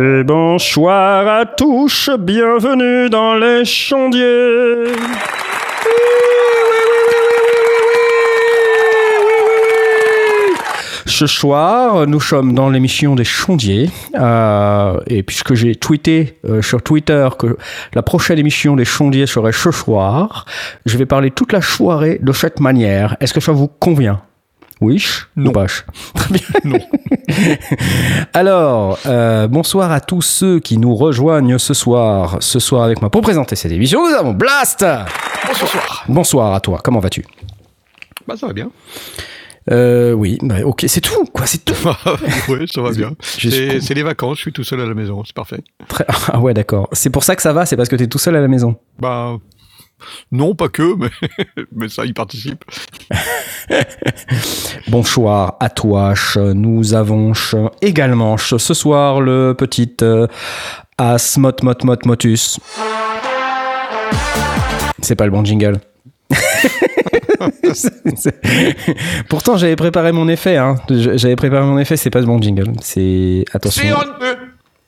Et 0.00 0.24
bonsoir 0.60 1.26
à 1.26 1.46
tous, 1.46 2.10
bienvenue 2.18 3.08
dans 3.08 3.34
les 3.34 3.64
Chondiers. 3.64 4.92
Ce 11.06 11.26
soir, 11.26 12.06
nous 12.06 12.20
sommes 12.20 12.52
dans 12.52 12.68
l'émission 12.68 13.14
des 13.14 13.24
Chondiers. 13.24 13.88
Euh, 14.14 15.00
et 15.06 15.22
puisque 15.22 15.54
j'ai 15.54 15.76
tweeté 15.76 16.38
euh, 16.44 16.60
sur 16.60 16.82
Twitter 16.82 17.26
que 17.38 17.56
la 17.94 18.02
prochaine 18.02 18.38
émission 18.38 18.76
des 18.76 18.84
Chondiers 18.84 19.26
serait 19.26 19.52
ce 19.52 19.70
soir, 19.70 20.44
je 20.84 20.98
vais 20.98 21.06
parler 21.06 21.30
toute 21.30 21.54
la 21.54 21.62
soirée 21.62 22.18
de 22.20 22.32
cette 22.32 22.60
manière. 22.60 23.16
Est-ce 23.20 23.32
que 23.32 23.40
ça 23.40 23.52
vous 23.52 23.68
convient? 23.68 24.20
Oui 24.80 25.04
Non. 25.36 25.50
Ou 25.50 25.66
Très 26.14 26.34
bien. 26.34 26.40
Non. 26.64 26.78
Alors, 28.32 28.98
euh, 29.06 29.46
bonsoir 29.48 29.92
à 29.92 30.00
tous 30.00 30.22
ceux 30.22 30.60
qui 30.60 30.78
nous 30.78 30.94
rejoignent 30.94 31.58
ce 31.58 31.74
soir. 31.74 32.38
Ce 32.40 32.58
soir 32.58 32.82
avec 32.84 33.00
moi 33.00 33.10
pour 33.10 33.22
présenter 33.22 33.56
cette 33.56 33.72
émission, 33.72 34.08
nous 34.08 34.14
avons 34.14 34.32
Blast 34.32 34.84
Bonsoir. 35.46 36.04
Bonsoir 36.08 36.54
à 36.54 36.60
toi, 36.60 36.80
comment 36.82 37.00
vas-tu? 37.00 37.24
Bah 38.26 38.36
ça 38.36 38.46
va 38.46 38.52
bien. 38.52 38.70
euh, 39.70 40.12
Oui, 40.12 40.38
bah, 40.42 40.56
ok, 40.64 40.84
c'est 40.86 41.00
tout, 41.00 41.24
quoi, 41.32 41.46
c'est 41.46 41.64
tout. 41.64 41.74
oui, 42.48 42.66
ça 42.72 42.80
va 42.82 42.90
bien. 42.92 43.12
C'est 43.20 43.94
les 43.94 44.02
vacances, 44.02 44.36
je 44.38 44.42
suis 44.42 44.52
tout 44.52 44.64
seul 44.64 44.80
à 44.80 44.86
la 44.86 44.94
maison, 44.94 45.22
c'est 45.24 45.34
parfait. 45.34 45.62
Très- 45.88 46.06
Ah 46.32 46.38
ouais, 46.40 46.54
d'accord. 46.54 46.88
C'est 46.92 47.10
pour 47.10 47.24
ça 47.24 47.36
que 47.36 47.42
ça 47.42 47.52
va, 47.52 47.66
c'est 47.66 47.76
parce 47.76 47.88
que 47.88 47.96
t'es 47.96 48.06
tout 48.06 48.18
seul 48.18 48.36
à 48.36 48.40
la 48.40 48.48
maison? 48.48 48.76
Bah 48.98 49.36
non, 50.32 50.54
pas 50.54 50.68
que, 50.68 50.94
mais, 50.96 51.10
mais 51.72 51.88
ça 51.88 52.04
y 52.04 52.12
participe. 52.12 52.64
Bonsoir 54.88 55.56
à 55.60 55.68
toi, 55.70 56.14
ch- 56.14 56.36
nous 56.54 56.94
avons 56.94 57.34
ch- 57.34 57.54
également 57.82 58.36
ch- 58.36 58.60
ce 58.60 58.74
soir 58.74 59.20
le 59.20 59.54
petit 59.56 59.92
euh, 60.02 60.26
Asmot 60.98 61.52
Mot 61.62 61.74
Mot 61.84 61.96
Motus. 62.04 62.58
C'est 65.02 65.14
pas 65.16 65.24
le 65.24 65.30
bon 65.30 65.44
jingle. 65.44 65.78
C'est- 67.72 67.92
c'est- 68.16 68.40
Pourtant, 69.28 69.56
j'avais 69.56 69.76
préparé 69.76 70.12
mon 70.12 70.28
effet. 70.28 70.56
Hein. 70.56 70.76
J'avais 70.90 71.36
préparé 71.36 71.64
mon 71.64 71.78
effet, 71.78 71.96
c'est 71.96 72.10
pas 72.10 72.20
le 72.20 72.26
bon 72.26 72.40
jingle. 72.40 72.72
C'est. 72.82 73.44
Attention. 73.52 73.96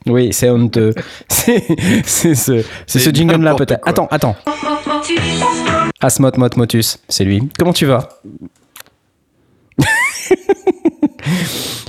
Oui, 0.06 0.30
c'est 0.33 0.50
honteux. 0.50 0.92
C'est 1.28 1.64
c'est 2.05 2.34
ce, 2.34 2.60
c'est 2.60 2.64
C'est 2.86 2.98
ce 2.98 3.10
jingle-là, 3.10 3.55
peut-être. 3.55 3.86
Attends, 3.88 4.08
attends. 4.10 4.36
Asmot 6.00 6.32
Mot 6.36 6.48
Motus, 6.56 6.98
c'est 7.08 7.24
lui. 7.24 7.48
Comment 7.58 7.72
tu 7.72 7.86
vas 7.86 8.08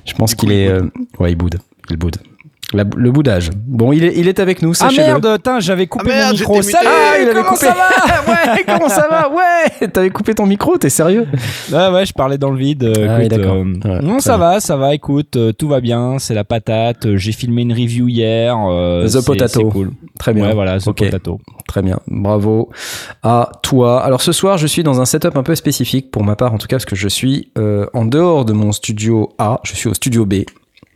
Je 0.05 0.13
pense 0.13 0.35
qu'il 0.35 0.52
il 0.52 0.57
est. 0.57 0.67
euh, 0.67 0.89
Ouais, 1.19 1.31
il 1.31 1.35
boude. 1.35 1.59
Il 1.89 1.97
boude. 1.97 2.17
La- 2.73 2.83
le 2.95 3.11
boudage. 3.11 3.49
Bon, 3.55 3.91
il 3.91 4.03
est, 4.03 4.13
il 4.17 4.27
est 4.27 4.39
avec 4.39 4.61
nous, 4.61 4.73
Ah 4.81 4.89
merde, 4.95 5.39
j'avais 5.59 5.88
coupé 5.88 6.05
Ah 6.11 6.16
merde, 6.16 6.27
mon 6.33 6.39
micro. 6.39 6.61
Salut, 6.61 6.88
Ah, 6.89 7.17
il 7.19 7.23
avait 7.29 7.33
comment 7.33 7.49
coupé. 7.49 7.66
ça 7.66 7.73
va 7.73 8.31
ouais, 8.31 8.63
comment 8.66 8.89
ça 8.89 9.07
va? 9.09 9.29
Ouais, 9.29 9.88
t'avais 9.93 10.09
coupé 10.09 10.33
ton 10.33 10.45
micro, 10.45 10.77
t'es 10.77 10.89
sérieux? 10.89 11.28
Ouais, 11.72 11.89
ouais, 11.89 12.06
je 12.06 12.13
parlais 12.13 12.38
dans 12.38 12.50
le 12.51 12.57
vide. 12.57 12.84
euh, 12.84 13.07
Ah 13.09 13.23
écoute, 13.23 13.39
euh, 13.39 13.63
Ouais, 13.85 14.00
non, 14.01 14.19
ça 14.19 14.38
va, 14.38 14.59
ça 14.59 14.75
va. 14.75 14.94
Écoute, 14.95 15.35
euh, 15.35 15.51
tout 15.53 15.67
va 15.67 15.81
bien. 15.81 16.17
C'est 16.19 16.34
la 16.34 16.44
patate. 16.44 17.16
J'ai 17.16 17.31
filmé 17.31 17.61
une 17.61 17.73
review 17.73 18.07
hier. 18.07 18.56
euh, 18.69 19.07
The 19.07 19.23
Potato. 19.25 19.69
Cool. 19.69 19.91
Très 20.19 20.34
bien. 20.34 20.47
Ouais, 20.47 20.53
voilà, 20.53 20.79
The 20.79 20.88
Ok. 20.88 20.97
Potato. 21.05 21.40
Très 21.67 21.81
bien, 21.81 22.00
bravo 22.07 22.69
à 23.23 23.51
toi. 23.63 24.03
Alors 24.03 24.22
ce 24.22 24.31
soir, 24.31 24.57
je 24.57 24.67
suis 24.67 24.84
dans 24.84 25.01
un 25.01 25.05
setup 25.05 25.38
un 25.38 25.44
peu 25.44 25.55
spécifique 25.55 26.11
pour 26.11 26.23
ma 26.23 26.35
part, 26.35 26.53
en 26.53 26.57
tout 26.57 26.67
cas, 26.67 26.75
parce 26.75 26.85
que 26.85 26.95
je 26.95 27.07
suis 27.07 27.51
euh, 27.57 27.85
en 27.94 28.05
dehors 28.05 28.45
de 28.45 28.53
mon 28.53 28.72
studio 28.72 29.29
A, 29.40 29.59
je 29.63 29.73
suis 29.75 29.90
au 29.90 29.94
studio 29.94 30.25
B. 30.25 30.44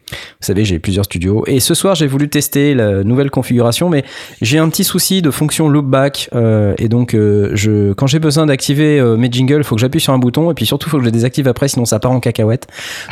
Vous 0.10 0.46
savez, 0.46 0.66
j'ai 0.66 0.80
plusieurs 0.80 1.06
studios. 1.06 1.44
Et 1.48 1.60
ce 1.60 1.74
soir, 1.74 1.96
j'ai 1.96 2.08
voulu 2.08 2.30
tester 2.30 2.74
la 2.74 3.04
nouvelle 3.04 3.30
configuration, 3.30 3.90
mais 3.90 4.04
j'ai 4.42 4.58
un 4.58 4.70
petit 4.70 4.84
souci 4.84 5.22
de 5.22 5.32
fonction 5.32 5.68
loopback. 5.68 6.30
euh, 6.34 6.74
et 6.78 6.88
donc, 6.88 7.14
euh, 7.14 7.52
je, 7.54 7.94
quand 7.94 8.08
j'ai 8.08 8.20
besoin 8.20 8.46
d'activer 8.46 9.00
euh, 9.00 9.18
mes 9.18 9.32
jingles, 9.32 9.60
il 9.60 9.64
faut 9.64 9.76
que 9.76 9.82
j'appuie 9.82 10.00
sur 10.00 10.14
un 10.14 10.20
bouton. 10.20 10.50
Et 10.52 10.54
puis 10.54 10.66
surtout, 10.66 10.88
il 10.88 10.92
faut 10.92 10.98
que 10.98 11.04
je 11.04 11.08
les 11.08 11.12
désactive 11.12 11.48
après, 11.48 11.68
sinon 11.68 11.86
ça 11.86 12.00
part 12.00 12.12
en 12.12 12.20
cacahuète. 12.20 12.68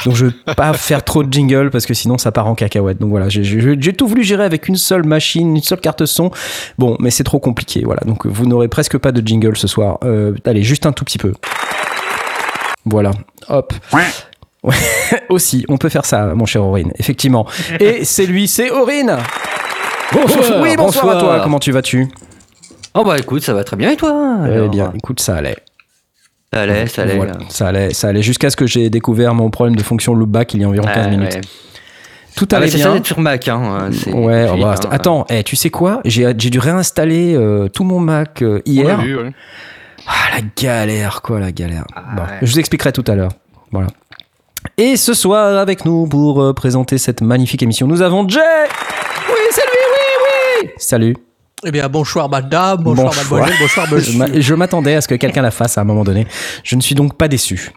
Donc, 0.05 0.15
je 0.15 0.25
veux 0.25 0.33
pas 0.55 0.73
faire 0.73 1.03
trop 1.03 1.23
de 1.23 1.31
jingles 1.31 1.69
parce 1.71 1.85
que 1.85 1.93
sinon 1.93 2.17
ça 2.17 2.31
part 2.31 2.47
en 2.47 2.55
cacahuète. 2.55 2.99
Donc 2.99 3.09
voilà, 3.09 3.29
j'ai 3.29 3.93
tout 3.93 4.07
voulu 4.07 4.23
gérer 4.23 4.43
avec 4.43 4.67
une 4.67 4.77
seule 4.77 5.05
machine, 5.05 5.55
une 5.55 5.63
seule 5.63 5.79
carte 5.79 6.05
son. 6.05 6.31
Bon, 6.77 6.95
mais 6.99 7.11
c'est 7.11 7.23
trop 7.23 7.39
compliqué. 7.39 7.81
Voilà, 7.83 8.01
donc 8.05 8.25
vous 8.25 8.45
n'aurez 8.45 8.67
presque 8.67 8.97
pas 8.97 9.11
de 9.11 9.25
jingle 9.25 9.57
ce 9.57 9.67
soir. 9.67 9.99
Euh, 10.03 10.33
allez, 10.45 10.63
juste 10.63 10.85
un 10.85 10.91
tout 10.91 11.05
petit 11.05 11.17
peu. 11.17 11.33
Voilà, 12.85 13.11
hop. 13.49 13.73
Ouais. 14.65 14.75
Aussi, 15.29 15.65
on 15.69 15.77
peut 15.77 15.89
faire 15.89 16.05
ça, 16.05 16.33
mon 16.35 16.45
cher 16.45 16.63
Aurine, 16.63 16.91
effectivement. 16.97 17.45
Et 17.79 18.03
c'est 18.03 18.25
lui, 18.25 18.47
c'est 18.47 18.71
Aurine 18.71 19.15
Bonsoir, 20.11 20.61
Oui, 20.61 20.75
bonsoir, 20.77 21.17
à 21.17 21.19
toi, 21.19 21.39
comment 21.43 21.59
tu 21.59 21.71
vas-tu? 21.71 22.07
Oh 22.93 23.03
bah 23.03 23.17
écoute, 23.17 23.43
ça 23.43 23.53
va 23.53 23.63
très 23.63 23.75
bien 23.75 23.91
et 23.91 23.95
toi? 23.97 24.37
Eh 24.47 24.67
bien, 24.69 24.91
écoute, 24.95 25.19
ça 25.19 25.35
allait. 25.35 25.57
Ça 26.53 26.61
allait, 26.61 26.87
ça 26.87 27.01
allait. 27.01 27.15
Voilà, 27.17 27.33
ça 27.49 27.67
allait, 27.67 27.93
ça 27.93 28.07
allait 28.07 28.21
jusqu'à 28.23 28.49
ce 28.49 28.55
que 28.55 28.65
j'ai 28.65 28.89
découvert 28.89 29.33
mon 29.33 29.49
problème 29.49 29.75
de 29.75 29.83
fonction 29.83 30.13
loopback 30.15 30.53
il 30.53 30.61
y 30.61 30.63
a 30.63 30.69
environ 30.69 30.85
15 30.85 31.05
Ouais, 31.05 31.11
minutes. 31.11 31.35
ouais. 31.35 31.41
Tout 32.37 32.47
Ah, 32.51 32.55
allait 32.57 32.65
bah, 32.67 32.71
c'est 32.71 32.77
bien. 32.77 32.85
ça 32.87 32.93
d'être 32.93 33.05
sur 33.07 33.19
Mac, 33.19 33.47
hein. 33.47 33.89
c'est- 33.91 34.11
Ouais, 34.13 34.45
c'est 34.47 34.53
oh, 34.53 34.61
bah, 34.61 34.75
hein. 34.81 34.87
attends, 34.91 35.25
eh, 35.29 35.43
tu 35.43 35.55
sais 35.55 35.69
quoi? 35.69 36.01
J'ai 36.05 36.33
dû 36.33 36.59
réinstaller 36.59 37.35
euh, 37.35 37.67
tout 37.67 37.83
mon 37.83 37.99
Mac 37.99 38.41
euh, 38.41 38.61
hier. 38.65 38.97
l'a 38.97 39.03
vu, 39.03 39.17
ouais. 39.17 39.31
Ah, 40.07 40.35
la 40.37 40.41
galère, 40.55 41.21
quoi, 41.21 41.39
la 41.39 41.51
galère. 41.51 41.83
Ah, 41.95 42.03
Bon, 42.15 42.21
ouais. 42.21 42.27
Je 42.41 42.51
vous 42.51 42.59
expliquerai 42.59 42.91
tout 42.93 43.03
à 43.07 43.15
l'heure. 43.15 43.31
Voilà. 43.71 43.87
Et 44.77 44.97
ce 44.97 45.13
soir, 45.13 45.57
avec 45.57 45.85
nous 45.85 46.07
pour 46.07 46.41
euh, 46.41 46.53
présenter 46.53 46.97
cette 46.97 47.21
magnifique 47.21 47.63
émission, 47.63 47.87
nous 47.87 48.01
avons 48.01 48.27
Jay 48.27 48.39
Oui, 49.29 49.35
c'est 49.51 49.61
lui, 49.61 49.69
oui, 49.93 50.27
oui 50.63 50.69
Salut. 50.77 51.15
Eh 51.65 51.71
bien, 51.71 51.87
bonsoir 51.87 52.29
madame, 52.29 52.83
bonsoir, 52.83 53.07
Bonsoir. 53.07 53.23
mademoiselle, 53.41 53.55
bonsoir 53.59 53.91
monsieur. 53.93 54.41
Je 54.41 54.53
m'attendais 54.53 54.95
à 54.95 55.01
ce 55.01 55.07
que 55.07 55.15
quelqu'un 55.15 55.41
la 55.41 55.51
fasse 55.51 55.77
à 55.77 55.81
un 55.81 55.85
moment 55.85 56.03
donné. 56.03 56.27
Je 56.63 56.75
ne 56.75 56.81
suis 56.81 56.93
donc 56.95 57.17
pas 57.17 57.27
déçu. 57.27 57.71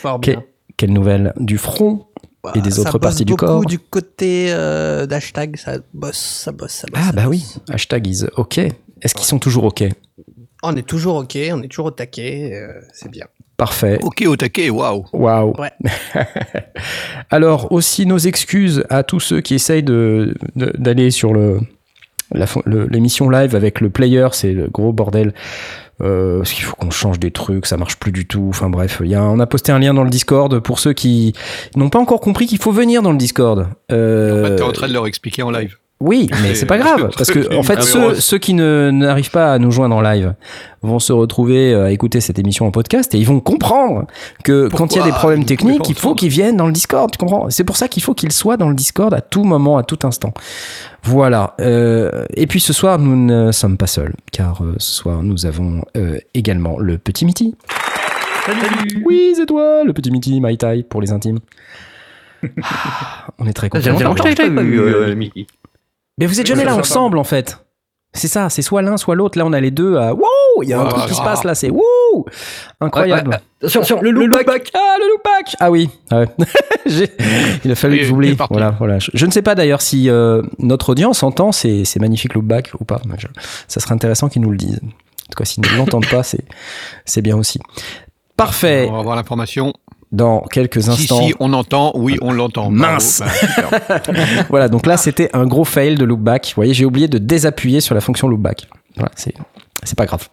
Fort 0.00 0.20
Que- 0.20 0.30
bien. 0.32 0.42
quelle 0.76 0.92
nouvelle 0.92 1.32
du 1.38 1.58
front 1.58 2.06
et 2.54 2.60
des 2.62 2.70
Ça 2.72 2.80
autres 2.80 2.98
parties 2.98 3.24
du 3.26 3.36
corps 3.36 3.64
du 3.66 3.78
côté 3.78 4.46
euh, 4.50 5.04
d'hashtag, 5.06 5.56
ça 5.58 5.74
bosse, 5.92 6.16
ça 6.18 6.52
bosse, 6.52 6.72
ça 6.72 6.86
bosse. 6.90 7.00
Ah 7.02 7.06
ça 7.08 7.12
bah 7.12 7.24
bosse. 7.26 7.30
oui, 7.30 7.44
hashtag 7.68 8.06
is 8.06 8.24
OK. 8.36 8.58
Est-ce 8.58 9.14
qu'ils 9.14 9.26
sont 9.26 9.38
toujours 9.38 9.64
OK? 9.64 9.84
On 10.62 10.74
est 10.76 10.82
toujours 10.86 11.16
ok, 11.16 11.38
on 11.52 11.62
est 11.62 11.68
toujours 11.68 11.86
au 11.86 11.90
taquet, 11.90 12.50
euh, 12.54 12.80
c'est 12.92 13.10
bien. 13.10 13.26
Parfait. 13.60 13.98
Ok, 14.02 14.24
au 14.26 14.36
taquet, 14.36 14.70
waouh. 14.70 15.04
Waouh. 15.12 15.52
Ouais. 15.60 15.70
Alors 17.30 17.70
aussi 17.72 18.06
nos 18.06 18.16
excuses 18.16 18.84
à 18.88 19.02
tous 19.02 19.20
ceux 19.20 19.42
qui 19.42 19.54
essayent 19.54 19.82
de 19.82 20.34
de- 20.56 20.72
d'aller 20.78 21.10
sur 21.10 21.34
le 21.34 21.60
la 22.32 22.46
fon- 22.46 22.62
le- 22.64 22.86
l'émission 22.86 23.28
live 23.28 23.54
avec 23.54 23.82
le 23.82 23.90
player, 23.90 24.28
c'est 24.32 24.52
le 24.52 24.68
gros 24.68 24.92
bordel. 24.94 25.34
Euh, 26.02 26.38
parce 26.38 26.52
qu'il 26.52 26.64
faut 26.64 26.74
qu'on 26.76 26.90
change 26.90 27.18
des 27.20 27.30
trucs, 27.32 27.66
ça 27.66 27.76
marche 27.76 27.96
plus 27.98 28.12
du 28.12 28.26
tout. 28.26 28.46
Enfin 28.48 28.70
bref, 28.70 29.02
il 29.04 29.10
y 29.10 29.14
a, 29.14 29.22
on 29.22 29.38
a 29.40 29.46
posté 29.46 29.72
un 29.72 29.78
lien 29.78 29.92
dans 29.92 30.04
le 30.04 30.08
Discord 30.08 30.58
pour 30.60 30.78
ceux 30.78 30.94
qui 30.94 31.34
n'ont 31.76 31.90
pas 31.90 31.98
encore 31.98 32.20
compris 32.20 32.46
qu'il 32.46 32.56
faut 32.62 32.72
venir 32.72 33.02
dans 33.02 33.12
le 33.12 33.18
Discord. 33.18 33.66
Euh, 33.92 34.42
En 34.42 34.46
fait, 34.48 34.56
t'es 34.56 34.62
en 34.62 34.72
train 34.72 34.88
de 34.88 34.94
leur 34.94 35.06
expliquer 35.06 35.42
en 35.42 35.50
live. 35.50 35.76
Oui, 36.00 36.30
mais 36.42 36.54
c'est 36.54 36.66
pas 36.66 36.78
grave, 36.78 37.10
parce 37.16 37.30
que 37.30 37.54
en 37.56 37.62
fait, 37.62 37.82
ceux, 37.82 38.38
qui 38.38 38.54
ne 38.54 38.90
n'arrivent 38.90 39.30
pas 39.30 39.52
à 39.52 39.58
nous 39.58 39.70
joindre 39.70 39.96
en 39.96 40.00
live 40.00 40.34
vont 40.82 40.98
se 40.98 41.12
retrouver 41.12 41.74
à 41.74 41.90
écouter 41.90 42.20
cette 42.20 42.38
émission 42.38 42.66
en 42.66 42.70
podcast 42.70 43.14
et 43.14 43.18
ils 43.18 43.26
vont 43.26 43.40
comprendre 43.40 44.06
que 44.44 44.68
quand 44.68 44.94
il 44.94 44.98
y 44.98 45.02
a 45.02 45.04
des 45.04 45.12
problèmes 45.12 45.44
techniques, 45.44 45.88
il 45.88 45.94
faut 45.94 46.14
qu'ils 46.14 46.30
viennent 46.30 46.56
dans 46.56 46.66
le 46.66 46.72
Discord, 46.72 47.10
tu 47.10 47.18
comprends? 47.18 47.50
C'est 47.50 47.64
pour 47.64 47.76
ça 47.76 47.88
qu'il 47.88 48.02
faut 48.02 48.14
qu'ils 48.14 48.32
soient 48.32 48.56
dans 48.56 48.68
le 48.68 48.74
Discord 48.74 49.12
à 49.12 49.20
tout 49.20 49.44
moment, 49.44 49.76
à 49.76 49.82
tout 49.82 49.98
instant. 50.04 50.32
Voilà. 51.02 51.54
Euh, 51.60 52.24
et 52.34 52.46
puis 52.46 52.60
ce 52.60 52.72
soir, 52.72 52.98
nous 52.98 53.16
ne 53.16 53.52
sommes 53.52 53.76
pas 53.76 53.86
seuls, 53.86 54.14
car 54.32 54.62
euh, 54.62 54.74
ce 54.78 54.92
soir, 54.92 55.22
nous 55.22 55.46
avons 55.46 55.82
euh, 55.96 56.18
également 56.34 56.78
le 56.78 56.98
petit 56.98 57.24
Mitty. 57.24 57.54
Salut 58.46 59.02
Oui, 59.04 59.34
c'est 59.36 59.46
toi, 59.46 59.84
le 59.84 59.92
petit 59.92 60.10
Mitty, 60.10 60.40
My 60.40 60.56
Tai, 60.56 60.82
pour 60.88 61.00
les 61.00 61.12
intimes. 61.12 61.38
Ah, 62.62 63.26
on 63.38 63.46
est 63.46 63.52
très 63.52 63.68
contents. 63.68 63.90
longtemps 63.90 64.24
que 64.24 64.30
je 64.30 64.34
t'avais 64.34 64.54
pas 64.54 64.62
vu, 64.62 64.80
euh, 64.80 65.14
Mickey. 65.14 65.46
Mais 66.18 66.26
vous 66.26 66.40
êtes 66.40 66.46
jamais 66.46 66.64
là 66.64 66.76
ensemble 66.76 67.18
en 67.18 67.24
fait. 67.24 67.58
C'est 68.12 68.26
ça, 68.28 68.50
c'est 68.50 68.62
soit 68.62 68.82
l'un, 68.82 68.96
soit 68.96 69.14
l'autre. 69.14 69.38
Là, 69.38 69.46
on 69.46 69.52
a 69.52 69.60
les 69.60 69.70
deux 69.70 69.96
à 69.96 70.12
wow, 70.14 70.24
il 70.62 70.68
y 70.68 70.72
a 70.72 70.80
un 70.80 70.82
Wow. 70.84 70.88
truc 70.90 71.06
qui 71.06 71.14
se 71.14 71.22
passe 71.22 71.44
là, 71.44 71.54
c'est 71.54 71.70
wow, 71.70 72.26
incroyable. 72.80 73.40
Attention, 73.62 73.80
attention, 73.82 74.00
le 74.02 74.10
loopback. 74.10 74.70
Ah, 74.74 74.96
le 74.98 75.08
loopback. 75.12 75.56
Ah 75.60 75.70
oui. 75.70 75.88
Ah 76.10 76.20
ouais. 76.20 76.26
Il 77.64 77.70
a 77.70 77.74
fallu 77.76 77.94
Oui, 77.94 78.00
que 78.00 78.06
j'oublie. 78.06 78.36
Voilà, 78.50 78.70
voilà. 78.72 78.98
Je, 78.98 79.10
je 79.14 79.26
ne 79.26 79.30
sais 79.30 79.42
pas 79.42 79.54
d'ailleurs 79.54 79.80
si 79.80 80.10
euh, 80.10 80.42
notre 80.58 80.88
audience 80.90 81.22
entend 81.22 81.52
ces, 81.52 81.84
ces 81.84 82.00
magnifiques 82.00 82.34
loopbacks 82.34 82.72
ou 82.80 82.84
pas. 82.84 83.00
Je- 83.16 83.28
ça 83.68 83.78
serait 83.78 83.94
intéressant 83.94 84.28
qu'ils 84.28 84.42
nous 84.42 84.50
le 84.50 84.56
disent. 84.56 84.80
En 84.82 85.30
tout 85.30 85.38
cas, 85.38 85.44
s'ils 85.44 85.62
ne 85.62 85.76
l'entendent 85.76 86.08
pas, 86.10 86.24
c'est 86.24 86.44
c'est 87.04 87.22
bien 87.22 87.36
aussi. 87.36 87.60
Parfait. 88.36 88.86
On 88.90 88.94
va 88.94 88.98
avoir 88.98 89.14
l'information. 89.14 89.72
Dans 90.12 90.40
quelques 90.40 90.88
instants. 90.88 91.22
si, 91.22 91.34
on 91.38 91.52
entend. 91.52 91.92
Oui, 91.94 92.16
on 92.20 92.32
l'entend. 92.32 92.70
Mince. 92.70 93.22
Bah. 93.22 94.00
Voilà, 94.48 94.68
donc 94.68 94.86
là, 94.86 94.96
c'était 94.96 95.30
un 95.34 95.46
gros 95.46 95.64
fail 95.64 95.94
de 95.94 96.04
loopback. 96.04 96.46
Vous 96.48 96.54
voyez, 96.56 96.74
j'ai 96.74 96.84
oublié 96.84 97.06
de 97.06 97.18
désappuyer 97.18 97.80
sur 97.80 97.94
la 97.94 98.00
fonction 98.00 98.26
loopback. 98.26 98.66
Voilà, 98.96 99.12
c'est 99.14 99.34
c'est 99.84 99.96
pas 99.96 100.06
grave. 100.06 100.28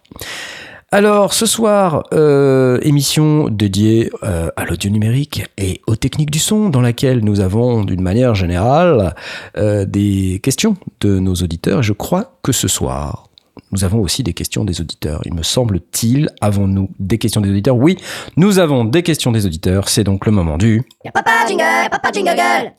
Alors, 0.90 1.34
ce 1.34 1.44
soir, 1.44 2.04
euh, 2.14 2.78
émission 2.80 3.48
dédiée 3.50 4.10
euh, 4.22 4.48
à 4.56 4.64
l'audio 4.64 4.90
numérique 4.90 5.44
et 5.58 5.82
aux 5.86 5.96
techniques 5.96 6.30
du 6.30 6.38
son, 6.38 6.70
dans 6.70 6.80
laquelle 6.80 7.22
nous 7.22 7.40
avons, 7.40 7.84
d'une 7.84 8.00
manière 8.00 8.34
générale, 8.34 9.14
euh, 9.58 9.84
des 9.84 10.40
questions 10.42 10.76
de 11.00 11.18
nos 11.18 11.34
auditeurs. 11.34 11.82
Je 11.82 11.92
crois 11.92 12.38
que 12.42 12.52
ce 12.52 12.68
soir, 12.68 13.27
nous 13.72 13.84
avons 13.84 14.00
aussi 14.00 14.22
des 14.22 14.32
questions 14.32 14.64
des 14.64 14.80
auditeurs. 14.80 15.22
Il 15.24 15.34
me 15.34 15.42
semble-t-il, 15.42 16.30
avons-nous 16.40 16.90
des 16.98 17.18
questions 17.18 17.40
des 17.40 17.50
auditeurs 17.50 17.76
Oui, 17.76 17.96
nous 18.36 18.58
avons 18.58 18.84
des 18.84 19.02
questions 19.02 19.32
des 19.32 19.46
auditeurs. 19.46 19.88
C'est 19.88 20.04
donc 20.04 20.26
le 20.26 20.32
moment 20.32 20.58
du... 20.58 20.82
Papa 21.12 21.46
jingle, 21.46 21.90
papa 21.90 22.10
jingle. 22.12 22.72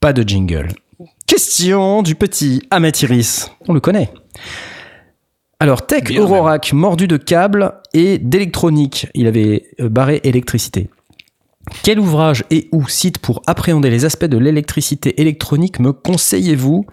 Pas 0.00 0.12
de 0.12 0.22
jingle. 0.22 0.68
Question 1.26 2.02
du 2.02 2.14
petit 2.14 2.62
Ahmet 2.70 2.92
Iris. 3.02 3.50
On 3.68 3.72
le 3.72 3.80
connaît. 3.80 4.10
Alors, 5.58 5.86
Tech 5.86 6.04
Bien, 6.04 6.26
mordu 6.72 7.08
de 7.08 7.16
câbles 7.16 7.72
et 7.94 8.18
d'électronique. 8.18 9.06
Il 9.14 9.26
avait 9.26 9.64
euh, 9.80 9.88
barré 9.88 10.20
électricité. 10.22 10.90
Quel 11.82 11.98
ouvrage 11.98 12.44
et 12.50 12.68
ou 12.72 12.86
site 12.88 13.18
pour 13.18 13.42
appréhender 13.46 13.90
les 13.90 14.04
aspects 14.04 14.26
de 14.26 14.38
l'électricité 14.38 15.20
électronique 15.20 15.80
me 15.80 15.92
conseillez-vous? 15.92 16.86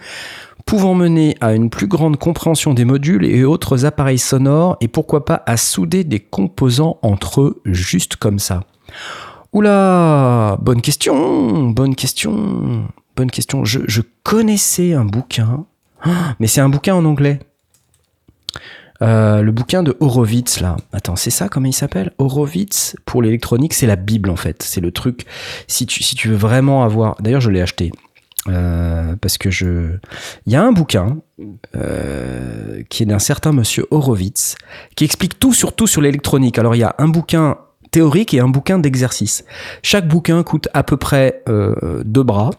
Pouvant 0.66 0.96
mener 0.96 1.36
à 1.42 1.54
une 1.54 1.70
plus 1.70 1.88
grande 1.88 2.18
compréhension 2.18 2.74
des 2.74 2.86
modules 2.86 3.26
et 3.26 3.44
autres 3.44 3.86
appareils 3.86 4.20
sonores 4.20 4.78
et 4.82 4.88
pourquoi 4.88 5.26
pas 5.26 5.44
à 5.46 5.58
souder 5.58 6.04
des 6.04 6.20
composants 6.20 7.00
entre 7.02 7.42
eux 7.42 7.62
juste 7.66 8.16
comme 8.16 8.40
ça 8.40 8.62
Oula, 9.54 10.58
bonne 10.62 10.82
question, 10.82 11.70
bonne 11.70 11.94
question, 11.94 12.88
bonne 13.16 13.30
question. 13.30 13.64
Je, 13.66 14.02
connaissais 14.24 14.94
un 14.94 15.06
bouquin, 15.06 15.66
mais 16.40 16.48
c'est 16.48 16.62
un 16.62 16.70
bouquin 16.70 16.96
en 16.96 17.06
anglais. 17.06 17.40
Euh, 19.04 19.42
le 19.42 19.52
bouquin 19.52 19.84
de 19.84 19.96
Horowitz, 20.00 20.60
là. 20.60 20.78
Attends, 20.92 21.16
c'est 21.16 21.30
ça 21.30 21.50
comment 21.50 21.68
il 21.68 21.74
s'appelle? 21.74 22.14
Horowitz, 22.18 22.96
pour 23.06 23.22
l'électronique, 23.22 23.74
c'est 23.74 23.86
la 23.86 23.96
Bible, 23.96 24.32
en 24.32 24.38
fait. 24.38 24.64
C'est 24.64 24.82
le 24.82 24.92
truc, 24.92 25.26
si 25.68 25.86
tu 25.86 26.30
veux 26.30 26.36
vraiment 26.36 26.84
avoir... 26.84 27.22
D'ailleurs, 27.22 27.42
je 27.42 27.52
l'ai 27.52 27.62
acheté. 27.62 27.92
Euh, 28.50 29.16
parce 29.22 29.38
que 29.38 29.50
je... 29.50 29.98
Il 30.46 30.52
y 30.52 30.56
a 30.56 30.64
un 30.64 30.74
bouquin 30.74 31.18
euh, 31.76 32.84
qui 32.90 33.04
est 33.04 33.06
d'un 33.06 33.20
certain 33.20 33.54
monsieur 33.54 33.86
Horowitz, 33.92 34.56
qui 34.96 35.06
explique 35.06 35.40
tout 35.40 35.54
sur 35.54 35.74
tout 35.74 35.88
sur 35.88 36.02
l'électronique. 36.02 36.60
Alors, 36.60 36.76
il 36.76 36.80
y 36.80 36.84
a 36.84 36.96
un 36.98 37.08
bouquin 37.08 37.58
théorique 37.92 38.34
et 38.34 38.40
un 38.40 38.50
bouquin 38.50 38.80
d'exercice. 38.80 39.46
Chaque 39.82 40.08
bouquin 40.08 40.44
coûte 40.44 40.68
à 40.74 40.84
peu 40.84 40.98
près 40.98 41.42
euh, 41.48 42.02
deux 42.04 42.24
bras 42.24 42.50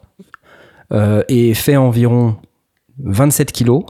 euh, 0.93 1.23
et 1.29 1.55
fait 1.55 1.77
environ 1.77 2.37
27 3.03 3.53
kilos. 3.53 3.85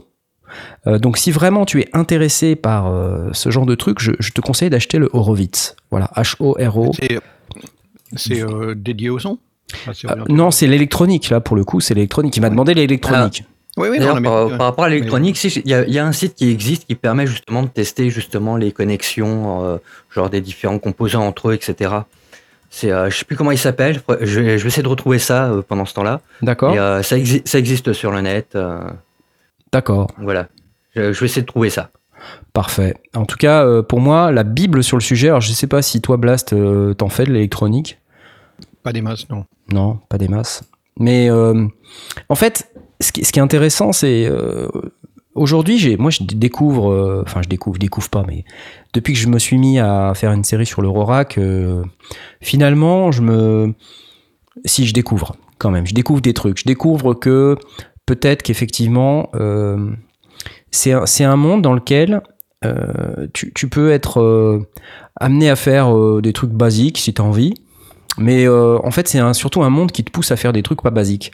Donc 0.85 1.17
si 1.17 1.31
vraiment 1.31 1.65
tu 1.65 1.81
es 1.81 1.89
intéressé 1.91 2.55
par 2.55 2.89
ce 3.33 3.49
genre 3.49 3.65
de 3.65 3.75
truc, 3.75 3.99
je, 3.99 4.13
je 4.19 4.31
te 4.31 4.39
conseille 4.39 4.69
d'acheter 4.69 4.99
le 4.99 5.09
Horowitz. 5.11 5.75
Voilà, 5.91 6.09
H-O-R-O. 6.15 6.91
C'est- 8.15 8.45
dédié 8.75 9.09
au 9.09 9.19
son? 9.19 9.37
Ah, 9.87 9.91
Euh, 10.11 10.15
non, 10.29 10.51
c'est 10.51 10.67
l'électronique, 10.67 11.29
là, 11.29 11.39
pour 11.41 11.55
le 11.55 11.63
coup, 11.63 11.79
c'est 11.79 11.93
l'électronique. 11.93 12.35
Il 12.37 12.41
m'a 12.41 12.49
demandé 12.49 12.73
l'électronique. 12.73 13.43
Oui, 13.77 13.89
oui, 13.91 13.99
non, 13.99 14.13
non, 14.15 14.21
mais- 14.21 14.29
par, 14.29 14.47
par 14.57 14.67
rapport 14.67 14.85
à 14.85 14.89
l'électronique, 14.89 15.43
il 15.43 15.67
y, 15.67 15.73
a- 15.73 15.85
il 15.85 15.93
y 15.93 15.99
a 15.99 16.05
un 16.05 16.13
site 16.13 16.35
qui 16.35 16.49
existe 16.49 16.85
qui 16.85 16.95
permet 16.95 17.27
justement 17.27 17.61
de 17.63 17.67
tester 17.67 18.09
justement 18.09 18.55
les 18.55 18.71
connexions, 18.71 19.65
euh, 19.65 19.77
genre 20.13 20.29
des 20.29 20.39
différents 20.39 20.79
composants 20.79 21.25
entre 21.27 21.49
eux, 21.49 21.53
etc. 21.55 21.91
C'est, 22.69 22.91
euh, 22.91 23.09
je 23.09 23.17
sais 23.17 23.25
plus 23.25 23.35
comment 23.35 23.51
il 23.51 23.57
s'appelle. 23.57 24.01
Je 24.21 24.39
vais, 24.39 24.57
je 24.57 24.63
vais 24.63 24.67
essayer 24.69 24.83
de 24.83 24.87
retrouver 24.87 25.19
ça 25.19 25.49
euh, 25.51 25.61
pendant 25.61 25.83
ce 25.85 25.93
temps-là. 25.95 26.21
D'accord 26.41 26.73
Et, 26.73 26.79
euh, 26.79 27.03
ça, 27.03 27.17
exi- 27.17 27.41
ça 27.45 27.59
existe 27.59 27.91
sur 27.91 28.11
le 28.11 28.21
net. 28.21 28.49
euh, 28.55 28.79
D'accord, 29.73 30.07
voilà. 30.19 30.47
Je, 30.95 31.11
je 31.11 31.19
vais 31.19 31.25
essayer 31.25 31.41
de 31.41 31.47
trouver 31.47 31.69
ça. 31.69 31.89
parfait. 32.53 32.95
En 33.13 33.25
tout 33.25 33.35
cas, 33.37 33.65
euh, 33.65 33.81
pour 33.81 33.99
moi, 33.99 34.31
la 34.31 34.43
Bible 34.43 34.83
sur 34.83 34.95
le 34.95 35.01
sujet, 35.01 35.27
alors 35.27 35.41
je 35.41 35.51
sais 35.51 35.67
pas 35.67 35.81
si 35.81 35.99
toi, 36.01 36.15
Blast, 36.17 36.53
euh, 36.53 36.93
t'en 36.93 37.09
fais 37.09 37.25
de 37.25 37.31
l'électronique. 37.33 37.99
Pas 38.83 38.93
des 38.93 39.01
masses, 39.01 39.27
non. 39.29 39.45
Non, 39.71 39.99
pas 40.09 40.17
des 40.17 40.27
masses. 40.27 40.63
Mais 40.99 41.29
euh, 41.29 41.67
en 42.29 42.35
fait, 42.35 42.71
ce 42.99 43.11
qui, 43.11 43.21
est 43.21 43.39
intéressant, 43.39 43.91
c'est 43.91 44.25
euh, 44.25 44.67
aujourd'hui, 45.33 45.97
moi, 45.97 46.11
je 46.11 46.23
découvre, 46.23 46.91
euh, 46.91 47.23
enfin, 47.25 47.41
je 47.43 47.49
découvre, 47.49 47.75
je 47.75 47.81
découvre 47.81 48.09
pas, 48.09 48.23
mais 48.25 48.45
depuis 48.93 49.13
que 49.13 49.19
je 49.19 49.27
me 49.27 49.39
suis 49.39 49.57
mis 49.57 49.79
à 49.79 50.13
faire 50.15 50.31
une 50.31 50.43
série 50.43 50.65
sur 50.65 50.81
l'Eurorack, 50.81 51.37
euh, 51.37 51.83
finalement, 52.41 53.11
je 53.11 53.21
me, 53.21 53.73
si 54.65 54.85
je 54.85 54.93
découvre, 54.93 55.35
quand 55.57 55.71
même, 55.71 55.85
je 55.85 55.93
découvre 55.93 56.21
des 56.21 56.33
trucs. 56.33 56.59
Je 56.59 56.65
découvre 56.65 57.13
que 57.13 57.57
peut-être 58.05 58.43
qu'effectivement, 58.43 59.29
c'est 60.71 61.23
un, 61.23 61.35
monde 61.35 61.61
dans 61.61 61.73
lequel 61.73 62.21
tu, 63.33 63.51
tu 63.53 63.69
peux 63.69 63.91
être 63.91 64.65
amené 65.15 65.49
à 65.49 65.55
faire 65.55 66.21
des 66.21 66.33
trucs 66.33 66.51
basiques 66.51 66.97
si 66.97 67.13
tu 67.13 67.21
as 67.21 67.25
envie. 67.25 67.53
Mais 68.17 68.47
euh, 68.47 68.77
en 68.83 68.91
fait, 68.91 69.07
c'est 69.07 69.33
surtout 69.33 69.63
un 69.63 69.69
monde 69.69 69.91
qui 69.91 70.03
te 70.03 70.11
pousse 70.11 70.31
à 70.31 70.35
faire 70.35 70.53
des 70.53 70.63
trucs 70.63 70.81
pas 70.81 70.91
basiques. 70.91 71.31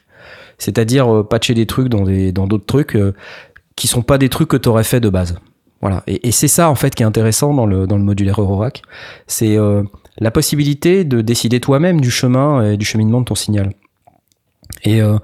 C'est-à-dire 0.62 1.12
euh, 1.12 1.24
patcher 1.24 1.56
des 1.56 1.66
trucs 1.66 1.88
dans 1.90 2.48
d'autres 2.48 2.66
trucs 2.66 2.96
euh, 2.96 3.16
qui 3.76 3.88
sont 3.88 4.04
pas 4.04 4.20
des 4.20 4.30
trucs 4.30 4.50
que 4.50 4.58
tu 4.58 4.70
fait 4.84 5.00
de 5.00 5.10
base. 5.10 5.40
Voilà. 5.82 6.04
Et, 6.06 6.28
et 6.28 6.32
c'est 6.32 6.48
ça 6.48 6.70
en 6.70 6.76
fait 6.76 6.94
qui 6.94 7.02
est 7.02 7.06
intéressant 7.06 7.54
dans 7.56 7.66
le 7.66 7.88
dans 7.88 7.98
le 7.98 8.04
modulaire 8.04 8.40
Eurorack, 8.40 8.84
c'est 9.26 9.58
euh, 9.58 9.82
la 10.20 10.30
possibilité 10.30 11.04
de 11.04 11.22
décider 11.22 11.60
toi-même 11.60 12.00
du 12.00 12.12
chemin 12.12 12.74
et 12.74 12.78
du 12.78 12.86
cheminement 12.86 13.22
de 13.22 13.26
ton 13.26 13.36
signal. 13.36 13.72
Et 14.84 15.02
euh, 15.02 15.18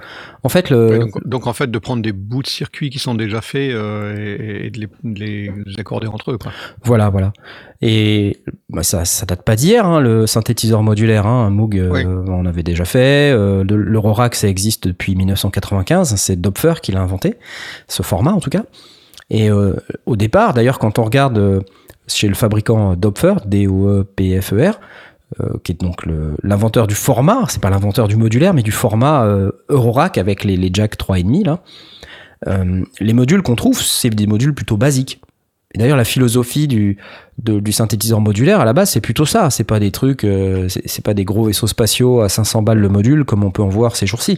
en 0.44 0.50
fait, 0.50 0.70
le, 0.70 0.88
Ouais, 0.90 1.00
donc, 1.00 1.28
donc, 1.28 1.48
en 1.48 1.54
fait, 1.54 1.70
de 1.72 1.80
prendre 1.80 2.02
des 2.04 2.12
bouts 2.12 2.44
de 2.44 2.48
circuits 2.48 2.90
qui 2.90 3.00
sont 3.00 3.16
déjà 3.16 3.42
faits 3.42 3.72
euh, 3.74 4.16
et, 4.18 4.68
et 4.68 4.70
de, 4.70 4.80
les, 4.80 4.88
de 5.04 5.20
les 5.20 5.80
accorder 5.80 6.08
entre 6.08 6.32
eux. 6.32 6.38
Quoi. 6.38 6.52
Voilà, 6.84 7.10
voilà. 7.10 7.34
Et 7.82 8.38
bah, 8.70 8.84
ça, 8.84 9.04
ça 9.06 9.26
date 9.26 9.44
pas 9.44 9.56
d'hier, 9.56 9.86
hein, 9.86 10.00
le 10.00 10.28
synthétiseur 10.28 10.84
modulaire. 10.84 11.26
Hein, 11.26 11.48
un 11.48 11.50
Moog, 11.50 11.78
euh, 11.78 12.24
on 12.28 12.46
avait 12.46 12.64
déjà 12.64 12.86
fait. 12.86 13.32
Le- 13.34 13.64
L'Eurorack, 13.64 14.36
ça 14.36 14.48
existe 14.48 14.88
depuis 14.88 15.16
1995. 15.16 16.16
C'est 16.16 16.40
Dopfer 16.40 16.76
qui 16.82 16.92
l'a 16.92 17.02
inventé, 17.02 17.36
ce 17.88 18.04
format 18.04 18.32
en 18.32 18.40
tout 18.40 18.50
cas. 18.52 18.64
Et 19.30 19.50
au 19.52 20.16
départ, 20.16 20.54
d'ailleurs, 20.54 20.80
quand 20.80 21.00
on 21.00 21.04
regarde 21.04 21.64
chez 22.08 22.30
le 22.30 22.36
fabricant 22.36 22.96
Dopfer, 22.96 23.34
D-O-E-P-F-E-R, 23.46 24.80
euh, 25.42 25.58
qui 25.62 25.74
est 25.74 25.82
donc 25.82 26.06
l'inventeur 26.42 26.88
du 26.88 26.96
format, 26.96 27.44
c'est 27.50 27.62
pas 27.62 27.70
l'inventeur 27.70 28.08
du 28.08 28.16
modulaire, 28.16 28.54
mais 28.54 28.64
du 28.64 28.72
format 28.72 29.26
euh, 29.26 29.52
Eurorack 29.68 30.18
avec 30.18 30.46
les, 30.46 30.56
les 30.56 30.70
jacks 30.72 30.98
3,5 30.98 31.44
là. 31.46 31.60
Euh, 32.48 32.86
les 33.02 33.12
modules 33.12 33.42
qu'on 33.42 33.58
trouve, 33.58 33.82
c'est 33.82 34.10
des 34.10 34.26
modules 34.26 34.54
plutôt 34.54 34.78
basiques. 34.78 35.20
Et 35.74 35.80
d'ailleurs, 35.80 35.98
la 35.98 36.06
philosophie 36.06 36.70
du, 36.70 36.98
du 37.40 37.72
synthétiseur 37.74 38.22
modulaire, 38.22 38.62
à 38.62 38.66
la 38.66 38.72
base, 38.72 38.90
c'est 38.90 39.02
plutôt 39.02 39.26
ça. 39.26 39.50
C'est 39.50 39.66
pas 39.66 39.82
des 39.82 39.92
trucs, 39.92 40.26
c'est 40.70 41.04
pas 41.04 41.14
des 41.14 41.26
gros 41.26 41.44
vaisseaux 41.44 41.68
spatiaux 41.68 42.22
à 42.22 42.30
500 42.30 42.62
balles 42.62 42.80
le 42.80 42.88
module, 42.88 43.26
comme 43.26 43.44
on 43.44 43.52
peut 43.52 43.62
en 43.64 43.68
voir 43.68 43.98
ces 43.98 44.08
jours-ci. 44.08 44.38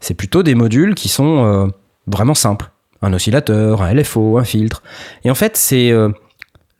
C'est 0.00 0.14
plutôt 0.14 0.42
des 0.42 0.54
modules 0.54 0.94
qui 0.94 1.10
sont 1.10 1.70
vraiment 2.06 2.34
simples. 2.34 2.70
Un 3.02 3.12
oscillateur, 3.12 3.82
un 3.82 3.92
LFO, 3.92 4.38
un 4.38 4.44
filtre. 4.44 4.82
Et 5.24 5.30
en 5.30 5.34
fait, 5.34 5.58
c'est 5.58 5.92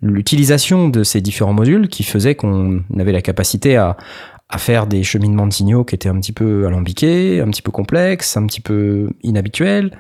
l'utilisation 0.03 0.89
de 0.89 1.03
ces 1.03 1.21
différents 1.21 1.55
modules 1.55 1.89
qui 1.89 2.03
faisait 2.03 2.35
qu'on 2.35 2.83
avait 2.99 3.13
la 3.13 3.23
capacité 3.23 3.77
à, 3.77 3.97
à 4.49 4.59
faire 4.59 4.87
des 4.87 5.03
cheminements 5.03 5.47
de 5.47 5.53
signaux 5.53 5.85
qui 5.85 5.95
étaient 5.95 6.09
un 6.09 6.21
petit 6.21 6.33
peu 6.33 6.67
alambiqués, 6.67 7.41
un 7.41 7.49
petit 7.49 7.63
peu 7.63 7.73
complexes, 7.73 8.37
un 8.37 8.47
petit 8.47 8.61
peu 8.61 9.09
inhabituels. 9.23 9.99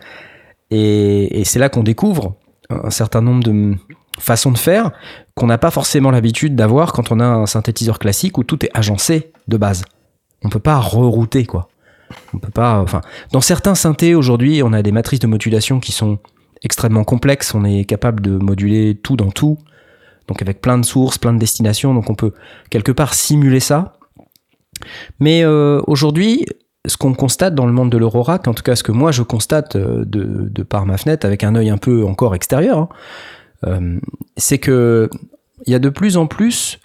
Et, 0.70 1.40
et 1.40 1.44
c'est 1.44 1.58
là 1.58 1.68
qu'on 1.68 1.82
découvre 1.82 2.36
un 2.70 2.90
certain 2.90 3.22
nombre 3.22 3.44
de 3.44 3.74
façons 4.18 4.50
de 4.50 4.58
faire 4.58 4.92
qu'on 5.34 5.46
n'a 5.46 5.58
pas 5.58 5.70
forcément 5.70 6.10
l'habitude 6.10 6.56
d'avoir 6.56 6.92
quand 6.92 7.12
on 7.12 7.20
a 7.20 7.26
un 7.26 7.46
synthétiseur 7.46 7.98
classique 7.98 8.38
où 8.38 8.44
tout 8.44 8.64
est 8.64 8.70
agencé 8.74 9.32
de 9.48 9.56
base. 9.56 9.84
On 10.42 10.48
peut 10.48 10.60
pas 10.60 10.78
rerouter 10.78 11.44
quoi. 11.44 11.68
On 12.34 12.38
peut 12.38 12.50
pas. 12.50 12.80
Enfin, 12.80 13.00
dans 13.32 13.40
certains 13.40 13.74
synthés 13.74 14.14
aujourd'hui, 14.14 14.62
on 14.62 14.72
a 14.72 14.82
des 14.82 14.92
matrices 14.92 15.20
de 15.20 15.26
modulation 15.26 15.80
qui 15.80 15.92
sont 15.92 16.18
extrêmement 16.62 17.04
complexes. 17.04 17.54
On 17.54 17.64
est 17.64 17.84
capable 17.84 18.20
de 18.20 18.36
moduler 18.36 18.94
tout 18.94 19.16
dans 19.16 19.30
tout, 19.30 19.58
donc 20.28 20.42
avec 20.42 20.60
plein 20.60 20.78
de 20.78 20.84
sources, 20.84 21.18
plein 21.18 21.32
de 21.32 21.38
destinations. 21.38 21.94
Donc 21.94 22.10
on 22.10 22.14
peut 22.14 22.32
quelque 22.70 22.92
part 22.92 23.14
simuler 23.14 23.60
ça. 23.60 23.94
Mais 25.20 25.44
euh, 25.44 25.80
aujourd'hui, 25.86 26.46
ce 26.86 26.96
qu'on 26.96 27.14
constate 27.14 27.54
dans 27.54 27.66
le 27.66 27.72
monde 27.72 27.90
de 27.90 27.98
l'Eurorack, 27.98 28.46
en 28.48 28.54
tout 28.54 28.62
cas 28.62 28.76
ce 28.76 28.82
que 28.82 28.92
moi 28.92 29.12
je 29.12 29.22
constate 29.22 29.76
euh, 29.76 30.04
de, 30.04 30.48
de 30.50 30.62
par 30.62 30.86
ma 30.86 30.98
fenêtre 30.98 31.26
avec 31.26 31.44
un 31.44 31.54
œil 31.54 31.70
un 31.70 31.78
peu 31.78 32.04
encore 32.04 32.34
extérieur, 32.34 32.78
hein, 32.78 32.88
euh, 33.66 33.98
c'est 34.36 34.58
que 34.58 35.08
il 35.66 35.72
y 35.72 35.74
a 35.74 35.78
de 35.78 35.88
plus 35.88 36.16
en 36.16 36.26
plus 36.26 36.78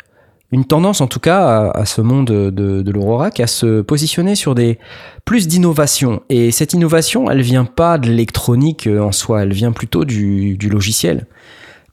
une 0.52 0.66
tendance 0.66 1.00
en 1.02 1.08
tout 1.08 1.20
cas 1.20 1.72
à, 1.72 1.86
ce 1.86 2.02
monde 2.02 2.28
de, 2.28 2.50
de 2.50 3.42
à 3.42 3.48
se 3.48 3.82
positionner 3.82 4.36
sur 4.36 4.54
des 4.54 4.80
plus 5.24 5.48
d'innovation. 5.48 6.22
Et 6.30 6.52
cette 6.52 6.74
innovation, 6.74 7.30
elle 7.30 7.42
vient 7.42 7.66
pas 7.66 7.98
de 7.98 8.08
l'électronique 8.08 8.88
euh, 8.88 9.00
en 9.00 9.12
soi, 9.12 9.44
elle 9.44 9.54
vient 9.54 9.72
plutôt 9.72 10.04
du, 10.04 10.58
du 10.58 10.70
logiciel. 10.70 11.26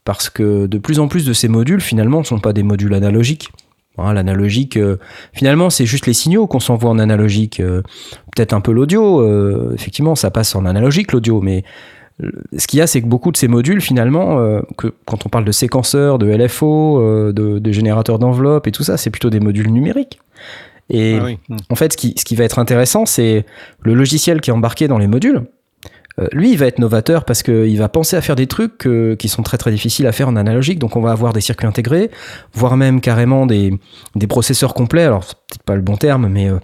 Parce 0.09 0.31
que 0.31 0.65
de 0.65 0.79
plus 0.79 0.99
en 0.99 1.07
plus 1.07 1.23
de 1.23 1.33
ces 1.33 1.47
modules, 1.47 1.81
finalement, 1.81 2.17
ne 2.17 2.23
sont 2.23 2.39
pas 2.39 2.51
des 2.51 2.63
modules 2.63 2.95
analogiques. 2.95 3.51
Hein, 3.99 4.11
L'analogique, 4.13 4.75
euh, 4.75 4.97
finalement, 5.33 5.69
c'est 5.69 5.85
juste 5.85 6.07
les 6.07 6.13
signaux 6.13 6.47
qu'on 6.47 6.59
s'envoie 6.59 6.89
en 6.89 6.97
analogique. 6.97 7.59
Euh, 7.59 7.83
Peut-être 8.35 8.53
un 8.53 8.59
peu 8.59 8.71
l'audio. 8.71 9.21
euh, 9.21 9.71
effectivement, 9.75 10.15
ça 10.15 10.31
passe 10.31 10.55
en 10.55 10.65
analogique 10.65 11.11
l'audio, 11.11 11.41
mais 11.41 11.63
ce 12.57 12.65
qu'il 12.65 12.79
y 12.79 12.81
a, 12.81 12.87
c'est 12.87 13.03
que 13.03 13.05
beaucoup 13.05 13.31
de 13.31 13.37
ces 13.37 13.47
modules, 13.47 13.81
finalement, 13.81 14.39
que 14.79 14.91
quand 15.05 15.27
on 15.27 15.29
parle 15.29 15.45
de 15.45 15.51
séquenceurs, 15.51 16.17
de 16.17 16.25
LFO, 16.25 17.31
de, 17.31 17.59
de 17.59 17.71
générateurs 17.71 18.17
d'enveloppe 18.17 18.65
et 18.65 18.71
tout 18.71 18.83
ça, 18.83 18.97
c'est 18.97 19.11
plutôt 19.11 19.29
des 19.29 19.39
modules 19.39 19.71
numériques. 19.71 20.19
Et 20.89 21.19
Ah 21.21 21.23
oui. 21.23 21.37
Mm. 21.49 21.57
en 21.69 21.75
fait, 21.75 21.93
ce 21.93 21.97
qui, 21.97 22.15
ce 22.17 22.25
qui 22.25 22.35
va 22.35 22.45
être 22.45 22.57
intéressant, 22.57 23.05
c'est 23.05 23.45
le 23.83 23.93
logiciel 23.93 24.41
qui 24.41 24.49
est 24.49 24.53
embarqué 24.53 24.87
dans 24.87 24.97
les 24.97 25.05
modules. 25.07 25.43
Euh, 26.19 26.27
lui, 26.31 26.51
il 26.51 26.57
va 26.57 26.67
être 26.67 26.79
novateur 26.79 27.25
parce 27.25 27.43
qu'il 27.43 27.77
va 27.77 27.89
penser 27.89 28.15
à 28.15 28.21
faire 28.21 28.35
des 28.35 28.47
trucs 28.47 28.87
qui 29.17 29.29
sont 29.29 29.43
très 29.43 29.57
très 29.57 29.71
difficiles 29.71 30.07
à 30.07 30.11
faire 30.11 30.27
en 30.27 30.35
analogique. 30.35 30.79
Donc, 30.79 30.95
on 30.95 31.01
va 31.01 31.11
avoir 31.11 31.33
des 31.33 31.41
circuits 31.41 31.67
intégrés, 31.67 32.11
voire 32.53 32.77
même 32.77 33.01
carrément 33.01 33.45
des, 33.45 33.73
des 34.15 34.27
processeurs 34.27 34.73
complets. 34.73 35.03
Alors, 35.03 35.23
c'est 35.23 35.35
peut-être 35.35 35.63
pas 35.63 35.75
le 35.75 35.81
bon 35.81 35.97
terme, 35.97 36.27
mais 36.27 36.49
euh, 36.49 36.59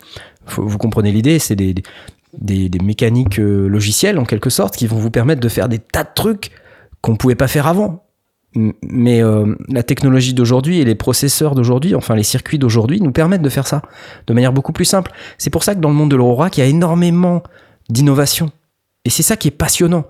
vous 0.57 0.77
comprenez 0.77 1.12
l'idée. 1.12 1.39
C'est 1.39 1.55
des, 1.55 1.75
mécaniques 2.81 3.39
euh, 3.39 3.67
logicielles 3.67 4.19
en 4.19 4.25
quelque 4.25 4.50
sorte 4.50 4.75
qui 4.75 4.88
vont 4.88 4.97
vous 4.97 5.12
permettre 5.12 5.41
de 5.41 5.50
faire 5.50 5.69
des 5.69 5.79
tas 5.79 6.03
de 6.03 6.09
trucs 6.13 6.51
qu'on 7.01 7.15
pouvait 7.15 7.35
pas 7.35 7.47
faire 7.47 7.67
avant. 7.67 8.01
Mais 8.81 9.21
la 9.67 9.83
technologie 9.83 10.33
d'aujourd'hui 10.33 10.79
et 10.79 10.85
les 10.85 10.95
processeurs 10.95 11.55
d'aujourd'hui, 11.55 11.93
enfin 11.93 12.15
les 12.15 12.24
circuits 12.24 12.57
d'aujourd'hui, 12.57 13.01
nous 13.01 13.12
permettent 13.12 13.41
de 13.41 13.50
faire 13.50 13.67
ça 13.67 13.81
de 14.27 14.33
manière 14.33 14.53
beaucoup 14.53 14.71
plus 14.71 14.85
simple. 14.85 15.12
C'est 15.38 15.50
pour 15.50 15.65
ça 15.65 15.75
que 15.75 15.81
dans 15.81 15.89
le 15.89 15.95
monde 15.95 16.09
de 16.09 16.15
l'Aurora, 16.15 16.47
il 16.55 16.59
y 16.59 16.62
a 16.62 16.65
énormément 16.65 17.43
d'innovation. 17.89 18.50
Et 19.05 19.09
c'est 19.09 19.24
ça 19.24 19.38
qui 19.38 19.47
est 19.47 19.51
passionnant. 19.51 20.05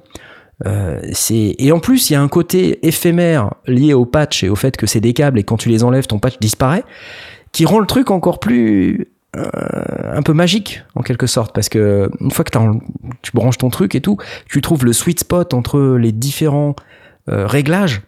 Euh, 0.65 1.01
et 1.29 1.71
en 1.73 1.79
plus 1.79 2.09
il 2.09 2.13
y 2.13 2.15
a 2.15 2.21
un 2.21 2.29
côté 2.29 2.87
éphémère 2.87 3.55
lié 3.67 3.93
au 3.93 4.05
patch 4.05 4.45
et 4.45 4.47
au 4.47 4.55
fait 4.55 4.77
que 4.77 4.87
c'est 4.87 5.01
des 5.01 5.11
câbles 5.11 5.37
et 5.37 5.43
quand 5.43 5.57
tu 5.57 5.67
les 5.67 5.83
enlèves 5.83 6.07
ton 6.07 6.17
patch 6.17 6.39
disparaît 6.39 6.85
qui 7.51 7.65
rend 7.65 7.79
le 7.79 7.85
truc 7.85 8.09
encore 8.09 8.39
plus 8.39 9.09
euh, 9.35 9.41
un 10.13 10.21
peu 10.21 10.31
magique 10.31 10.83
en 10.95 11.01
quelque 11.01 11.27
sorte. 11.27 11.53
Parce 11.53 11.67
que 11.67 12.09
une 12.21 12.31
fois 12.31 12.45
que 12.45 12.57
tu 13.21 13.31
branches 13.33 13.57
ton 13.57 13.69
truc 13.69 13.95
et 13.95 14.01
tout 14.01 14.17
tu 14.47 14.61
trouves 14.61 14.85
le 14.85 14.93
sweet 14.93 15.19
spot 15.19 15.53
entre 15.53 15.97
les 15.97 16.13
différents 16.13 16.75
euh, 17.29 17.47
réglages. 17.47 18.01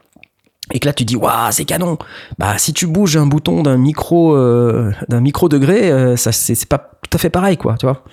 Et 0.74 0.80
que 0.80 0.86
là 0.86 0.94
tu 0.94 1.06
dis 1.06 1.16
waouh 1.16 1.52
c'est 1.52 1.66
canon. 1.66 1.98
Bah 2.38 2.58
si 2.58 2.74
tu 2.74 2.88
bouges 2.88 3.18
un 3.18 3.26
bouton 3.26 3.64
d'un 3.64 3.78
micro 3.78 4.36
euh, 4.36 4.92
d'un 5.08 5.22
micro 5.22 5.50
degré 5.50 5.92
euh, 5.92 6.18
ça 6.18 6.32
c'est 6.32 6.66
pas 6.66 6.92
tout 7.02 7.10
à 7.14 7.18
fait 7.18 7.30
pareil 7.30 7.58
quoi 7.58 7.76
tu 7.80 7.86
vois 7.86 8.04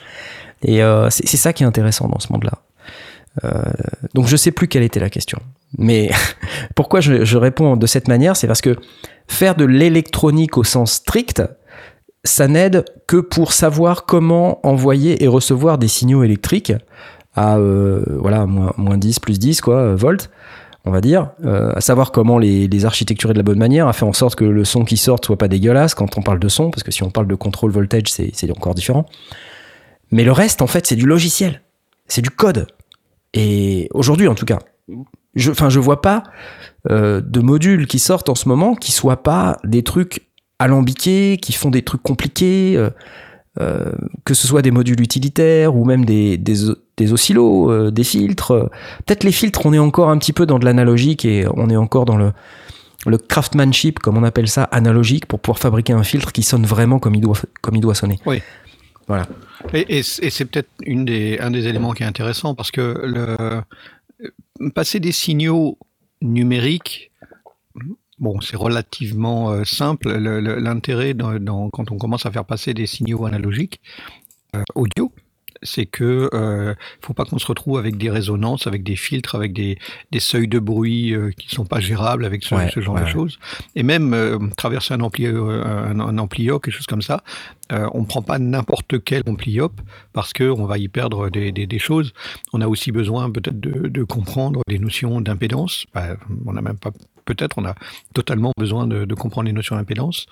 et 0.64 0.82
euh, 0.82 1.08
c'est 1.10 1.36
ça 1.36 1.52
qui 1.52 1.62
est 1.62 1.66
intéressant 1.66 2.08
dans 2.08 2.20
ce 2.20 2.32
monde 2.32 2.44
là 2.44 2.52
donc 4.14 4.28
je 4.28 4.36
sais 4.36 4.52
plus 4.52 4.68
quelle 4.68 4.84
était 4.84 5.00
la 5.00 5.10
question. 5.10 5.38
Mais 5.76 6.10
pourquoi 6.74 7.00
je, 7.00 7.36
réponds 7.36 7.76
de 7.76 7.86
cette 7.86 8.08
manière, 8.08 8.36
c'est 8.36 8.46
parce 8.46 8.60
que 8.60 8.76
faire 9.26 9.54
de 9.54 9.64
l'électronique 9.64 10.56
au 10.56 10.64
sens 10.64 10.92
strict, 10.92 11.42
ça 12.24 12.48
n'aide 12.48 12.84
que 13.06 13.18
pour 13.18 13.52
savoir 13.52 14.06
comment 14.06 14.66
envoyer 14.66 15.22
et 15.22 15.28
recevoir 15.28 15.78
des 15.78 15.88
signaux 15.88 16.22
électriques 16.22 16.72
à 17.34 17.56
euh, 17.58 18.02
voilà 18.18 18.46
moins, 18.46 18.72
moins 18.76 18.96
10 18.96 19.18
plus 19.18 19.38
10 19.38 19.60
quoi 19.60 19.78
euh, 19.78 19.96
volts 19.96 20.30
on 20.84 20.90
va 20.90 21.00
dire 21.00 21.30
euh, 21.44 21.72
à 21.74 21.80
savoir 21.80 22.12
comment 22.12 22.38
les, 22.38 22.84
architecturer 22.84 23.32
de 23.32 23.38
la 23.38 23.42
bonne 23.42 23.58
manière 23.58 23.88
à 23.88 23.92
faire 23.92 24.06
en 24.06 24.12
sorte 24.12 24.36
que 24.36 24.44
le 24.44 24.64
son 24.64 24.84
qui 24.84 24.96
sort 24.96 25.18
soit 25.22 25.36
pas 25.36 25.48
dégueulasse 25.48 25.94
quand 25.94 26.16
on 26.16 26.22
parle 26.22 26.38
de 26.38 26.48
son 26.48 26.70
parce 26.70 26.84
que 26.84 26.92
si 26.92 27.02
on 27.02 27.10
parle 27.10 27.26
de 27.26 27.34
contrôle 27.34 27.72
voltage 27.72 28.04
c'est 28.06 28.50
encore 28.50 28.74
différent 28.74 29.06
mais 30.10 30.24
le 30.24 30.32
reste 30.32 30.62
en 30.62 30.66
fait 30.66 30.86
c'est 30.86 30.96
du 30.96 31.06
logiciel 31.06 31.62
c'est 32.06 32.22
du 32.22 32.30
code 32.30 32.66
et 33.34 33.88
aujourd'hui, 33.92 34.28
en 34.28 34.34
tout 34.34 34.46
cas, 34.46 34.60
je, 35.34 35.50
enfin, 35.50 35.68
je 35.68 35.80
vois 35.80 36.00
pas 36.00 36.22
euh, 36.90 37.20
de 37.20 37.40
modules 37.40 37.86
qui 37.86 37.98
sortent 37.98 38.28
en 38.28 38.34
ce 38.34 38.48
moment 38.48 38.74
qui 38.74 38.92
soient 38.92 39.22
pas 39.22 39.58
des 39.64 39.82
trucs 39.82 40.28
alambiqués, 40.60 41.36
qui 41.42 41.52
font 41.52 41.70
des 41.70 41.82
trucs 41.82 42.02
compliqués, 42.02 42.74
euh, 42.76 42.90
euh, 43.60 43.92
que 44.24 44.34
ce 44.34 44.46
soit 44.46 44.62
des 44.62 44.70
modules 44.70 45.00
utilitaires 45.00 45.74
ou 45.74 45.84
même 45.84 46.04
des, 46.04 46.38
des, 46.38 47.12
oscillos, 47.12 47.90
des 47.90 48.04
filtres. 48.04 48.70
Peut-être 49.04 49.24
les 49.24 49.32
filtres, 49.32 49.66
on 49.66 49.72
est 49.72 49.78
encore 49.78 50.10
un 50.10 50.18
petit 50.18 50.32
peu 50.32 50.46
dans 50.46 50.60
de 50.60 50.64
l'analogique 50.64 51.24
et 51.24 51.44
on 51.54 51.68
est 51.70 51.76
encore 51.76 52.04
dans 52.04 52.16
le, 52.16 52.32
le 53.06 53.18
craftsmanship, 53.18 53.98
comme 53.98 54.16
on 54.16 54.22
appelle 54.22 54.48
ça, 54.48 54.64
analogique, 54.64 55.26
pour 55.26 55.40
pouvoir 55.40 55.58
fabriquer 55.58 55.92
un 55.92 56.04
filtre 56.04 56.30
qui 56.30 56.44
sonne 56.44 56.66
vraiment 56.66 57.00
comme 57.00 57.16
il 57.16 57.20
doit, 57.20 57.36
comme 57.62 57.74
il 57.74 57.80
doit 57.80 57.96
sonner. 57.96 58.20
Oui. 58.26 58.42
Et, 59.72 59.98
et 59.98 60.02
c'est 60.02 60.44
peut-être 60.44 60.70
une 60.84 61.04
des, 61.04 61.38
un 61.38 61.50
des 61.50 61.66
éléments 61.66 61.92
qui 61.92 62.02
est 62.02 62.06
intéressant 62.06 62.54
parce 62.54 62.70
que 62.70 62.80
le, 63.04 63.62
passer 64.70 65.00
des 65.00 65.12
signaux 65.12 65.78
numériques, 66.22 67.10
bon, 68.18 68.40
c'est 68.40 68.56
relativement 68.56 69.50
euh, 69.50 69.64
simple. 69.64 70.12
Le- 70.16 70.40
le- 70.40 70.56
L'intérêt 70.58 71.14
dans- 71.14 71.70
quand 71.70 71.90
on 71.90 71.98
commence 71.98 72.24
à 72.26 72.30
faire 72.30 72.44
passer 72.44 72.72
des 72.74 72.86
signaux 72.86 73.26
analogiques 73.26 73.80
euh, 74.56 74.62
audio, 74.74 75.12
c'est 75.64 75.86
que 75.86 76.30
euh, 76.32 76.74
faut 77.00 77.14
pas 77.14 77.24
qu'on 77.24 77.38
se 77.38 77.46
retrouve 77.46 77.78
avec 77.78 77.96
des 77.96 78.10
résonances, 78.10 78.66
avec 78.66 78.82
des 78.84 78.96
filtres, 78.96 79.34
avec 79.34 79.52
des, 79.52 79.78
des 80.12 80.20
seuils 80.20 80.48
de 80.48 80.58
bruit 80.58 81.12
euh, 81.14 81.30
qui 81.36 81.48
sont 81.52 81.64
pas 81.64 81.80
gérables, 81.80 82.24
avec 82.24 82.44
ce, 82.44 82.54
Ouais, 82.54 82.70
ce 82.72 82.80
genre 82.80 82.94
ouais, 82.94 83.02
de 83.02 83.08
choses. 83.08 83.38
Et 83.74 83.82
même 83.82 84.14
euh, 84.14 84.38
traverser 84.56 84.94
un 84.94 85.00
ampli, 85.00 85.26
euh, 85.26 85.64
un, 85.64 85.98
un 85.98 86.18
ampliop, 86.18 86.60
quelque 86.60 86.74
chose 86.74 86.86
comme 86.86 87.02
ça, 87.02 87.24
euh, 87.72 87.88
on 87.94 88.04
prend 88.04 88.22
pas 88.22 88.38
n'importe 88.38 89.02
quel 89.02 89.22
ampliop 89.26 89.72
parce 90.12 90.32
que 90.32 90.44
on 90.44 90.66
va 90.66 90.78
y 90.78 90.88
perdre 90.88 91.30
des, 91.30 91.50
des, 91.50 91.66
des 91.66 91.78
choses. 91.78 92.12
On 92.52 92.60
a 92.60 92.68
aussi 92.68 92.92
besoin 92.92 93.30
peut-être 93.30 93.58
de, 93.58 93.88
de 93.88 94.04
comprendre 94.04 94.60
les 94.68 94.78
notions 94.78 95.20
d'impédance. 95.20 95.86
Bah, 95.94 96.16
on 96.46 96.52
n'a 96.52 96.62
même 96.62 96.78
pas 96.78 96.90
peut-être, 97.24 97.56
on 97.58 97.64
a 97.64 97.74
totalement 98.12 98.52
besoin 98.58 98.86
de, 98.86 99.04
de 99.04 99.14
comprendre 99.14 99.46
les 99.46 99.52
notions 99.52 99.76
d'impédance 99.76 100.26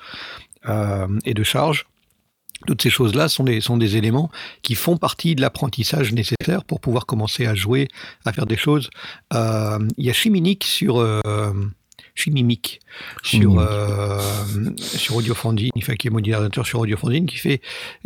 euh, 0.68 1.08
et 1.24 1.34
de 1.34 1.42
charge. 1.42 1.86
Toutes 2.66 2.82
ces 2.82 2.90
choses-là 2.90 3.28
sont 3.28 3.44
des, 3.44 3.61
sont 3.61 3.76
des 3.76 3.97
éléments 3.97 4.30
qui 4.62 4.75
font 4.75 4.97
partie 4.97 5.35
de 5.35 5.40
l'apprentissage 5.40 6.12
nécessaire 6.12 6.64
pour 6.64 6.80
pouvoir 6.80 7.06
commencer 7.06 7.47
à 7.47 7.54
jouer, 7.54 7.88
à 8.25 8.32
faire 8.32 8.47
des 8.47 8.56
choses. 8.56 8.88
Euh, 9.35 9.78
Il 9.99 10.06
y 10.06 10.11
a 10.11 10.12
Chiminic 10.12 10.64
sur 10.64 11.00
euh, 11.00 11.21
Chimimic 12.14 12.81
sur 13.23 13.59
euh, 13.59 14.21
sur 14.78 15.16
Audiofondine, 15.16 15.71
enfin, 15.78 15.95
qui 15.95 16.09
est 16.09 16.11
modérateur 16.11 16.66
sur 16.66 16.81
Audiofondine, 16.81 17.26
qui 17.26 17.38
fait 17.38 17.61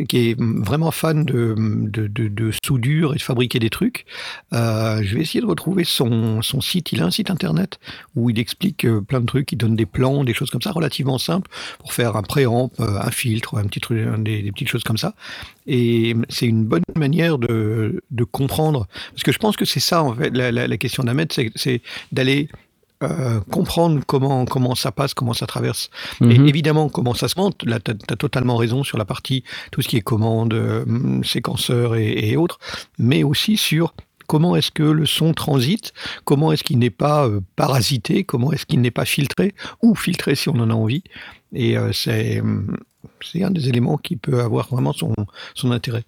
qui 0.07 0.29
est 0.29 0.39
vraiment 0.39 0.91
fan 0.91 1.25
de, 1.25 1.55
de, 1.57 2.07
de, 2.07 2.27
de 2.27 2.51
soudure 2.63 3.13
et 3.13 3.17
de 3.17 3.21
fabriquer 3.21 3.59
des 3.59 3.69
trucs. 3.69 4.05
Euh, 4.53 5.01
je 5.03 5.15
vais 5.15 5.21
essayer 5.21 5.41
de 5.41 5.45
retrouver 5.45 5.83
son, 5.83 6.41
son 6.41 6.61
site. 6.61 6.91
Il 6.91 7.01
a 7.01 7.05
un 7.05 7.11
site 7.11 7.29
internet 7.29 7.79
où 8.15 8.29
il 8.29 8.39
explique 8.39 8.85
euh, 8.85 9.01
plein 9.01 9.19
de 9.19 9.25
trucs, 9.25 9.51
il 9.51 9.57
donne 9.57 9.75
des 9.75 9.85
plans, 9.85 10.23
des 10.23 10.33
choses 10.33 10.49
comme 10.49 10.61
ça, 10.61 10.71
relativement 10.71 11.17
simples 11.17 11.49
pour 11.79 11.93
faire 11.93 12.15
un 12.15 12.23
préamp, 12.23 12.71
euh, 12.79 12.99
un 13.01 13.11
filtre, 13.11 13.57
un 13.57 13.65
petit 13.65 13.81
truc, 13.81 13.99
des, 14.23 14.41
des 14.41 14.51
petites 14.51 14.69
choses 14.69 14.83
comme 14.83 14.97
ça. 14.97 15.15
Et 15.65 16.15
c'est 16.29 16.45
une 16.47 16.65
bonne 16.65 16.83
manière 16.95 17.37
de, 17.37 18.01
de 18.11 18.23
comprendre, 18.23 18.87
parce 19.11 19.23
que 19.23 19.31
je 19.31 19.37
pense 19.37 19.57
que 19.57 19.65
c'est 19.65 19.81
ça 19.81 20.01
en 20.01 20.15
fait 20.15 20.29
la, 20.29 20.51
la, 20.51 20.67
la 20.67 20.77
question 20.77 21.03
d'Ahmed, 21.03 21.33
c'est 21.55 21.81
d'aller 22.11 22.47
euh, 23.03 23.39
comprendre 23.51 24.01
comment 24.05 24.45
comment 24.45 24.75
ça 24.75 24.91
passe, 24.91 25.13
comment 25.13 25.33
ça 25.33 25.45
traverse. 25.47 25.89
Et 26.21 26.39
Mhm. 26.39 26.47
évidemment, 26.47 26.89
comment 26.89 27.13
ça 27.13 27.27
se 27.27 27.39
monte, 27.39 27.63
là, 27.63 27.79
tu 27.79 27.91
as, 27.91 28.15
totalement 28.15 28.55
raison 28.57 28.83
sur 28.83 28.97
la 28.97 29.05
partie, 29.05 29.43
tout 29.71 29.81
ce 29.81 29.87
qui 29.87 29.97
est 29.97 30.01
commande, 30.01 30.53
euh, 30.53 30.85
séquenceur 31.23 31.95
et, 31.95 32.29
et 32.29 32.37
autres, 32.37 32.59
mais 32.97 33.23
aussi 33.23 33.57
sur 33.57 33.93
comment 34.27 34.55
est-ce 34.55 34.71
que 34.71 34.83
le 34.83 35.05
son 35.05 35.33
transite, 35.33 35.93
comment 36.25 36.51
est-ce 36.51 36.63
qu'il 36.63 36.79
n'est 36.79 36.89
pas 36.89 37.27
euh, 37.27 37.39
parasité, 37.55 38.23
comment 38.23 38.51
est-ce 38.51 38.65
qu'il 38.65 38.81
n'est 38.81 38.91
pas 38.91 39.05
filtré, 39.05 39.53
ou 39.81 39.95
filtré 39.95 40.35
si 40.35 40.49
on 40.49 40.55
en 40.59 40.69
a 40.69 40.73
envie. 40.73 41.03
Et 41.53 41.77
euh, 41.77 41.91
c'est 41.93 42.41
hum, 42.41 42.77
c'est 43.21 43.43
un 43.43 43.51
des 43.51 43.69
éléments 43.69 43.97
qui 43.97 44.15
peut 44.17 44.41
avoir 44.41 44.67
vraiment 44.67 44.93
son, 44.93 45.13
son 45.55 45.71
intérêt. 45.71 46.03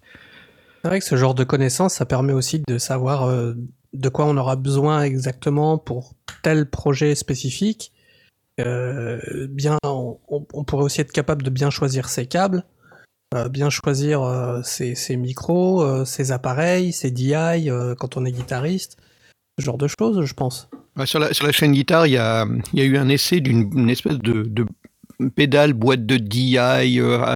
C'est 0.82 0.88
vrai 0.88 0.98
que 0.98 1.04
ce 1.04 1.16
genre 1.16 1.34
de 1.34 1.44
connaissances, 1.44 1.94
ça 1.94 2.06
permet 2.06 2.32
aussi 2.32 2.62
de 2.66 2.78
savoir 2.78 3.24
euh, 3.24 3.54
de 3.92 4.08
quoi 4.08 4.26
on 4.26 4.36
aura 4.36 4.56
besoin 4.56 5.02
exactement 5.02 5.78
pour 5.78 6.14
tel 6.42 6.68
projet 6.68 7.14
spécifique. 7.14 7.92
Euh, 8.60 9.46
bien, 9.48 9.78
on, 9.84 10.64
pourrait 10.64 10.84
aussi 10.84 11.00
être 11.00 11.12
capable 11.12 11.42
de 11.42 11.50
bien 11.50 11.70
choisir 11.70 12.08
ses 12.08 12.26
câbles, 12.26 12.64
euh, 13.34 13.48
bien 13.48 13.70
choisir 13.70 14.22
euh, 14.22 14.60
ses, 14.62 15.16
micros, 15.16 16.04
ses 16.04 16.32
appareils, 16.32 16.92
ses 16.92 17.10
DI 17.10 17.68
quand 17.98 18.16
on 18.16 18.24
est 18.24 18.32
guitariste, 18.32 18.98
ce 19.58 19.64
genre 19.64 19.78
de 19.78 19.88
choses, 19.88 20.24
je 20.24 20.34
pense. 20.34 20.68
Ouais, 20.96 21.06
sur, 21.06 21.18
la, 21.18 21.32
sur 21.32 21.46
la 21.46 21.52
chaîne 21.52 21.72
guitare, 21.72 22.06
il 22.06 22.12
y 22.12 22.18
a, 22.18 22.46
y 22.74 22.80
a 22.80 22.84
eu 22.84 22.98
un 22.98 23.08
essai 23.08 23.40
d'une 23.40 23.70
une 23.76 23.90
espèce 23.90 24.18
de 24.18 24.66
pédale, 25.28 25.74
boîte 25.74 26.06
de 26.06 26.16
DI, 26.16 26.58
euh, 26.58 27.34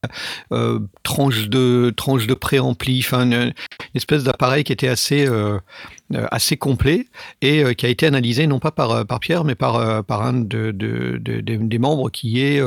euh, 0.52 0.80
tranche 1.02 1.48
de 1.48 1.92
tranche 1.96 2.26
de 2.26 2.34
préampli, 2.34 3.06
une, 3.12 3.52
espèce 3.94 4.24
d'appareil 4.24 4.64
qui 4.64 4.72
était 4.72 4.88
assez 4.88 5.26
euh, 5.26 5.58
complet 6.58 7.06
et 7.42 7.74
qui 7.74 7.86
a 7.86 7.88
été 7.88 8.06
analysé 8.06 8.46
non 8.46 8.58
pas 8.58 8.70
par 8.70 9.20
Pierre 9.20 9.44
mais 9.44 9.54
par 9.54 9.76
un 9.78 10.32
de, 10.32 10.70
de, 10.70 11.18
de, 11.18 11.40
des 11.40 11.78
membres 11.78 12.10
qui 12.10 12.40
est 12.40 12.62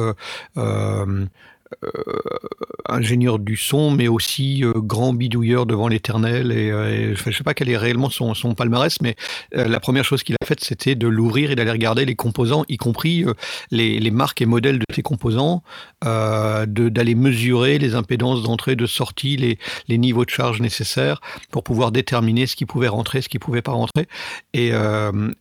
ingénieur 2.89 3.39
du 3.39 3.57
son, 3.57 3.91
mais 3.91 4.07
aussi 4.07 4.63
euh, 4.63 4.73
grand 4.75 5.13
bidouilleur 5.13 5.65
devant 5.65 5.87
l'éternel. 5.87 6.51
Et, 6.51 6.71
euh, 6.71 7.15
je 7.15 7.29
ne 7.29 7.33
sais 7.33 7.43
pas 7.43 7.53
quel 7.53 7.69
est 7.69 7.77
réellement 7.77 8.09
son, 8.09 8.33
son 8.33 8.53
palmarès, 8.55 9.01
mais 9.01 9.15
la 9.51 9.79
première 9.79 10.03
chose 10.03 10.23
qu'il 10.23 10.35
a 10.41 10.45
faite, 10.45 10.63
c'était 10.63 10.95
de 10.95 11.07
l'ouvrir 11.07 11.51
et 11.51 11.55
d'aller 11.55 11.71
regarder 11.71 12.05
les 12.05 12.15
composants, 12.15 12.63
y 12.69 12.77
compris 12.77 13.25
les, 13.71 13.99
les, 13.99 14.11
marques 14.11 14.41
et 14.41 14.45
modèles 14.45 14.79
de 14.79 14.85
ces 14.93 15.01
composants, 15.01 15.63
d'aller 16.03 17.15
mesurer 17.15 17.77
les 17.77 17.95
impédances 17.95 18.43
d'entrée, 18.43 18.75
de 18.75 18.85
sortie, 18.85 19.37
les, 19.37 19.57
les, 19.87 19.97
niveaux 19.97 20.25
de 20.25 20.29
charge 20.29 20.61
nécessaires 20.61 21.19
pour 21.51 21.63
pouvoir 21.63 21.91
déterminer 21.91 22.47
ce 22.47 22.55
qui 22.55 22.65
pouvait 22.65 22.87
rentrer, 22.87 23.21
ce 23.21 23.29
qui 23.29 23.39
pouvait 23.39 23.61
pas 23.61 23.71
rentrer. 23.71 24.07
Et, 24.53 24.71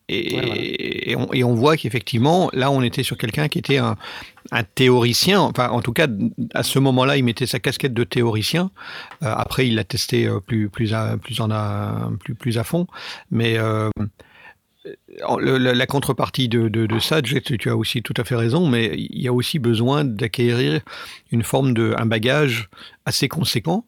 et, 0.09 1.11
et, 1.11 1.17
on, 1.17 1.33
et 1.33 1.45
on 1.45 1.55
voit 1.55 1.77
qu'effectivement, 1.77 2.51
là, 2.53 2.71
on 2.71 2.83
était 2.83 3.03
sur 3.03 3.17
quelqu'un 3.17 3.49
qui 3.49 3.59
était 3.59 3.79
un, 3.79 3.97
un 4.51 4.65
théoricien, 4.65 5.41
enfin 5.41 5.69
en 5.71 5.81
tout 5.81 5.93
cas 5.93 6.09
à 6.55 6.63
ce 6.63 6.79
moment-là 6.79 7.17
il 7.17 7.25
mettait 7.25 7.47
sa 7.47 7.59
casquette 7.59 7.95
de 7.95 8.05
théoricien. 8.05 8.71
Euh, 9.23 9.33
après 9.35 9.67
il 9.67 9.75
l'a 9.75 9.85
testé 9.85 10.27
euh, 10.27 10.41
plus 10.41 10.69
plus 10.69 10.95
à, 10.95 11.17
plus 11.17 11.41
en 11.41 11.49
plus 12.19 12.35
plus 12.35 12.59
à 12.59 12.65
fond, 12.65 12.87
mais 13.31 13.59
euh, 13.59 13.91
la, 15.41 15.87
contrepartie 15.87 16.49
de, 16.49 16.69
de, 16.69 16.99
ça, 16.99 17.23
tu 17.23 17.71
as 17.71 17.77
aussi 17.77 18.03
tout 18.03 18.15
à 18.17 18.25
fait 18.25 18.37
raison, 18.37 18.69
mais 18.69 18.95
il 18.97 19.21
y 19.21 19.29
a 19.29 19.33
aussi 19.33 19.59
besoin 19.59 20.05
d'acquérir 20.05 20.81
une 21.33 21.43
forme 21.43 21.75
de 21.75 21.95
un 21.99 22.07
bagage 22.07 22.69
assez 23.05 23.27
conséquent 23.27 23.85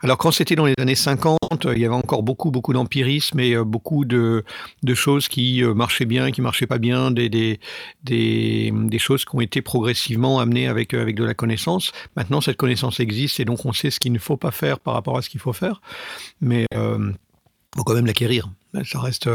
alors 0.00 0.18
quand 0.18 0.30
c'était 0.30 0.56
dans 0.56 0.66
les 0.66 0.74
années 0.78 0.94
50, 0.94 1.38
il 1.74 1.78
y 1.78 1.86
avait 1.86 1.94
encore 1.94 2.22
beaucoup 2.22 2.50
beaucoup 2.50 2.74
d'empirisme 2.74 3.40
et 3.40 3.54
euh, 3.54 3.64
beaucoup 3.64 4.04
de, 4.04 4.44
de, 4.82 4.94
choses 4.94 5.26
qui 5.26 5.62
euh, 5.62 5.72
marchaient 5.72 6.04
bien, 6.04 6.30
qui 6.30 6.42
marchaient 6.42 6.66
pas 6.66 6.78
bien, 6.78 7.10
des, 7.10 7.30
des, 7.30 7.60
des, 8.04 8.72
des, 8.74 8.98
choses 8.98 9.24
qui 9.24 9.34
ont 9.34 9.40
été 9.40 9.62
progressivement 9.62 10.38
amenées 10.38 10.68
avec, 10.68 10.92
euh, 10.92 11.00
avec 11.00 11.16
de 11.16 11.24
la 11.24 11.32
connaissance. 11.32 11.92
Maintenant 12.14 12.42
cette 12.42 12.58
connaissance 12.58 13.00
existe 13.00 13.40
et 13.40 13.46
donc 13.46 13.64
on 13.64 13.72
sait 13.72 13.90
ce 13.90 13.98
qu'il 13.98 14.12
ne 14.12 14.18
faut 14.18 14.36
pas 14.36 14.50
faire 14.50 14.80
par 14.80 14.94
rapport 14.94 15.16
à 15.16 15.22
ce 15.22 15.30
qu'il 15.30 15.40
faut 15.40 15.54
faire, 15.54 15.80
mais 16.42 16.66
euh, 16.74 17.12
faut 17.74 17.84
quand 17.84 17.94
même 17.94 18.06
l'acquérir. 18.06 18.50
Ça 18.84 19.00
reste 19.00 19.30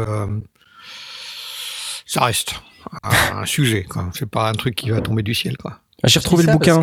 ça 2.06 2.24
reste 2.24 2.54
un, 3.02 3.46
sujet. 3.46 3.86
C'est 4.12 4.30
pas 4.30 4.48
un 4.48 4.52
truc 4.52 4.76
qui 4.76 4.90
va 4.90 5.00
tomber 5.00 5.24
du 5.24 5.34
ciel 5.34 5.56
quoi. 5.56 5.80
J'ai 6.04 6.20
retrouvé 6.20 6.44
le 6.44 6.52
bouquin. 6.52 6.82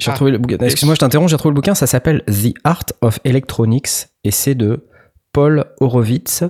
J'ai 0.00 0.10
retrouvé 0.10 0.30
le 0.30 0.38
bouquin. 0.38 0.58
Excuse-moi, 0.58 0.94
je 0.94 1.00
t'interromps. 1.00 1.30
J'ai 1.30 1.36
retrouvé 1.36 1.52
le 1.52 1.56
bouquin. 1.56 1.74
Ça 1.74 1.86
s'appelle 1.86 2.22
The 2.26 2.54
Art 2.64 2.86
of 3.00 3.20
Electronics 3.24 4.08
et 4.24 4.30
c'est 4.30 4.54
de 4.54 4.86
Paul 5.32 5.64
Horowitz, 5.80 6.44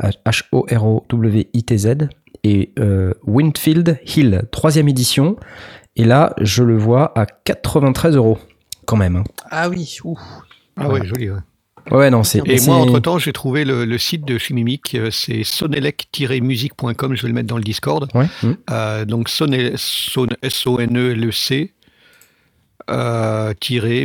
H-O-R-O-W-I-T-Z, 0.00 2.08
et 2.44 2.72
euh, 2.78 3.12
Winfield 3.24 4.00
Hill, 4.04 4.42
troisième 4.50 4.88
édition. 4.88 5.36
Et 5.96 6.04
là, 6.04 6.34
je 6.40 6.62
le 6.62 6.76
vois 6.76 7.16
à 7.18 7.26
93 7.26 8.16
euros, 8.16 8.38
quand 8.86 8.96
même. 8.96 9.16
Hein. 9.16 9.24
Ah 9.50 9.68
oui, 9.68 9.98
ouh. 10.04 10.18
Ah 10.76 10.88
ouais, 10.88 11.04
joli, 11.04 11.30
ouais. 11.30 11.40
Ouais, 11.90 12.10
non, 12.10 12.22
c'est. 12.22 12.40
Et 12.46 12.60
moi, 12.66 12.76
entre-temps, 12.76 13.18
j'ai 13.18 13.32
trouvé 13.32 13.64
le, 13.64 13.98
site 13.98 14.24
de 14.24 14.38
Chimimic, 14.38 14.94
euh, 14.94 15.10
c'est 15.10 15.42
sonelec-musique.com, 15.42 17.16
je 17.16 17.22
vais 17.22 17.28
le 17.28 17.34
mettre 17.34 17.48
dans 17.48 17.56
le 17.56 17.64
Discord. 17.64 18.08
Ouais. 18.14 18.26
Euh, 18.70 19.04
donc, 19.04 19.28
S-O-N-E-L-E-C, 19.28 21.54
euh, 21.54 21.66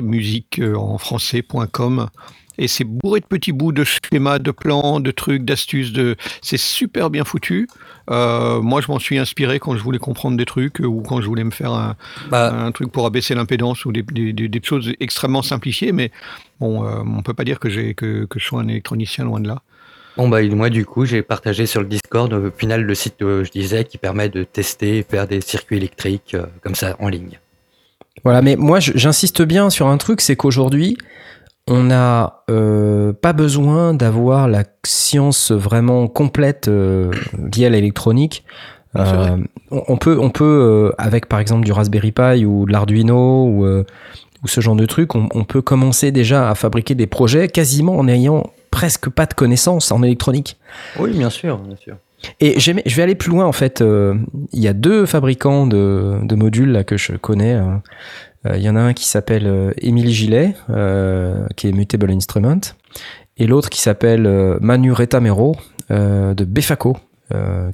musique 0.01 0.60
euh, 0.60 0.75
en 0.75 0.98
français.com 0.98 2.10
et 2.58 2.67
c'est 2.67 2.84
bourré 2.84 3.20
de 3.20 3.25
petits 3.25 3.51
bouts 3.51 3.72
de 3.72 3.84
schémas, 3.84 4.39
de 4.39 4.51
plans, 4.51 5.00
de 5.00 5.12
trucs, 5.12 5.46
d'astuces. 5.46 5.94
De... 5.94 6.15
C'est 6.41 6.58
super 6.58 7.10
bien 7.10 7.24
foutu. 7.24 7.67
Euh, 8.10 8.62
moi, 8.62 8.82
je 8.82 8.91
m'en 8.91 9.00
suis 9.00 9.17
inspiré 9.17 9.60
quand 9.60 9.75
je 9.75 9.84
voulais 9.84 10.00
comprendre 10.00 10.38
des 10.38 10.46
trucs 10.46 10.79
ou 10.79 11.01
quand 11.01 11.22
je 11.22 11.27
voulais 11.27 11.44
me 11.44 11.51
faire 11.51 11.72
un, 11.72 11.96
bah. 12.29 12.51
un 12.53 12.72
truc 12.72 12.91
pour 12.91 13.06
abaisser 13.06 13.36
l'impédance 13.36 13.86
ou 13.86 13.91
des, 13.91 14.01
des, 14.01 14.34
des, 14.34 14.62
choses 14.63 14.91
extrêmement 15.00 15.44
simplifiées. 15.44 15.91
Mais 15.91 16.12
bon, 16.60 16.84
euh, 16.84 17.03
on 17.06 17.22
peut 17.22 17.36
pas 17.36 17.44
dire 17.44 17.60
que, 17.60 17.70
j'ai, 17.70 17.94
que, 17.94 18.25
que, 18.25 18.39
je 18.39 18.46
sois 18.46 18.62
un 18.62 18.67
électronicien 18.67 19.25
loin 19.25 19.39
de 19.39 19.48
là. 19.48 19.62
Bon, 20.15 20.27
bah, 20.27 20.41
moi, 20.48 20.72
du 20.72 20.84
coup, 20.84 21.06
j'ai 21.06 21.22
partagé 21.22 21.67
sur 21.67 21.82
le 21.82 21.88
Discord, 21.88 22.34
au 22.34 22.50
final, 22.50 22.82
le 22.82 22.96
site, 22.96 23.17
je 23.20 23.51
disais, 23.51 23.86
qui 23.86 24.00
permet 24.00 24.30
de 24.30 24.43
tester 24.43 24.97
et 24.97 25.04
faire 25.04 25.28
des 25.28 25.41
circuits 25.41 25.78
électriques 25.78 26.36
comme 26.63 26.73
ça 26.73 26.95
en 27.00 27.10
ligne. 27.10 27.39
Voilà, 28.28 28.42
mais 28.42 28.58
moi 28.58 28.82
j'insiste 28.82 29.42
bien 29.42 29.70
sur 29.70 29.88
un 29.88 29.96
truc, 29.96 30.20
c'est 30.20 30.36
qu'aujourd'hui, 30.36 30.98
on 31.66 31.84
n'a 31.84 32.44
euh, 32.52 33.13
pas 33.13 33.32
besoin 33.32 33.94
d'avoir 33.94 34.50
la 34.50 34.66
science 34.86 35.54
vraiment 35.54 36.10
complète 36.10 36.68
euh, 36.68 37.10
liée 37.56 37.68
à 37.68 37.70
l'électronique. 37.70 38.44
Euh, 38.98 39.38
on 39.72 39.96
peut, 39.96 40.18
on 40.20 40.30
peut 40.30 40.92
avec 40.98 41.28
par 41.28 41.40
exemple 41.40 41.63
du 41.63 41.72
Raspberry 41.72 42.12
Pi 42.12 42.44
ou 42.44 42.66
de 42.66 42.74
l'Arduino 42.74 43.46
ou, 43.46 43.66
ou, 43.66 44.48
ce 44.48 44.60
genre 44.60 44.76
de 44.76 44.86
truc, 44.86 45.16
on, 45.16 45.30
on, 45.34 45.46
peut 45.46 45.62
commencer 45.62 46.12
déjà 46.12 46.50
à 46.50 46.56
fabriquer 46.56 46.96
des 46.96 47.08
projets 47.08 47.48
quasiment 47.48 47.98
en 47.98 48.04
n'ayant 48.04 48.52
presque 48.72 49.08
pas 49.10 49.26
de 49.26 49.36
connaissances 49.36 49.90
en 49.94 50.04
électronique. 50.04 50.58
Oui, 51.00 51.12
bien 51.12 51.30
sûr, 51.30 51.60
bien 51.60 51.78
sûr. 51.78 51.96
Et 52.39 52.60
je 52.60 52.71
vais 52.71 53.01
aller 53.01 53.15
plus 53.15 53.32
loin 53.32 53.45
en 53.45 53.51
fait. 53.51 53.82
Euh, 53.82 54.15
il 54.51 54.60
y 54.60 54.67
a 54.67 54.73
deux 54.73 55.06
fabricants 55.06 55.67
de, 55.67 56.36
modules 56.36 56.84
que 56.86 56.97
je 56.97 57.13
connais. 57.13 57.53
Hein. 57.53 57.82
Euh, 58.45 58.58
il 58.58 58.63
y 58.63 58.69
en 58.69 58.75
a 58.75 58.82
un 58.82 58.93
qui 58.93 59.06
s'appelle 59.06 59.73
Emily 59.82 60.13
Gillet, 60.13 60.56
euh, 60.69 61.45
qui 61.56 61.67
est 61.67 61.71
Mutable 61.71 62.12
Instrument, 62.12 62.62
et 63.38 63.47
l'autre 63.47 63.69
qui 63.69 63.82
s'appelle 63.82 64.58
Manu 64.62 64.91
Retamero 64.91 65.56
de 65.89 66.43
Befaco, 66.43 66.97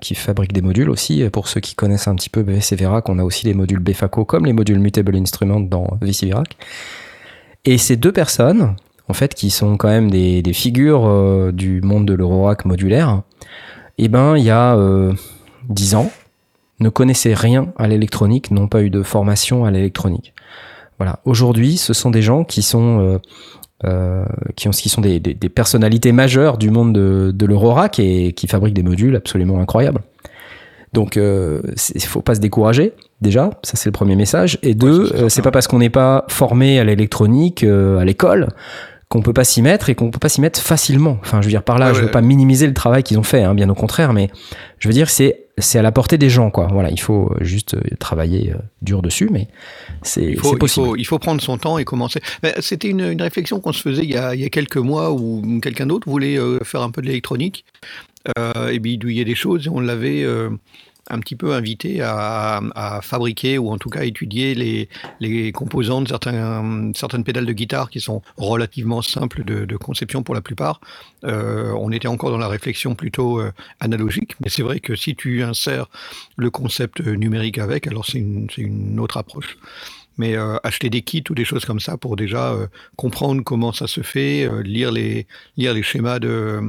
qui 0.02 0.16
fabrique 0.16 0.54
des 0.54 0.62
modules 0.62 0.90
aussi. 0.90 1.28
Pour 1.32 1.48
ceux 1.48 1.62
qui 1.62 1.76
connaissent 1.76 2.08
un 2.08 2.16
petit 2.16 2.30
peu 2.30 2.42
Verac, 2.42 3.10
on 3.10 3.20
a 3.20 3.24
aussi 3.24 3.46
les 3.46 3.54
modules 3.54 3.80
Befaco 3.80 4.26
comme 4.26 4.46
les 4.46 4.54
modules 4.54 4.80
Mutable 4.80 5.16
Instrument 5.16 5.62
dans 5.62 5.98
VC. 6.02 6.32
Et 7.66 7.78
ces 7.78 7.96
deux 7.96 8.12
personnes, 8.12 8.76
en 9.08 9.14
fait, 9.14 9.34
qui 9.36 9.50
sont 9.50 9.78
quand 9.78 9.88
même 9.88 10.12
des, 10.12 10.42
des 10.42 10.54
figures 10.54 11.52
du 11.54 11.82
monde 11.82 12.06
de 12.06 12.14
l'Eurorack 12.14 12.66
modulaire, 12.66 13.24
eh 13.98 14.08
ben, 14.08 14.38
il 14.38 14.44
y 14.44 14.50
a 14.50 14.76
euh, 14.76 15.14
10 15.70 15.96
ans, 15.96 16.12
ne 16.80 16.90
connaissaient 16.90 17.34
rien 17.34 17.68
à 17.78 17.88
l'électronique, 17.88 18.52
n'ont 18.52 18.68
pas 18.68 18.82
eu 18.82 18.90
de 18.90 19.04
formation 19.04 19.66
à 19.66 19.72
l'électronique. 19.72 20.34
Voilà. 20.98 21.20
Aujourd'hui, 21.26 21.78
ce 21.78 21.94
sont 21.94 22.12
des 22.12 22.22
gens 22.22 22.44
qui 22.44 22.62
sont 22.62 23.00
euh, 23.00 23.18
euh, 23.86 24.26
qui, 24.56 24.68
ont, 24.68 24.72
qui 24.72 24.90
sont 24.90 25.02
des, 25.02 25.20
des, 25.20 25.34
des, 25.34 25.50
personnalités 25.50 26.12
majeures 26.12 26.58
du 26.58 26.70
monde 26.70 26.94
de, 26.94 27.32
de 27.36 27.46
l'Eurorack 27.46 28.00
et 28.00 28.32
qui 28.32 28.48
fabriquent 28.48 28.76
des 28.76 28.84
modules 28.84 29.16
absolument 29.16 29.60
incroyables. 29.60 30.02
Donc, 30.94 31.18
euh, 31.18 31.62
il 31.96 32.04
faut 32.04 32.22
pas 32.22 32.36
se 32.36 32.40
décourager. 32.40 32.94
Déjà, 33.20 33.50
ça 33.64 33.76
c'est 33.76 33.90
le 33.90 33.94
premier 33.94 34.16
message. 34.16 34.60
Et 34.62 34.76
deux, 34.76 35.12
euh, 35.16 35.28
c'est 35.28 35.42
pas 35.42 35.52
parce 35.52 35.68
qu'on 35.68 35.80
n'est 35.80 35.90
pas 35.90 36.26
formé 36.30 36.80
à 36.80 36.84
l'électronique 36.84 37.64
euh, 37.64 37.98
à 37.98 38.06
l'école 38.06 38.50
qu'on 39.14 39.22
peut 39.22 39.32
pas 39.32 39.44
s'y 39.44 39.62
mettre 39.62 39.90
et 39.90 39.96
qu'on 39.96 40.10
peut 40.10 40.18
pas 40.18 40.28
s'y 40.28 40.42
mettre 40.42 40.60
facilement. 40.60 41.20
Enfin, 41.22 41.40
je 41.40 41.46
veux 41.46 41.52
dire 41.52 41.62
par 41.62 41.78
là, 41.78 41.94
je 41.94 42.02
veux 42.02 42.10
pas 42.10 42.22
minimiser 42.22 42.66
le 42.66 42.74
travail 42.74 43.04
qu'ils 43.04 43.20
ont 43.20 43.24
fait, 43.24 43.44
hein, 43.44 43.54
bien 43.54 43.70
au 43.70 43.76
contraire, 43.76 44.12
mais 44.12 44.32
je 44.80 44.88
veux 44.88 44.94
dire 44.94 45.08
c'est 45.08 45.42
c'est 45.60 45.78
à 45.78 45.84
la 45.84 45.92
portée 45.92 46.18
des 46.18 46.32
gens, 46.32 46.50
quoi. 46.50 46.68
Voilà, 46.72 46.90
il 46.90 47.00
faut 47.00 47.32
juste 47.40 47.76
euh, 47.76 47.82
travailler 48.00 48.54
euh, 48.54 48.58
dur 48.82 49.04
dessus, 49.04 49.30
mais 49.32 49.50
c'est 50.02 50.32
possible. 50.58 50.64
Il 50.64 50.68
faut, 50.68 50.96
il 50.96 51.06
faut, 51.06 51.20
prendre 51.20 51.44
son 51.44 51.60
temps 51.60 51.78
et 51.78 51.86
commencer. 51.86 52.22
C'était 52.60 52.90
une, 52.90 53.02
une, 53.02 53.22
réflexion 53.22 53.60
qu'on 53.60 53.72
se 53.72 53.84
faisait 53.84 54.02
il 54.02 54.10
y, 54.10 54.18
a, 54.18 54.34
il 54.34 54.42
y 54.42 54.46
a 54.46 54.50
quelques 54.50 54.78
mois 54.78 55.12
où 55.12 55.44
quelqu'un 55.62 55.86
d'autre 55.86 56.10
voulait 56.10 56.40
euh, 56.40 56.58
faire 56.64 56.82
un 56.82 56.90
peu 56.90 57.04
de 57.04 57.06
l'électronique 57.06 57.66
euh, 58.40 58.70
et 58.70 58.80
bidouiller 58.80 59.26
des 59.26 59.36
choses 59.36 59.68
et 59.68 59.70
on 59.70 59.82
l'avait 59.82 60.24
euh, 60.24 60.50
un 61.10 61.20
petit 61.20 61.36
peu 61.36 61.54
invité 61.54 62.02
à, 62.02 63.00
fabriquer 63.02 63.58
ou 63.58 63.70
en 63.70 63.78
tout 63.78 63.90
cas 63.90 64.04
étudier 64.04 64.56
les, 64.56 64.90
les 65.20 65.52
composants 65.52 66.02
de 66.02 66.08
certains, 66.08 66.92
certaines 66.96 67.24
pédales 67.24 67.46
de 67.46 67.54
guitare 67.54 67.90
qui 67.90 68.00
sont 68.00 68.22
relativement 68.38 69.02
simples 69.02 69.44
de, 69.44 69.78
conception 69.78 70.24
pour 70.24 70.36
la 70.36 70.42
plupart. 70.42 70.80
Euh, 71.26 71.74
on 71.78 71.92
était 71.92 72.08
encore 72.08 72.30
dans 72.30 72.38
la 72.38 72.48
réflexion 72.48 72.96
plutôt 72.96 73.40
euh, 73.40 73.52
analogique, 73.80 74.36
mais 74.40 74.50
c'est 74.50 74.62
vrai 74.62 74.80
que 74.80 74.96
si 74.96 75.16
tu 75.16 75.44
insères 75.44 75.88
le 76.38 76.50
concept 76.50 77.02
numérique 77.02 77.58
avec, 77.58 77.88
alors 77.88 78.06
c'est 78.06 78.20
une, 78.20 79.00
autre 79.00 79.18
approche 79.18 79.58
mais 80.20 80.38
euh, 80.38 80.58
acheter 80.64 80.92
des 80.92 81.02
kits 81.02 81.24
ou 81.32 81.34
des 81.34 81.44
choses 81.44 81.66
comme 81.66 81.80
ça 81.80 81.98
pour 81.98 82.16
déjà 82.16 82.56
comprendre 82.96 83.44
comment 83.44 83.74
ça 83.74 83.88
se 83.88 84.02
fait, 84.02 84.48
lire 84.64 84.92
les 84.92 85.26
schémas 85.82 86.20
de 86.20 86.62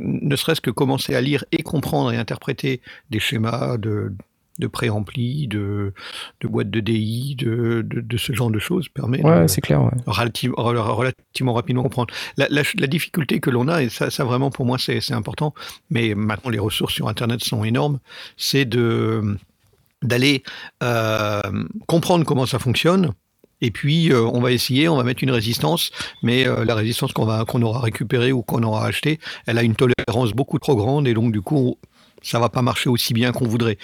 ne 0.00 0.36
serait-ce 0.36 0.60
que 0.60 0.70
commencer 0.70 1.14
à 1.14 1.20
lire 1.20 1.44
et 1.52 1.62
comprendre 1.62 2.12
et 2.12 2.16
interpréter 2.16 2.80
des 3.10 3.20
schémas 3.20 3.76
de, 3.76 4.12
de 4.58 4.66
préampli, 4.66 5.48
de, 5.48 5.92
de 6.40 6.48
boîtes 6.48 6.70
de 6.70 6.80
DI, 6.80 7.36
de, 7.36 7.82
de, 7.86 8.00
de, 8.00 8.16
ce 8.16 8.32
genre 8.32 8.50
de 8.50 8.58
choses 8.58 8.88
permet 8.88 9.24
ouais, 9.24 9.48
c'est 9.48 9.60
clair, 9.60 9.82
ouais. 9.82 9.90
relative, 10.06 10.52
relativement 10.56 11.54
rapidement 11.54 11.82
comprendre. 11.82 12.12
La, 12.36 12.46
la, 12.50 12.62
la 12.78 12.86
difficulté 12.86 13.40
que 13.40 13.50
l'on 13.50 13.68
a, 13.68 13.82
et 13.82 13.88
ça, 13.88 14.10
ça 14.10 14.24
vraiment 14.24 14.50
pour 14.50 14.66
moi 14.66 14.78
c'est 14.78 15.12
important, 15.12 15.54
mais 15.90 16.14
maintenant 16.14 16.50
les 16.50 16.58
ressources 16.58 16.94
sur 16.94 17.08
Internet 17.08 17.42
sont 17.42 17.64
énormes, 17.64 17.98
c'est 18.36 18.64
de 18.64 19.36
d'aller 20.02 20.44
euh, 20.82 21.40
comprendre 21.88 22.24
comment 22.24 22.46
ça 22.46 22.58
fonctionne. 22.58 23.12
Et 23.60 23.70
puis, 23.70 24.12
euh, 24.12 24.22
on 24.22 24.40
va 24.40 24.52
essayer, 24.52 24.88
on 24.88 24.96
va 24.96 25.04
mettre 25.04 25.22
une 25.22 25.30
résistance, 25.30 25.90
mais 26.22 26.46
euh, 26.46 26.64
la 26.64 26.74
résistance 26.74 27.12
qu'on 27.12 27.24
va 27.24 27.44
qu'on 27.44 27.62
aura 27.62 27.80
récupérée 27.80 28.32
ou 28.32 28.42
qu'on 28.42 28.62
aura 28.62 28.86
achetée, 28.86 29.18
elle 29.46 29.58
a 29.58 29.62
une 29.62 29.74
tolérance 29.74 30.32
beaucoup 30.32 30.58
trop 30.58 30.76
grande 30.76 31.08
et 31.08 31.14
donc 31.14 31.32
du 31.32 31.40
coup, 31.40 31.76
ça 32.22 32.38
va 32.38 32.48
pas 32.48 32.62
marcher 32.62 32.88
aussi 32.88 33.14
bien 33.14 33.32
qu'on 33.32 33.46
voudrait. 33.46 33.78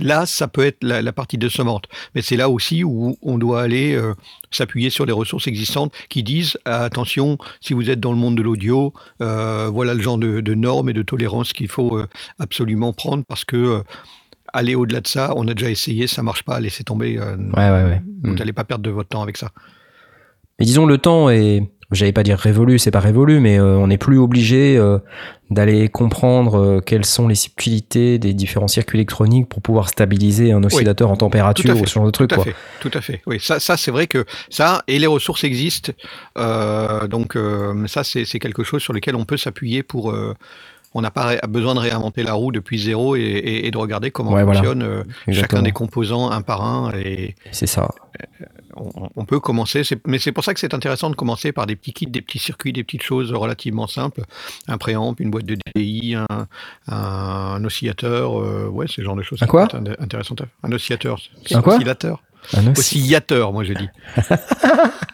Là, 0.00 0.26
ça 0.26 0.48
peut 0.48 0.64
être 0.64 0.82
la, 0.82 1.02
la 1.02 1.12
partie 1.12 1.38
décevante, 1.38 1.86
mais 2.14 2.22
c'est 2.22 2.36
là 2.36 2.48
aussi 2.48 2.84
où 2.84 3.16
on 3.22 3.38
doit 3.38 3.62
aller 3.62 3.94
euh, 3.94 4.14
s'appuyer 4.50 4.90
sur 4.90 5.06
les 5.06 5.12
ressources 5.12 5.46
existantes 5.46 5.92
qui 6.08 6.22
disent 6.22 6.58
ah, 6.64 6.84
attention, 6.84 7.38
si 7.60 7.74
vous 7.74 7.90
êtes 7.90 8.00
dans 8.00 8.12
le 8.12 8.18
monde 8.18 8.36
de 8.36 8.42
l'audio, 8.42 8.92
euh, 9.22 9.68
voilà 9.72 9.94
le 9.94 10.00
genre 10.00 10.18
de, 10.18 10.40
de 10.40 10.54
normes 10.54 10.88
et 10.88 10.92
de 10.92 11.02
tolérance 11.02 11.52
qu'il 11.52 11.68
faut 11.68 11.98
euh, 11.98 12.06
absolument 12.38 12.92
prendre 12.92 13.24
parce 13.26 13.44
que 13.44 13.56
euh, 13.56 13.82
aller 14.56 14.74
au-delà 14.74 15.00
de 15.00 15.06
ça, 15.08 15.32
on 15.36 15.46
a 15.48 15.54
déjà 15.54 15.70
essayé, 15.70 16.06
ça 16.06 16.22
marche 16.22 16.42
pas, 16.44 16.58
laissez 16.60 16.84
tomber. 16.84 17.18
euh, 17.18 17.36
Ouais, 17.56 17.70
ouais, 17.70 17.84
ouais. 17.84 18.02
Vous 18.24 18.34
n'allez 18.34 18.52
pas 18.52 18.64
perdre 18.64 18.82
de 18.84 18.90
votre 18.90 19.08
temps 19.10 19.22
avec 19.22 19.36
ça. 19.36 19.50
Mais 20.58 20.64
disons, 20.66 20.86
le 20.86 20.96
temps 20.98 21.28
est, 21.28 21.62
j'allais 21.92 22.12
pas 22.12 22.22
dire 22.22 22.38
révolu, 22.38 22.78
c'est 22.78 22.90
pas 22.90 23.00
révolu, 23.00 23.40
mais 23.40 23.58
euh, 23.60 23.76
on 23.76 23.88
n'est 23.88 23.98
plus 23.98 24.18
obligé 24.18 24.78
euh, 24.78 24.98
d'aller 25.50 25.88
comprendre 25.90 26.58
euh, 26.58 26.80
quelles 26.80 27.04
sont 27.04 27.28
les 27.28 27.34
subtilités 27.34 28.18
des 28.18 28.32
différents 28.32 28.66
circuits 28.66 28.96
électroniques 28.98 29.48
pour 29.50 29.60
pouvoir 29.60 29.90
stabiliser 29.90 30.52
un 30.52 30.64
oscillateur 30.64 31.10
en 31.10 31.16
température 31.16 31.64
Tout 31.66 31.70
à 31.72 31.74
ou 31.74 31.78
fait, 31.80 31.86
ce 31.86 31.92
genre 31.94 32.06
de 32.06 32.10
truc. 32.10 32.30
Tout 32.30 32.34
à 32.34 32.38
Quoi. 32.42 32.44
fait, 32.46 32.54
tout 32.80 32.90
à 32.94 33.00
fait. 33.02 33.20
Oui, 33.26 33.38
ça, 33.38 33.60
ça 33.60 33.76
c'est 33.76 33.90
vrai 33.90 34.06
que 34.06 34.24
ça 34.48 34.82
et 34.88 34.98
les 34.98 35.06
ressources 35.06 35.44
existent. 35.44 35.92
Donc 37.08 37.36
ça, 37.86 38.02
c'est 38.04 38.24
c'est 38.24 38.38
quelque 38.38 38.64
chose 38.64 38.82
sur 38.82 38.92
lequel 38.94 39.14
on 39.14 39.24
peut 39.26 39.36
s'appuyer 39.36 39.82
pour. 39.82 40.14
Euh, 40.96 40.98
on 40.98 41.02
n'a 41.02 41.10
pas 41.10 41.36
besoin 41.48 41.74
de 41.74 41.80
réinventer 41.80 42.22
la 42.22 42.32
roue 42.32 42.52
depuis 42.52 42.78
zéro 42.78 43.16
et, 43.16 43.20
et- 43.20 43.66
et 43.66 43.70
de 43.70 43.78
regarder 43.78 44.10
comment 44.10 44.32
Ouais, 44.32 44.44
fonctionne 44.44 44.82
euh, 44.82 45.02
chacun 45.32 45.62
des 45.62 45.72
composants 45.72 46.30
un 46.30 46.42
par 46.42 46.64
un. 46.64 46.92
Et 46.94 47.34
C'est 47.52 47.66
ça. 47.66 47.88
on, 48.76 48.90
on 49.14 49.24
peut 49.24 49.40
commencer. 49.40 49.82
Mais 50.06 50.18
c'est 50.18 50.32
pour 50.32 50.44
ça 50.44 50.54
que 50.54 50.60
c'est 50.60 50.74
intéressant 50.74 51.10
de 51.10 51.16
commencer 51.16 51.52
par 51.52 51.66
des 51.66 51.76
petits 51.76 51.92
kits, 51.92 52.06
des 52.06 52.22
petits 52.22 52.38
circuits, 52.38 52.72
des 52.72 52.84
petites 52.84 53.02
choses 53.02 53.32
relativement 53.32 53.86
simples. 53.86 54.22
Un 54.68 54.78
préamp, 54.78 55.14
une 55.18 55.30
boîte 55.30 55.46
de 55.46 55.56
DI, 55.74 56.14
un, 56.16 56.46
un 56.88 57.64
oscillateur. 57.64 58.40
euh, 58.40 58.68
ouais, 58.68 58.86
le 58.96 59.04
genre 59.04 59.16
de 59.16 59.22
choses. 59.22 59.42
Un 59.42 59.46
quoi? 59.46 59.68
intéressant. 59.98 60.34
Un 60.62 60.72
oscillateur. 60.72 61.18
Un 61.52 61.62
quoi? 61.62 61.74
Oscillateur. 61.74 62.22
Un 62.54 62.62
osci- 62.62 62.78
Oscillateur, 62.78 63.52
moi 63.52 63.64
je 63.64 63.72
dis. 63.72 63.88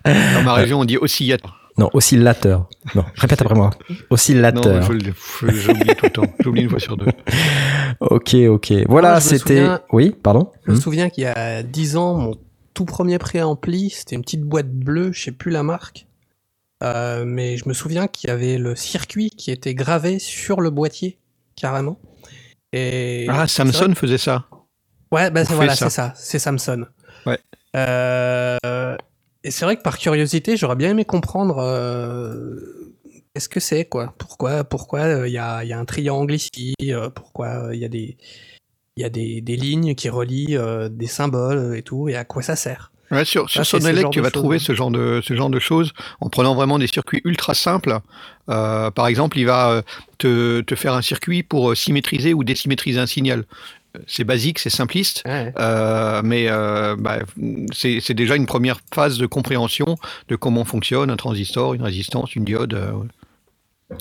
Dans 0.05 0.43
ma 0.45 0.53
région, 0.55 0.81
on 0.81 0.85
dit 0.85 0.99
oscillateur. 0.99 1.59
Non, 1.79 1.89
oscillateur. 1.95 2.69
Non, 2.95 3.05
répète 3.17 3.41
après 3.43 3.55
moi. 3.55 3.71
Non, 3.89 3.97
Oscillateur. 4.11 4.83
je 4.83 4.93
le- 4.93 5.01
je- 5.43 5.51
j'oublie 5.51 5.95
tout 5.97 6.05
le 6.05 6.11
temps. 6.11 6.27
J'oublie 6.41 6.63
une 6.63 6.71
fois 6.71 6.81
sur 6.81 6.97
deux. 6.97 7.07
Ok, 8.01 8.35
ok. 8.35 8.73
Voilà, 8.89 9.17
me 9.17 9.21
c'était. 9.21 9.59
souviens- 9.61 9.81
Oui, 9.93 10.11
pardon. 10.23 10.51
Je 10.67 10.73
me 10.73 10.77
Hmm. 10.77 10.81
souviens 10.81 11.09
qu'il 11.11 11.25
y 11.25 11.27
a 11.27 11.63
10 11.63 11.97
ans, 11.97 12.15
mon 12.17 12.35
tout 12.75 12.85
premier 12.85 13.19
préampli, 13.19 13.91
c'était 13.91 14.17
une 14.17 14.23
petite 14.23 14.43
boîte 14.43 14.71
bleue, 14.71 15.13
je 15.13 15.23
sais 15.25 15.31
plus 15.33 15.51
la 15.51 15.63
marque. 15.63 16.07
Euh, 16.83 17.25
mais 17.25 17.57
je 17.59 17.69
me 17.69 17.75
souviens 17.75 18.09
qu'il 18.09 18.29
y 18.29 18.33
avait 18.33 18.59
le 18.59 18.75
circuit 18.75 19.31
qui 19.31 19.51
était 19.53 19.75
gravé 19.75 20.19
sur 20.19 20.61
le 20.61 20.71
boîtier, 20.71 21.19
carrément. 21.55 21.99
Et 22.73 23.27
Ah, 23.29 23.47
Samson 23.47 23.95
faisait 23.95 24.19
ça. 24.19 24.47
Ouais, 25.13 25.31
bah, 25.31 25.45
c'est- 25.45 25.51
fait 25.51 25.55
voilà, 25.55 25.77
ça. 25.77 25.91
c'est 25.91 25.95
ça, 25.95 26.13
c'est 26.17 26.39
Samson. 26.41 26.87
Ouais. 27.27 27.39
Euh, 27.77 28.97
et 29.45 29.51
c'est 29.51 29.65
vrai 29.65 29.77
que 29.77 29.83
par 29.83 29.99
curiosité, 29.99 30.57
j'aurais 30.57 30.77
bien 30.77 30.91
aimé 30.91 31.05
comprendre 31.05 31.59
euh, 31.59 32.95
qu'est-ce 33.35 33.49
que 33.49 33.61
c'est, 33.61 33.85
quoi. 33.85 34.15
Pourquoi 34.19 34.65
pourquoi 34.65 35.01
euh, 35.01 35.29
il 35.29 35.33
y, 35.33 35.39
a, 35.39 35.65
il 35.65 35.69
y 35.69 35.73
a 35.73 35.79
un 35.79 35.85
triangle 35.85 36.35
ici, 36.35 36.75
euh, 36.83 37.11
pourquoi 37.11 37.71
il 37.73 37.81
y 37.81 37.85
a 37.85 37.89
des 37.89 38.17
il 38.97 39.03
y 39.03 39.05
a 39.05 39.09
des, 39.09 39.41
des 39.41 39.57
lignes 39.57 39.95
qui 39.95 40.11
relient 40.11 40.59
des 40.91 41.07
symboles 41.07 41.75
et 41.77 41.83
tout, 41.83 42.11
et 42.11 42.17
à 42.17 42.25
quoi 42.25 42.43
ça 42.43 42.57
sert. 42.57 42.93
Ouais, 43.11 43.25
sur 43.25 43.49
sur 43.49 43.65
Sonelec, 43.65 44.11
tu 44.11 44.21
vas 44.21 44.31
trouver 44.31 44.57
hein. 44.57 44.61
ce 44.61 44.75
genre, 44.75 44.91
de, 44.91 45.21
ce 45.23 45.35
genre 45.35 45.49
de 45.49 45.59
choses 45.59 45.93
en 46.21 46.29
prenant 46.29 46.55
vraiment 46.55 46.79
des 46.79 46.87
circuits 46.87 47.23
ultra 47.25 47.55
simples. 47.55 48.01
Par 48.47 49.07
exemple, 49.07 49.39
il 49.39 49.47
va 49.47 49.83
te, 50.19 50.61
te 50.61 50.75
faire 50.75 50.93
un 50.93 51.01
circuit 51.01 51.43
pour 51.43 51.75
symétriser 51.75 52.35
ou 52.35 52.45
désymétriser 52.45 53.01
un 53.01 53.07
signal. 53.07 53.47
C'est 54.07 54.25
basique, 54.25 54.59
c'est 54.59 54.71
simpliste. 54.71 55.23
Euh, 55.27 56.23
mais 56.25 56.47
euh, 56.49 56.97
bah, 56.99 57.19
c'est 57.73 58.15
déjà 58.15 58.37
une 58.37 58.47
première 58.47 58.81
phase 58.95 59.19
de 59.19 59.27
compréhension 59.27 59.97
de 60.29 60.37
comment 60.37 60.65
fonctionne 60.65 61.11
un 61.11 61.17
transistor, 61.17 61.75
une 61.75 61.83
résistance, 61.83 62.35
une 62.35 62.45
diode. 62.45 62.75
euh, 62.75 62.93
ouais. 62.93 63.97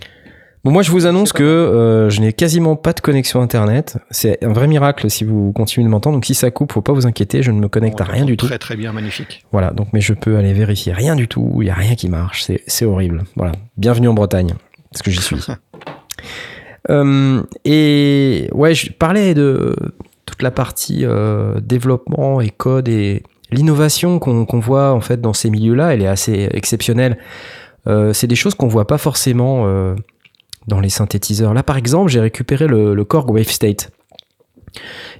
Bon, 0.63 0.69
moi, 0.69 0.83
je 0.83 0.91
vous 0.91 1.07
annonce 1.07 1.33
que 1.33 1.41
euh, 1.41 2.11
je 2.11 2.21
n'ai 2.21 2.33
quasiment 2.33 2.75
pas 2.75 2.93
de 2.93 2.99
connexion 2.99 3.41
Internet. 3.41 3.97
C'est 4.11 4.43
un 4.43 4.53
vrai 4.53 4.67
miracle 4.67 5.09
si 5.09 5.23
vous 5.23 5.51
continuez 5.53 5.85
de 5.85 5.89
m'entendre. 5.89 6.17
Donc, 6.17 6.25
si 6.25 6.35
ça 6.35 6.51
coupe, 6.51 6.71
faut 6.71 6.83
pas 6.83 6.93
vous 6.93 7.07
inquiéter. 7.07 7.41
Je 7.41 7.49
ne 7.51 7.59
me 7.59 7.67
connecte 7.67 7.99
On 7.99 8.03
à 8.03 8.07
rien 8.07 8.25
du 8.25 8.37
tout. 8.37 8.45
Très 8.45 8.59
très 8.59 8.75
bien, 8.75 8.93
magnifique. 8.93 9.43
Voilà. 9.51 9.71
Donc, 9.71 9.87
mais 9.91 10.01
je 10.01 10.13
peux 10.13 10.37
aller 10.37 10.53
vérifier. 10.53 10.93
Rien 10.93 11.15
du 11.15 11.27
tout. 11.27 11.57
Il 11.61 11.67
y 11.67 11.71
a 11.71 11.73
rien 11.73 11.95
qui 11.95 12.09
marche. 12.09 12.43
C'est, 12.43 12.61
c'est 12.67 12.85
horrible. 12.85 13.23
Voilà. 13.35 13.53
Bienvenue 13.77 14.07
en 14.07 14.13
Bretagne. 14.13 14.53
Parce 14.91 15.01
que 15.01 15.09
j'y 15.09 15.21
suis. 15.21 15.37
Euh, 16.89 17.43
et 17.65 18.49
ouais, 18.53 18.73
je 18.73 18.91
parlais 18.91 19.33
de 19.33 19.75
toute 20.25 20.41
la 20.41 20.51
partie 20.51 21.05
euh, 21.05 21.59
développement 21.59 22.41
et 22.41 22.49
code 22.49 22.87
et 22.87 23.23
l'innovation 23.51 24.19
qu'on 24.19 24.59
voit 24.59 24.93
en 24.93 25.01
fait 25.01 25.19
dans 25.19 25.33
ces 25.33 25.49
milieux-là, 25.49 25.93
elle 25.93 26.01
est 26.01 26.07
assez 26.07 26.49
exceptionnelle. 26.51 27.17
Euh, 27.87 28.13
c'est 28.13 28.27
des 28.27 28.35
choses 28.35 28.55
qu'on 28.55 28.67
voit 28.67 28.87
pas 28.87 28.97
forcément 28.97 29.65
dans 30.67 30.79
les 30.79 30.89
synthétiseurs. 30.89 31.53
Là, 31.53 31.63
par 31.63 31.77
exemple, 31.77 32.09
j'ai 32.09 32.21
récupéré 32.21 32.67
le, 32.67 32.93
le 32.93 33.05
Korg 33.05 33.29
Wave 33.29 33.49
State. 33.49 33.91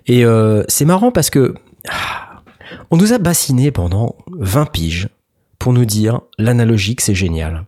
Et 0.08 0.24
c'est 0.68 0.86
marrant 0.86 1.12
parce 1.12 1.30
que 1.30 1.56
ah, 1.90 2.42
on 2.90 2.98
nous 2.98 3.12
a 3.12 3.18
bassiné 3.18 3.72
pendant 3.72 4.16
20 4.40 4.72
piges 4.72 5.10
pour 5.60 5.74
nous 5.74 5.86
dire 5.86 6.22
l'analogique 6.38 7.02
c'est 7.02 7.16
génial. 7.16 7.66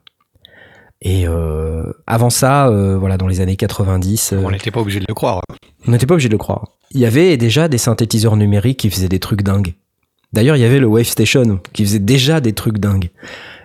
Et 1.05 1.27
euh, 1.27 1.83
avant 2.07 2.29
ça, 2.29 2.69
euh, 2.69 2.97
voilà, 2.97 3.17
dans 3.17 3.27
les 3.27 3.41
années 3.41 3.57
90, 3.57 4.31
euh, 4.33 4.41
On 4.43 4.51
n'était 4.51 4.71
pas 4.71 4.79
obligé 4.79 4.99
de 5.01 5.05
le 5.07 5.13
croire. 5.13 5.41
on 5.87 5.91
n'était 5.91 6.05
pas 6.05 6.13
obligé 6.13 6.29
de 6.29 6.33
le 6.33 6.37
croire. 6.37 6.65
Il 6.91 7.01
y 7.01 7.05
avait 7.05 7.35
déjà 7.37 7.67
des 7.67 7.77
synthétiseurs 7.77 8.37
numériques 8.37 8.79
qui 8.79 8.89
faisaient 8.89 9.09
des 9.09 9.19
trucs 9.19 9.41
dingues. 9.43 9.73
D'ailleurs, 10.31 10.55
il 10.55 10.61
y 10.61 10.65
avait 10.65 10.79
le 10.79 10.87
Wave 10.87 11.03
Station 11.05 11.59
qui 11.73 11.83
faisait 11.85 11.99
déjà 11.99 12.39
des 12.39 12.53
trucs 12.53 12.77
dingues. 12.77 13.09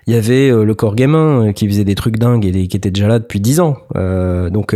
Il 0.06 0.14
y 0.14 0.16
avait 0.16 0.50
le 0.50 0.74
Korg 0.74 0.98
M1 1.00 1.52
qui 1.54 1.68
faisait 1.68 1.84
des 1.84 1.94
trucs 1.94 2.16
dingues 2.18 2.44
et 2.44 2.66
qui 2.66 2.76
était 2.76 2.90
déjà 2.90 3.06
là 3.08 3.18
depuis 3.18 3.40
10 3.40 3.60
ans. 3.60 3.76
Donc, 3.94 4.74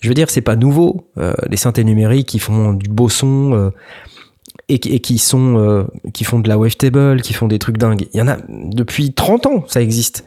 je 0.00 0.08
veux 0.08 0.14
dire, 0.14 0.28
c'est 0.30 0.40
pas 0.40 0.54
nouveau. 0.56 1.08
Les 1.48 1.56
synthés 1.56 1.82
numériques 1.84 2.28
qui 2.28 2.38
font 2.40 2.72
du 2.74 2.88
beau 2.90 3.08
son 3.08 3.72
et, 4.68 4.78
qui- 4.80 4.92
et 4.94 5.00
qui 5.00 5.18
sont 5.18 5.58
euh, 5.58 5.84
qui 6.12 6.24
font 6.24 6.40
de 6.40 6.48
la 6.48 6.58
wavetable, 6.58 7.22
qui 7.22 7.32
font 7.32 7.46
des 7.48 7.58
trucs 7.60 7.78
dingues. 7.78 8.06
Il 8.12 8.18
y 8.18 8.22
en 8.22 8.28
a 8.28 8.36
depuis 8.48 9.12
30 9.12 9.46
ans, 9.46 9.64
ça 9.68 9.80
existe. 9.80 10.24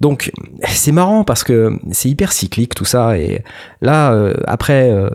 Donc 0.00 0.30
c'est 0.68 0.92
marrant 0.92 1.24
parce 1.24 1.44
que 1.44 1.78
c'est 1.92 2.08
hyper 2.08 2.32
cyclique 2.32 2.74
tout 2.74 2.84
ça 2.84 3.18
et 3.18 3.42
là 3.80 4.12
euh, 4.12 4.34
après 4.46 4.90
euh, 4.90 5.08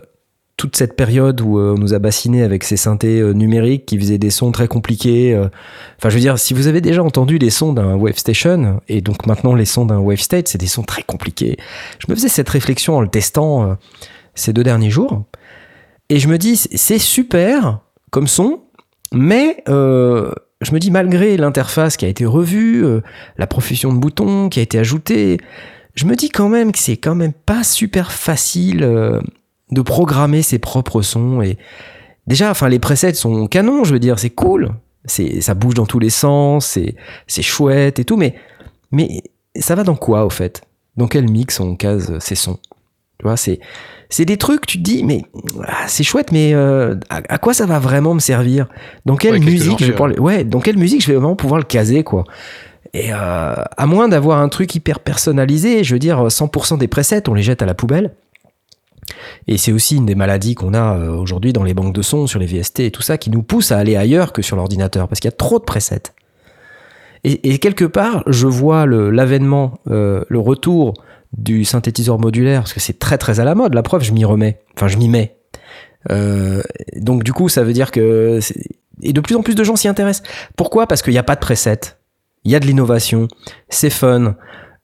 toute 0.56 0.76
cette 0.76 0.96
période 0.96 1.40
où 1.40 1.58
euh, 1.58 1.74
on 1.76 1.78
nous 1.78 1.94
a 1.94 1.98
bassiné 1.98 2.42
avec 2.42 2.62
ces 2.62 2.76
synthés 2.76 3.20
euh, 3.20 3.32
numériques 3.32 3.86
qui 3.86 3.98
faisaient 3.98 4.18
des 4.18 4.30
sons 4.30 4.52
très 4.52 4.68
compliqués. 4.68 5.34
euh, 5.34 5.48
Enfin, 5.98 6.08
je 6.08 6.14
veux 6.14 6.20
dire, 6.20 6.38
si 6.38 6.52
vous 6.54 6.66
avez 6.66 6.80
déjà 6.80 7.02
entendu 7.02 7.38
les 7.38 7.50
sons 7.50 7.72
d'un 7.72 7.94
Wave 7.96 8.16
Station 8.18 8.80
et 8.88 9.00
donc 9.00 9.26
maintenant 9.26 9.54
les 9.54 9.64
sons 9.64 9.86
d'un 9.86 9.98
Wave 9.98 10.20
State, 10.20 10.48
c'est 10.48 10.58
des 10.58 10.66
sons 10.66 10.82
très 10.82 11.02
compliqués. 11.02 11.56
Je 11.98 12.06
me 12.08 12.14
faisais 12.14 12.28
cette 12.28 12.48
réflexion 12.48 12.96
en 12.96 13.00
le 13.00 13.08
testant 13.08 13.76
ces 14.34 14.52
deux 14.52 14.62
derniers 14.62 14.90
jours 14.90 15.24
et 16.08 16.18
je 16.18 16.28
me 16.28 16.38
dis 16.38 16.56
c'est 16.56 16.98
super 16.98 17.80
comme 18.10 18.26
son, 18.28 18.60
mais 19.12 19.62
euh, 19.68 20.32
je 20.62 20.72
me 20.72 20.78
dis 20.78 20.90
malgré 20.90 21.36
l'interface 21.36 21.96
qui 21.96 22.04
a 22.04 22.08
été 22.08 22.24
revue, 22.24 22.84
euh, 22.84 23.00
la 23.36 23.46
profusion 23.46 23.92
de 23.92 23.98
boutons 23.98 24.48
qui 24.48 24.60
a 24.60 24.62
été 24.62 24.78
ajoutée, 24.78 25.38
je 25.94 26.06
me 26.06 26.16
dis 26.16 26.30
quand 26.30 26.48
même 26.48 26.72
que 26.72 26.78
c'est 26.78 26.96
quand 26.96 27.14
même 27.14 27.32
pas 27.32 27.64
super 27.64 28.12
facile 28.12 28.82
euh, 28.82 29.20
de 29.70 29.82
programmer 29.82 30.42
ses 30.42 30.58
propres 30.58 31.02
sons 31.02 31.42
et 31.42 31.58
déjà 32.26 32.50
enfin 32.50 32.68
les 32.68 32.78
presets 32.78 33.14
sont 33.14 33.46
canons 33.46 33.84
je 33.84 33.92
veux 33.92 33.98
dire 33.98 34.18
c'est 34.18 34.30
cool 34.30 34.70
ça 35.06 35.54
bouge 35.54 35.74
dans 35.74 35.86
tous 35.86 35.98
les 35.98 36.10
sens 36.10 36.66
c'est 36.66 36.94
c'est 37.26 37.42
chouette 37.42 37.98
et 37.98 38.04
tout 38.04 38.16
mais 38.16 38.36
mais 38.92 39.22
ça 39.56 39.74
va 39.74 39.84
dans 39.84 39.96
quoi 39.96 40.24
au 40.24 40.30
fait? 40.30 40.62
Dans 40.96 41.08
quel 41.08 41.28
mix 41.28 41.58
on 41.60 41.76
case 41.76 42.18
ces 42.20 42.34
sons? 42.34 42.58
Tu 43.18 43.24
vois 43.24 43.36
c'est 43.36 43.60
c'est 44.12 44.24
des 44.24 44.36
trucs 44.36 44.66
tu 44.66 44.78
te 44.78 44.82
dis 44.82 45.02
mais 45.04 45.22
ah, 45.66 45.84
c'est 45.88 46.04
chouette 46.04 46.30
mais 46.32 46.52
euh, 46.54 46.94
à, 47.10 47.22
à 47.28 47.38
quoi 47.38 47.54
ça 47.54 47.66
va 47.66 47.78
vraiment 47.80 48.14
me 48.14 48.20
servir? 48.20 48.68
Dans 49.06 49.16
quelle 49.16 49.32
Ouais, 49.32 49.38
musique 49.40 49.78
je 49.80 49.86
vais 49.86 49.92
pouvoir 49.92 50.12
ouais 50.20 50.44
dans 50.44 50.60
quelle 50.60 50.76
musique 50.78 51.02
je 51.02 51.08
vais 51.08 51.14
vraiment 51.16 51.34
pouvoir 51.36 51.58
le 51.58 51.64
caser 51.66 52.04
quoi? 52.04 52.24
Et 52.94 53.12
euh, 53.12 53.16
à 53.76 53.86
moins 53.86 54.06
d'avoir 54.08 54.38
un 54.40 54.48
truc 54.50 54.74
hyper 54.74 55.00
personnalisé, 55.00 55.82
je 55.82 55.94
veux 55.94 55.98
dire, 55.98 56.26
100% 56.28 56.76
des 56.76 56.88
presets, 56.88 57.26
on 57.28 57.32
les 57.32 57.42
jette 57.42 57.62
à 57.62 57.66
la 57.66 57.72
poubelle. 57.72 58.12
Et 59.48 59.56
c'est 59.56 59.72
aussi 59.72 59.96
une 59.96 60.04
des 60.04 60.14
maladies 60.14 60.54
qu'on 60.54 60.74
a 60.74 60.98
euh, 60.98 61.10
aujourd'hui 61.16 61.54
dans 61.54 61.62
les 61.62 61.72
banques 61.72 61.94
de 61.94 62.02
sons, 62.02 62.26
sur 62.26 62.38
les 62.38 62.44
VST 62.44 62.80
et 62.80 62.90
tout 62.90 63.00
ça, 63.00 63.16
qui 63.16 63.30
nous 63.30 63.42
pousse 63.42 63.72
à 63.72 63.78
aller 63.78 63.96
ailleurs 63.96 64.34
que 64.34 64.42
sur 64.42 64.56
l'ordinateur, 64.56 65.08
parce 65.08 65.20
qu'il 65.20 65.28
y 65.30 65.32
a 65.32 65.36
trop 65.36 65.58
de 65.58 65.64
presets. 65.64 66.02
Et, 67.24 67.52
et 67.54 67.58
quelque 67.58 67.84
part, 67.86 68.24
je 68.26 68.46
vois 68.46 68.84
le- 68.84 69.08
l'avènement, 69.10 69.78
euh, 69.90 70.22
le 70.28 70.38
retour 70.38 70.92
du 71.36 71.64
synthétiseur 71.64 72.18
modulaire, 72.18 72.62
parce 72.62 72.72
que 72.72 72.80
c'est 72.80 72.98
très 72.98 73.18
très 73.18 73.40
à 73.40 73.44
la 73.44 73.54
mode. 73.54 73.74
La 73.74 73.82
preuve, 73.82 74.02
je 74.02 74.12
m'y 74.12 74.24
remets. 74.24 74.60
Enfin, 74.76 74.88
je 74.88 74.96
m'y 74.96 75.08
mets. 75.08 75.36
Euh, 76.10 76.62
donc 76.96 77.22
du 77.24 77.32
coup, 77.32 77.48
ça 77.48 77.62
veut 77.62 77.72
dire 77.72 77.90
que 77.90 78.40
et 79.02 79.12
de 79.12 79.20
plus 79.20 79.36
en 79.36 79.42
plus 79.42 79.54
de 79.54 79.64
gens 79.64 79.76
s'y 79.76 79.88
intéressent. 79.88 80.28
Pourquoi? 80.56 80.86
Parce 80.86 81.02
qu'il 81.02 81.12
n'y 81.12 81.18
a 81.18 81.22
pas 81.22 81.34
de 81.34 81.40
preset, 81.40 81.80
il 82.44 82.52
y 82.52 82.56
a 82.56 82.60
de 82.60 82.66
l'innovation, 82.66 83.28
c'est 83.68 83.90
fun, 83.90 84.36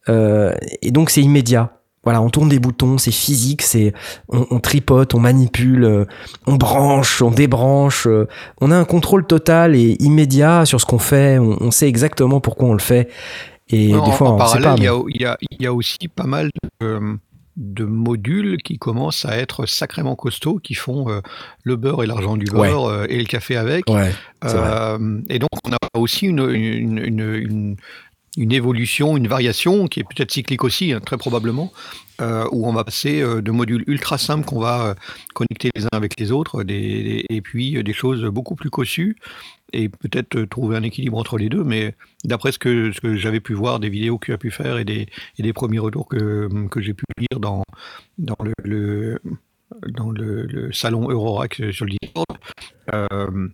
euh, 0.08 0.54
et 0.82 0.90
donc 0.90 1.11
c'est 1.11 1.22
immédiat. 1.22 1.74
Voilà, 2.04 2.22
on 2.22 2.30
tourne 2.30 2.48
des 2.48 2.58
boutons, 2.58 2.96
c'est 2.96 3.11
physique, 3.11 3.61
c'est 3.61 3.92
on, 4.28 4.61
tripote, 4.61 5.14
on 5.14 5.20
manipule, 5.20 5.84
euh, 5.84 6.04
on 6.46 6.54
branche, 6.54 7.20
on 7.20 7.30
débranche. 7.30 8.06
euh, 8.06 8.26
on 8.62 8.70
a 8.70 8.76
un 8.76 8.84
contrôle 8.84 9.26
total 9.26 9.74
et 9.74 9.96
immédiat 10.00 10.64
sur 10.64 10.80
ce 10.80 10.87
qu'on 10.87 11.00
fait. 11.00 11.38
On 11.38 11.70
sait 11.70 11.87
exactement 11.88 12.40
pourquoi 12.40 12.68
on 12.68 12.72
le 12.72 12.78
fait. 12.78 13.08
Et 13.70 13.88
des 13.88 14.12
fois, 14.12 14.31
en 14.31 14.35
on 14.35 14.38
parallèle, 14.38 14.70
il, 15.09 15.20
y 15.20 15.24
a, 15.24 15.37
y 15.61 15.64
y 15.64 15.68
aussi 15.68 15.98
pas 16.14 16.24
mal 16.26 16.50
de, 16.81 17.00
de 17.57 17.85
modules 17.85 18.57
qui 18.62 18.78
commencent 18.78 19.24
à 19.24 19.37
être 19.37 19.66
sacrément 19.66 20.14
costauds, 20.16 20.59
qui 20.59 20.74
font 20.74 21.11
euh, 21.11 21.20
le 21.64 21.76
beurre 21.76 22.02
et 22.02 22.07
l'argent 22.07 22.37
du 22.37 22.46
beurre 22.70 22.87
euh, 22.87 23.07
et 23.09 23.18
le 23.18 23.24
café 23.26 23.57
avec. 23.57 23.88
Ouais. 23.90 24.12
Euh, 24.44 25.20
et 25.28 25.38
donc, 25.38 25.50
on 25.66 25.72
a 25.72 25.98
aussi 25.98 26.26
une, 26.26 26.48
une, 26.50 26.98
une, 26.98 27.35
une- 27.35 27.76
une 28.37 28.52
évolution, 28.52 29.16
une 29.16 29.26
variation 29.26 29.88
qui 29.88 29.98
est 29.98 30.04
peut-être 30.04 30.31
cyclique 30.31 30.62
aussi, 30.62 30.92
hein, 30.92 31.00
très 31.04 31.16
probablement, 31.16 31.72
euh, 32.20 32.44
où 32.52 32.68
on 32.68 32.72
va 32.72 32.85
passer 32.85 33.20
euh, 33.20 33.40
de 33.42 33.50
modules 33.50 33.83
ultra 33.88 34.16
simples 34.16 34.44
qu'on 34.44 34.61
va 34.61 34.87
euh, 34.90 34.94
connecter 35.35 35.70
les 35.74 35.85
uns 35.87 35.88
avec 35.92 36.20
les 36.20 36.31
autres, 36.31 36.62
des, 36.62 37.02
des- 37.02 37.24
et 37.31 37.40
puis 37.40 37.83
des 37.83 37.92
choses 37.92 38.22
beaucoup 38.26 38.54
plus 38.54 38.70
cossues, 38.70 39.16
et 39.72 39.88
peut-être 39.88 40.37
euh, 40.37 40.46
trouver 40.46 40.76
un 40.76 40.83
équilibre 40.83 41.16
entre 41.18 41.38
les 41.38 41.48
deux. 41.48 41.64
Mais 41.64 41.94
d'après 42.24 42.52
ce 42.52 42.59
que, 42.59 42.92
ce 42.92 43.00
que 43.00 43.16
j'avais 43.16 43.40
pu 43.40 43.54
voir, 43.54 43.81
des 43.81 43.88
vidéos 43.90 44.18
que 44.18 44.26
tu 44.26 44.33
as 44.33 44.38
pu 44.38 44.50
faire 44.50 44.78
et 44.78 44.85
des, 44.85 45.09
et 45.38 45.42
des 45.42 45.52
premiers 45.52 45.78
retours 45.78 46.09
que, 46.09 46.48
que 46.68 46.81
j'ai 46.81 46.94
pu 46.94 47.04
lire 47.18 47.40
dans, 47.40 47.62
dans 48.18 48.37
le, 48.42 48.52
le- 48.64 49.20
dans 49.88 50.11
le, 50.11 50.46
le 50.46 50.72
salon 50.72 51.11
Eurorack 51.11 51.61
sur 51.72 51.85
le 51.85 51.92
Discord, 52.00 52.26
euh, 52.94 53.48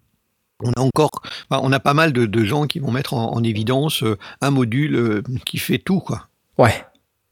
on 0.63 0.71
a 0.71 0.81
encore, 0.81 1.11
enfin, 1.51 1.61
on 1.65 1.73
a 1.73 1.81
pas 1.81 1.93
mal 1.95 2.13
de, 2.13 2.25
de 2.25 2.45
gens 2.45 2.67
qui 2.69 2.79
vont 2.79 2.93
mettre 2.93 3.15
en, 3.15 3.33
en 3.35 3.43
évidence 3.43 4.05
euh, 4.05 4.17
un 4.41 4.51
module 4.53 5.23
qui 5.45 5.59
fait 5.59 5.79
tout, 5.79 5.99
quoi. 5.99 6.29
Ouais. 6.57 6.85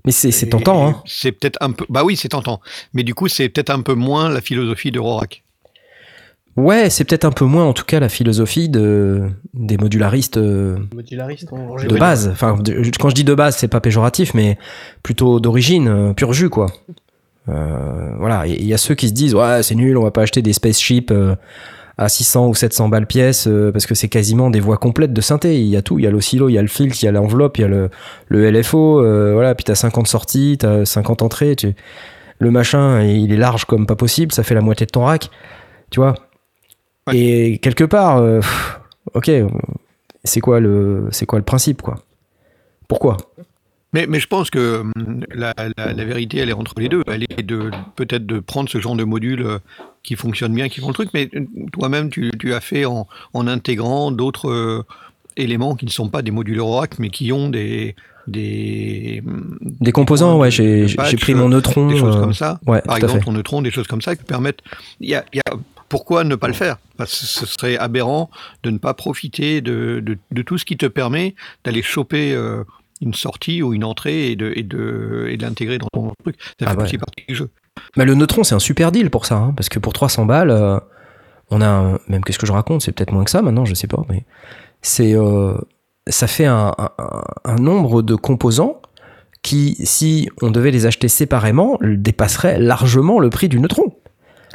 Mais 0.04 0.10
c'est 0.10 0.48
tentant, 0.48 0.88
hein. 0.88 1.02
C'est 1.06 1.30
peut-être 1.30 1.58
un 1.60 1.70
peu, 1.70 1.86
bah 1.88 2.02
oui, 2.02 2.16
c'est 2.16 2.30
tentant. 2.30 2.60
Mais 2.92 3.04
du 3.04 3.14
coup, 3.14 3.28
c'est 3.28 3.48
peut-être 3.48 3.70
un 3.70 3.82
peu 3.82 3.94
moins 3.94 4.28
la 4.28 4.40
philosophie 4.40 4.90
d'Eurorack. 4.90 5.44
Ouais, 6.56 6.90
c'est 6.90 7.04
peut-être 7.04 7.24
un 7.24 7.30
peu 7.32 7.46
moins, 7.46 7.64
en 7.64 7.72
tout 7.72 7.84
cas, 7.86 7.98
la 7.98 8.10
philosophie 8.10 8.68
de, 8.68 9.22
des 9.54 9.78
modularistes 9.78 10.36
euh, 10.36 10.76
Modulariste 10.94 11.50
en 11.52 11.76
de 11.76 11.96
base. 11.96 12.28
Enfin, 12.30 12.58
de- 12.58 12.82
quand 13.00 13.08
je 13.08 13.14
dis 13.14 13.24
de 13.24 13.34
base, 13.34 13.56
c'est 13.56 13.68
pas 13.68 13.80
péjoratif, 13.80 14.34
mais 14.34 14.58
plutôt 15.02 15.40
d'origine, 15.40 15.88
euh, 15.88 16.12
pur 16.12 16.34
jus, 16.34 16.50
quoi. 16.50 16.66
Euh, 17.48 18.14
voilà, 18.18 18.46
il 18.46 18.64
y 18.66 18.74
a 18.74 18.76
ceux 18.76 18.94
qui 18.94 19.08
se 19.08 19.14
disent, 19.14 19.34
ouais, 19.34 19.62
c'est 19.62 19.74
nul, 19.74 19.96
on 19.96 20.02
va 20.02 20.10
pas 20.10 20.22
acheter 20.22 20.42
des 20.42 20.52
spaceships 20.52 21.10
euh, 21.10 21.34
à 21.96 22.08
600 22.10 22.46
ou 22.48 22.54
700 22.54 22.88
balles 22.90 23.06
pièce 23.06 23.46
euh, 23.48 23.72
parce 23.72 23.86
que 23.86 23.94
c'est 23.94 24.08
quasiment 24.08 24.50
des 24.50 24.60
voies 24.60 24.76
complètes 24.76 25.12
de 25.14 25.20
synthé. 25.22 25.58
Il 25.58 25.66
y 25.68 25.76
a 25.76 25.82
tout, 25.82 25.98
il 25.98 26.04
y 26.04 26.06
a 26.06 26.10
l'oscillo, 26.10 26.50
il 26.50 26.52
y 26.52 26.58
a 26.58 26.62
le 26.62 26.68
filtre, 26.68 26.96
il 27.00 27.06
y 27.06 27.08
a 27.08 27.12
l'enveloppe, 27.12 27.56
il 27.58 27.62
y 27.62 27.64
a 27.64 27.68
le, 27.68 27.88
le 28.28 28.50
LFO, 28.50 29.00
euh, 29.00 29.32
voilà, 29.32 29.54
puis 29.54 29.64
t'as 29.64 29.74
50 29.74 30.06
sorties, 30.06 30.56
t'as 30.60 30.84
50 30.84 31.22
entrées, 31.22 31.56
tu... 31.56 31.74
le 32.38 32.50
machin, 32.50 33.02
il 33.02 33.32
est 33.32 33.36
large 33.38 33.64
comme 33.64 33.86
pas 33.86 33.96
possible, 33.96 34.32
ça 34.32 34.42
fait 34.42 34.54
la 34.54 34.60
moitié 34.60 34.84
de 34.86 34.90
ton 34.92 35.04
rack, 35.04 35.30
tu 35.90 35.98
vois. 35.98 36.14
Ouais. 37.08 37.16
Et 37.18 37.58
quelque 37.58 37.84
part, 37.84 38.18
euh, 38.18 38.40
pff, 38.40 38.80
ok, 39.14 39.30
c'est 40.24 40.40
quoi 40.40 40.60
le, 40.60 41.08
c'est 41.10 41.26
quoi 41.26 41.38
le 41.38 41.44
principe, 41.44 41.82
quoi? 41.82 41.96
Pourquoi? 42.88 43.16
Mais, 43.92 44.06
mais 44.06 44.20
je 44.20 44.26
pense 44.26 44.48
que 44.50 44.80
hum, 44.80 44.92
la, 45.34 45.52
la- 45.76 45.92
la 45.92 46.04
vérité, 46.04 46.38
elle 46.38 46.48
est 46.48 46.54
entre 46.54 46.74
les 46.78 46.88
deux. 46.88 47.02
Elle 47.08 47.24
est 47.24 47.42
de 47.42 47.70
peut-être 47.96 48.24
de 48.26 48.38
prendre 48.40 48.68
ce 48.70 48.80
genre 48.80 48.96
de 48.96 49.04
module 49.04 49.42
euh, 49.44 49.58
qui 50.02 50.16
fonctionne 50.16 50.54
bien, 50.54 50.68
qui 50.68 50.80
font 50.80 50.88
le 50.88 50.94
truc, 50.94 51.10
mais 51.12 51.28
euh, 51.34 51.40
toi-même, 51.72 52.08
tu, 52.08 52.30
tu 52.38 52.54
as 52.54 52.60
fait 52.60 52.84
en, 52.86 53.06
en 53.34 53.46
intégrant 53.46 54.10
d'autres 54.10 54.48
euh, 54.50 54.82
éléments 55.36 55.74
qui 55.74 55.84
ne 55.84 55.90
sont 55.90 56.08
pas 56.08 56.22
des 56.22 56.30
modules 56.30 56.58
Eurorack, 56.58 56.98
mais 56.98 57.10
qui 57.10 57.32
ont 57.32 57.48
des 57.50 57.94
des, 58.28 59.20
hum, 59.26 59.58
Des 59.60 59.90
composants, 59.92 60.38
ouais, 60.38 60.50
j'ai 60.52 60.86
pris 61.20 61.34
mon 61.34 61.48
neutron. 61.48 61.88
des 61.88 61.96
choses 61.96 62.16
euh, 62.16 62.20
comme 62.20 62.34
ça. 62.34 62.60
ouais, 62.66 62.80
Par 62.82 62.96
exemple, 62.96 63.24
ton 63.24 63.32
neutron, 63.32 63.60
des 63.62 63.72
choses 63.72 63.88
comme 63.88 64.00
ça 64.02 64.14
qui 64.16 64.22
permettent. 64.24 64.60
Il 65.00 65.08
y 65.10 65.14
a, 65.16 65.24
il 65.32 65.38
y 65.38 65.40
a- 65.40 65.56
pourquoi 65.92 66.24
ne 66.24 66.36
pas 66.36 66.46
le 66.48 66.54
faire? 66.54 66.78
Parce 66.96 67.20
que 67.20 67.26
ce 67.26 67.44
serait 67.44 67.76
aberrant 67.76 68.30
de 68.62 68.70
ne 68.70 68.78
pas 68.78 68.94
profiter 68.94 69.60
de, 69.60 70.00
de, 70.02 70.16
de 70.30 70.42
tout 70.42 70.56
ce 70.56 70.64
qui 70.64 70.78
te 70.78 70.86
permet 70.86 71.34
d'aller 71.64 71.82
choper 71.82 72.32
euh, 72.34 72.64
une 73.02 73.12
sortie 73.12 73.62
ou 73.62 73.74
une 73.74 73.84
entrée 73.84 74.30
et 74.30 74.36
de, 74.36 74.54
et 74.56 74.62
de, 74.62 75.26
et 75.28 75.36
de 75.36 75.42
l'intégrer 75.42 75.76
dans 75.76 75.88
ton 75.92 76.12
truc. 76.22 76.36
Ça 76.58 76.64
Ah 76.66 76.70
fait 76.70 76.76
ouais. 76.78 76.82
aussi 76.84 76.96
partie 76.96 77.24
du 77.28 77.34
jeu. 77.34 77.50
Mais 77.98 78.06
le 78.06 78.14
neutron, 78.14 78.42
c'est 78.42 78.54
un 78.54 78.58
super 78.58 78.90
deal 78.90 79.10
pour 79.10 79.26
ça, 79.26 79.36
hein, 79.36 79.52
parce 79.54 79.68
que 79.68 79.78
pour 79.78 79.92
300 79.92 80.24
balles, 80.24 80.50
euh, 80.50 80.80
on 81.50 81.60
a 81.60 81.68
un- 81.68 81.98
même 82.08 82.24
qu'est-ce 82.24 82.38
que 82.38 82.46
je 82.46 82.52
raconte, 82.52 82.80
c'est 82.80 82.92
peut-être 82.92 83.12
moins 83.12 83.24
que 83.24 83.30
ça 83.30 83.42
maintenant, 83.42 83.66
je 83.66 83.74
sais 83.74 83.86
pas, 83.86 84.02
mais 84.08 84.24
c'est 84.80 85.14
euh, 85.14 85.52
ça 86.08 86.26
fait 86.26 86.46
un, 86.46 86.72
un- 86.78 87.22
un 87.44 87.56
nombre 87.56 88.00
de 88.00 88.14
composants 88.14 88.80
qui, 89.42 89.76
si 89.84 90.30
on 90.40 90.50
devait 90.50 90.70
les 90.70 90.86
acheter 90.86 91.08
séparément, 91.08 91.76
dépasserait 91.82 92.58
largement 92.58 93.18
le 93.20 93.28
prix 93.28 93.48
du 93.50 93.60
neutron. 93.60 93.94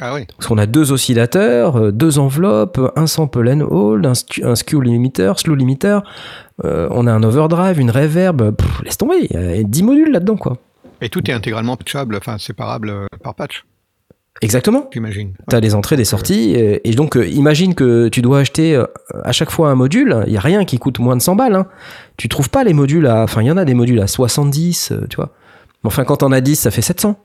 Ah 0.00 0.14
oui. 0.14 0.26
Parce 0.36 0.46
qu'on 0.46 0.58
a 0.58 0.66
deux 0.66 0.92
oscillateurs, 0.92 1.76
euh, 1.76 1.90
deux 1.92 2.18
enveloppes, 2.18 2.80
un 2.96 3.06
sample 3.06 3.48
and 3.48 3.60
hold, 3.60 4.06
un, 4.06 4.12
skew- 4.12 4.44
un 4.46 4.54
skew 4.54 4.80
limiter, 4.80 5.32
slow 5.36 5.54
limiter, 5.54 5.98
euh, 6.64 6.88
on 6.90 7.06
a 7.06 7.12
un 7.12 7.22
overdrive, 7.22 7.80
une 7.80 7.90
reverb, 7.90 8.54
pff, 8.54 8.82
laisse 8.82 8.96
tomber, 8.98 9.26
il 9.30 9.32
y 9.32 9.60
a 9.60 9.62
10 9.62 9.82
modules 9.82 10.12
là-dedans, 10.12 10.36
quoi. 10.36 10.56
Et 11.00 11.08
tout 11.08 11.28
est 11.30 11.34
intégralement 11.34 11.76
patchable, 11.76 12.16
enfin 12.16 12.38
séparable 12.38 12.90
euh, 12.90 13.06
par 13.22 13.34
patch, 13.34 13.64
Exactement. 14.40 14.88
j'imagine. 14.92 15.32
T'as 15.48 15.58
les 15.58 15.74
entrées, 15.74 15.96
des 15.96 16.04
sorties, 16.04 16.54
et, 16.54 16.90
donc 16.94 17.16
imagine 17.16 17.74
que 17.74 18.08
tu 18.08 18.22
dois 18.22 18.38
acheter 18.38 18.80
à 19.24 19.32
chaque 19.32 19.50
fois 19.50 19.68
un 19.70 19.74
module, 19.74 20.22
il 20.28 20.32
y 20.32 20.36
a 20.36 20.40
rien 20.40 20.64
qui 20.64 20.78
coûte 20.78 21.00
moins 21.00 21.16
de 21.16 21.22
100 21.22 21.34
balles. 21.34 21.56
Hein. 21.56 21.66
Tu 22.16 22.28
trouves 22.28 22.48
pas 22.48 22.62
les 22.62 22.72
modules 22.72 23.08
à... 23.08 23.24
Enfin, 23.24 23.42
il 23.42 23.46
y 23.48 23.50
en 23.50 23.56
a 23.56 23.64
des 23.64 23.74
modules 23.74 23.98
à 24.00 24.06
70, 24.06 24.92
euh, 24.92 25.06
tu 25.10 25.16
vois. 25.16 25.30
Enfin, 25.82 26.04
quand 26.04 26.22
on 26.22 26.30
a 26.30 26.40
10, 26.40 26.54
ça 26.54 26.70
fait 26.70 26.82
700. 26.82 27.16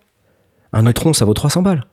Un 0.72 0.82
neutron, 0.82 1.14
ça 1.14 1.24
vaut 1.26 1.36
300 1.36 1.62
balles. 1.62 1.86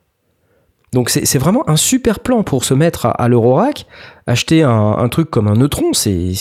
Donc 0.93 1.09
c'est 1.09 1.39
vraiment 1.39 1.69
un 1.71 1.77
super 1.77 2.19
plan 2.19 2.43
pour 2.43 2.65
se 2.65 2.75
mettre 2.75 3.07
à, 3.07 3.11
à 3.13 3.29
l'Eurorack. 3.29 3.87
Acheter 4.27 4.65
un, 4.65 5.09
truc 5.09 5.31
comme 5.31 5.47
un 5.47 5.55
neutron, 5.55 5.93
c'est 5.93 6.33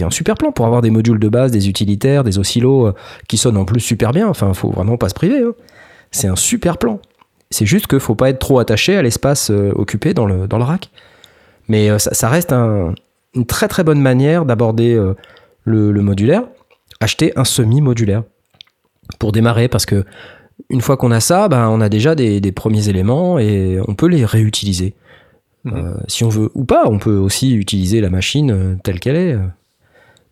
un 0.00 0.10
super 0.10 0.36
plan 0.36 0.52
pour 0.52 0.64
avoir 0.66 0.80
des 0.80 0.90
modules 0.90 1.18
de 1.18 1.28
base, 1.28 1.50
des 1.50 1.68
utilitaires, 1.68 2.22
des 2.22 2.38
oscillos 2.38 2.86
euh, 2.86 2.94
qui 3.28 3.36
sonnent 3.36 3.56
en 3.56 3.64
plus 3.64 3.80
super 3.80 4.12
bien. 4.12 4.28
Enfin, 4.28 4.54
faut 4.54 4.70
vraiment 4.70 4.96
pas 4.96 5.08
se 5.08 5.14
priver. 5.14 5.42
hein. 5.42 5.54
C'est 6.12 6.28
un 6.28 6.36
super 6.36 6.78
plan. 6.78 7.00
C'est 7.50 7.66
juste 7.66 7.88
qu'il 7.88 7.98
faut 7.98 8.14
pas 8.14 8.30
être 8.30 8.38
trop 8.38 8.60
attaché 8.60 8.96
à 8.96 9.02
l'espace 9.02 9.50
euh, 9.50 9.72
occupé 9.74 10.14
dans 10.14 10.26
le, 10.26 10.46
dans 10.46 10.58
le 10.58 10.64
rack. 10.64 10.90
Mais 11.68 11.90
euh, 11.90 11.98
ça, 11.98 12.28
reste 12.28 12.52
un- 12.52 12.94
une 13.34 13.44
très 13.46 13.66
très 13.66 13.82
bonne 13.82 14.00
manière 14.00 14.44
d'aborder 14.44 14.98
le 15.64 16.00
modulaire. 16.00 16.44
Acheter 17.00 17.32
un 17.36 17.44
semi-modulaire 17.44 18.22
pour 19.18 19.32
démarrer 19.32 19.68
parce 19.68 19.84
que 19.84 20.04
une 20.70 20.80
fois 20.80 20.96
qu'on 20.96 21.10
a 21.10 21.20
ça, 21.20 21.48
ben, 21.48 21.68
on 21.68 21.80
a 21.80 21.88
déjà 21.88 22.14
des, 22.14 22.40
des 22.40 22.52
premiers 22.52 22.88
éléments 22.88 23.38
et 23.38 23.78
on 23.86 23.94
peut 23.94 24.06
les 24.06 24.24
réutiliser. 24.24 24.94
Euh, 25.66 25.94
si 26.06 26.24
on 26.24 26.28
veut 26.28 26.50
ou 26.54 26.64
pas, 26.64 26.84
on 26.86 26.98
peut 26.98 27.16
aussi 27.16 27.54
utiliser 27.54 28.00
la 28.00 28.10
machine 28.10 28.50
euh, 28.50 28.74
telle 28.82 29.00
qu'elle 29.00 29.16
est. 29.16 29.36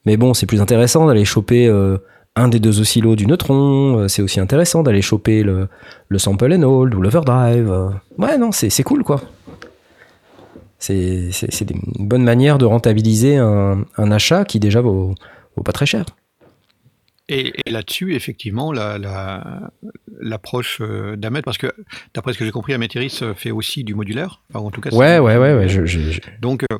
Mais 0.06 0.16
bon, 0.16 0.34
c'est 0.34 0.46
plus 0.46 0.60
intéressant 0.60 1.06
d'aller 1.06 1.24
choper 1.24 1.66
euh, 1.66 1.98
un 2.36 2.48
des 2.48 2.60
deux 2.60 2.80
oscillos 2.80 3.16
du 3.16 3.26
neutron. 3.26 4.06
c'est 4.08 4.22
aussi 4.22 4.40
intéressant 4.40 4.82
d'aller 4.82 5.02
choper 5.02 5.42
le, 5.42 5.68
le 6.08 6.18
sample 6.18 6.52
and 6.52 6.62
hold 6.62 6.94
ou 6.94 7.00
l'overdrive. 7.00 7.72
Ouais, 8.18 8.38
non, 8.38 8.52
c'est 8.52 8.82
cool 8.82 9.04
quoi. 9.04 9.20
C'est 10.78 11.30
une 11.70 12.06
bonne 12.06 12.24
manière 12.24 12.58
de 12.58 12.66
rentabiliser 12.66 13.36
un, 13.38 13.84
un 13.96 14.10
achat 14.10 14.44
qui 14.44 14.60
déjà 14.60 14.80
vaut, 14.80 15.14
vaut 15.56 15.62
pas 15.62 15.72
très 15.72 15.86
cher. 15.86 16.04
Et, 17.30 17.54
et 17.64 17.70
là-dessus, 17.70 18.14
effectivement, 18.14 18.70
la- 18.72 18.98
la- 18.98 19.70
l'approche 20.20 20.78
euh, 20.82 21.16
d'Ahmed, 21.16 21.42
parce 21.44 21.56
que 21.56 21.72
d'après 22.12 22.34
ce 22.34 22.38
que 22.38 22.44
j'ai 22.44 22.50
compris, 22.50 22.74
Améthyris 22.74 23.20
euh, 23.22 23.32
fait 23.34 23.50
aussi 23.50 23.82
du 23.82 23.94
modulaire. 23.94 24.40
Enfin, 24.50 24.64
en 24.66 24.70
tout 24.70 24.82
cas, 24.82 24.90
Ouais, 24.90 25.18
ouais, 25.18 25.38
ouais, 25.38 25.54
ouais. 25.54 25.68
je- 25.68 25.86
je- 25.86 26.10
je- 26.10 26.20
Donc, 26.42 26.64
euh, 26.70 26.78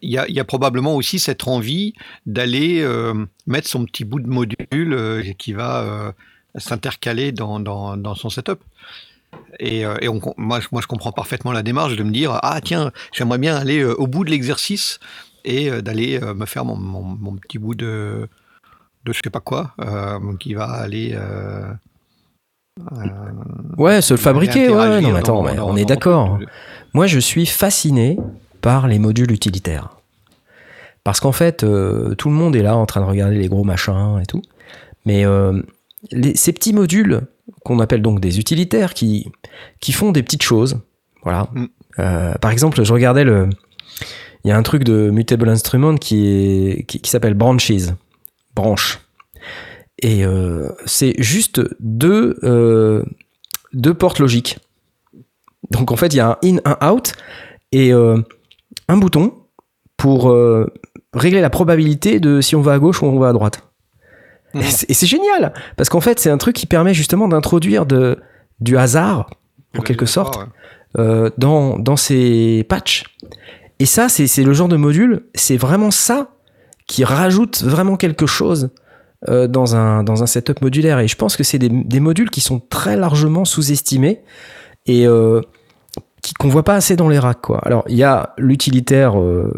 il 0.00 0.10
y, 0.10 0.16
a, 0.18 0.26
il 0.28 0.34
y 0.34 0.40
a 0.40 0.44
probablement 0.44 0.96
aussi 0.96 1.18
cette 1.18 1.46
envie 1.46 1.92
d'aller 2.24 2.80
euh, 2.80 3.12
mettre 3.46 3.68
son 3.68 3.84
petit 3.84 4.04
bout 4.04 4.18
de 4.20 4.28
module 4.28 4.56
euh, 4.72 5.22
qui 5.36 5.52
va 5.52 6.14
s'intercaler 6.56 7.32
dans, 7.32 7.60
dans, 7.60 7.96
dans 7.98 8.14
son 8.14 8.30
setup. 8.30 8.60
Et, 9.60 9.80
et 10.00 10.08
on- 10.08 10.20
moi, 10.38 10.60
je- 10.60 10.68
moi, 10.72 10.80
je 10.80 10.86
comprends 10.86 11.12
parfaitement 11.12 11.52
la 11.52 11.62
démarche 11.62 11.96
de 11.96 12.02
me 12.02 12.10
dire 12.12 12.38
Ah, 12.42 12.60
tiens, 12.64 12.92
j'aimerais 13.12 13.38
bien 13.38 13.54
aller 13.56 13.84
au 13.84 14.06
bout 14.06 14.24
de 14.24 14.30
l'exercice 14.30 14.98
et 15.44 15.70
d'aller 15.82 16.18
me 16.34 16.46
faire 16.46 16.64
mon, 16.64 16.76
mon- 16.76 17.02
mon 17.02 17.36
petit 17.36 17.58
bout 17.58 17.74
de, 17.74 18.28
de 19.06 19.12
je 19.12 19.20
sais 19.24 19.30
pas 19.30 19.40
quoi, 19.40 19.72
euh, 19.80 20.18
qui 20.38 20.54
va 20.54 20.64
aller. 20.66 21.12
euh, 21.14 21.70
euh, 22.92 22.96
Ouais, 23.78 24.02
se 24.02 24.14
le 24.14 24.18
fabriquer, 24.18 24.68
ouais, 24.68 25.00
non, 25.00 25.12
mais 25.12 25.18
attends, 25.18 25.36
dans- 25.36 25.42
mais 25.42 25.54
dans- 25.54 25.70
on 25.70 25.76
est 25.76 25.84
d'accord. 25.84 26.38
Moi, 26.94 27.06
je 27.06 27.18
suis 27.18 27.46
fasciné 27.46 28.18
par 28.60 28.86
les 28.88 28.98
modules 28.98 29.32
utilitaires. 29.32 29.90
Parce 31.04 31.20
qu'en 31.20 31.32
fait, 31.32 31.62
euh, 31.62 32.14
tout 32.16 32.28
le 32.28 32.34
monde 32.34 32.56
est 32.56 32.62
là 32.62 32.76
en 32.76 32.84
train 32.86 33.00
de 33.00 33.06
regarder 33.06 33.36
les 33.38 33.48
gros 33.48 33.64
machins 33.64 34.18
et 34.20 34.26
tout. 34.26 34.42
Mais 35.04 35.24
euh, 35.24 35.62
les- 36.10 36.34
ces 36.36 36.52
petits 36.52 36.72
modules, 36.72 37.20
qu'on 37.64 37.78
appelle 37.80 38.02
donc 38.02 38.20
des 38.20 38.38
utilitaires, 38.40 38.92
qui, 38.92 39.30
qui 39.80 39.92
font 39.92 40.10
des 40.10 40.22
petites 40.22 40.42
choses, 40.42 40.80
voilà, 41.22 41.48
Mm. 41.52 41.66
Euh, 41.98 42.34
par 42.34 42.50
exemple, 42.50 42.84
je 42.84 42.92
regardais 42.92 43.24
le. 43.24 43.48
Il 44.44 44.48
y 44.48 44.52
a 44.52 44.56
un 44.58 44.62
truc 44.62 44.84
de 44.84 45.08
Mutable 45.10 45.48
Instrument 45.48 45.94
qui, 45.96 46.26
est, 46.26 46.84
qui, 46.84 47.00
qui 47.00 47.08
s'appelle 47.10 47.32
Branches. 48.56 48.96
Branche. 48.96 49.06
Et 50.02 50.24
euh, 50.24 50.68
c'est 50.84 51.14
juste 51.18 51.60
deux, 51.80 52.38
euh, 52.42 53.02
deux 53.72 53.94
portes 53.94 54.18
logiques. 54.18 54.58
Donc 55.70 55.90
en 55.90 55.96
fait, 55.96 56.12
il 56.12 56.16
y 56.16 56.20
a 56.20 56.30
un 56.30 56.36
in, 56.44 56.58
un 56.64 56.92
out 56.92 57.12
et 57.72 57.92
euh, 57.92 58.18
un 58.88 58.96
bouton 58.96 59.32
pour 59.96 60.32
régler 61.14 61.40
la 61.40 61.50
probabilité 61.50 62.20
de 62.20 62.42
si 62.42 62.54
on 62.54 62.60
va 62.60 62.74
à 62.74 62.78
gauche 62.78 63.02
ou 63.02 63.06
on 63.06 63.18
va 63.18 63.30
à 63.30 63.32
droite. 63.32 63.62
Mhm. 64.54 64.62
Et 64.88 64.94
c'est 64.94 65.06
génial 65.06 65.54
parce 65.76 65.88
qu'en 65.88 66.02
fait, 66.02 66.20
c'est 66.20 66.30
un 66.30 66.36
truc 66.36 66.54
qui 66.54 66.66
permet 66.66 66.92
justement 66.92 67.28
d'introduire 67.28 67.86
du 68.60 68.76
hasard 68.76 69.30
en 69.76 69.80
quelque 69.80 70.06
sorte 70.06 70.38
dans, 70.94 71.78
dans 71.78 71.96
ces 71.96 72.64
patchs. 72.68 73.04
Et 73.78 73.86
ça, 73.86 74.08
c'est 74.10 74.44
le 74.44 74.52
genre 74.52 74.68
de 74.68 74.76
module, 74.76 75.24
c'est 75.34 75.56
vraiment 75.56 75.90
ça 75.90 76.35
qui 76.86 77.04
rajoute 77.04 77.62
vraiment 77.62 77.96
quelque 77.96 78.26
chose 78.26 78.70
euh, 79.28 79.48
dans, 79.48 79.74
un, 79.74 80.26
setup 80.26 80.60
modulaire. 80.62 80.98
Et 80.98 81.08
je 81.08 81.16
pense 81.16 81.36
que 81.36 81.44
c'est 81.44 81.58
des, 81.58 82.00
modules 82.00 82.30
qui 82.30 82.40
sont 82.40 82.60
très 82.60 82.96
largement 82.96 83.44
sous-estimés 83.44 84.22
et 84.86 85.06
euh, 85.06 85.40
qu'on 86.38 86.48
voit 86.48 86.64
pas 86.64 86.74
assez 86.74 86.96
dans 86.96 87.08
les 87.08 87.18
racks. 87.18 87.50
Alors, 87.62 87.84
il 87.88 87.96
y 87.96 88.04
a 88.04 88.34
l'utilitaire 88.38 89.18
euh, 89.18 89.52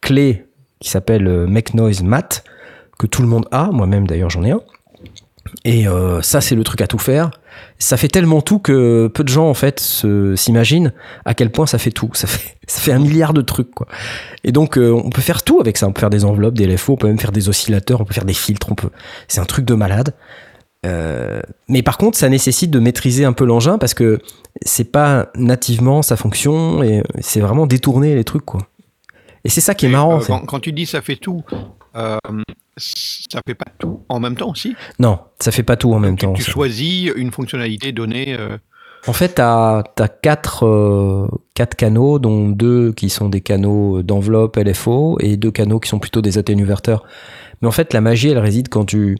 clé 0.00 0.46
qui 0.80 0.90
s'appelle 0.90 1.26
euh, 1.26 1.46
Make 1.46 1.74
Noise 1.74 2.02
Mat, 2.02 2.44
que 2.98 3.06
tout 3.06 3.22
le 3.22 3.28
monde 3.28 3.46
a, 3.50 3.70
moi-même 3.70 4.06
d'ailleurs 4.06 4.30
j'en 4.30 4.44
ai 4.44 4.50
un. 4.50 4.60
Et 5.64 5.88
euh, 5.88 6.22
ça, 6.22 6.40
c'est 6.40 6.54
le 6.54 6.64
truc 6.64 6.80
à 6.80 6.86
tout 6.86 6.98
faire. 6.98 7.30
Ça 7.78 7.96
fait 7.96 8.08
tellement 8.08 8.40
tout 8.40 8.58
que 8.58 9.08
peu 9.08 9.24
de 9.24 9.28
gens 9.28 9.48
en 9.48 9.54
fait 9.54 9.80
s'imaginent 10.36 10.92
à 11.24 11.34
quel 11.34 11.50
point 11.50 11.66
ça 11.66 11.78
fait 11.78 11.90
tout. 11.90 12.10
Ça 12.14 12.26
fait, 12.26 12.56
ça 12.66 12.80
fait 12.80 12.92
un 12.92 12.98
milliard 12.98 13.32
de 13.32 13.40
trucs 13.40 13.70
quoi. 13.72 13.86
Et 14.44 14.52
donc 14.52 14.78
euh, 14.78 14.90
on 14.92 15.10
peut 15.10 15.22
faire 15.22 15.42
tout 15.42 15.60
avec 15.60 15.76
ça. 15.76 15.86
On 15.86 15.92
peut 15.92 16.00
faire 16.00 16.10
des 16.10 16.24
enveloppes, 16.24 16.54
des 16.54 16.66
LFO, 16.66 16.94
on 16.94 16.96
peut 16.96 17.08
même 17.08 17.18
faire 17.18 17.32
des 17.32 17.48
oscillateurs, 17.48 18.00
on 18.00 18.04
peut 18.04 18.14
faire 18.14 18.24
des 18.24 18.34
filtres. 18.34 18.70
On 18.70 18.74
peut. 18.74 18.90
C'est 19.26 19.40
un 19.40 19.44
truc 19.44 19.64
de 19.64 19.74
malade. 19.74 20.14
Euh, 20.86 21.40
mais 21.68 21.82
par 21.82 21.98
contre, 21.98 22.16
ça 22.16 22.28
nécessite 22.28 22.70
de 22.70 22.78
maîtriser 22.78 23.24
un 23.24 23.32
peu 23.32 23.44
l'engin 23.44 23.78
parce 23.78 23.94
que 23.94 24.20
c'est 24.62 24.92
pas 24.92 25.28
nativement 25.34 26.02
sa 26.02 26.16
fonction 26.16 26.82
et 26.82 27.02
c'est 27.20 27.40
vraiment 27.40 27.66
détourner 27.66 28.14
les 28.14 28.24
trucs 28.24 28.44
quoi. 28.44 28.60
Et 29.44 29.48
c'est 29.48 29.60
ça 29.60 29.74
qui 29.74 29.86
est 29.86 29.90
marrant. 29.90 30.20
quand, 30.20 30.40
quand 30.46 30.60
tu 30.60 30.72
dis 30.72 30.86
ça 30.86 31.00
fait 31.00 31.16
tout, 31.16 31.42
euh, 31.96 32.18
ça 32.78 33.40
fait 33.46 33.54
pas 33.54 33.70
tout 33.78 34.00
en 34.08 34.20
même 34.20 34.36
temps 34.36 34.50
aussi. 34.50 34.74
Non, 34.98 35.18
ça 35.40 35.50
fait 35.50 35.62
pas 35.62 35.76
tout 35.76 35.92
en 35.92 35.98
même 35.98 36.16
tu, 36.16 36.26
temps. 36.26 36.32
tu 36.32 36.42
ça. 36.42 36.50
choisis 36.52 37.10
une 37.16 37.30
fonctionnalité 37.32 37.92
donnée. 37.92 38.36
euh, 38.38 38.56
En 39.06 39.12
fait, 39.12 39.36
tu 39.36 39.42
as, 39.42 39.84
quatre, 40.22 40.66
euh, 40.66 41.28
quatre 41.54 41.74
canaux, 41.76 42.18
dont 42.18 42.48
deux 42.48 42.92
qui 42.92 43.10
sont 43.10 43.28
des 43.28 43.40
canaux 43.40 44.02
d'enveloppe 44.02 44.56
LFO 44.56 45.18
et 45.20 45.36
deux 45.36 45.50
canaux 45.50 45.80
qui 45.80 45.88
sont 45.88 45.98
plutôt 45.98 46.22
des 46.22 46.38
atténuverteurs. 46.38 47.04
Mais 47.60 47.68
en 47.68 47.72
fait, 47.72 47.92
la 47.92 48.00
magie, 48.00 48.28
elle 48.28 48.38
réside 48.38 48.68
quand 48.68 48.84
tu, 48.84 49.18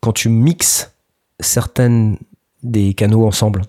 quand 0.00 0.12
tu 0.12 0.28
mixes 0.28 0.94
certaines 1.40 2.18
des 2.62 2.94
canaux 2.94 3.26
ensemble. 3.26 3.62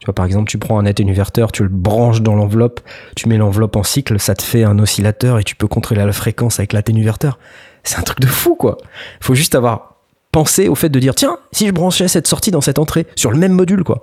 Tu 0.00 0.04
vois, 0.04 0.14
par 0.14 0.26
exemple, 0.26 0.50
tu 0.50 0.58
prends 0.58 0.78
un 0.78 0.84
atténuverteur, 0.84 1.52
tu 1.52 1.62
le 1.62 1.70
branches 1.70 2.20
dans 2.20 2.34
l'enveloppe, 2.34 2.80
tu 3.16 3.28
mets 3.30 3.38
l'enveloppe 3.38 3.76
en 3.76 3.82
cycle, 3.82 4.20
ça 4.20 4.34
te 4.34 4.42
fait 4.42 4.62
un 4.62 4.78
oscillateur 4.78 5.38
et 5.38 5.44
tu 5.44 5.56
peux 5.56 5.68
contrôler 5.68 6.04
la 6.04 6.12
fréquence 6.12 6.58
avec 6.60 6.74
l'atténuverteur. 6.74 7.38
C'est 7.86 7.98
un 7.98 8.02
truc 8.02 8.20
de 8.20 8.26
fou, 8.26 8.54
quoi. 8.56 8.76
faut 9.20 9.34
juste 9.34 9.54
avoir 9.54 9.94
pensé 10.32 10.68
au 10.68 10.74
fait 10.74 10.88
de 10.88 10.98
dire, 10.98 11.14
tiens, 11.14 11.38
si 11.52 11.66
je 11.66 11.72
branchais 11.72 12.08
cette 12.08 12.26
sortie 12.26 12.50
dans 12.50 12.60
cette 12.60 12.78
entrée, 12.78 13.06
sur 13.16 13.30
le 13.30 13.38
même 13.38 13.52
module, 13.52 13.84
quoi. 13.84 14.02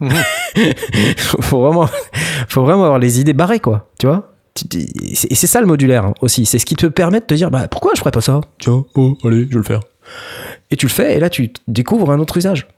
faut 1.20 1.60
vraiment, 1.60 1.88
faut 2.48 2.62
vraiment 2.62 2.84
avoir 2.84 2.98
les 2.98 3.20
idées 3.20 3.32
barrées, 3.32 3.60
quoi. 3.60 3.88
Tu 3.98 4.06
vois 4.06 4.32
Et 4.74 5.14
c'est 5.34 5.46
ça 5.46 5.60
le 5.60 5.66
modulaire 5.66 6.04
hein, 6.06 6.14
aussi. 6.20 6.46
C'est 6.46 6.58
ce 6.58 6.66
qui 6.66 6.76
te 6.76 6.86
permet 6.86 7.20
de 7.20 7.24
te 7.26 7.34
dire, 7.34 7.50
bah 7.50 7.68
pourquoi 7.68 7.92
je 7.94 8.00
ferais 8.00 8.10
pas 8.10 8.20
ça? 8.20 8.40
Tiens, 8.58 8.84
oh, 8.94 9.16
allez, 9.24 9.42
je 9.44 9.48
vais 9.48 9.54
le 9.56 9.62
faire. 9.62 9.80
Et 10.70 10.76
tu 10.76 10.86
le 10.86 10.90
fais, 10.92 11.16
et 11.16 11.20
là 11.20 11.30
tu 11.30 11.52
découvres 11.68 12.10
un 12.10 12.20
autre 12.20 12.36
usage. 12.36 12.68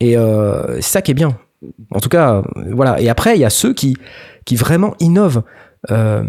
Et 0.00 0.16
euh, 0.16 0.76
c'est 0.76 0.90
ça 0.90 1.02
qui 1.02 1.10
est 1.10 1.14
bien. 1.14 1.36
En 1.90 2.00
tout 2.00 2.08
cas, 2.08 2.42
voilà. 2.72 3.00
Et 3.00 3.08
après, 3.10 3.36
il 3.36 3.40
y 3.40 3.44
a 3.44 3.50
ceux 3.50 3.74
qui, 3.74 3.96
qui 4.46 4.56
vraiment 4.56 4.94
innovent. 4.98 5.42
Euh, 5.90 6.24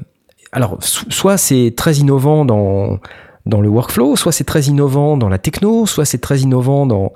alors, 0.52 0.78
so- 0.82 1.06
soit 1.10 1.38
c'est 1.38 1.74
très 1.78 1.96
innovant 1.96 2.44
dans, 2.44 3.00
dans 3.46 3.62
le 3.62 3.70
workflow, 3.70 4.16
soit 4.16 4.32
c'est 4.32 4.44
très 4.44 4.64
innovant 4.64 5.18
dans 5.18 5.30
la 5.30 5.38
techno, 5.38 5.86
soit 5.86 6.06
c'est 6.06 6.20
très 6.20 6.40
innovant 6.40 6.86
dans 6.86 7.14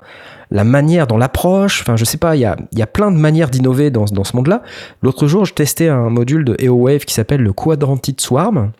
la 0.50 0.64
manière, 0.64 1.06
dans 1.06 1.18
l'approche. 1.18 1.82
Enfin, 1.82 1.96
je 1.96 2.04
sais 2.04 2.18
pas, 2.18 2.36
il 2.36 2.40
y 2.40 2.44
a, 2.44 2.56
y 2.72 2.82
a 2.82 2.86
plein 2.86 3.10
de 3.10 3.16
manières 3.16 3.50
d'innover 3.50 3.90
dans, 3.90 4.04
dans 4.06 4.24
ce 4.24 4.36
monde-là. 4.36 4.62
L'autre 5.02 5.26
jour, 5.26 5.44
je 5.44 5.54
testais 5.54 5.88
un 5.88 6.10
module 6.10 6.44
de 6.44 6.56
EOWave 6.60 7.04
qui 7.04 7.14
s'appelle 7.14 7.42
le 7.42 7.52
Quadrantid 7.52 8.20
Swarm, 8.20 8.72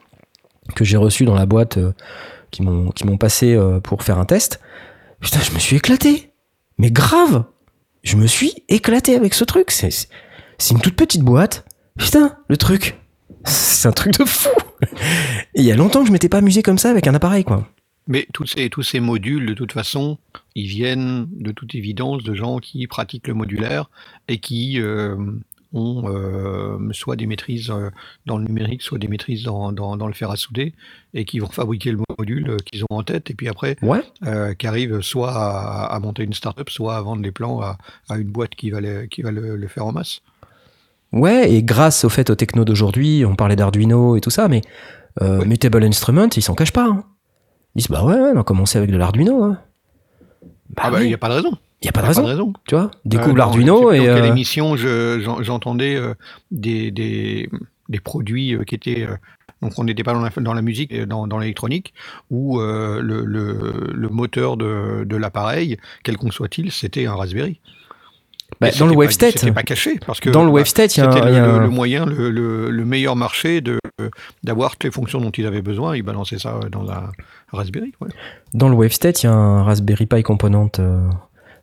que 0.75 0.85
j'ai 0.85 0.97
reçu 0.97 1.25
dans 1.25 1.35
la 1.35 1.47
boîte 1.47 1.79
euh, 1.79 1.93
qui 2.51 2.63
m'ont 2.63 3.19
passé 3.19 3.55
euh, 3.55 3.81
pour 3.81 4.03
faire 4.03 4.19
un 4.19 4.25
test. 4.25 4.61
Putain, 5.21 5.41
je 5.41 5.53
me 5.53 5.59
suis 5.59 5.77
éclaté. 5.77 6.33
Mais 6.79 6.91
grave 6.91 7.45
Je 8.03 8.17
me 8.17 8.27
suis 8.27 8.65
éclaté 8.69 9.15
avec 9.15 9.35
ce 9.35 9.45
truc. 9.45 9.71
C'est 9.71 10.09
une 10.71 10.81
toute 10.81 10.97
petite 10.97 11.23
boîte. 11.23 11.65
Putain, 11.99 12.37
le 12.49 12.57
truc. 12.57 12.99
C'est 13.47 13.89
un 13.89 13.93
truc 13.93 14.19
de 14.19 14.25
fou. 14.25 14.49
Et 15.55 15.61
il 15.61 15.65
y 15.65 15.73
a 15.73 15.77
longtemps 15.77 16.01
que 16.03 16.07
je 16.09 16.13
m'étais 16.13 16.29
pas 16.29 16.39
amusé 16.39 16.63
comme 16.63 16.79
ça 16.79 16.91
avec 16.91 17.07
un 17.07 17.15
appareil, 17.15 17.45
quoi. 17.45 17.67
Mais 18.09 18.27
tous 18.33 18.47
ces, 18.47 18.71
tous 18.71 18.83
ces 18.83 19.01
modules, 19.01 19.47
de 19.47 19.55
toute 19.55 19.73
façon, 19.73 20.19
ils 20.55 20.69
viennent 20.69 21.27
de 21.33 21.51
toute 21.51 21.75
évidence 21.75 22.23
de 22.23 22.35
gens 22.35 22.59
qui 22.59 22.87
pratiquent 22.87 23.27
le 23.27 23.35
modulaire 23.35 23.91
et 24.29 24.39
qui 24.39 24.81
euh, 24.81 25.17
ont 25.73 26.05
euh, 26.07 26.79
soit 26.93 27.17
des 27.17 27.27
maîtrises 27.27 27.69
euh, 27.71 27.91
dans 28.27 28.39
le 28.39 28.45
numérique, 28.45 28.83
soit 28.83 28.99
des 28.99 29.09
maîtrises 29.09 29.43
dans, 29.43 29.73
dans, 29.73 29.97
dans 29.97 30.07
le 30.07 30.13
fer 30.13 30.31
à 30.31 30.37
souder 30.37 30.73
et 31.15 31.25
qui 31.25 31.41
vont 31.41 31.49
fabriquer 31.49 31.91
le 31.91 31.99
module 32.17 32.57
qu'ils 32.65 32.85
ont 32.85 32.97
en 32.99 33.03
tête 33.03 33.29
et 33.31 33.35
puis 33.35 33.49
après, 33.49 33.77
Ouais. 33.83 34.03
euh, 34.25 34.55
qui 34.55 34.69
arrivent 34.69 35.01
soit 35.01 35.33
à, 35.33 35.87
à 35.87 35.99
monter 35.99 36.23
une 36.23 36.33
start-up, 36.33 36.71
soit 36.71 36.97
à 36.97 37.03
vendre 37.03 37.23
les 37.23 37.33
plans 37.33 37.61
à, 37.61 37.77
à 38.09 38.19
une 38.19 38.29
boîte 38.29 38.55
qui 38.55 38.71
va, 38.71 38.81
le, 38.81 39.07
qui 39.07 39.23
va 39.23 39.33
le, 39.33 39.57
le 39.57 39.69
faire 39.69 39.85
en 39.87 39.93
masse. 39.93 40.21
Ouais, 41.19 41.51
et 41.53 41.63
grâce 41.63 42.05
au 42.05 42.09
fait 42.09 42.31
aux 42.31 42.35
techno 42.35 42.65
d'aujourd'hui, 42.65 43.25
on 43.25 43.35
parlait 43.37 43.57
d'Arduino 43.57 44.17
et 44.17 44.21
tout 44.21 44.31
ça, 44.31 44.49
mais 44.49 44.61
euh. 45.23 45.45
Mutable 45.45 45.83
Instruments, 45.85 46.29
ils 46.37 46.43
s'en 46.43 46.55
cachent 46.55 46.73
pas. 46.73 46.85
hein. 46.87 47.05
Ils 47.75 47.79
disent, 47.81 47.89
bah 47.89 48.05
ouais, 48.05 48.15
on 48.35 48.41
a 48.41 48.45
commencé 48.45 48.79
avec 48.79 48.91
de 48.91 48.97
l'Arduino. 48.97 49.43
hein. 49.45 49.59
Bah 50.71 50.83
Ah 50.87 50.91
bah, 50.91 51.03
il 51.03 51.09
n'y 51.09 51.15
a 51.15 51.19
pas 51.19 51.29
de 51.29 51.35
raison. 51.35 51.53
y 51.83 51.89
a 51.89 51.93
pas 51.93 52.01
de 52.03 52.07
Y 52.07 52.07
a 52.07 52.09
raison, 52.09 52.23
Pas 52.23 52.29
de 52.29 52.33
raison. 52.33 52.53
tu 52.67 52.75
vois. 52.75 52.91
Découvre 53.05 53.35
Euh, 53.35 53.39
l'Arduino 53.39 53.93
et... 53.93 53.99
Dans 53.99 54.05
quelle 54.15 54.25
euh, 54.25 54.31
émission 54.31 54.77
j'entendais 54.77 55.95
euh, 55.97 56.15
des, 56.51 56.91
des, 56.91 57.49
des 57.89 58.01
produits 58.01 58.55
euh, 58.55 58.65
qui 58.65 58.75
étaient. 58.75 59.03
euh, 59.07 59.17
donc 59.63 59.73
on 59.79 59.85
n'était 59.85 60.03
pas 60.05 60.13
dans 60.13 60.21
la, 60.21 60.31
dans 60.37 60.53
la 60.53 60.61
musique, 60.63 60.93
euh, 60.93 61.07
dans, 61.07 61.27
dans 61.27 61.39
l'électronique, 61.39 61.95
où 62.31 62.61
euh, 62.61 63.01
le, 63.01 63.25
le, 63.25 63.91
le 63.95 64.09
moteur 64.11 64.57
de, 64.59 65.05
de 65.05 65.17
l'appareil, 65.17 65.79
quelconque 66.03 66.35
soit-il, 66.35 66.71
c'était 66.73 67.07
un 67.07 67.15
Raspberry. 67.15 67.61
Bah, 68.61 68.71
dans 68.79 68.87
le 68.87 68.95
WaveState, 68.95 69.39
C'était 69.39 69.53
pas 69.53 69.63
caché. 69.63 69.99
Parce 70.07 70.21
que 70.21 70.31
dans 70.31 70.43
le 70.43 70.49
bah, 70.49 70.55
WaveState, 70.55 70.97
il 70.97 71.01
y 71.01 71.03
a, 71.03 71.11
un- 71.11 71.17
y 71.17 71.21
le, 71.21 71.27
a 71.27 71.31
le- 71.47 71.53
un- 71.55 71.59
le 71.63 71.69
moyen, 71.69 72.07
le, 72.07 72.31
le, 72.31 72.71
le 72.71 72.85
meilleur 72.85 73.17
marché 73.17 73.61
de 73.61 73.79
d'avoir 74.45 74.73
toutes 74.73 74.85
les 74.85 74.91
fonctions 74.91 75.21
dont 75.21 75.31
ils 75.31 75.47
avaient 75.47 75.63
besoin. 75.63 75.97
Ils 75.97 76.03
balançaient 76.03 76.39
ça 76.39 76.61
dans 76.71 76.89
un 76.91 77.11
Raspberry. 77.53 77.93
ouais. 78.01 78.09
Dans 78.55 78.69
le 78.69 78.75
WaveState, 78.75 79.23
il 79.23 79.27
y 79.27 79.29
a 79.29 79.33
un 79.33 79.63
Raspberry 79.63 80.07
Pi 80.07 80.23
component. 80.23 80.71
euh, 80.79 81.09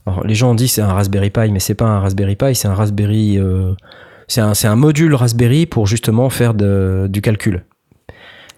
Alors, 0.06 0.26
les 0.26 0.36
gens 0.36 0.52
ont 0.52 0.56
dit 0.56 0.68
c'est 0.68 0.82
un 0.82 0.94
Raspberry 0.94 1.30
Pi, 1.30 1.52
mais 1.52 1.60
c'est 1.60 1.76
pas 1.76 1.86
un 1.86 2.00
Raspberry 2.00 2.36
Pi, 2.36 2.56
c'est 2.56 2.68
un 2.68 2.74
Raspberry. 2.76 3.38
euh, 3.40 3.74
C'est 4.28 4.42
un, 4.42 4.76
module 4.76 5.14
Raspberry 5.16 5.66
pour 5.66 5.86
justement 5.86 6.30
faire 6.30 6.54
de- 6.54 7.08
du 7.10 7.22
calcul. 7.22 7.64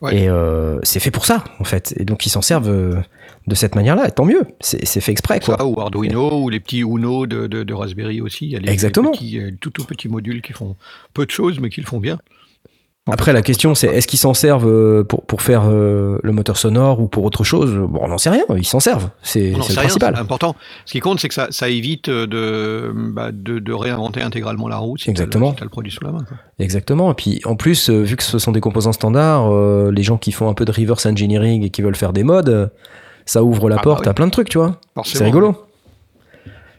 Ouais. 0.01 0.17
Et 0.17 0.29
euh, 0.29 0.79
c'est 0.83 0.99
fait 0.99 1.11
pour 1.11 1.25
ça, 1.25 1.43
en 1.59 1.63
fait. 1.63 1.93
Et 1.97 2.05
donc, 2.05 2.25
ils 2.25 2.29
s'en 2.29 2.41
servent 2.41 2.69
euh, 2.69 2.95
de 3.47 3.55
cette 3.55 3.75
manière-là. 3.75 4.07
Et 4.07 4.11
tant 4.11 4.25
mieux. 4.25 4.43
C'est 4.59 5.01
fait 5.01 5.11
exprès, 5.11 5.39
quoi. 5.39 5.57
Ça, 5.57 5.65
ou 5.65 5.79
Arduino, 5.79 6.41
ou 6.41 6.49
les 6.49 6.59
petits 6.59 6.81
Uno 6.81 7.25
de, 7.25 7.47
de, 7.47 7.63
de 7.63 7.73
Raspberry 7.73 8.21
aussi. 8.21 8.45
Il 8.45 8.51
y 8.51 8.55
a 8.55 8.59
les, 8.59 8.71
Exactement. 8.71 9.11
les 9.11 9.17
petits, 9.17 9.39
euh, 9.39 9.51
tout, 9.59 9.69
tout 9.69 9.85
petits 9.85 10.09
modules 10.09 10.41
qui 10.41 10.53
font 10.53 10.75
peu 11.13 11.25
de 11.25 11.31
choses, 11.31 11.59
mais 11.59 11.69
qui 11.69 11.81
le 11.81 11.87
font 11.87 11.99
bien. 11.99 12.19
Après, 13.07 13.33
la 13.33 13.43
question, 13.43 13.75
c'est 13.75 13.85
est-ce 13.87 14.07
qu'ils 14.07 14.17
s'en 14.17 14.33
servent 14.33 14.67
euh, 14.67 15.03
pour, 15.03 15.23
pour 15.25 15.43
faire 15.43 15.65
euh, 15.67 16.17
le 16.23 16.31
moteur 16.31 16.57
sonore 16.57 16.99
ou 16.99 17.07
pour 17.07 17.23
autre 17.23 17.43
chose? 17.43 17.71
Bon, 17.75 17.99
on 18.01 18.07
n'en 18.07 18.17
sait 18.17 18.31
rien. 18.31 18.43
Ils 18.57 18.65
s'en 18.65 18.79
servent. 18.79 19.09
C'est 19.21 19.51
le 19.51 19.61
rien, 19.61 19.75
principal. 19.75 20.15
important. 20.15 20.55
Ce 20.85 20.91
qui 20.93 21.01
compte, 21.01 21.19
c'est 21.19 21.27
que 21.27 21.35
ça, 21.35 21.47
ça 21.51 21.69
évite 21.69 22.09
de, 22.09 22.91
bah, 23.13 23.29
de, 23.31 23.59
de 23.59 23.73
réinventer 23.73 24.23
intégralement 24.23 24.67
la 24.67 24.77
roue 24.77 24.97
si 24.97 25.11
Exactement. 25.11 25.53
tu 25.53 25.61
as 25.61 25.65
le 25.65 25.69
produit 25.69 25.91
sous 25.91 26.03
la 26.03 26.11
main. 26.13 26.23
quoi. 26.27 26.37
Exactement. 26.57 27.11
Et 27.11 27.13
puis 27.13 27.41
en 27.45 27.55
plus, 27.55 27.91
euh, 27.91 28.01
vu 28.01 28.15
que 28.15 28.23
ce 28.23 28.39
sont 28.39 28.51
des 28.51 28.61
composants 28.61 28.91
standards, 28.93 29.53
euh, 29.53 29.91
les 29.91 30.01
gens 30.01 30.17
qui 30.17 30.31
font 30.31 30.49
un 30.49 30.55
peu 30.55 30.65
de 30.65 30.71
reverse 30.71 31.05
engineering 31.05 31.61
et 31.63 31.69
qui 31.69 31.83
veulent 31.83 31.95
faire 31.95 32.11
des 32.11 32.23
mods, 32.23 32.41
ça 33.27 33.43
ouvre 33.43 33.69
la 33.69 33.75
Ah 33.75 33.77
bah 33.77 33.83
porte 33.83 34.05
oui. 34.05 34.09
à 34.09 34.13
plein 34.15 34.25
de 34.25 34.31
trucs, 34.31 34.49
tu 34.49 34.57
vois. 34.57 34.79
C'est 35.03 35.23
rigolo. 35.23 35.55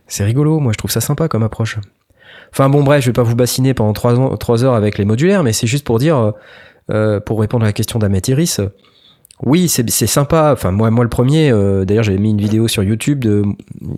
C'est 0.09 0.25
rigolo. 0.25 0.59
Moi, 0.59 0.73
je 0.73 0.79
trouve 0.79 0.91
ça 0.91 1.01
sympa 1.01 1.29
comme 1.29 1.45
approche. 1.45 1.77
Enfin 2.57 2.71
bon, 2.71 2.83
bref, 2.83 3.03
je 3.03 3.11
vais 3.11 3.13
pas 3.13 3.23
vous 3.23 3.37
bassiner 3.37 3.75
pendant 3.75 3.93
trois, 3.93 4.65
heures 4.65 4.73
avec 4.73 4.97
les 4.97 5.05
modulaires, 5.05 5.43
mais 5.43 5.53
c'est 5.53 5.67
juste 5.67 5.85
pour 5.85 5.99
dire, 5.99 6.17
euh, 6.17 6.31
euh, 6.91 7.21
pour 7.21 7.39
répondre 7.39 7.65
à 7.65 7.67
la 7.67 7.75
question 7.75 7.99
d'Ahmet 7.99 8.23
Iris, 8.29 8.61
euh, 8.61 8.69
oui, 9.45 9.69
c'est 9.69 10.07
sympa. 10.07 10.53
Enfin, 10.55 10.71
moi, 10.71 10.89
le 10.89 11.11
premier, 11.11 11.51
d'ailleurs, 11.85 12.05
j'avais 12.05 12.17
mis 12.17 12.31
une 12.31 12.41
vidéo 12.41 12.67
sur 12.67 12.83
YouTube 12.83 13.19
de- 13.19 13.45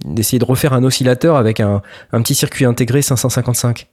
d'essayer 0.04 0.40
de 0.40 0.44
refaire 0.44 0.72
un 0.72 0.82
oscillateur 0.82 1.36
avec 1.36 1.60
un, 1.60 1.80
petit 2.10 2.34
circuit 2.34 2.64
intégré 2.64 3.00
555. 3.00 3.86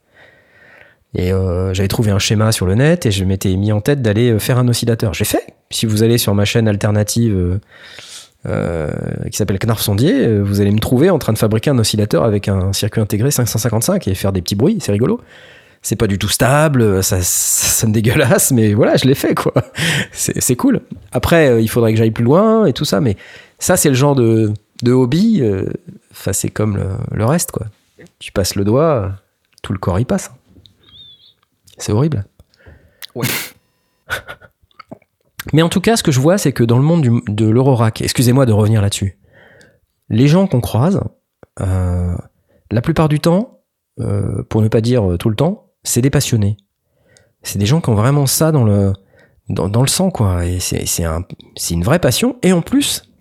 Et 1.13 1.29
j'avais 1.73 1.87
trouvé 1.87 2.09
un 2.09 2.17
schéma 2.17 2.51
sur 2.51 2.65
le 2.65 2.73
net 2.73 3.05
et 3.05 3.11
je 3.11 3.23
m'étais 3.23 3.55
mis 3.57 3.71
en 3.71 3.79
tête 3.79 4.01
d'aller 4.01 4.39
faire 4.39 4.57
un 4.57 4.67
oscillateur. 4.67 5.13
J'ai 5.13 5.25
fait. 5.25 5.45
Si 5.69 5.85
vous 5.85 6.01
allez 6.01 6.17
sur 6.17 6.33
ma 6.33 6.45
chaîne 6.45 6.67
alternative 6.67 7.59
euh, 8.47 8.89
euh, 9.23 9.29
qui 9.29 9.37
s'appelle 9.37 9.57
Knarf 9.59 9.81
Sondier, 9.81 10.25
euh, 10.27 10.41
vous 10.41 10.61
allez 10.61 10.71
me 10.71 10.79
trouver 10.79 11.09
en 11.09 11.19
train 11.19 11.33
de 11.33 11.37
fabriquer 11.37 11.69
un 11.71 11.77
oscillateur 11.79 12.23
avec 12.23 12.47
un 12.47 12.73
circuit 12.73 13.01
intégré 13.01 13.31
555 13.31 14.07
et 14.07 14.15
faire 14.15 14.31
des 14.31 14.41
petits 14.41 14.55
bruits. 14.55 14.77
C'est 14.81 14.91
rigolo. 14.91 15.21
C'est 15.81 15.95
pas 15.95 16.07
du 16.07 16.17
tout 16.17 16.29
stable, 16.29 17.03
ça, 17.03 17.17
ça 17.21 17.23
sonne 17.23 17.91
dégueulasse, 17.91 18.51
mais 18.51 18.73
voilà, 18.73 18.95
je 18.97 19.05
l'ai 19.05 19.13
fait 19.13 19.35
quoi. 19.35 19.53
C'est 20.11 20.55
cool. 20.55 20.81
Après, 21.11 21.49
euh, 21.49 21.61
il 21.61 21.69
faudrait 21.69 21.91
que 21.93 21.99
j'aille 21.99 22.09
plus 22.11 22.23
loin 22.23 22.65
et 22.65 22.73
tout 22.73 22.85
ça, 22.85 23.01
mais 23.01 23.17
ça, 23.59 23.77
c'est 23.77 23.89
le 23.89 23.95
genre 23.95 24.15
de, 24.15 24.51
de 24.81 24.91
hobby. 24.91 25.41
euh, 25.41 25.65
Enfin, 26.11 26.33
c'est 26.33 26.49
comme 26.49 26.77
le, 26.77 26.85
le 27.11 27.25
reste 27.25 27.51
quoi. 27.51 27.67
Tu 28.19 28.31
passes 28.31 28.55
le 28.55 28.63
doigt, 28.63 29.11
tout 29.61 29.73
le 29.73 29.79
corps 29.79 29.99
y 29.99 30.05
passe. 30.05 30.31
C'est 31.77 31.91
horrible. 31.91 32.25
Ouais. 33.13 33.27
Mais 35.53 35.61
en 35.61 35.69
tout 35.69 35.81
cas, 35.81 35.95
ce 35.95 36.03
que 36.03 36.11
je 36.11 36.19
vois, 36.19 36.37
c'est 36.37 36.51
que 36.51 36.63
dans 36.63 36.77
le 36.77 36.83
monde 36.83 37.21
de 37.27 37.45
l'Eurorack, 37.45 38.01
excusez-moi 38.01 38.45
de 38.45 38.51
revenir 38.51 38.81
là-dessus, 38.81 39.19
les 40.09 40.27
gens 40.27 40.47
qu'on 40.47 40.61
croise, 40.61 41.01
euh, 41.61 42.15
la 42.71 42.81
plupart 42.81 43.09
du 43.09 43.19
temps, 43.19 43.61
euh, 43.99 44.43
pour 44.49 44.61
ne 44.61 44.67
pas 44.67 44.81
dire 44.81 45.11
euh, 45.11 45.17
tout 45.17 45.29
le 45.29 45.35
temps, 45.35 45.71
c'est 45.83 46.01
des 46.01 46.09
passionnés. 46.09 46.57
C'est 47.43 47.59
des 47.59 47.65
gens 47.65 47.79
qui 47.79 47.89
ont 47.89 47.95
vraiment 47.95 48.25
ça 48.25 48.51
dans 48.51 48.63
le, 48.63 48.93
sang, 49.87 50.09
quoi. 50.09 50.45
Et 50.45 50.59
c'est 50.59 50.87
c'est 50.87 51.03
un, 51.03 51.23
c'est 51.55 51.75
une 51.75 51.83
vraie 51.83 51.99
passion. 51.99 52.37
Et 52.41 52.51
en 52.51 52.61
plus, 52.61 53.11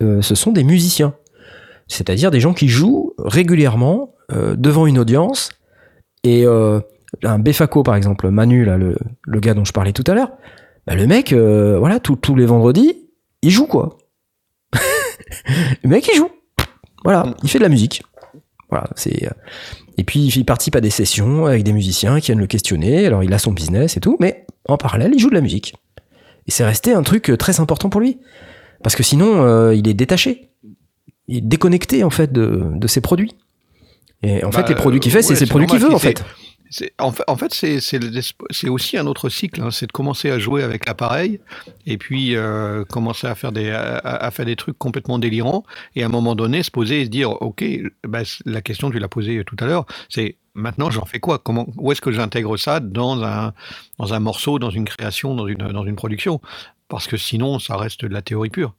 ce 0.00 0.34
sont 0.34 0.50
des 0.50 0.64
musiciens. 0.64 1.14
C'est-à-dire 1.86 2.32
des 2.32 2.40
gens 2.40 2.52
qui 2.52 2.68
jouent 2.68 3.14
régulièrement 3.18 4.12
devant 4.28 4.86
une 4.86 4.98
audience. 4.98 5.50
Et 6.24 6.44
un 6.44 7.38
Befaco, 7.38 7.84
par 7.84 7.94
exemple, 7.94 8.28
Manu, 8.30 8.64
le 8.64 9.40
gars 9.40 9.54
dont 9.54 9.64
je 9.64 9.72
parlais 9.72 9.92
tout 9.92 10.04
à 10.08 10.14
l'heure, 10.14 10.32
bah, 10.86 10.94
le 10.94 11.06
mec, 11.06 11.32
euh, 11.32 11.78
voilà, 11.78 12.00
tous- 12.00 12.16
tous 12.16 12.34
les 12.34 12.46
vendredis, 12.46 12.94
il 13.42 13.50
joue, 13.50 13.66
quoi. 13.66 13.98
le 15.82 15.88
mec, 15.88 16.08
il 16.12 16.16
joue. 16.16 16.30
Voilà, 17.04 17.34
il 17.42 17.48
fait 17.48 17.58
de 17.58 17.64
la 17.64 17.68
musique. 17.68 18.02
Voilà, 18.70 18.88
c'est. 18.96 19.26
euh, 19.26 19.30
Et 19.98 20.04
puis, 20.04 20.26
il 20.26 20.44
participe 20.44 20.76
à 20.76 20.80
des 20.80 20.90
sessions 20.90 21.46
avec 21.46 21.62
des 21.62 21.72
musiciens 21.72 22.18
qui 22.20 22.26
viennent 22.26 22.38
le 22.40 22.46
questionner. 22.46 23.06
Alors, 23.06 23.22
il 23.22 23.32
a 23.32 23.38
son 23.38 23.52
business 23.52 23.96
et 23.96 24.00
tout, 24.00 24.16
mais 24.20 24.46
en 24.68 24.76
parallèle, 24.76 25.12
il 25.14 25.18
joue 25.20 25.28
de 25.30 25.34
la 25.34 25.40
musique. 25.40 25.74
Et 26.46 26.50
c'est 26.50 26.64
resté 26.64 26.92
un 26.92 27.02
truc 27.02 27.30
euh, 27.30 27.36
très 27.36 27.60
important 27.60 27.88
pour 27.90 28.00
lui. 28.00 28.18
Parce 28.82 28.96
que 28.96 29.02
sinon, 29.02 29.42
euh, 29.44 29.74
il 29.74 29.86
est 29.88 29.94
détaché. 29.94 30.50
Il 31.28 31.36
est 31.38 31.40
déconnecté, 31.42 32.04
en 32.04 32.10
fait, 32.10 32.32
de, 32.32 32.64
de 32.74 32.86
ses 32.86 33.00
produits. 33.00 33.34
Et 34.22 34.44
en 34.44 34.50
Bah, 34.50 34.62
fait, 34.62 34.68
les 34.70 34.74
produits 34.74 35.00
qu'il 35.00 35.12
fait, 35.12 35.22
c'est 35.22 35.36
ses 35.36 35.46
produits 35.46 35.66
qu'il 35.68 35.78
veut, 35.78 35.92
en 35.94 35.98
fait. 35.98 36.22
En 36.98 37.36
fait, 37.36 37.54
c'est 37.54 38.68
aussi 38.68 38.96
un 38.96 39.06
autre 39.06 39.28
cycle. 39.28 39.62
hein. 39.62 39.70
C'est 39.70 39.86
de 39.86 39.92
commencer 39.92 40.30
à 40.30 40.38
jouer 40.38 40.62
avec 40.62 40.86
l'appareil 40.86 41.40
et 41.86 41.98
puis 41.98 42.34
euh, 42.34 42.84
commencer 42.84 43.26
à 43.26 43.34
faire 43.34 43.52
des 43.52 44.56
trucs 44.56 44.78
complètement 44.78 45.18
délirants 45.18 45.64
et 45.94 46.02
à 46.02 46.06
un 46.06 46.08
moment 46.08 46.34
donné 46.34 46.62
se 46.62 46.70
poser 46.70 47.02
et 47.02 47.04
se 47.04 47.10
dire 47.10 47.30
ok 47.42 47.64
bah, 48.06 48.22
la 48.44 48.60
question 48.60 48.90
tu 48.90 48.98
l'as 48.98 49.08
posée 49.08 49.44
tout 49.44 49.56
à 49.60 49.66
l'heure 49.66 49.86
c'est 50.08 50.36
maintenant 50.54 50.90
j'en 50.90 51.04
fais 51.04 51.20
quoi? 51.20 51.38
Comment 51.38 51.66
où 51.76 51.92
est-ce 51.92 52.00
que 52.00 52.12
j'intègre 52.12 52.56
ça 52.56 52.80
dans 52.80 53.22
un 53.22 54.20
morceau 54.20 54.58
dans 54.58 54.70
une 54.70 54.84
création 54.84 55.34
dans 55.34 55.46
une 55.46 55.96
production? 55.96 56.40
Parce 56.88 57.06
que 57.06 57.16
sinon 57.16 57.58
ça 57.58 57.76
reste 57.76 58.04
de 58.04 58.12
la 58.12 58.22
théorie 58.22 58.50
pure. 58.50 58.74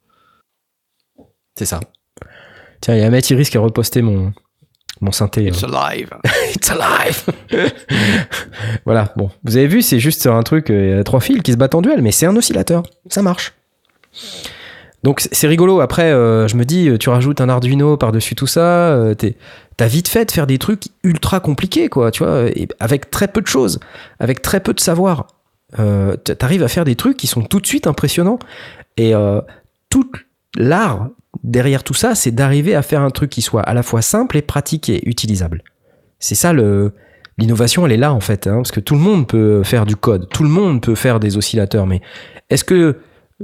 C'est 1.57 1.65
ça. 1.65 1.79
Tiens, 2.81 2.95
il 2.95 3.01
y 3.01 3.03
a 3.03 3.09
Matt 3.09 3.29
Iris 3.29 3.49
qui 3.49 3.57
a 3.57 3.61
reposté 3.61 4.01
mon, 4.01 4.33
mon 5.01 5.11
synthé. 5.11 5.45
It's 5.45 5.63
euh. 5.63 5.67
alive. 5.73 6.09
It's 6.55 6.71
alive 6.71 7.23
Voilà, 8.85 9.13
bon. 9.15 9.29
Vous 9.43 9.57
avez 9.57 9.67
vu, 9.67 9.81
c'est 9.81 9.99
juste 9.99 10.25
un 10.27 10.43
truc, 10.43 10.69
euh, 10.69 10.87
il 10.91 10.97
y 10.97 10.99
a 10.99 11.03
trois 11.03 11.19
fils 11.19 11.41
qui 11.41 11.51
se 11.51 11.57
battent 11.57 11.75
en 11.75 11.81
duel, 11.81 12.01
mais 12.01 12.11
c'est 12.11 12.25
un 12.25 12.35
oscillateur. 12.35 12.83
Ça 13.09 13.21
marche. 13.21 13.53
Donc 15.03 15.19
c'est- 15.19 15.47
rigolo. 15.47 15.81
Après, 15.81 16.11
euh, 16.11 16.47
je 16.47 16.55
me 16.55 16.65
dis, 16.65 16.89
euh, 16.89 16.97
tu 16.97 17.09
rajoutes 17.09 17.39
un 17.39 17.47
Arduino 17.47 17.95
par-dessus 17.95 18.33
tout 18.33 18.47
ça, 18.47 18.89
euh, 18.89 19.13
t'as 19.77 19.85
vite 19.87 20.07
fait 20.07 20.25
de 20.25 20.31
faire 20.31 20.47
des 20.47 20.57
trucs 20.57 20.85
ultra 21.03 21.39
compliqués, 21.39 21.89
quoi, 21.89 22.09
tu 22.09 22.23
vois, 22.23 22.45
et 22.49 22.67
avec 22.79 23.11
très 23.11 23.27
peu 23.27 23.41
de 23.41 23.47
choses, 23.47 23.79
avec 24.19 24.41
très 24.41 24.59
peu 24.59 24.73
de 24.73 24.79
savoir. 24.79 25.27
T'arrives 26.39 26.63
à 26.63 26.69
faire 26.69 26.85
des 26.85 26.95
trucs 26.95 27.17
qui 27.17 27.27
sont 27.27 27.41
tout 27.41 27.59
de 27.59 27.67
suite 27.67 27.85
impressionnants. 27.85 28.39
Et 28.95 29.13
tout 29.89 30.09
l'art 30.55 31.09
derrière 31.43 31.83
tout 31.83 31.93
ça, 31.93 32.15
c'est 32.15 32.31
d'arriver 32.31 32.75
à 32.75 32.81
faire 32.81 33.01
un 33.01 33.09
truc 33.09 33.29
qui 33.29 33.41
soit 33.41 33.61
à 33.61 33.73
la 33.73 33.83
fois 33.83 34.01
simple 34.01 34.37
et 34.37 34.41
pratique 34.41 34.89
et 34.89 35.07
utilisable. 35.07 35.63
C'est 36.19 36.35
ça 36.35 36.53
l'innovation, 37.37 37.85
elle 37.85 37.91
est 37.91 37.97
là 37.97 38.13
en 38.13 38.19
fait, 38.19 38.47
hein, 38.47 38.57
parce 38.57 38.71
que 38.71 38.79
tout 38.79 38.95
le 38.95 39.01
monde 39.01 39.27
peut 39.27 39.63
faire 39.63 39.85
du 39.85 39.95
code, 39.95 40.29
tout 40.29 40.43
le 40.43 40.49
monde 40.49 40.81
peut 40.81 40.95
faire 40.95 41.19
des 41.19 41.37
oscillateurs, 41.37 41.85
mais 41.85 42.01
est-ce 42.49 42.63
que 42.63 42.99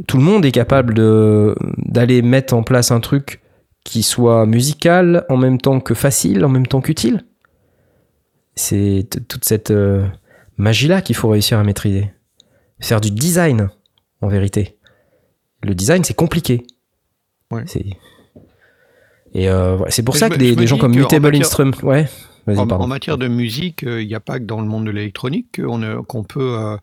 tout 0.08 0.18
le 0.18 0.24
monde 0.24 0.46
est 0.46 0.52
capable 0.52 0.94
d'aller 1.78 2.22
mettre 2.22 2.54
en 2.54 2.64
place 2.64 2.92
un 2.92 3.00
truc 3.00 3.42
qui 3.84 4.04
soit 4.04 4.46
musical 4.46 5.26
en 5.30 5.38
même 5.38 5.60
temps 5.60 5.80
que 5.80 5.94
facile, 5.94 6.46
en 6.46 6.50
même 6.50 6.68
temps 6.68 6.82
qu'utile? 6.82 7.26
C'est 8.56 9.08
toute 9.28 9.46
cette 9.46 9.72
euh, 9.72 10.06
magie-là 10.58 11.02
qu'il 11.02 11.16
faut 11.16 11.30
réussir 11.30 11.58
à 11.58 11.64
maîtriser. 11.64 12.12
Faire 12.80 13.02
du 13.02 13.12
design, 13.12 13.70
en 14.22 14.28
vérité. 14.28 14.78
Le 15.64 15.76
design, 15.76 16.04
c'est 16.04 16.14
compliqué. 16.14 16.66
Ouais. 17.52 17.64
C'est- 17.68 17.86
Et 19.34 19.50
euh, 19.50 19.78
c'est 19.90 20.04
pour 20.04 20.16
Mais 20.16 20.20
ça 20.20 20.28
je 20.28 20.34
que 20.36 20.44
me- 20.44 20.56
des, 20.56 20.68
gens 20.68 20.78
comme 20.78 20.96
Mutable 20.96 21.36
Instrument... 21.36 21.72
Ouais, 21.84 22.08
En, 22.48 22.88
matière 22.88 23.18
de 23.18 23.28
musique, 23.28 23.84
il 23.84 24.08
n'y 24.08 24.16
a 24.16 24.20
pas 24.20 24.40
que 24.40 24.44
dans 24.46 24.60
le 24.62 24.68
monde 24.68 24.86
de 24.86 24.92
l'électronique 24.92 25.48
qu'on 25.62 25.82
euh, 25.84 26.02
qu'on 26.02 26.24
peut. 26.24 26.58
euh, 26.60 26.76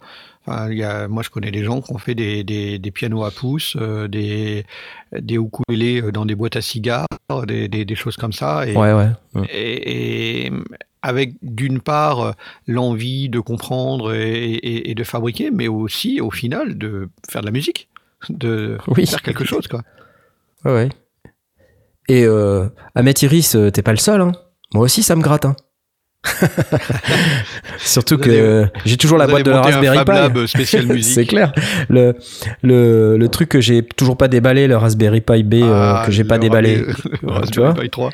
enfin, 0.46 0.70
il 0.70 0.78
y 0.78 0.82
a, 0.84 1.08
moi, 1.08 1.22
je 1.22 1.30
connais 1.30 1.50
des 1.50 1.62
gens 1.64 1.80
qui 1.82 1.92
ont 1.92 1.98
fait 1.98 2.14
des, 2.14 2.44
des, 2.44 2.78
des 2.78 2.90
pianos 2.90 3.24
à 3.24 3.30
pouces, 3.30 3.76
euh, 3.78 4.08
des, 4.08 4.64
des 5.12 5.34
ukulélés 5.34 6.00
euh, 6.00 6.12
dans 6.12 6.24
des 6.24 6.34
boîtes 6.36 6.56
à 6.56 6.62
cigares, 6.62 7.06
des, 7.46 7.68
des, 7.68 7.84
des 7.84 7.94
choses 7.96 8.16
comme 8.16 8.32
ça. 8.32 8.66
Et, 8.66 8.74
Ouais, 8.76 8.92
ouais. 8.94 9.08
Mm. 9.34 9.42
et, 9.52 10.46
et 10.46 10.52
avec 11.02 11.34
d'une 11.42 11.80
part 11.80 12.20
euh, 12.20 12.32
l'envie 12.66 13.28
de 13.28 13.40
comprendre 13.40 14.14
et, 14.14 14.54
et- 14.54 14.90
et 14.90 14.94
de 14.94 15.04
fabriquer, 15.04 15.50
mais 15.50 15.68
aussi 15.68 16.20
au 16.20 16.30
final 16.30 16.78
de 16.78 17.08
faire 17.30 17.42
de 17.42 17.46
la 17.46 17.52
musique, 17.52 17.88
de 18.30 18.78
Oui. 18.88 19.06
faire 19.06 19.22
quelque 19.22 19.44
chose. 19.44 19.66
Quoi. 19.68 19.82
Ouais, 20.64 20.72
ouais. 20.72 20.88
Et 22.08 22.24
euh, 22.24 22.68
Iris, 23.22 23.54
euh, 23.54 23.70
t'es 23.70 23.82
pas 23.82 23.92
le 23.92 23.98
seul. 23.98 24.20
Hein. 24.20 24.32
Moi 24.74 24.84
aussi, 24.84 25.02
ça 25.02 25.14
me 25.16 25.22
gratte. 25.22 25.44
hein. 25.44 25.56
Surtout 27.78 28.16
Vous 28.16 28.22
que 28.24 28.30
euh, 28.30 28.66
j'ai 28.84 28.96
toujours 28.96 29.18
la 29.18 29.26
boîte 29.26 29.44
de 29.44 29.50
la 29.50 29.62
Raspberry 29.62 30.04
Pi. 30.04 30.76
Musique. 30.86 31.04
C'est 31.14 31.26
clair. 31.26 31.52
Le, 31.88 32.14
le, 32.62 33.16
le 33.16 33.28
truc 33.28 33.48
que 33.50 33.60
j'ai 33.60 33.82
toujours 33.82 34.16
pas 34.16 34.28
déballé, 34.28 34.66
le 34.66 34.76
Raspberry 34.76 35.20
Pi 35.20 35.42
B, 35.42 35.54
euh, 35.54 35.72
Ah, 35.96 36.02
que 36.06 36.12
j'ai 36.12 36.24
pas 36.24 36.38
déballé. 36.38 36.84
Tu 37.20 37.26
Raspberry 37.26 37.72
vois 37.72 37.74
Pi 37.82 37.90
3. 37.90 38.10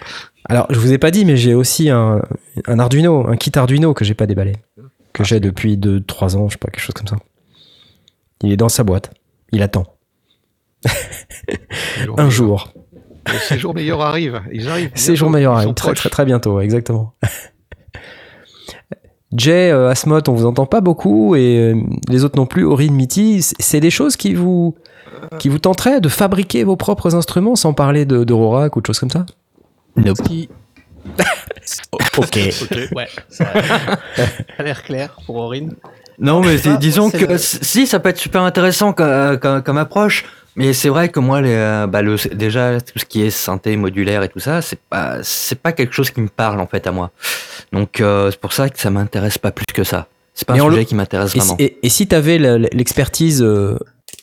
Alors, 0.48 0.66
je 0.70 0.78
vous 0.78 0.92
ai 0.92 0.98
pas 0.98 1.10
dit, 1.10 1.24
mais 1.24 1.36
j'ai 1.36 1.54
aussi 1.54 1.88
un, 1.88 2.20
un 2.66 2.78
Arduino, 2.78 3.26
un 3.26 3.36
kit 3.36 3.52
Arduino 3.54 3.94
que 3.94 4.04
j'ai 4.04 4.14
pas 4.14 4.26
déballé. 4.26 4.52
Que 5.12 5.22
Ah, 5.22 5.24
j'ai 5.24 5.40
depuis 5.40 5.76
2-3 5.76 6.36
ans, 6.36 6.48
je 6.48 6.52
sais 6.54 6.58
pas, 6.58 6.68
quelque 6.68 6.82
chose 6.82 6.94
comme 6.94 7.08
ça. 7.08 7.16
Il 8.42 8.52
est 8.52 8.56
dans 8.58 8.68
sa 8.68 8.84
boîte. 8.84 9.10
Il 9.52 9.62
attend. 9.62 9.86
Un 12.16 12.30
jour. 12.30 12.72
Les 13.32 13.38
séjours 13.38 13.74
meilleurs 13.74 14.00
arrivent. 14.02 14.42
Ils 14.52 14.68
arrivent. 14.68 14.90
Ces 14.94 15.16
jours 15.16 15.28
bientôt. 15.28 15.38
meilleurs 15.38 15.52
Ils 15.54 15.56
arrivent 15.56 15.68
sont 15.68 15.74
très, 15.74 15.94
très 15.94 16.10
très 16.10 16.24
bientôt, 16.24 16.60
exactement. 16.60 17.14
Jay, 19.36 19.70
euh, 19.72 19.90
Asmod, 19.90 20.28
on 20.28 20.32
vous 20.34 20.46
entend 20.46 20.66
pas 20.66 20.80
beaucoup 20.80 21.34
et 21.34 21.58
euh, 21.58 21.80
les 22.08 22.24
autres 22.24 22.36
non 22.36 22.46
plus. 22.46 22.64
Aurine, 22.64 22.94
Mitty, 22.94 23.42
c'est 23.58 23.80
des 23.80 23.90
choses 23.90 24.16
qui 24.16 24.34
vous 24.34 24.76
qui 25.38 25.48
vous 25.48 25.58
tenteraient 25.58 26.00
de 26.00 26.08
fabriquer 26.08 26.64
vos 26.64 26.76
propres 26.76 27.14
instruments 27.16 27.56
sans 27.56 27.72
parler 27.72 28.04
de 28.04 28.24
d'Aurora 28.24 28.68
ou 28.74 28.80
de 28.80 28.86
choses 28.86 28.98
comme 29.00 29.10
ça? 29.10 29.24
Qui- 30.24 30.48
Ok. 32.18 32.38
Ouais, 32.94 33.08
ça 33.28 33.44
a 34.58 34.62
l'air 34.62 34.82
clair 34.82 35.16
pour 35.26 35.36
Aurine. 35.36 35.74
Non, 36.18 36.40
mais 36.40 36.56
dis- 36.56 36.78
disons 36.78 37.10
que 37.10 37.24
le- 37.24 37.38
si, 37.38 37.86
ça 37.86 37.98
peut 38.00 38.10
être 38.10 38.18
super 38.18 38.42
intéressant 38.42 38.92
comme, 38.92 39.38
comme, 39.38 39.62
comme 39.62 39.78
approche. 39.78 40.24
Mais 40.56 40.72
c'est 40.72 40.88
vrai 40.88 41.08
que 41.08 41.18
moi, 41.18 41.40
les, 41.40 41.52
euh, 41.52 41.86
bah, 41.88 42.00
le, 42.02 42.16
déjà, 42.34 42.80
tout 42.80 42.98
ce 42.98 43.04
qui 43.04 43.22
est 43.22 43.30
synthé 43.30 43.76
modulaire 43.76 44.22
et 44.22 44.28
tout 44.28 44.38
ça, 44.38 44.62
c'est 44.62 44.78
pas, 44.78 45.18
c'est 45.22 45.58
pas 45.58 45.72
quelque 45.72 45.92
chose 45.92 46.10
qui 46.10 46.20
me 46.20 46.28
parle, 46.28 46.60
en 46.60 46.66
fait, 46.68 46.86
à 46.86 46.92
moi. 46.92 47.10
Donc, 47.72 48.00
euh, 48.00 48.30
c'est 48.30 48.38
pour 48.40 48.52
ça 48.52 48.68
que 48.68 48.78
ça 48.78 48.90
m'intéresse 48.90 49.36
pas 49.38 49.50
plus 49.50 49.66
que 49.66 49.82
ça. 49.82 50.06
C'est 50.32 50.46
pas 50.46 50.54
Mais 50.54 50.60
un 50.60 50.64
sujet 50.68 50.78
le- 50.78 50.84
qui 50.84 50.94
m'intéresse 50.94 51.34
vraiment. 51.34 51.56
et- 51.58 51.78
et 51.82 51.88
si 51.88 52.06
tu 52.06 52.14
avais 52.14 52.38
l'expertise 52.38 53.42
euh, 53.42 53.76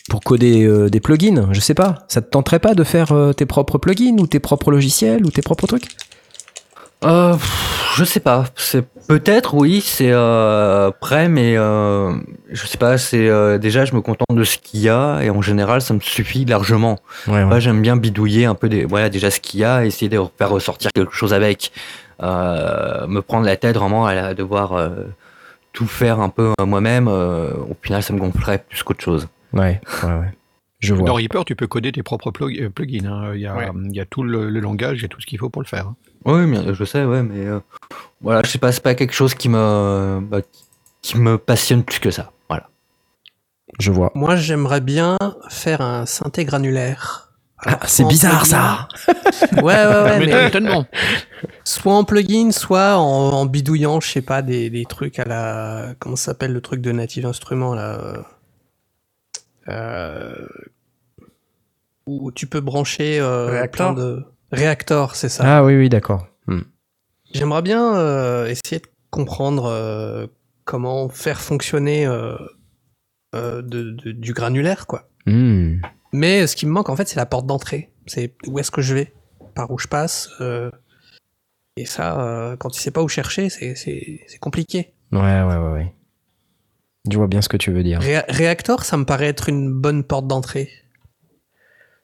pour 0.10 0.22
coder 0.22 0.90
des 0.90 1.00
plugins, 1.02 1.50
je 1.52 1.60
sais 1.60 1.74
pas, 1.74 2.06
ça 2.08 2.22
te 2.22 2.30
tenterait 2.30 2.60
pas 2.60 2.76
de 2.76 2.84
faire 2.84 3.14
tes 3.36 3.46
propres 3.46 3.78
plugins 3.78 4.18
ou 4.20 4.28
tes 4.28 4.40
propres 4.40 4.72
logiciels 4.72 5.26
ou 5.26 5.32
tes 5.32 5.42
propres 5.42 5.68
trucs? 5.68 5.88
Euh, 7.04 7.36
je 7.96 8.04
sais 8.04 8.20
pas. 8.20 8.46
C'est 8.56 8.86
peut-être 9.08 9.54
oui, 9.56 9.82
c'est 9.82 10.12
euh, 10.12 10.92
prêt, 10.92 11.28
mais 11.30 11.56
euh, 11.58 12.14
je 12.52 12.66
sais 12.66 12.78
pas. 12.78 12.98
C'est 12.98 13.28
euh, 13.30 13.58
déjà, 13.58 13.86
je 13.86 13.94
me 13.96 14.02
contente 14.02 14.36
de 14.36 14.44
ce 14.44 14.58
qu'il 14.58 14.82
y 14.82 14.90
a 14.90 15.22
et 15.22 15.30
en 15.30 15.42
général, 15.42 15.82
ça 15.82 15.94
me 15.94 16.00
suffit 16.00 16.46
largement. 16.46 17.00
Ouais, 17.28 17.44
Moi, 17.46 17.60
j'aime 17.60 17.82
bien 17.82 17.96
bidouiller 17.98 18.46
un 18.46 18.56
peu 18.56 18.70
des, 18.70 18.86
voilà, 18.86 19.10
déjà 19.10 19.30
ce 19.32 19.40
qu'il 19.40 19.60
y 19.60 19.64
a, 19.64 19.86
essayer 19.86 20.10
de 20.10 20.20
faire 20.38 20.50
ressortir 20.50 20.92
quelque 20.94 21.14
chose 21.14 21.34
avec, 21.34 21.72
Euh, 22.24 23.08
me 23.08 23.22
prendre 23.24 23.48
la 23.48 23.58
tête 23.58 23.76
vraiment 23.78 24.06
à 24.06 24.14
la- 24.14 24.34
devoir 24.36 24.74
euh, 24.74 24.90
tout 25.74 25.88
faire 25.88 26.20
un 26.20 26.30
peu 26.30 26.52
moi-même, 26.64 27.08
euh, 27.08 27.50
au 27.68 27.76
final, 27.82 28.04
ça 28.04 28.14
me 28.14 28.20
gonflerait 28.20 28.64
plus 28.70 28.84
qu'autre 28.84 29.02
chose. 29.04 29.28
Ouais, 29.54 29.82
ouais, 30.04 30.10
ouais. 30.10 30.32
Je 30.82 30.94
vois. 30.94 31.08
Dans 31.08 31.16
Reaper, 31.16 31.46
tu 31.46 31.56
peux 31.56 31.66
coder 31.66 31.92
tes 31.92 32.04
propres 32.04 32.30
plug- 32.30 32.70
plugins. 32.70 33.06
hein. 33.12 33.32
Il, 33.34 33.42
y 33.42 33.48
a, 33.48 33.56
Ouais. 33.56 33.70
il 33.90 33.96
y 33.96 34.00
a 34.00 34.06
tout 34.06 34.22
le, 34.22 34.52
le 34.52 34.60
langage, 34.60 35.00
il 35.00 35.02
y 35.02 35.06
a 35.06 35.08
tout 35.08 35.20
ce 35.20 35.26
qu'il 35.26 35.40
faut 35.40 35.50
pour 35.50 35.64
le 35.64 35.68
faire. 35.68 35.94
Oui, 36.26 36.46
mais 36.46 36.74
je 36.74 36.84
sais, 36.84 37.04
ouais, 37.04 37.24
mais 37.24 37.46
euh, 37.46 37.60
voilà, 38.22 38.42
je 38.46 38.52
sais 38.52 38.60
pas, 38.60 38.72
c'est 38.72 38.84
pas 38.84 38.96
quelque 38.96 39.14
chose 39.14 39.34
qui 39.34 39.50
me, 39.50 40.20
bah, 40.22 40.40
qui 41.02 41.18
me 41.18 41.38
passionne 41.38 41.84
plus 41.84 42.00
que 42.00 42.12
ça. 42.12 42.32
Voilà. 42.50 42.70
Je 43.80 43.92
vois. 43.92 44.12
Moi, 44.16 44.36
j'aimerais 44.36 44.82
bien 44.82 45.18
faire 45.50 45.82
un 45.82 46.06
synthé 46.06 46.46
granulaire. 46.46 47.28
Ah, 47.64 47.80
c'est 47.86 48.04
bizarre 48.06 48.44
plugin- 48.44 48.48
ça. 48.50 48.88
Ouais, 49.58 49.62
ouais, 49.64 49.86
ouais. 49.86 50.20
Mais 50.20 50.26
mais 50.26 50.50
tellement. 50.52 50.86
soit 51.64 51.94
en 51.94 52.04
plugin, 52.04 52.52
soit 52.52 52.98
en, 52.98 53.04
en 53.34 53.46
bidouillant, 53.46 54.00
je 54.00 54.10
sais 54.10 54.22
pas, 54.24 54.42
des, 54.42 54.70
des 54.72 54.86
trucs 54.86 55.20
à 55.20 55.26
la. 55.26 55.94
Comment 56.00 56.16
ça 56.16 56.26
s'appelle 56.32 56.54
le 56.54 56.62
truc 56.62 56.82
de 56.82 56.92
Native 56.92 57.26
Instruments 57.28 57.76
là 57.76 58.00
euh, 58.00 58.18
euh, 59.70 60.48
Où 62.08 62.32
tu 62.32 62.48
peux 62.48 62.62
brancher 62.62 63.20
euh, 63.20 63.68
plein 63.68 63.94
de. 63.94 64.26
Reactor, 64.52 65.16
c'est 65.16 65.30
ça. 65.30 65.44
Ah 65.60 65.64
oui, 65.64 65.76
oui, 65.78 65.90
d'accord. 65.90 66.28
Hmm. 66.48 66.62
J'aimerais 67.34 67.62
bien 67.62 67.96
euh, 67.96 68.48
essayer 68.48 68.80
de 68.82 68.88
comprendre 69.10 69.66
euh, 69.66 70.28
comment 70.66 71.08
faire 71.10 71.40
fonctionner 71.42 72.06
euh, 72.06 72.36
de- 73.34 73.62
de- 73.92 74.12
du 74.12 74.34
granulaire, 74.34 74.88
quoi. 74.88 75.10
Hmm. 75.26 75.78
Mais 76.14 76.46
ce 76.48 76.56
qui 76.56 76.66
me 76.66 76.72
manque, 76.72 76.90
en 76.90 76.96
fait, 76.96 77.08
c'est 77.08 77.16
la 77.16 77.26
porte 77.26 77.46
d'entrée. 77.46 77.92
C'est 78.08 78.34
où 78.48 78.60
est-ce 78.60 78.72
que 78.72 78.82
je 78.82 78.94
vais, 78.94 79.14
par 79.56 79.72
où 79.72 79.78
je 79.80 79.88
passe. 79.88 80.30
et 81.78 81.86
ça, 81.86 82.56
quand 82.60 82.70
tu 82.70 82.82
sais 82.82 82.92
pas 82.92 83.02
où 83.02 83.08
chercher, 83.08 83.50
c'est 83.50 84.38
compliqué. 84.42 84.94
Ouais, 85.14 85.20
ouais, 85.44 85.56
ouais, 85.58 85.72
ouais. 85.72 85.96
Je 87.10 87.18
vois 87.18 87.28
bien 87.28 87.42
ce 87.42 87.50
que 87.50 87.58
tu 87.58 87.72
veux 87.72 87.84
dire. 87.84 88.00
Ré- 88.02 88.24
Reactor, 88.28 88.84
ça 88.86 88.98
me 88.98 89.06
paraît 89.06 89.28
être 89.28 89.50
une 89.50 89.72
bonne 89.72 90.04
porte 90.04 90.28
d'entrée. 90.28 90.70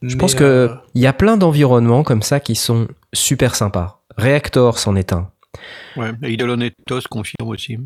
Je 0.02 0.16
Mais, 0.16 0.18
pense 0.20 0.36
que 0.36 0.44
euh, 0.44 0.68
il 0.94 1.02
y 1.02 1.08
a 1.08 1.14
plein 1.14 1.38
d'environnements 1.38 2.04
comme 2.04 2.22
ça 2.22 2.40
qui 2.40 2.56
sont 2.56 2.88
super 3.14 3.56
sympas. 3.56 4.02
Reactor 4.18 4.78
c'en 4.80 4.96
est 4.96 5.14
un. 5.14 5.30
Ouais. 5.96 6.12
Et 6.24 6.34
Idolonetos 6.34 7.02
confirme 7.10 7.48
aussi. 7.48 7.78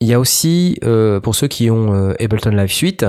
Il 0.00 0.08
y 0.08 0.14
a 0.14 0.18
aussi, 0.20 0.78
euh, 0.84 1.20
pour 1.20 1.34
ceux 1.34 1.46
qui 1.48 1.70
ont 1.70 1.94
euh, 1.94 2.14
Ableton 2.20 2.50
Live 2.50 2.72
Suite, 2.72 3.06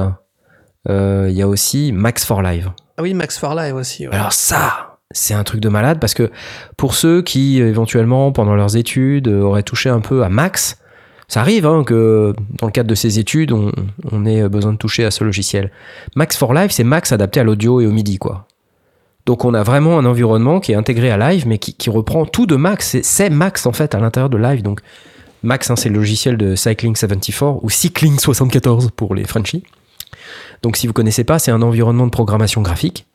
euh, 0.88 1.28
il 1.30 1.36
y 1.36 1.42
a 1.42 1.48
aussi 1.48 1.92
Max 1.92 2.24
for 2.26 2.42
Live. 2.42 2.72
Ah 2.98 3.02
oui, 3.02 3.14
Max 3.14 3.38
for 3.38 3.56
Live 3.56 3.76
aussi. 3.76 4.08
ouais. 4.08 4.14
Alors 4.14 4.32
ça, 4.34 4.98
c'est 5.12 5.34
un 5.34 5.44
truc 5.44 5.62
de 5.62 5.70
malade 5.70 6.00
parce 6.00 6.14
que 6.14 6.32
pour 6.78 6.94
ceux 6.94 7.22
qui 7.22 7.60
éventuellement 7.60 8.32
pendant 8.32 8.56
leurs 8.56 8.78
études 8.78 9.28
auraient 9.28 9.64
touché 9.64 9.90
un 9.90 10.00
peu 10.00 10.24
à 10.24 10.30
Max, 10.30 10.80
ça 11.28 11.42
arrive 11.42 11.66
hein, 11.66 11.84
que 11.84 12.34
dans 12.60 12.68
le 12.68 12.72
cadre 12.72 12.90
de 12.90 12.96
ces 12.96 13.20
études, 13.20 13.52
on, 13.52 14.26
ait 14.26 14.48
besoin 14.48 14.74
de 14.74 14.78
toucher 14.78 15.06
à 15.06 15.12
ce 15.12 15.24
logiciel. 15.24 15.72
Max 16.16 16.38
for 16.38 16.54
Live, 16.54 16.72
c'est 16.72 16.84
Max 16.84 17.12
adapté 17.12 17.40
à 17.40 17.44
l'audio 17.44 17.82
et 17.82 17.88
au 17.88 17.92
MIDI, 17.92 18.18
quoi. 18.18 18.48
Donc 19.26 19.44
on 19.44 19.54
a 19.56 19.64
vraiment 19.64 19.98
un 19.98 20.06
environnement 20.06 20.60
qui 20.60 20.72
est 20.72 20.76
intégré 20.76 21.10
à 21.10 21.18
Live, 21.18 21.48
mais 21.48 21.58
qui, 21.58 21.90
reprend 21.90 22.26
tout 22.26 22.46
de 22.46 22.56
Max. 22.56 22.98
C'est- 23.02 23.30
Max 23.30 23.66
en 23.66 23.74
fait 23.74 23.96
à 23.96 24.00
l'intérieur 24.00 24.30
de 24.30 24.38
Live. 24.38 24.62
Donc 24.62 24.82
Max, 25.42 25.70
hein, 25.70 25.76
c'est 25.76 25.90
le 25.90 25.96
logiciel 25.96 26.38
de 26.38 26.56
Cycling 26.56 26.96
74 26.96 27.60
ou 27.64 27.70
Cycling 27.70 28.20
74 28.20 28.92
pour 28.96 29.16
les 29.16 29.24
Frenchies. 29.24 29.64
Donc 30.62 30.78
si 30.78 30.86
vous 30.86 30.94
connaissez 30.94 31.24
pas, 31.24 31.40
c'est 31.40 31.52
un 31.52 31.62
environnement 31.62 32.06
de 32.06 32.12
programmation 32.12 32.62
graphique 32.62 33.08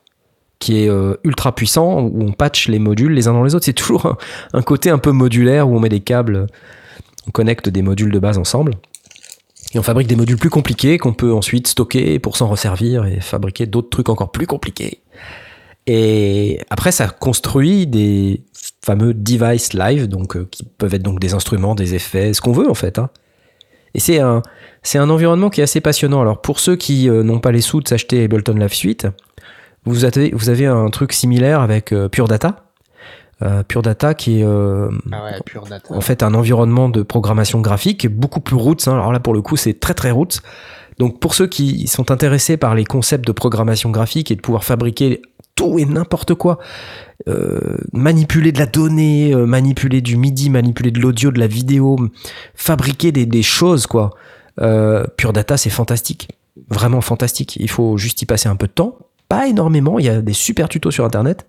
qui 0.58 0.84
est 0.84 0.90
euh, 0.90 1.14
ultra 1.24 1.54
puissant 1.54 2.00
où 2.02 2.22
on 2.22 2.32
patch 2.32 2.68
les 2.68 2.78
modules 2.78 3.12
les 3.12 3.28
uns 3.28 3.32
dans 3.32 3.42
les 3.42 3.54
autres. 3.54 3.64
C'est 3.64 3.72
toujours 3.72 4.16
un 4.52 4.62
côté 4.62 4.90
un 4.90 4.98
peu 4.98 5.10
modulaire 5.10 5.68
où 5.68 5.76
on 5.76 5.80
met 5.80 5.88
des 5.88 6.00
câbles, 6.00 6.46
on 7.30 7.32
connecte 7.32 7.68
des 7.68 7.82
modules 7.82 8.10
de 8.10 8.18
base 8.18 8.38
ensemble. 8.38 8.74
Et 9.72 9.78
on 9.78 9.84
fabrique 9.84 10.08
des 10.08 10.16
modules 10.16 10.36
plus 10.36 10.50
compliqués 10.50 10.98
qu'on 10.98 11.12
peut 11.12 11.32
ensuite 11.32 11.68
stocker 11.68 12.18
pour 12.18 12.36
s'en 12.36 12.48
resservir 12.48 13.06
et 13.06 13.20
fabriquer 13.20 13.66
d'autres 13.66 13.88
trucs 13.88 14.08
encore 14.08 14.32
plus 14.32 14.48
compliqués. 14.48 15.00
Et 15.86 16.58
après, 16.70 16.90
ça 16.90 17.06
construit 17.06 17.86
des 17.86 18.42
fameux 18.84 19.14
devices 19.14 19.74
live, 19.74 20.08
donc 20.08 20.36
euh, 20.36 20.48
qui 20.50 20.64
peuvent 20.64 20.92
être 20.92 21.04
donc 21.04 21.20
des 21.20 21.32
instruments, 21.34 21.76
des 21.76 21.94
effets, 21.94 22.34
ce 22.34 22.40
qu'on 22.40 22.52
veut 22.52 22.68
en 22.68 22.74
fait. 22.74 22.98
hein. 22.98 23.10
Et 23.94 24.00
c'est 24.00 24.18
un, 24.18 24.42
c'est 24.82 24.98
un 24.98 25.08
environnement 25.08 25.50
qui 25.50 25.60
est 25.60 25.64
assez 25.64 25.80
passionnant. 25.80 26.20
Alors 26.20 26.40
pour 26.40 26.58
ceux 26.58 26.74
qui 26.74 27.08
euh, 27.08 27.22
n'ont 27.22 27.38
pas 27.38 27.52
les 27.52 27.60
sous 27.60 27.80
de 27.80 27.86
s'acheter 27.86 28.24
Ableton 28.24 28.54
Live 28.54 28.74
Suite, 28.74 29.06
vous 29.84 30.04
avez, 30.04 30.30
vous 30.34 30.48
avez 30.48 30.66
un 30.66 30.90
truc 30.90 31.12
similaire 31.12 31.60
avec 31.60 31.92
euh, 31.92 32.08
Pure 32.08 32.26
Data. 32.26 32.69
Euh, 33.42 33.62
Pure 33.62 33.82
Data 33.82 34.12
qui 34.14 34.40
est 34.40 34.44
euh, 34.44 34.90
Ah 35.12 35.24
ouais, 35.24 35.40
pure 35.46 35.64
data. 35.64 35.94
en 35.94 36.00
fait 36.02 36.22
un 36.22 36.34
environnement 36.34 36.90
de 36.90 37.02
programmation 37.02 37.60
graphique 37.62 38.06
beaucoup 38.08 38.40
plus 38.40 38.56
roots. 38.56 38.86
hein. 38.86 38.92
Alors 38.92 39.12
là 39.12 39.20
pour 39.20 39.32
le 39.32 39.40
coup 39.40 39.56
c'est 39.56 39.80
très 39.80 39.94
très 39.94 40.10
roots. 40.10 40.40
Donc 40.98 41.18
pour 41.20 41.32
ceux 41.32 41.46
qui 41.46 41.86
sont 41.86 42.10
intéressés 42.10 42.58
par 42.58 42.74
les 42.74 42.84
concepts 42.84 43.26
de 43.26 43.32
programmation 43.32 43.90
graphique 43.90 44.30
et 44.30 44.36
de 44.36 44.42
pouvoir 44.42 44.64
fabriquer 44.64 45.22
tout 45.54 45.78
et 45.78 45.86
n'importe 45.86 46.34
quoi, 46.34 46.58
euh, 47.28 47.78
manipuler 47.94 48.52
de 48.52 48.58
la 48.58 48.66
donnée, 48.66 49.32
euh, 49.34 49.46
manipuler 49.46 50.02
du 50.02 50.16
MIDI, 50.18 50.50
manipuler 50.50 50.90
de 50.90 51.00
l'audio, 51.00 51.30
de 51.30 51.38
la 51.40 51.46
vidéo, 51.46 51.98
fabriquer 52.54 53.12
des, 53.12 53.24
des 53.26 53.42
choses 53.42 53.86
quoi. 53.86 54.10
Euh, 54.60 55.04
Pure 55.16 55.32
Data 55.32 55.56
c'est 55.56 55.70
fantastique, 55.70 56.28
vraiment 56.68 57.00
fantastique. 57.00 57.56
Il 57.56 57.70
faut 57.70 57.96
juste 57.96 58.20
y 58.20 58.26
passer 58.26 58.50
un 58.50 58.56
peu 58.56 58.66
de 58.66 58.72
temps, 58.72 58.98
pas 59.30 59.46
énormément. 59.48 59.98
Il 59.98 60.04
y 60.04 60.10
a 60.10 60.20
des 60.20 60.34
super 60.34 60.68
tutos 60.68 60.90
sur 60.90 61.06
internet. 61.06 61.46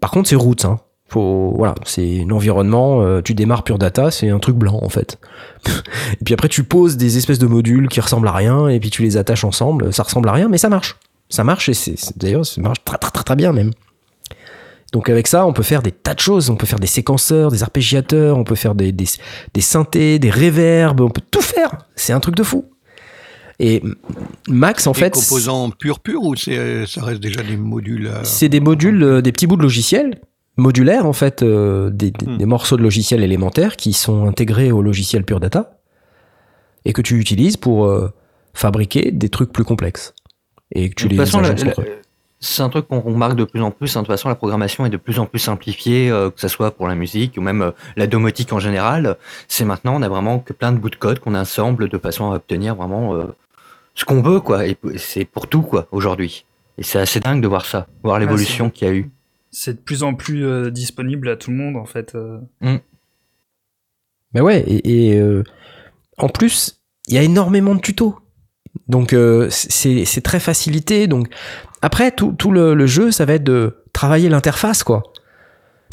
Par 0.00 0.10
contre 0.10 0.28
c'est 0.28 0.36
roots. 0.36 0.64
Hein. 0.66 0.78
Faut, 1.08 1.54
voilà, 1.56 1.74
c'est 1.84 2.24
l'environnement. 2.28 3.02
euh, 3.02 3.22
tu 3.22 3.34
démarres 3.34 3.64
Pure 3.64 3.78
Data, 3.78 4.10
c'est 4.10 4.28
un 4.28 4.38
truc 4.38 4.56
blanc 4.56 4.78
en 4.82 4.90
fait. 4.90 5.18
et 5.66 6.24
puis 6.24 6.34
après, 6.34 6.48
tu 6.48 6.64
poses 6.64 6.96
des 6.96 7.16
espèces 7.16 7.38
de 7.38 7.46
modules 7.46 7.88
qui 7.88 8.00
ressemblent 8.00 8.28
à 8.28 8.32
rien, 8.32 8.68
et 8.68 8.78
puis 8.78 8.90
tu 8.90 9.02
les 9.02 9.16
attaches 9.16 9.44
ensemble. 9.44 9.92
Ça 9.92 10.02
ressemble 10.02 10.28
à 10.28 10.32
rien, 10.32 10.48
mais 10.48 10.58
ça 10.58 10.68
marche. 10.68 10.96
Ça 11.30 11.44
marche, 11.44 11.68
et 11.70 11.74
c'est 11.74 11.96
d'ailleurs, 12.18 12.44
ça 12.44 12.60
marche 12.60 12.84
très 12.84 12.98
très 12.98 13.10
très 13.10 13.24
très 13.24 13.36
bien 13.36 13.52
même. 13.52 13.70
Donc 14.92 15.10
avec 15.10 15.26
ça, 15.26 15.46
on 15.46 15.52
peut 15.52 15.62
faire 15.62 15.82
des 15.82 15.92
tas 15.92 16.14
de 16.14 16.20
choses. 16.20 16.48
On 16.50 16.56
peut 16.56 16.66
faire 16.66 16.78
des 16.78 16.86
séquenceurs, 16.86 17.50
des 17.50 17.62
arpégiateurs, 17.62 18.38
on 18.38 18.44
peut 18.44 18.54
faire 18.54 18.74
des, 18.74 18.92
des, 18.92 19.04
des 19.52 19.60
synthés, 19.60 20.18
des 20.18 20.30
réverbes, 20.30 21.00
on 21.02 21.10
peut 21.10 21.20
tout 21.30 21.42
faire. 21.42 21.70
C'est 21.94 22.12
un 22.14 22.20
truc 22.20 22.34
de 22.34 22.42
fou. 22.42 22.64
Et 23.60 23.82
Max, 24.48 24.86
en 24.86 24.92
Des 24.92 25.00
fait, 25.00 25.10
composants 25.14 25.70
purs 25.70 26.00
purs 26.00 26.22
ou 26.22 26.36
c'est, 26.36 26.86
ça 26.86 27.02
reste 27.04 27.20
déjà 27.20 27.42
des 27.42 27.56
modules 27.56 28.06
euh, 28.06 28.20
c'est 28.22 28.48
des 28.48 28.60
modules, 28.60 29.02
euh, 29.02 29.20
des 29.20 29.32
petits 29.32 29.46
bouts 29.48 29.56
de 29.56 29.62
logiciels 29.62 30.20
modulaires 30.58 31.06
en 31.06 31.12
fait, 31.12 31.42
euh, 31.42 31.90
des, 31.90 32.10
des- 32.10 32.26
Hmm. 32.26 32.36
des 32.36 32.46
morceaux 32.46 32.76
de 32.76 32.82
logiciels 32.82 33.22
élémentaires 33.22 33.76
qui 33.76 33.92
sont 33.92 34.26
intégrés 34.26 34.70
au 34.72 34.82
logiciel 34.82 35.24
Pure 35.24 35.40
Data 35.40 35.78
et 36.84 36.92
que 36.92 37.00
tu 37.02 37.18
utilises 37.18 37.56
pour 37.56 37.86
euh, 37.86 38.12
fabriquer 38.54 39.10
des 39.12 39.28
trucs 39.28 39.52
plus 39.52 39.64
complexes 39.64 40.14
et 40.74 40.90
que 40.90 40.94
tu 40.94 41.06
De 41.08 41.12
les 41.12 41.16
façon, 41.16 41.40
la- 41.40 41.48
agences 41.48 41.64
la- 41.64 41.70
entre 41.70 41.80
eux. 41.82 41.86
c'est 42.40 42.62
un 42.62 42.68
truc 42.68 42.88
qu'on 42.88 43.00
remarque 43.00 43.36
de 43.36 43.44
plus 43.44 43.62
en 43.62 43.70
plus. 43.70 43.96
hein. 43.96 44.00
De 44.02 44.06
toute 44.06 44.12
façon, 44.14 44.28
la 44.28 44.34
programmation 44.34 44.84
est 44.86 44.90
de 44.90 44.96
plus 44.96 45.18
en 45.18 45.26
plus 45.26 45.38
simplifiée, 45.38 46.10
euh, 46.10 46.30
que 46.30 46.40
ce 46.40 46.48
soit 46.48 46.70
pour 46.72 46.88
la 46.88 46.94
musique 46.94 47.34
ou 47.36 47.40
même 47.40 47.62
euh, 47.62 47.70
la 47.96 48.06
domotique 48.06 48.52
en 48.52 48.58
général. 48.60 49.16
C'est 49.48 49.64
maintenant, 49.64 49.94
on 49.96 50.02
a 50.02 50.08
vraiment 50.08 50.38
que 50.40 50.52
plein 50.52 50.72
de 50.72 50.78
bouts 50.78 50.90
de 50.90 50.96
code 50.96 51.18
qu'on 51.20 51.34
assemble 51.34 51.88
de 51.88 51.98
façon 51.98 52.30
à 52.32 52.36
obtenir 52.36 52.74
vraiment 52.74 53.14
euh, 53.14 53.24
ce 53.94 54.04
qu'on 54.04 54.22
veut, 54.22 54.40
quoi. 54.40 54.66
Et 54.66 54.76
c'est 54.96 55.24
pour 55.24 55.46
tout, 55.48 55.62
quoi, 55.62 55.86
aujourd'hui. 55.92 56.44
Et 56.78 56.82
c'est 56.84 56.98
assez 57.00 57.18
dingue 57.20 57.40
de 57.42 57.48
voir 57.48 57.64
ça, 57.64 57.86
voir 58.04 58.18
l'évolution 58.20 58.70
qu'il 58.70 58.86
y 58.88 58.90
a 58.90 58.94
eu. 58.94 59.10
C'est 59.50 59.74
de 59.74 59.80
plus 59.80 60.02
en 60.02 60.14
plus 60.14 60.44
euh, 60.44 60.70
disponible 60.70 61.28
à 61.28 61.36
tout 61.36 61.50
le 61.50 61.56
monde 61.56 61.76
en 61.76 61.86
fait. 61.86 62.14
euh. 62.14 62.38
Mais 64.34 64.40
ouais, 64.40 64.62
et, 64.66 65.16
euh, 65.18 65.42
en 66.18 66.28
plus, 66.28 66.80
il 67.06 67.14
y 67.14 67.18
a 67.18 67.22
énormément 67.22 67.74
de 67.74 67.80
tutos. 67.80 68.18
Donc 68.88 69.14
c'est 69.50 70.22
très 70.22 70.40
facilité. 70.40 71.06
Donc 71.06 71.28
après, 71.82 72.10
tout, 72.10 72.50
le, 72.50 72.86
jeu, 72.86 73.10
ça 73.10 73.24
va 73.24 73.34
être 73.34 73.44
de 73.44 73.76
travailler 73.92 74.28
l'interface, 74.28 74.82
quoi. 74.82 75.02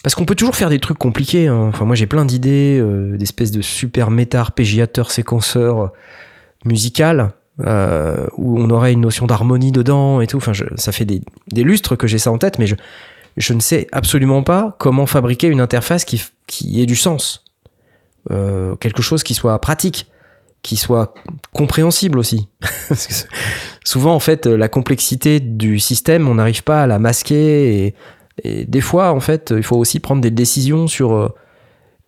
Parce 0.04 0.14
qu'on 0.16 0.26
peut 0.26 0.36
toujours 0.36 0.56
faire 0.56 0.70
des 0.70 0.80
trucs 0.80 0.98
compliqués. 0.98 1.48
hein. 1.48 1.70
Enfin, 1.70 1.86
moi, 1.86 1.96
j'ai 1.96 2.06
plein 2.08 2.26
d'idées, 2.26 2.84
d'espèces 3.18 3.52
de 3.52 3.62
super 3.62 4.12
méta 4.12 4.46
euh, 5.56 5.88
musicales, 6.66 7.32
euh, 7.66 8.28
où 8.38 8.60
on 8.60 8.70
aurait 8.70 8.94
une 8.94 9.02
notion 9.02 9.26
d'harmonie 9.26 9.72
dedans 9.72 10.22
et 10.22 10.28
tout. 10.28 10.38
Enfin, 10.38 10.52
ça 10.76 10.92
fait 10.92 11.06
des 11.06 11.64
lustres 11.64 11.96
que 11.96 12.08
j'ai 12.08 12.18
ça 12.18 12.32
en 12.32 12.38
tête, 12.38 12.60
mais 12.60 12.68
je, 12.68 12.76
je 13.38 13.54
ne 13.54 13.60
sais 13.60 13.88
absolument 13.92 14.44
pas 14.44 14.76
comment 14.80 15.06
fabriquer 15.06 15.48
une 15.48 15.62
interface 15.62 16.06
qui, 16.06 16.22
qui 16.48 16.82
ait 16.82 16.86
du 16.86 16.96
sens. 16.96 17.44
Euh, 18.32 18.76
quelque 18.78 19.02
chose 19.02 19.24
qui 19.24 19.34
soit 19.36 19.60
pratique, 19.60 20.08
qui 20.64 20.78
soit 20.78 21.14
compréhensible 21.54 22.18
aussi. 22.18 22.48
Parce 22.90 23.06
que 23.08 23.14
c'est- 23.14 23.28
souvent, 23.84 24.16
en 24.16 24.20
fait, 24.20 24.48
la 24.48 24.68
complexité 24.68 25.40
du 25.40 25.80
système, 25.80 26.28
on 26.28 26.36
n'arrive 26.36 26.64
pas 26.64 26.84
à 26.84 26.88
la 26.88 26.98
masquer. 26.98 27.86
Et, 27.86 27.96
et 28.44 28.66
des 28.66 28.82
fois, 28.82 29.12
en 29.12 29.20
fait, 29.20 29.54
il 29.56 29.64
faut 29.64 29.78
aussi 29.78 30.00
prendre 30.00 30.22
des 30.22 30.32
décisions 30.32 30.88
sur 30.88 31.14
euh, 31.14 31.30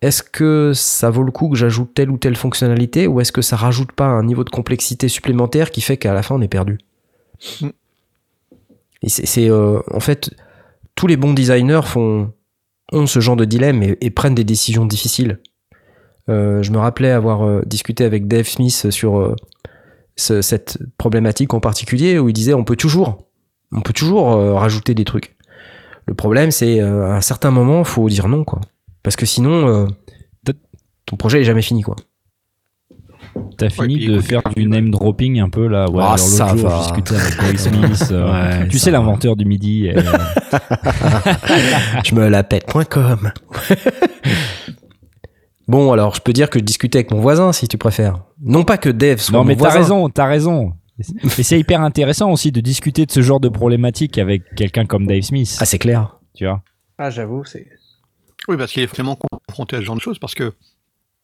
est-ce 0.02 0.22
que 0.22 0.72
ça 0.74 1.10
vaut 1.10 1.22
le 1.22 1.30
coup 1.32 1.48
que 1.50 1.56
j'ajoute 1.56 1.92
telle 1.94 2.10
ou 2.10 2.16
telle 2.18 2.36
fonctionnalité 2.36 3.06
ou 3.06 3.20
est-ce 3.20 3.32
que 3.32 3.42
ça 3.42 3.56
rajoute 3.56 3.92
pas 3.92 4.06
un 4.06 4.24
niveau 4.24 4.44
de 4.44 4.50
complexité 4.50 5.08
supplémentaire 5.08 5.70
qui 5.70 5.80
fait 5.82 5.96
qu'à 5.98 6.12
la 6.14 6.22
fin, 6.22 6.34
on 6.34 6.40
est 6.40 6.48
perdu. 6.48 6.78
Mm. 7.60 7.68
Et 9.02 9.08
c'est, 9.08 9.48
euh, 9.48 9.80
en 9.92 10.00
fait, 10.00 10.30
tous 10.98 11.06
les 11.06 11.16
bons 11.16 11.32
designers 11.32 11.82
font, 11.84 12.32
ont 12.90 13.06
ce 13.06 13.20
genre 13.20 13.36
de 13.36 13.44
dilemme 13.44 13.84
et, 14.00 14.10
prennent 14.10 14.34
des 14.34 14.42
décisions 14.42 14.84
difficiles. 14.84 15.38
Euh, 16.28 16.60
je 16.60 16.72
me 16.72 16.78
rappelais 16.78 17.12
avoir 17.12 17.42
euh, 17.46 17.62
discuté 17.64 18.04
avec 18.04 18.26
Dave 18.26 18.48
Smith 18.48 18.90
sur 18.90 19.20
euh, 19.20 19.36
ce- 20.16 20.42
cette 20.42 20.76
problématique 20.98 21.54
en 21.54 21.60
particulier 21.60 22.18
où 22.18 22.28
il 22.28 22.32
disait 22.32 22.52
on 22.52 22.64
peut 22.64 22.74
toujours, 22.74 23.28
on 23.70 23.80
peut 23.80 23.92
toujours 23.92 24.26
rajouter 24.56 24.94
des 24.96 25.04
trucs. 25.04 25.36
Le 26.06 26.14
problème, 26.14 26.50
c'est 26.50 26.80
à 26.80 27.14
un 27.14 27.20
certain 27.20 27.52
moment, 27.52 27.84
faut 27.84 28.08
dire 28.08 28.26
non, 28.26 28.42
quoi. 28.42 28.60
Parce 29.04 29.14
que 29.14 29.24
sinon, 29.26 29.86
ton 31.06 31.16
projet 31.16 31.40
est 31.42 31.44
jamais 31.44 31.62
fini, 31.62 31.82
quoi. 31.82 31.94
T'as 33.58 33.68
fini 33.70 34.06
de 34.06 34.14
écoute, 34.14 34.24
faire 34.26 34.42
du 34.56 34.66
name 34.66 34.90
dropping 34.90 35.40
un 35.40 35.50
peu 35.50 35.66
là. 35.66 35.90
Ouais, 35.90 36.00
Ah, 36.02 36.06
alors 36.14 36.18
ça 36.20 36.56
jour, 36.56 36.68
va. 36.68 36.76
je 36.76 36.82
discutais 37.02 37.16
avec 37.16 37.36
Dave 37.36 37.56
Smith. 37.98 38.08
euh, 38.12 38.60
Ouais, 38.62 38.68
tu 38.68 38.78
sais, 38.78 38.90
va. 38.90 38.98
l'inventeur 38.98 39.36
du 39.36 39.44
midi. 39.44 39.86
et, 39.86 39.98
euh, 39.98 40.02
je 42.04 42.14
me 42.14 42.28
la 42.28 42.44
pète.com. 42.44 43.32
bon, 45.68 45.92
alors, 45.92 46.14
je 46.14 46.20
peux 46.20 46.32
dire 46.32 46.50
que 46.50 46.58
je 46.58 46.64
discutais 46.64 46.98
avec 46.98 47.10
mon 47.10 47.20
voisin, 47.20 47.52
si 47.52 47.68
tu 47.68 47.78
préfères. 47.78 48.20
Non 48.42 48.64
pas 48.64 48.78
que 48.78 48.88
Dave 48.88 49.18
soit 49.18 49.32
Non, 49.32 49.40
mon 49.40 49.44
mais 49.48 49.56
t'as 49.56 49.70
raison, 49.70 50.08
t'as 50.08 50.26
raison. 50.26 50.72
Et 51.38 51.42
c'est 51.42 51.58
hyper 51.58 51.80
intéressant 51.80 52.30
aussi 52.32 52.50
de 52.50 52.60
discuter 52.60 53.06
de 53.06 53.12
ce 53.12 53.22
genre 53.22 53.38
de 53.40 53.48
problématique 53.48 54.18
avec 54.18 54.42
quelqu'un 54.56 54.84
comme 54.84 55.06
Dave 55.06 55.22
Smith. 55.22 55.56
Ah, 55.60 55.64
c'est 55.64 55.78
clair. 55.78 56.16
tu 56.34 56.44
vois. 56.44 56.62
Ah, 56.98 57.10
j'avoue, 57.10 57.44
c'est. 57.44 57.66
Oui, 58.48 58.56
parce 58.56 58.72
qu'il 58.72 58.82
est 58.82 58.86
vraiment 58.86 59.16
confronté 59.16 59.76
à 59.76 59.80
ce 59.80 59.84
genre 59.84 59.96
de 59.96 60.00
choses, 60.00 60.18
parce 60.18 60.34
que, 60.34 60.52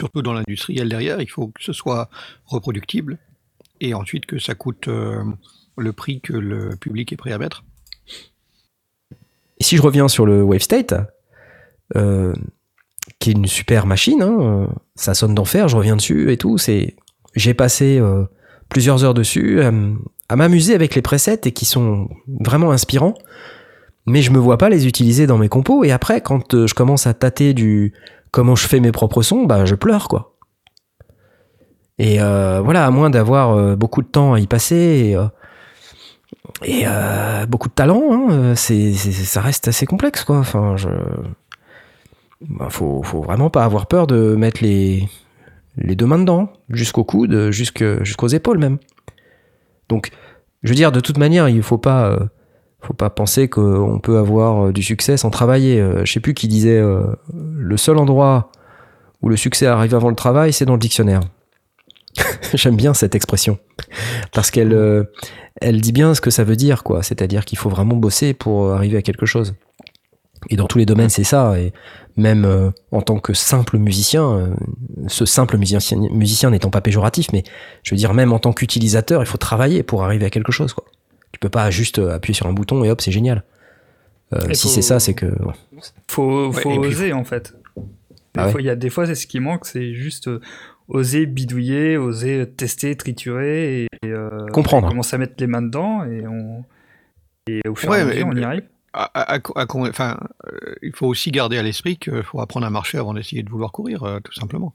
surtout 0.00 0.22
dans 0.22 0.32
l'industriel 0.32 0.88
derrière, 0.88 1.20
il 1.20 1.30
faut 1.30 1.48
que 1.48 1.62
ce 1.62 1.72
soit 1.72 2.08
reproductible, 2.46 3.18
et 3.80 3.94
ensuite 3.94 4.26
que 4.26 4.38
ça 4.38 4.54
coûte 4.54 4.88
euh, 4.88 5.22
le 5.76 5.92
prix 5.92 6.20
que 6.20 6.32
le 6.32 6.76
public 6.76 7.12
est 7.12 7.16
prêt 7.16 7.32
à 7.32 7.38
mettre. 7.38 7.64
Et 9.58 9.64
si 9.64 9.76
je 9.76 9.82
reviens 9.82 10.08
sur 10.08 10.26
le 10.26 10.42
Wave 10.42 10.60
State, 10.60 10.94
euh, 11.96 12.34
qui 13.18 13.30
est 13.30 13.34
une 13.34 13.46
super 13.46 13.86
machine, 13.86 14.22
hein, 14.22 14.36
euh, 14.40 14.66
ça 14.94 15.14
sonne 15.14 15.34
d'enfer, 15.34 15.68
je 15.68 15.76
reviens 15.76 15.96
dessus 15.96 16.32
et 16.32 16.36
tout. 16.36 16.58
C'est, 16.58 16.96
j'ai 17.34 17.54
passé 17.54 18.00
plusieurs 18.68 19.04
heures 19.04 19.14
dessus 19.14 19.62
à, 19.62 20.36
m'amuser 20.36 20.74
avec 20.74 20.94
les 20.94 21.02
presets 21.02 21.40
et 21.44 21.52
qui 21.52 21.64
sont 21.64 22.08
vraiment 22.26 22.72
inspirants. 22.72 23.14
Mais 24.06 24.20
je 24.20 24.30
me 24.30 24.38
vois 24.38 24.58
pas 24.58 24.68
les 24.68 24.86
utiliser 24.86 25.26
dans 25.26 25.38
mes 25.38 25.48
compos. 25.48 25.84
Et 25.84 25.90
après, 25.90 26.20
quand 26.20 26.66
je 26.66 26.74
commence 26.74 27.06
à 27.06 27.14
tâter 27.14 27.54
du 27.54 27.94
comment 28.34 28.56
je 28.56 28.66
fais 28.66 28.80
mes 28.80 28.90
propres 28.90 29.22
sons, 29.22 29.44
bah 29.44 29.64
je 29.64 29.76
pleure 29.76 30.08
quoi. 30.08 30.34
Et 32.00 32.20
euh, 32.20 32.60
voilà, 32.60 32.84
à 32.84 32.90
moins 32.90 33.08
d'avoir 33.08 33.52
euh, 33.52 33.76
beaucoup 33.76 34.02
de 34.02 34.08
temps 34.08 34.32
à 34.32 34.40
y 34.40 34.48
passer. 34.48 35.16
Et, 36.64 36.82
euh, 36.84 37.46
beaucoup 37.46 37.68
de 37.68 37.74
talent, 37.74 38.02
hein, 38.10 38.56
ça 38.56 39.40
reste 39.40 39.68
assez 39.68 39.86
complexe, 39.86 40.24
quoi. 40.24 40.38
Enfin, 40.38 40.76
je... 40.76 40.88
bah, 42.48 42.66
faut, 42.70 43.02
vraiment 43.02 43.50
pas 43.50 43.64
avoir 43.64 43.86
peur 43.86 44.08
de 44.08 44.34
mettre 44.34 44.64
les, 44.64 45.08
deux 45.76 46.06
mains 46.06 46.18
dedans, 46.18 46.52
jusqu'au 46.70 47.04
coude, 47.04 47.52
jusqu'aux 47.52 48.26
épaules 48.26 48.58
même. 48.58 48.78
Donc, 49.88 50.10
je 50.64 50.70
veux 50.70 50.74
dire, 50.74 50.90
de 50.90 50.98
toute 50.98 51.18
manière, 51.18 51.48
il 51.48 51.62
faut 51.62 51.78
pas, 51.78 52.18
faut 52.84 52.94
pas 52.94 53.10
penser 53.10 53.48
qu'on 53.48 53.98
peut 54.02 54.18
avoir 54.18 54.66
euh, 54.66 54.72
du 54.72 54.82
succès 54.82 55.16
sans 55.16 55.30
travailler. 55.30 55.80
Euh, 55.80 56.04
je 56.04 56.12
sais 56.12 56.20
plus 56.20 56.34
qui 56.34 56.48
disait, 56.48 56.78
euh, 56.78 57.04
le 57.32 57.76
seul 57.76 57.98
endroit 57.98 58.50
où 59.22 59.28
le 59.28 59.36
succès 59.36 59.66
arrive 59.66 59.94
avant 59.94 60.10
le 60.10 60.14
travail, 60.14 60.52
c'est 60.52 60.66
dans 60.66 60.74
le 60.74 60.78
dictionnaire. 60.78 61.20
J'aime 62.54 62.76
bien 62.76 62.94
cette 62.94 63.14
expression 63.14 63.58
parce 64.32 64.50
qu'elle, 64.50 65.08
elle 65.60 65.80
dit 65.80 65.92
bien 65.92 66.14
ce 66.14 66.20
que 66.20 66.30
ça 66.30 66.44
veut 66.44 66.56
dire, 66.56 66.84
quoi. 66.84 67.02
C'est-à-dire 67.02 67.44
qu'il 67.44 67.58
faut 67.58 67.70
vraiment 67.70 67.96
bosser 67.96 68.34
pour 68.34 68.72
arriver 68.72 68.98
à 68.98 69.02
quelque 69.02 69.26
chose. 69.26 69.54
Et 70.50 70.56
dans 70.56 70.66
tous 70.66 70.78
les 70.78 70.84
domaines, 70.84 71.08
c'est 71.08 71.24
ça. 71.24 71.58
Et 71.58 71.72
même 72.16 72.72
en 72.92 73.00
tant 73.00 73.18
que 73.18 73.32
simple 73.32 73.78
musicien, 73.78 74.50
ce 75.08 75.24
simple 75.24 75.56
musicien, 75.56 75.98
musicien 76.12 76.50
n'étant 76.50 76.70
pas 76.70 76.82
péjoratif, 76.82 77.32
mais 77.32 77.44
je 77.82 77.94
veux 77.94 77.98
dire, 77.98 78.12
même 78.12 78.32
en 78.32 78.38
tant 78.38 78.52
qu'utilisateur, 78.52 79.22
il 79.22 79.26
faut 79.26 79.38
travailler 79.38 79.82
pour 79.82 80.04
arriver 80.04 80.26
à 80.26 80.30
quelque 80.30 80.52
chose, 80.52 80.74
quoi. 80.74 80.84
Tu 81.34 81.38
peux 81.40 81.48
pas 81.48 81.68
juste 81.70 81.98
euh, 81.98 82.14
appuyer 82.14 82.32
sur 82.34 82.46
un 82.46 82.52
bouton 82.52 82.82
et 82.84 82.90
hop, 82.90 83.00
c'est 83.00 83.10
génial. 83.12 83.42
Euh, 84.32 84.38
si 84.54 84.62
faut- 84.62 84.68
c'est 84.68 84.82
ça, 84.82 85.00
c'est 85.00 85.14
que. 85.14 85.26
bon. 85.26 85.52
Faut, 86.08 86.52
oser 86.78 87.12
en 87.12 87.24
fait. 87.24 87.54
Des 87.76 87.82
Ah 88.40 88.48
fois, 88.48 88.60
il 88.60 88.64
y 88.66 88.70
a 88.70 88.76
des 88.76 88.88
fois, 88.88 89.04
c'est 89.06 89.16
ce 89.16 89.26
qui 89.26 89.40
manque, 89.40 89.66
c'est 89.66 89.94
juste 89.94 90.28
euh, 90.28 90.40
oser 90.88 91.26
bidouiller, 91.26 91.96
oser 91.96 92.48
tester, 92.56 92.96
triturer 92.96 93.82
et, 93.82 93.88
et, 94.04 94.08
euh, 94.10 94.46
Comprendre. 94.52 94.88
commencer 94.88 95.16
à 95.16 95.18
mettre 95.18 95.34
les 95.38 95.46
mains 95.48 95.62
dedans 95.62 96.04
et 96.04 96.24
on 96.26 96.64
et 97.48 97.60
au 97.68 97.74
fur 97.74 97.90
Ouais, 97.90 97.98
et 97.98 98.02
à 98.02 98.04
mais- 98.06 98.14
mesure, 98.14 98.26
on 98.28 98.36
y 98.36 98.44
arrive. 98.44 98.62
À- 98.92 99.10
à- 99.12 99.34
à- 99.34 99.40
à- 99.56 99.66
enfin, 99.68 100.16
euh, 100.46 100.74
il 100.82 100.92
faut 100.94 101.08
aussi 101.08 101.32
garder 101.32 101.58
à 101.58 101.62
l'esprit 101.64 101.96
qu'il 101.96 102.22
faut 102.22 102.40
apprendre 102.40 102.64
à 102.64 102.70
marcher 102.70 102.96
avant 102.98 103.12
d'essayer 103.12 103.42
de 103.42 103.50
vouloir 103.50 103.72
courir, 103.72 104.04
euh, 104.04 104.20
tout 104.20 104.32
simplement. 104.32 104.72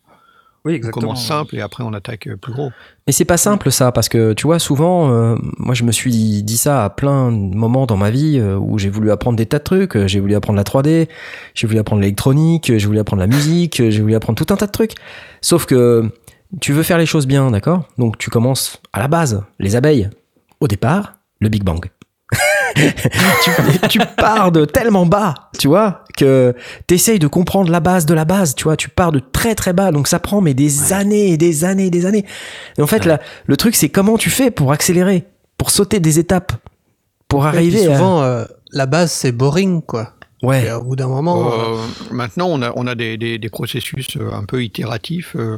Oui, 0.66 0.74
On 0.74 0.76
exactement. 0.76 1.01
commence 1.07 1.26
simple 1.26 1.55
et 1.55 1.62
après 1.62 1.84
on 1.84 1.93
attaque 1.93 2.28
euh, 2.28 2.36
plus 2.36 2.51
gros. 2.53 2.72
Mais 3.07 3.14
c'est 3.14 3.26
pas 3.26 3.38
simple 3.38 3.72
ça, 3.72 3.91
parce 3.91 4.10
que 4.10 4.34
tu 4.34 4.45
vois, 4.45 4.60
souvent, 4.60 5.12
euh, 5.12 5.36
moi 5.57 5.74
je 5.74 5.84
me 5.84 5.91
suis 5.91 6.43
dit 6.43 6.57
ça 6.57 6.84
à 6.84 6.89
plein 6.89 7.32
de 7.32 7.55
moments 7.55 7.86
dans 7.86 7.97
ma 7.97 8.10
vie 8.10 8.38
euh, 8.39 8.57
où 8.57 8.78
j'ai 8.78 8.89
voulu 8.89 9.12
apprendre 9.12 9.38
des 9.38 9.45
tas 9.45 9.60
de 9.60 9.64
trucs. 9.64 9.97
J'ai 10.07 10.20
voulu 10.20 10.36
apprendre 10.36 10.57
la 10.57 10.64
3D, 10.64 11.07
j'ai 11.53 11.68
voulu 11.68 11.80
apprendre 11.80 12.01
l'électronique, 12.01 12.72
j'ai 12.76 12.86
voulu 12.88 12.99
apprendre 12.99 13.22
la 13.22 13.28
musique, 13.28 13.78
j'ai 13.78 14.01
voulu 14.01 14.16
apprendre 14.16 14.38
tout 14.38 14.53
un 14.53 14.57
tas 14.57 14.68
de 14.68 14.72
trucs. 14.72 14.95
Sauf 15.41 15.66
que 15.66 16.12
tu 16.60 16.74
veux 16.74 16.84
faire 16.84 16.97
les 16.97 17.05
choses 17.05 17.28
bien, 17.28 17.51
d'accord? 17.51 17.86
Donc 17.97 18.18
tu 18.18 18.30
commences 18.30 18.82
à 18.91 18.99
la 18.99 19.07
base, 19.07 19.43
les 19.60 19.76
abeilles. 19.76 20.10
Au 20.60 20.68
départ, 20.68 21.20
le 21.39 21.49
Big 21.49 21.64
Bang. 21.64 21.86
tu, 23.43 23.51
tu 23.89 23.99
pars 24.17 24.51
de 24.51 24.65
tellement 24.65 25.05
bas, 25.05 25.34
tu 25.57 25.67
vois, 25.67 26.03
que 26.17 26.55
t'essayes 26.88 27.20
de 27.20 27.28
comprendre 27.28 27.72
la 27.72 27.80
base 27.80 28.05
de 28.05 28.13
la 28.13 28.26
base, 28.26 28.55
tu 28.55 28.65
vois, 28.65 28.78
tu 28.78 28.89
pars 28.89 29.11
de 29.11 29.20
très 29.20 29.55
très 29.55 29.74
bas, 29.74 29.91
donc 29.91 30.07
ça 30.07 30.20
prend 30.20 30.41
mais 30.41 30.53
des 30.53 30.93
années 30.93 31.30
et 31.32 31.38
des 31.38 31.63
années 31.65 31.88
et 31.88 31.89
des 31.91 32.05
années. 32.05 32.26
Et 32.78 32.82
en 32.82 32.88
fait, 32.88 33.05
là, 33.05 33.20
le 33.45 33.57
truc, 33.57 33.76
c'est 33.76 33.89
comment 33.89 34.17
tu 34.17 34.30
fais 34.30 34.51
pour 34.51 34.72
accélérer, 34.72 35.26
pour 35.57 35.72
sauter 35.72 35.99
des 35.99 36.20
étapes, 36.20 36.53
pour 37.28 37.45
Et 37.45 37.47
arriver 37.49 37.88
à... 37.88 37.95
souvent, 37.97 38.22
euh, 38.24 38.45
la 38.72 38.86
base, 38.86 39.11
c'est 39.11 39.32
boring, 39.32 39.82
quoi. 39.82 40.13
Ouais, 40.41 40.65
Et 40.67 40.72
au 40.72 40.84
bout 40.84 40.95
d'un 40.95 41.07
moment. 41.07 41.51
euh, 41.51 41.76
Euh, 41.76 41.76
maintenant, 42.11 42.47
on 42.49 42.61
a, 42.61 42.72
on 42.76 42.88
a 42.88 42.95
des, 42.95 43.17
des- 43.17 43.38
des 43.38 43.49
processus 43.49 44.07
un 44.32 44.45
peu 44.45 44.63
itératifs 44.63 45.36
euh, 45.36 45.57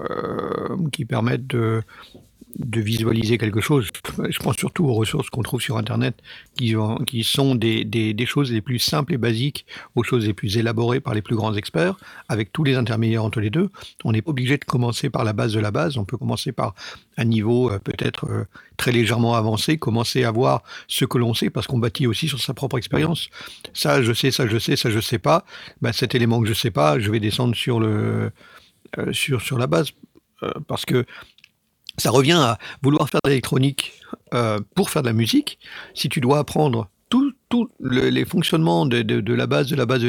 euh, 0.00 0.76
qui 0.92 1.04
permettent 1.04 1.46
de, 1.46 1.82
de 2.58 2.80
visualiser 2.80 3.38
quelque 3.38 3.60
chose. 3.60 3.88
Je 4.28 4.38
pense 4.38 4.56
surtout 4.56 4.84
aux 4.86 4.94
ressources 4.94 5.28
qu'on 5.30 5.42
trouve 5.42 5.60
sur 5.60 5.76
Internet, 5.76 6.16
qui, 6.56 6.74
ont- 6.76 6.96
qui 6.96 7.22
sont 7.24 7.54
des, 7.54 8.14
choses 8.26 8.50
les 8.50 8.60
plus 8.62 8.78
simples 8.78 9.14
et 9.14 9.18
basiques 9.18 9.66
aux 9.94 10.02
choses 10.02 10.26
les 10.26 10.32
plus 10.32 10.56
élaborées 10.56 11.00
par 11.00 11.14
les 11.14 11.22
plus 11.22 11.36
grands 11.36 11.54
experts, 11.54 11.96
avec 12.28 12.52
tous 12.52 12.64
les 12.64 12.76
intermédiaires 12.76 13.24
entre 13.24 13.40
les 13.40 13.50
deux. 13.50 13.70
On 14.04 14.12
pas 14.12 14.30
obligé 14.30 14.56
de 14.56 14.64
commencer 14.64 15.10
par 15.10 15.24
la 15.24 15.32
base 15.32 15.52
de 15.52 15.60
la 15.60 15.70
base, 15.70 15.98
on 15.98 16.04
peut 16.04 16.16
commencer 16.16 16.52
par 16.52 16.74
un 17.18 17.24
niveau 17.24 17.70
euh, 17.70 17.78
peut-être 17.78 18.26
euh, 18.30 18.44
très 18.76 18.92
légèrement 18.92 19.34
avancé, 19.34 19.78
commencer 19.78 20.24
à 20.24 20.30
voir 20.30 20.62
ce 20.88 21.04
que 21.04 21.18
l'on 21.18 21.34
sait, 21.34 21.50
parce 21.50 21.66
qu'on 21.66 21.78
bâtit 21.78 22.06
aussi 22.06 22.28
sur 22.28 22.40
sa 22.40 22.54
propre 22.54 22.78
expérience. 22.78 23.28
Ça, 23.74 24.02
je 24.02 24.12
sais, 24.12 24.30
ça, 24.30 24.46
je 24.46 24.58
sais, 24.58 24.76
ça, 24.76 24.90
je 24.90 25.00
sais 25.00 25.18
pas. 25.18 25.44
Ben, 25.82 25.92
cet 25.92 26.14
élément 26.14 26.40
que 26.40 26.48
je 26.48 26.54
sais 26.54 26.70
pas, 26.70 26.98
je 26.98 27.10
vais 27.10 27.20
descendre 27.20 27.54
sur, 27.54 27.80
le, 27.80 28.32
euh, 28.98 29.12
sur, 29.12 29.58
la 29.58 29.66
base, 29.66 29.92
parce 30.68 30.84
que 30.84 31.06
ça 31.98 32.10
revient 32.10 32.32
à 32.32 32.58
vouloir 32.82 33.08
faire 33.08 33.20
de 33.24 33.30
l'électronique 33.30 34.00
euh, 34.34 34.58
pour 34.74 34.90
faire 34.90 35.02
de 35.02 35.08
la 35.08 35.12
musique. 35.12 35.58
Si 35.94 36.08
tu 36.08 36.20
dois 36.20 36.38
apprendre 36.38 36.88
tous 37.08 37.70
les 37.80 38.24
fonctionnements 38.24 38.86
de, 38.86 39.32
la 39.32 39.46
base 39.46 39.68
de 39.68 39.76
la 39.76 39.86
base 39.86 40.02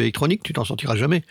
tu 0.44 0.54
t'en 0.54 0.66
sortiras 0.66 0.96
jamais. 0.96 1.24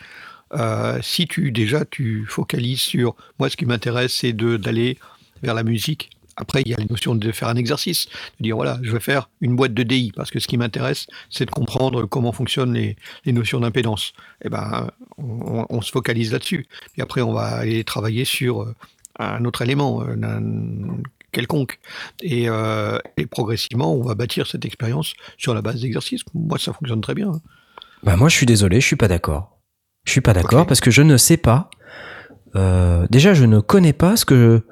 Euh, 0.54 1.00
si 1.02 1.26
tu 1.26 1.50
déjà 1.50 1.84
tu 1.84 2.24
focalises 2.28 2.80
sur 2.80 3.16
moi, 3.38 3.50
ce 3.50 3.56
qui 3.56 3.66
m'intéresse, 3.66 4.14
c'est 4.14 4.32
d'aller 4.32 4.98
vers 5.42 5.54
la 5.54 5.64
musique. 5.64 6.10
Après, 6.36 6.60
il 6.62 6.68
y 6.68 6.74
a 6.74 6.76
la 6.76 6.84
notion 6.84 7.14
de 7.14 7.32
faire 7.32 7.48
un 7.48 7.56
exercice, 7.56 8.06
de 8.38 8.44
dire 8.44 8.56
voilà, 8.56 8.78
je 8.82 8.92
vais 8.92 9.00
faire 9.00 9.30
une 9.40 9.56
boîte 9.56 9.72
de 9.72 9.82
DI 9.82 10.12
parce 10.14 10.30
que 10.30 10.38
ce 10.38 10.46
qui 10.46 10.58
m'intéresse, 10.58 11.06
c'est 11.30 11.46
de 11.46 11.50
comprendre 11.50 12.04
comment 12.04 12.30
fonctionnent 12.30 12.74
les, 12.74 12.96
notions 13.32 13.58
d'impédance. 13.58 14.12
Et 14.44 14.50
ben, 14.50 14.90
on, 15.16 15.66
on 15.68 15.80
se 15.80 15.90
focalise 15.90 16.32
là-dessus. 16.32 16.66
Puis 16.92 17.02
après, 17.02 17.22
on 17.22 17.32
va 17.32 17.46
aller 17.46 17.84
travailler 17.84 18.26
sur 18.26 18.62
euh, 18.62 18.74
un 19.18 19.44
autre 19.44 19.62
élément, 19.62 20.02
euh, 20.02 20.14
quelconque. 21.32 21.78
Et, 22.22 22.48
euh, 22.48 22.98
et 23.16 23.26
progressivement, 23.26 23.94
on 23.94 24.02
va 24.02 24.14
bâtir 24.14 24.46
cette 24.46 24.64
expérience 24.64 25.12
sur 25.38 25.54
la 25.54 25.62
base 25.62 25.80
d'exercices. 25.80 26.22
Moi, 26.34 26.58
ça 26.58 26.72
fonctionne 26.72 27.00
très 27.00 27.14
bien. 27.14 27.32
bah 28.02 28.16
moi 28.16 28.28
je 28.28 28.36
suis 28.36 28.46
désolé, 28.46 28.80
je 28.80 28.86
suis 28.86 28.96
pas 28.96 29.08
d'accord. 29.08 29.58
Je 30.04 30.12
suis 30.12 30.20
pas 30.20 30.32
d'accord 30.32 30.66
parce 30.66 30.80
que 30.80 30.90
je 30.90 31.02
ne 31.02 31.16
sais 31.16 31.36
pas. 31.36 31.68
euh, 32.54 33.06
déjà, 33.10 33.34
je 33.34 33.44
ne 33.44 33.60
connais 33.60 33.92
pas 33.92 34.16
ce 34.16 34.24
que 34.24 34.64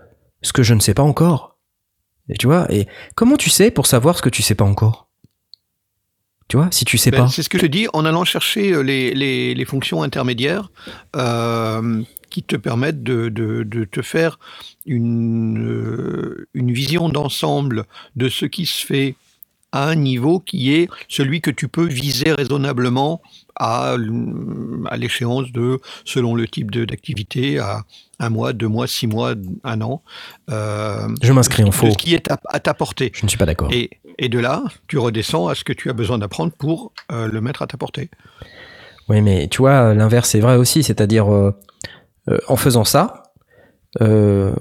ce 0.43 0.53
que 0.53 0.63
je 0.63 0.75
ne 0.75 0.81
sais 0.81 0.95
pas 0.95 1.03
encore. 1.03 1.59
Et 2.29 2.35
tu 2.35 2.47
vois 2.47 2.67
Et 2.73 2.87
comment 3.15 3.37
tu 3.37 3.51
sais 3.51 3.71
pour 3.71 3.87
savoir 3.87 4.17
ce 4.17 4.23
que 4.23 4.29
tu 4.31 4.43
sais 4.43 4.55
pas 4.55 4.65
encore? 4.65 5.09
Tu 6.49 6.57
vois 6.59 6.69
Si 6.71 6.85
tu 6.85 6.99
sais 6.99 7.11
Ben, 7.11 7.25
pas. 7.25 7.29
C'est 7.29 7.43
ce 7.43 7.49
que 7.49 7.59
je 7.59 7.67
dis 7.67 7.87
en 7.95 8.05
allant 8.05 8.25
chercher 8.25 8.83
les, 8.83 9.15
les- 9.15 9.55
les 9.55 9.65
fonctions 9.65 10.03
intermédiaires 10.03 10.71
euh, 11.17 12.03
qui 12.35 12.43
te 12.43 12.57
permettent 12.57 13.03
de, 13.13 13.29
de- 13.29 13.63
de 13.63 13.85
te 13.85 14.03
faire 14.03 14.39
une, 14.87 15.59
euh, 15.65 16.47
une 16.55 16.73
vision 16.73 17.09
d'ensemble 17.09 17.85
de 18.17 18.29
ce 18.29 18.45
qui 18.47 18.67
se 18.67 18.85
fait 18.85 19.15
à 19.73 19.89
un 19.89 19.97
niveau 19.97 20.39
qui 20.41 20.73
est 20.73 20.89
celui 21.09 21.41
que 21.41 21.51
tu 21.61 21.67
peux 21.69 21.87
viser 21.87 22.31
raisonnablement 22.33 23.21
à, 23.57 23.97
à 24.95 24.97
l'échéance 24.97 25.51
de, 25.53 25.81
selon 26.05 26.35
le 26.35 26.47
type 26.47 26.71
d'activité, 26.73 27.59
à 27.59 27.83
un 28.21 28.31
mois, 28.31 28.53
deux 28.53 28.69
mois, 28.69 28.87
six 28.87 29.07
mois, 29.09 29.35
un 29.65 29.81
an. 29.81 30.03
euh, 30.51 31.09
Je 31.23 31.33
m'inscris 31.33 31.65
en 31.65 31.73
faux. 31.73 31.91
ce 31.91 31.97
qui 31.97 32.15
est 32.15 32.31
à, 32.31 32.39
à 32.49 32.61
ta 32.61 32.73
portée. 32.75 33.11
Je 33.15 33.25
ne 33.25 33.29
suis 33.29 33.39
pas 33.39 33.47
d'accord. 33.47 33.69
Et, 33.73 33.91
et 34.19 34.29
de 34.29 34.39
là, 34.39 34.63
tu 34.87 34.99
redescends 34.99 35.49
à 35.49 35.55
ce 35.57 35.65
que 35.65 35.73
tu 35.73 35.89
as 35.91 35.93
besoin 35.93 36.19
d'apprendre 36.19 36.53
pour 36.57 36.93
euh, 37.13 37.27
le 37.29 37.41
mettre 37.41 37.63
à 37.63 37.67
ta 37.67 37.77
portée. 37.77 38.11
Oui, 39.09 39.21
mais 39.23 39.49
tu 39.49 39.59
vois, 39.59 39.93
l'inverse 39.93 40.35
est 40.37 40.41
vrai 40.41 40.57
aussi. 40.57 40.83
C'est-à-dire, 40.85 41.27
euh, 41.33 41.51
euh, 42.31 42.39
en 42.49 42.57
faisant 42.57 42.85
ça, 42.85 43.25
euh, 44.01 44.53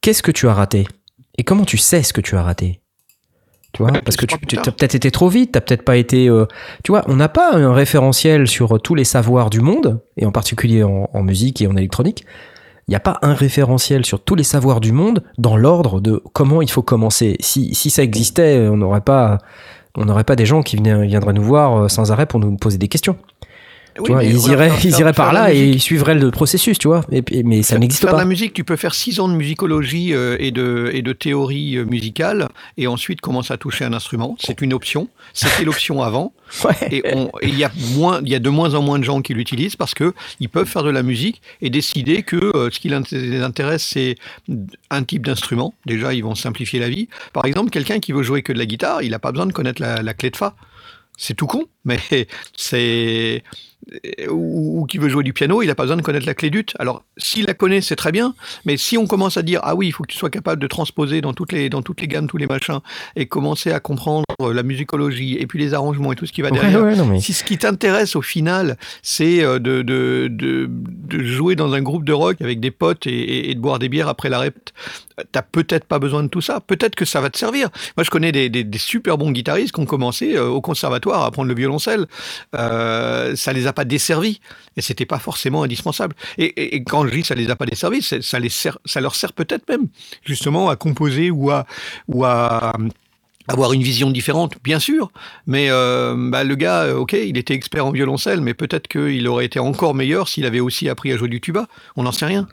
qu'est-ce 0.00 0.22
que 0.22 0.30
tu 0.30 0.48
as 0.48 0.54
raté? 0.54 0.86
Et 1.38 1.44
comment 1.44 1.64
tu 1.64 1.78
sais 1.78 2.02
ce 2.02 2.12
que 2.12 2.20
tu 2.20 2.36
as 2.36 2.42
raté? 2.42 2.80
Tu 3.72 3.82
vois 3.82 3.92
Parce 4.04 4.16
que 4.16 4.26
tu 4.26 4.58
as 4.58 4.62
peut-être 4.72 4.94
été 4.94 5.10
trop 5.10 5.28
vite, 5.28 5.52
tu 5.52 5.60
peut-être 5.60 5.82
pas 5.84 5.96
été. 5.96 6.28
euh, 6.28 6.44
tu 6.84 6.92
vois, 6.92 7.02
on 7.06 7.16
n'a 7.16 7.28
pas 7.30 7.54
un 7.54 7.72
référentiel 7.72 8.46
sur 8.46 8.80
tous 8.82 8.94
les 8.94 9.04
savoirs 9.04 9.48
du 9.48 9.60
monde, 9.60 10.00
et 10.18 10.26
en 10.26 10.32
particulier 10.32 10.82
en, 10.82 11.08
en 11.12 11.22
musique 11.22 11.62
et 11.62 11.66
en 11.66 11.76
électronique. 11.76 12.24
Il 12.88 12.90
n'y 12.90 12.96
a 12.96 13.00
pas 13.00 13.18
un 13.22 13.32
référentiel 13.32 14.04
sur 14.04 14.22
tous 14.22 14.34
les 14.34 14.42
savoirs 14.42 14.80
du 14.80 14.92
monde 14.92 15.22
dans 15.38 15.56
l'ordre 15.56 16.00
de 16.00 16.20
comment 16.34 16.60
il 16.62 16.70
faut 16.70 16.82
commencer. 16.82 17.36
Si, 17.40 17.74
si 17.74 17.90
ça 17.90 18.02
existait, 18.02 18.68
on 18.68 18.76
n'aurait 18.76 19.00
pas, 19.00 19.38
on 19.96 20.04
n'aurait 20.04 20.24
pas 20.24 20.34
des 20.36 20.44
gens 20.46 20.62
qui 20.62 20.76
venaient- 20.76 21.06
viendraient 21.06 21.32
nous 21.32 21.44
voir 21.44 21.88
sans 21.88 22.10
arrêt 22.12 22.26
pour 22.26 22.40
nous 22.40 22.56
poser 22.56 22.78
des 22.78 22.88
questions. 22.88 23.16
Oui, 23.98 24.04
Tu 24.06 24.12
vois, 24.12 24.22
mais 24.22 24.30
ils 24.30 24.48
iraient, 24.50 24.70
faire- 24.70 24.84
ils 24.86 24.98
iraient 25.00 25.12
par 25.12 25.32
là 25.32 25.52
et 25.52 25.68
ils 25.68 25.80
suivraient 25.80 26.14
le 26.14 26.30
processus, 26.30 26.78
tu 26.78 26.88
vois. 26.88 27.02
Et, 27.12 27.22
mais 27.42 27.62
ça 27.62 27.78
n'existe 27.78 28.02
faire 28.02 28.10
de 28.10 28.16
pas. 28.16 28.22
la 28.22 28.24
musique, 28.28 28.54
tu 28.54 28.64
peux 28.64 28.76
faire 28.76 28.94
six 28.94 29.20
ans 29.20 29.28
de 29.28 29.34
musicologie 29.34 30.14
euh, 30.14 30.36
et, 30.40 30.50
de, 30.50 30.90
et 30.94 31.02
de 31.02 31.12
théorie 31.12 31.76
euh, 31.76 31.84
musicale 31.84 32.48
et 32.78 32.86
ensuite 32.86 33.20
commencer 33.20 33.52
à 33.52 33.56
toucher 33.58 33.84
un 33.84 33.92
instrument. 33.92 34.36
C'est 34.40 34.60
une 34.62 34.72
option. 34.72 35.08
C'était 35.34 35.64
l'option 35.64 36.02
avant. 36.02 36.32
Ouais. 36.66 36.74
Et 36.90 37.02
il 37.44 37.56
y 37.58 37.64
a 37.64 37.72
moins, 37.94 38.20
y 38.26 38.34
a 38.34 38.38
de 38.38 38.50
moins 38.50 38.74
en 38.74 38.82
moins 38.82 38.98
de 38.98 39.04
gens 39.04 39.22
qui 39.22 39.32
l'utilisent 39.32 39.74
parce 39.76 39.94
que 39.94 40.12
ils 40.38 40.50
peuvent 40.50 40.66
faire 40.68 40.82
de 40.82 40.90
la 40.90 41.02
musique 41.02 41.40
et 41.62 41.70
décider 41.70 42.22
que 42.24 42.36
euh, 42.36 42.68
ce 42.70 42.78
qui 42.78 42.90
les 42.90 43.40
intéresse 43.40 43.82
c'est 43.90 44.16
un 44.90 45.02
type 45.02 45.24
d'instrument. 45.24 45.72
Déjà, 45.86 46.12
ils 46.12 46.22
vont 46.22 46.34
simplifier 46.34 46.78
la 46.78 46.90
vie. 46.90 47.08
Par 47.32 47.46
exemple, 47.46 47.70
quelqu'un 47.70 48.00
qui 48.00 48.12
veut 48.12 48.22
jouer 48.22 48.42
que 48.42 48.52
de 48.52 48.58
la 48.58 48.66
guitare, 48.66 49.02
il 49.02 49.12
n'a 49.12 49.18
pas 49.18 49.32
besoin 49.32 49.46
de 49.46 49.52
connaître 49.52 49.80
la, 49.80 50.02
la 50.02 50.12
clé 50.12 50.28
de 50.28 50.36
fa. 50.36 50.54
C'est 51.16 51.32
tout 51.32 51.46
con, 51.46 51.64
mais 51.86 51.98
c'est 52.54 53.42
ou, 54.30 54.80
ou 54.82 54.86
qui 54.86 54.98
veut 54.98 55.08
jouer 55.08 55.24
du 55.24 55.32
piano, 55.32 55.62
il 55.62 55.66
n'a 55.66 55.74
pas 55.74 55.82
besoin 55.84 55.96
de 55.96 56.02
connaître 56.02 56.26
la 56.26 56.34
clé 56.34 56.50
d'ut. 56.50 56.66
Alors, 56.78 57.02
s'il 57.16 57.46
la 57.46 57.54
connaît, 57.54 57.80
c'est 57.80 57.96
très 57.96 58.12
bien, 58.12 58.34
mais 58.64 58.76
si 58.76 58.96
on 58.98 59.06
commence 59.06 59.36
à 59.36 59.42
dire 59.42 59.60
ah 59.64 59.74
oui, 59.74 59.88
il 59.88 59.92
faut 59.92 60.02
que 60.04 60.12
tu 60.12 60.18
sois 60.18 60.30
capable 60.30 60.60
de 60.62 60.66
transposer 60.66 61.20
dans 61.20 61.32
toutes 61.34 61.52
les 61.52 61.68
dans 61.68 61.82
toutes 61.82 62.00
les 62.00 62.08
gammes, 62.08 62.26
tous 62.26 62.36
les 62.36 62.46
machins, 62.46 62.80
et 63.16 63.26
commencer 63.26 63.72
à 63.72 63.80
comprendre 63.80 64.24
la 64.40 64.62
musicologie 64.62 65.36
et 65.38 65.46
puis 65.46 65.58
les 65.58 65.74
arrangements 65.74 66.12
et 66.12 66.16
tout 66.16 66.26
ce 66.26 66.32
qui 66.32 66.42
va 66.42 66.50
derrière. 66.50 66.82
ouais, 66.82 66.96
non, 66.96 67.06
mais 67.06 67.20
Si 67.20 67.32
ce 67.32 67.44
qui 67.44 67.58
t'intéresse 67.58 68.16
au 68.16 68.22
final, 68.22 68.76
c'est 69.02 69.42
euh, 69.42 69.58
de, 69.58 69.82
de, 69.82 70.28
de, 70.30 70.66
de 70.68 71.24
jouer 71.24 71.54
dans 71.56 71.72
un 71.74 71.82
groupe 71.82 72.04
de 72.04 72.12
rock 72.12 72.40
avec 72.40 72.60
des 72.60 72.70
potes 72.70 73.06
et, 73.06 73.10
et- 73.10 73.50
et 73.50 73.54
de 73.54 73.60
boire 73.60 73.78
des 73.78 73.88
bières 73.88 74.08
après 74.08 74.28
la 74.28 74.38
rep, 74.40 74.56
t'as 75.32 75.42
peut-être 75.42 75.84
pas 75.84 75.98
besoin 75.98 76.22
de 76.22 76.28
tout 76.28 76.40
ça. 76.40 76.60
Peut-être 76.60 76.94
que 76.94 77.04
ça 77.04 77.20
va 77.20 77.30
te 77.30 77.38
servir. 77.38 77.68
Moi, 77.96 78.04
je 78.04 78.10
connais 78.10 78.32
des, 78.32 78.48
des, 78.48 78.64
des 78.64 78.78
super 78.78 79.18
bons 79.18 79.30
guitaristes 79.30 79.74
qui 79.74 79.80
ont 79.80 79.84
commencé 79.86 80.36
euh, 80.36 80.46
au 80.48 80.60
conservatoire 80.60 81.22
à 81.22 81.26
apprendre 81.26 81.48
le 81.48 81.54
violoncelle. 81.54 82.06
Euh, 82.54 83.34
ça 83.36 83.52
les 83.52 83.66
a 83.66 83.71
pas 83.72 83.84
desservis 83.84 84.40
et 84.76 84.82
c'était 84.82 85.06
pas 85.06 85.18
forcément 85.18 85.62
indispensable. 85.62 86.14
Et, 86.38 86.82
quand 86.84 87.06
je 87.06 87.14
dis 87.14 87.24
ça 87.24 87.34
les 87.34 87.50
a 87.50 87.56
pas 87.56 87.66
desservis, 87.66 88.02
ça 88.02 88.38
les 88.38 88.48
sert, 88.48 88.78
ça 88.84 89.00
leur 89.00 89.14
sert 89.14 89.32
peut-être 89.32 89.68
même 89.68 89.88
justement 90.24 90.68
à 90.68 90.76
composer 90.76 91.30
ou 91.30 91.50
à 91.50 91.66
ou 92.08 92.24
à 92.24 92.72
avoir 93.48 93.72
une 93.72 93.82
vision 93.82 94.10
différente, 94.10 94.54
bien 94.62 94.78
sûr, 94.78 95.10
mais 95.46 95.66
euh, 95.70 96.14
bah, 96.16 96.44
le 96.44 96.54
gars, 96.54 96.82
euh, 96.82 96.96
ok, 96.96 97.12
il 97.12 97.36
était 97.36 97.54
expert 97.54 97.84
en 97.84 97.90
violoncelle, 97.90 98.40
mais 98.40 98.54
peut-être 98.54 98.88
qu'il 98.88 99.26
aurait 99.28 99.44
été 99.44 99.58
encore 99.58 99.94
meilleur 99.94 100.28
s'il 100.28 100.46
avait 100.46 100.60
aussi 100.60 100.88
appris 100.88 101.12
à 101.12 101.16
jouer 101.16 101.28
du 101.28 101.40
tuba. 101.40 101.66
On 101.96 102.04
n'en 102.04 102.12
sait 102.12 102.26
rien. 102.26 102.46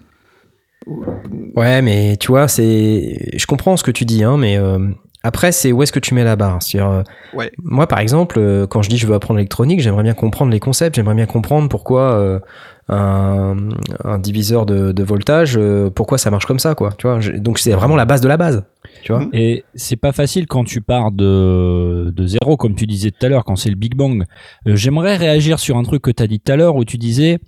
Ouais, 1.55 1.81
mais 1.81 2.17
tu 2.17 2.27
vois, 2.27 2.47
c'est. 2.47 3.29
Je 3.35 3.45
comprends 3.45 3.77
ce 3.77 3.83
que 3.83 3.91
tu 3.91 4.05
dis, 4.05 4.23
hein, 4.23 4.37
mais 4.37 4.57
euh, 4.57 4.79
après, 5.23 5.51
c'est 5.51 5.71
où 5.71 5.83
est-ce 5.83 5.91
que 5.91 5.99
tu 5.99 6.13
mets 6.13 6.23
la 6.23 6.35
barre? 6.35 6.59
Euh, 6.75 7.03
Ouais. 7.33 7.51
Moi, 7.63 7.87
par 7.87 7.99
exemple, 7.99 8.37
euh, 8.39 8.67
quand 8.67 8.81
je 8.81 8.89
dis 8.89 8.97
je 8.97 9.05
veux 9.07 9.13
apprendre 9.15 9.37
l'électronique, 9.37 9.81
j'aimerais 9.81 10.03
bien 10.03 10.13
comprendre 10.13 10.51
les 10.51 10.59
concepts, 10.59 10.95
j'aimerais 10.95 11.15
bien 11.15 11.25
comprendre 11.25 11.67
pourquoi 11.69 12.13
euh, 12.13 12.39
un, 12.87 13.55
un 14.03 14.17
diviseur 14.17 14.65
de, 14.65 14.91
de 14.91 15.03
voltage, 15.03 15.55
euh, 15.57 15.89
pourquoi 15.89 16.17
ça 16.17 16.31
marche 16.31 16.45
comme 16.45 16.57
ça, 16.59 16.73
quoi. 16.75 16.91
Tu 16.97 17.05
vois, 17.07 17.19
je- 17.19 17.33
donc 17.33 17.59
c'est 17.59 17.71
vraiment 17.73 17.95
la 17.95 18.05
base 18.05 18.21
de 18.21 18.27
la 18.27 18.37
base. 18.37 18.63
Tu 19.03 19.11
vois? 19.11 19.25
Et 19.33 19.63
c'est 19.75 19.95
pas 19.95 20.11
facile 20.11 20.47
quand 20.47 20.63
tu 20.63 20.81
pars 20.81 21.11
de, 21.11 22.11
de 22.15 22.25
zéro, 22.27 22.57
comme 22.57 22.75
tu 22.75 22.87
disais 22.87 23.11
tout 23.11 23.25
à 23.25 23.29
l'heure, 23.29 23.45
quand 23.45 23.55
c'est 23.55 23.69
le 23.69 23.75
Big 23.75 23.95
Bang. 23.95 24.23
J'aimerais 24.65 25.15
réagir 25.17 25.59
sur 25.59 25.77
un 25.77 25.83
truc 25.83 26.01
que 26.01 26.11
tu 26.11 26.23
as 26.23 26.27
dit 26.27 26.39
tout 26.39 26.51
à 26.51 26.55
l'heure 26.55 26.75
où 26.75 26.83
tu 26.83 26.97
disais, 26.97 27.39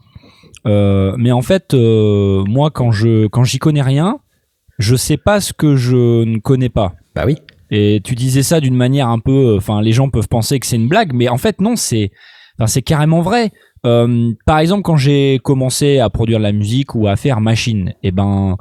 euh, 0.68 1.16
mais 1.18 1.32
en 1.32 1.42
fait, 1.42 1.74
euh, 1.74 2.44
moi, 2.48 2.70
quand 2.70 2.92
je 2.92 3.28
quand 3.28 3.44
j'y 3.44 3.58
connais 3.60 3.82
rien, 3.82 4.20
je 4.78 4.96
sais 4.96 5.18
pas 5.18 5.42
ce 5.42 5.54
que 5.54 5.76
je 5.76 6.24
ne 6.24 6.38
connais 6.38 6.70
pas. 6.70 6.94
Bah 7.16 7.24
oui. 7.26 7.38
Et 7.72 8.02
tu 8.04 8.16
disais 8.16 8.44
ça 8.44 8.60
d'une 8.60 8.76
manière 8.76 9.08
un 9.08 9.20
peu, 9.20 9.56
enfin, 9.58 9.82
les 9.82 9.94
gens 9.94 10.10
peuvent 10.10 10.28
penser 10.28 10.60
que 10.60 10.68
c'est 10.68 10.76
une 10.76 10.90
blague, 10.90 11.14
mais 11.14 11.30
en 11.30 11.38
fait, 11.38 11.62
non, 11.62 11.78
c'est, 11.78 12.12
enfin, 12.60 12.68
c'est 12.68 12.82
carrément 12.82 13.22
vrai. 13.22 13.52
Euh, 13.86 14.34
par 14.46 14.60
exemple, 14.60 14.84
quand 14.84 14.98
j'ai 14.98 15.40
commencé 15.44 16.00
à 16.00 16.10
produire 16.10 16.38
de 16.38 16.44
la 16.44 16.52
musique 16.52 16.94
ou 16.94 17.08
à 17.08 17.16
faire 17.16 17.40
machine, 17.40 17.94
eh 18.04 18.12
ben, 18.12 18.58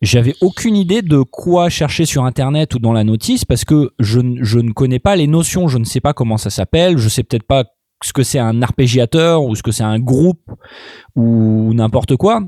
j'avais 0.00 0.34
aucune 0.40 0.76
idée 0.76 1.02
de 1.02 1.20
quoi 1.20 1.68
chercher 1.68 2.06
sur 2.06 2.24
Internet 2.24 2.74
ou 2.74 2.78
dans 2.78 2.92
la 2.92 3.04
notice 3.04 3.44
parce 3.44 3.64
que 3.64 3.92
je, 3.98 4.20
je 4.40 4.58
ne 4.58 4.72
connais 4.72 4.98
pas 4.98 5.14
les 5.14 5.26
notions, 5.26 5.68
je 5.68 5.78
ne 5.78 5.84
sais 5.84 6.00
pas 6.00 6.14
comment 6.14 6.38
ça 6.38 6.50
s'appelle, 6.50 6.98
je 6.98 7.08
sais 7.08 7.22
peut-être 7.22 7.46
pas 7.46 7.64
ce 8.02 8.12
que 8.12 8.22
c'est 8.22 8.38
un 8.38 8.62
arpégiateur 8.62 9.44
ou 9.44 9.54
ce 9.54 9.62
que 9.62 9.72
c'est 9.72 9.84
un 9.84 9.98
groupe 9.98 10.50
ou 11.16 11.72
n'importe 11.74 12.16
quoi. 12.16 12.40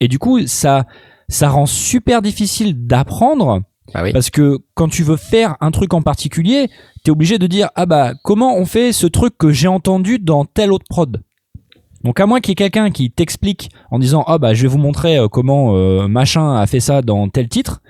Et 0.00 0.08
du 0.08 0.18
coup, 0.18 0.46
ça, 0.46 0.84
ça 1.28 1.48
rend 1.48 1.66
super 1.66 2.22
difficile 2.22 2.86
d'apprendre 2.86 3.62
Bah 3.94 4.02
parce 4.12 4.30
que 4.30 4.58
quand 4.74 4.88
tu 4.88 5.02
veux 5.02 5.16
faire 5.16 5.56
un 5.60 5.70
truc 5.70 5.94
en 5.94 6.02
particulier, 6.02 6.68
tu 7.04 7.08
es 7.08 7.10
obligé 7.10 7.38
de 7.38 7.46
dire 7.46 7.68
ah 7.76 7.86
bah 7.86 8.14
comment 8.24 8.56
on 8.56 8.66
fait 8.66 8.92
ce 8.92 9.06
truc 9.06 9.38
que 9.38 9.50
j'ai 9.52 9.68
entendu 9.68 10.18
dans 10.18 10.44
telle 10.44 10.72
autre 10.72 10.86
prod? 10.88 11.22
Donc 12.04 12.20
à 12.20 12.26
moins 12.26 12.40
qu'il 12.40 12.50
y 12.50 12.52
ait 12.52 12.56
quelqu'un 12.56 12.90
qui 12.90 13.10
t'explique 13.10 13.70
en 13.90 13.98
disant 13.98 14.24
ah 14.26 14.38
bah 14.38 14.54
je 14.54 14.62
vais 14.62 14.68
vous 14.68 14.78
montrer 14.78 15.18
euh, 15.18 15.28
comment 15.28 15.76
euh, 15.76 16.08
machin 16.08 16.56
a 16.56 16.66
fait 16.66 16.80
ça 16.80 17.02
dans 17.02 17.28
tel 17.28 17.48
titre, 17.48 17.80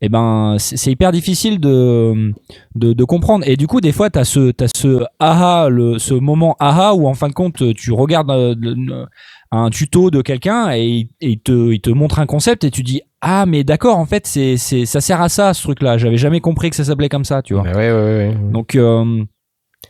eh 0.00 0.08
ben 0.08 0.56
c'est 0.58 0.90
hyper 0.90 1.12
difficile 1.12 1.60
de, 1.60 2.32
de 2.74 3.04
comprendre 3.04 3.46
et 3.46 3.56
du 3.56 3.66
coup 3.66 3.80
des 3.80 3.92
fois 3.92 4.10
tu 4.10 4.18
as 4.18 4.24
ce 4.24 4.50
t'as 4.50 4.68
ce 4.74 5.04
aha 5.20 5.68
le 5.68 5.98
ce 5.98 6.14
moment 6.14 6.56
aha 6.58 6.94
où 6.94 7.06
en 7.06 7.14
fin 7.14 7.28
de 7.28 7.34
compte 7.34 7.74
tu 7.74 7.92
regardes 7.92 8.30
euh, 8.30 9.06
un 9.52 9.70
tuto 9.70 10.10
de 10.10 10.22
quelqu'un 10.22 10.72
et, 10.72 11.08
et 11.20 11.28
il 11.28 11.40
te 11.40 11.72
il 11.72 11.80
te 11.80 11.90
montre 11.90 12.18
un 12.18 12.26
concept 12.26 12.64
et 12.64 12.70
tu 12.70 12.82
dis 12.82 13.02
ah 13.22 13.46
mais 13.46 13.64
d'accord 13.64 13.98
en 13.98 14.04
fait 14.06 14.26
c'est 14.26 14.56
c'est 14.56 14.84
ça 14.84 15.00
sert 15.00 15.20
à 15.20 15.28
ça 15.28 15.54
ce 15.54 15.62
truc 15.62 15.80
là 15.80 15.96
j'avais 15.96 16.16
jamais 16.16 16.40
compris 16.40 16.70
que 16.70 16.76
ça 16.76 16.84
s'appelait 16.84 17.08
comme 17.08 17.24
ça 17.24 17.40
tu 17.40 17.54
vois. 17.54 17.62
Ouais, 17.62 17.72
ouais, 17.74 17.92
ouais. 17.92 18.36
donc 18.52 18.74
euh, 18.74 19.24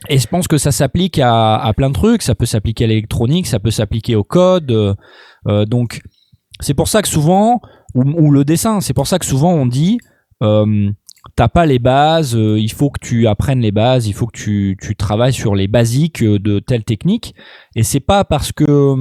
et 0.09 0.18
je 0.18 0.26
pense 0.26 0.47
que 0.49 0.59
ça 0.59 0.70
s'applique 0.70 1.18
à, 1.18 1.57
à 1.57 1.72
plein 1.74 1.89
de 1.89 1.95
trucs. 1.95 2.22
Ça 2.22 2.35
peut 2.35 2.47
s'appliquer 2.47 2.85
à 2.85 2.89
l'électronique 2.89 3.47
ça 3.47 3.59
peut 3.59 3.70
s'appliquer 3.70 4.14
au 4.16 4.24
code 4.24 4.70
euh, 4.70 4.95
euh, 5.49 5.64
donc 5.64 6.03
c'est 6.61 6.74
pour 6.74 6.89
ça 6.89 7.03
que 7.03 7.09
souvent 7.09 7.61
ou, 7.95 8.03
ou 8.03 8.30
le 8.30 8.45
dessin 8.45 8.80
c'est 8.80 8.95
pour 8.95 9.07
ça 9.07 9.18
que 9.18 9.26
souvent 9.26 9.53
on 9.53 9.66
dit 9.66 9.99
euh, 10.43 10.91
t'as 11.37 11.49
pas 11.49 11.66
les 11.66 11.78
bases 11.78 12.35
euh, 12.37 12.59
il 12.59 12.72
faut 12.72 12.91
que 12.91 13.01
tu 13.01 13.26
apprennes 13.28 13.61
les 13.61 13.70
bases 13.72 14.07
il 14.09 14.12
faut 14.12 14.26
que 14.26 14.37
tu, 14.37 14.76
tu 14.80 14.97
travailles 14.97 15.33
sur 15.33 15.55
les 15.55 15.68
basiques 15.68 16.22
euh, 16.22 16.39
de 16.39 16.59
telle 16.59 16.85
technique. 16.85 17.35
Et 17.76 17.83
c'est 17.83 18.01
pas 18.01 18.24
parce 18.24 18.53
que 18.53 18.97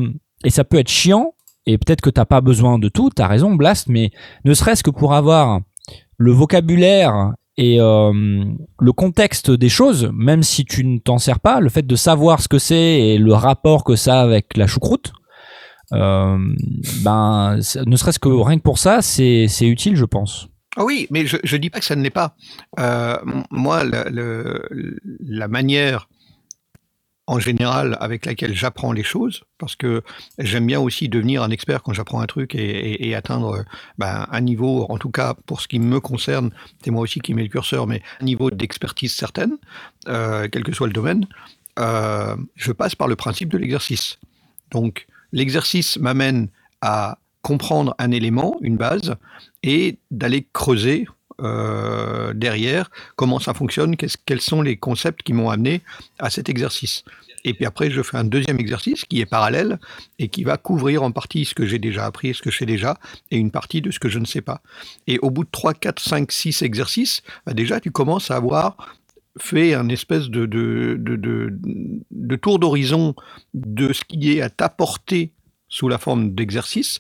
et 0.46 0.50
ça 0.50 0.64
peut 0.64 0.78
être 0.78 0.90
chiant 0.90 1.34
et 1.66 1.78
peut-être 1.78 2.02
que 2.02 2.10
t'as 2.10 2.26
pas 2.26 2.42
besoin 2.42 2.80
de 2.80 2.90
tout 2.90 3.10
t'as 3.10 3.28
raison 3.28 3.56
Blast 3.56 3.88
mais 3.88 4.12
ne 4.46 4.54
serait-ce 4.54 4.84
que 4.84 4.90
pour 4.92 5.14
avoir 5.14 5.62
le 6.18 6.32
vocabulaire 6.32 7.34
et 7.58 7.80
euh, 7.80 8.12
le 8.80 8.92
contexte 8.94 9.52
des 9.52 9.70
choses, 9.70 10.10
même 10.14 10.44
si 10.44 10.66
tu 10.66 10.86
ne 10.86 11.00
t'en 11.00 11.18
sers 11.18 11.40
pas, 11.40 11.60
le 11.60 11.70
fait 11.70 11.86
de 11.86 11.96
savoir 11.96 12.42
ce 12.42 12.48
que 12.48 12.60
c'est 12.60 13.00
et 13.02 13.18
le 13.18 13.34
rapport 13.34 13.84
que 13.84 13.96
ça 13.96 14.20
a 14.20 14.24
avec 14.24 14.56
la 14.58 14.68
choucroute, 14.68 15.14
euh, 15.94 16.38
ben, 17.04 17.60
ne 17.86 17.96
serait-ce 17.96 18.20
que 18.20 18.30
rien 18.30 18.58
que 18.58 18.64
pour 18.64 18.78
ça, 18.80 19.02
c'est 19.02 19.48
utile, 19.62 19.96
je 19.96 20.06
pense. 20.06 20.48
Ah 20.78 20.86
oui, 20.86 21.08
mais 21.12 21.26
je 21.26 21.38
ne 21.38 21.62
dis 21.62 21.70
pas 21.70 21.80
que 21.80 21.86
ça 21.86 21.96
ne 21.96 22.02
l'est 22.02 22.10
pas. 22.10 22.36
Euh, 22.80 23.18
moi, 23.50 23.84
la 23.84 25.48
manière 25.50 26.08
en 27.32 27.40
général 27.40 27.96
avec 28.02 28.26
laquelle 28.26 28.54
j'apprends 28.54 28.92
les 28.92 29.04
choses, 29.04 29.44
parce 29.58 29.78
que 29.78 30.04
j'aime 30.38 30.68
bien 30.68 30.82
aussi 30.82 31.08
devenir 31.08 31.44
un 31.44 31.50
expert 31.50 31.82
quand 31.82 31.94
j'apprends 31.94 32.20
un 32.20 32.26
truc 32.26 32.56
et, 32.56 33.16
atteindre 33.16 33.64
ben, 33.98 34.28
un 34.30 34.42
niveau, 34.42 34.86
en 34.90 34.98
tout 34.98 35.12
cas 35.12 35.34
pour 35.46 35.62
ce 35.62 35.70
qui 35.70 35.80
me 35.80 36.02
concerne, 36.02 36.52
c'est 36.84 36.92
moi 36.92 37.02
aussi 37.02 37.22
qui 37.22 37.34
mets 37.34 37.44
le 37.44 37.48
curseur, 37.48 37.88
mais 37.88 38.04
un 38.20 38.26
niveau 38.26 38.52
d'expertise 38.52 39.14
certaine, 39.16 39.58
euh, 40.10 40.50
quel 40.52 40.66
que 40.66 40.74
soit 40.74 40.88
le 40.88 40.94
domaine, 40.94 41.26
euh, 41.80 42.36
je 42.56 42.74
passe 42.74 42.96
par 42.96 43.08
le 43.08 43.16
principe 43.16 43.48
de 43.48 43.58
l'exercice. 43.58 44.20
Donc 44.72 45.08
l'exercice 45.32 45.98
m'amène 46.00 46.50
à 46.82 47.18
comprendre 47.44 47.96
un 47.98 48.12
élément, 48.12 48.58
une 48.60 48.76
base, 48.76 49.16
et 49.64 50.00
d'aller 50.12 50.50
creuser 50.52 51.08
euh, 51.42 52.34
derrière, 52.34 52.90
comment 53.16 53.40
ça 53.40 53.54
fonctionne, 53.54 53.96
qu'est-ce- 53.96 54.18
quels 54.26 54.42
sont 54.42 54.62
les 54.62 54.78
concepts 54.78 55.24
qui 55.24 55.34
m'ont 55.34 55.50
amené 55.50 55.82
à 56.20 56.30
cet 56.30 56.50
exercice. 56.50 57.04
Et 57.44 57.54
puis 57.56 57.66
après, 57.66 57.90
je 57.90 58.04
fais 58.04 58.18
un 58.18 58.24
deuxième 58.24 58.60
exercice 58.60 59.04
qui 59.06 59.20
est 59.20 59.26
parallèle 59.26 59.80
et 60.20 60.28
qui 60.28 60.44
va 60.44 60.58
couvrir 60.58 61.02
en 61.02 61.12
partie 61.12 61.46
ce 61.46 61.56
que 61.56 61.66
j'ai 61.66 61.80
déjà 61.80 62.06
appris 62.06 62.36
ce 62.36 62.42
que 62.44 62.52
je 62.52 62.58
sais 62.60 62.68
déjà, 62.68 62.98
et 63.32 63.38
une 63.38 63.50
partie 63.50 63.82
de 63.82 63.90
ce 63.90 64.00
que 64.00 64.10
je 64.10 64.20
ne 64.20 64.26
sais 64.26 64.42
pas. 64.42 64.62
Et 65.08 65.18
au 65.20 65.32
bout 65.32 65.44
de 65.44 65.50
3, 65.52 65.74
4, 65.74 66.00
5, 66.00 66.32
6 66.32 66.62
exercices, 66.62 67.24
bah 67.48 67.54
déjà, 67.54 67.80
tu 67.80 67.90
commences 67.90 68.30
à 68.30 68.36
avoir 68.36 68.78
fait 69.40 69.74
un 69.74 69.90
espèce 69.90 70.30
de, 70.30 70.46
de 70.46 72.36
tour 72.36 72.60
d'horizon 72.60 73.16
de 73.54 73.92
ce 73.94 74.04
qui 74.04 74.34
est 74.38 74.42
à 74.42 74.50
ta 74.50 74.70
portée 74.70 75.32
sous 75.72 75.88
la 75.90 75.98
forme 75.98 76.36
d'exercice 76.36 77.00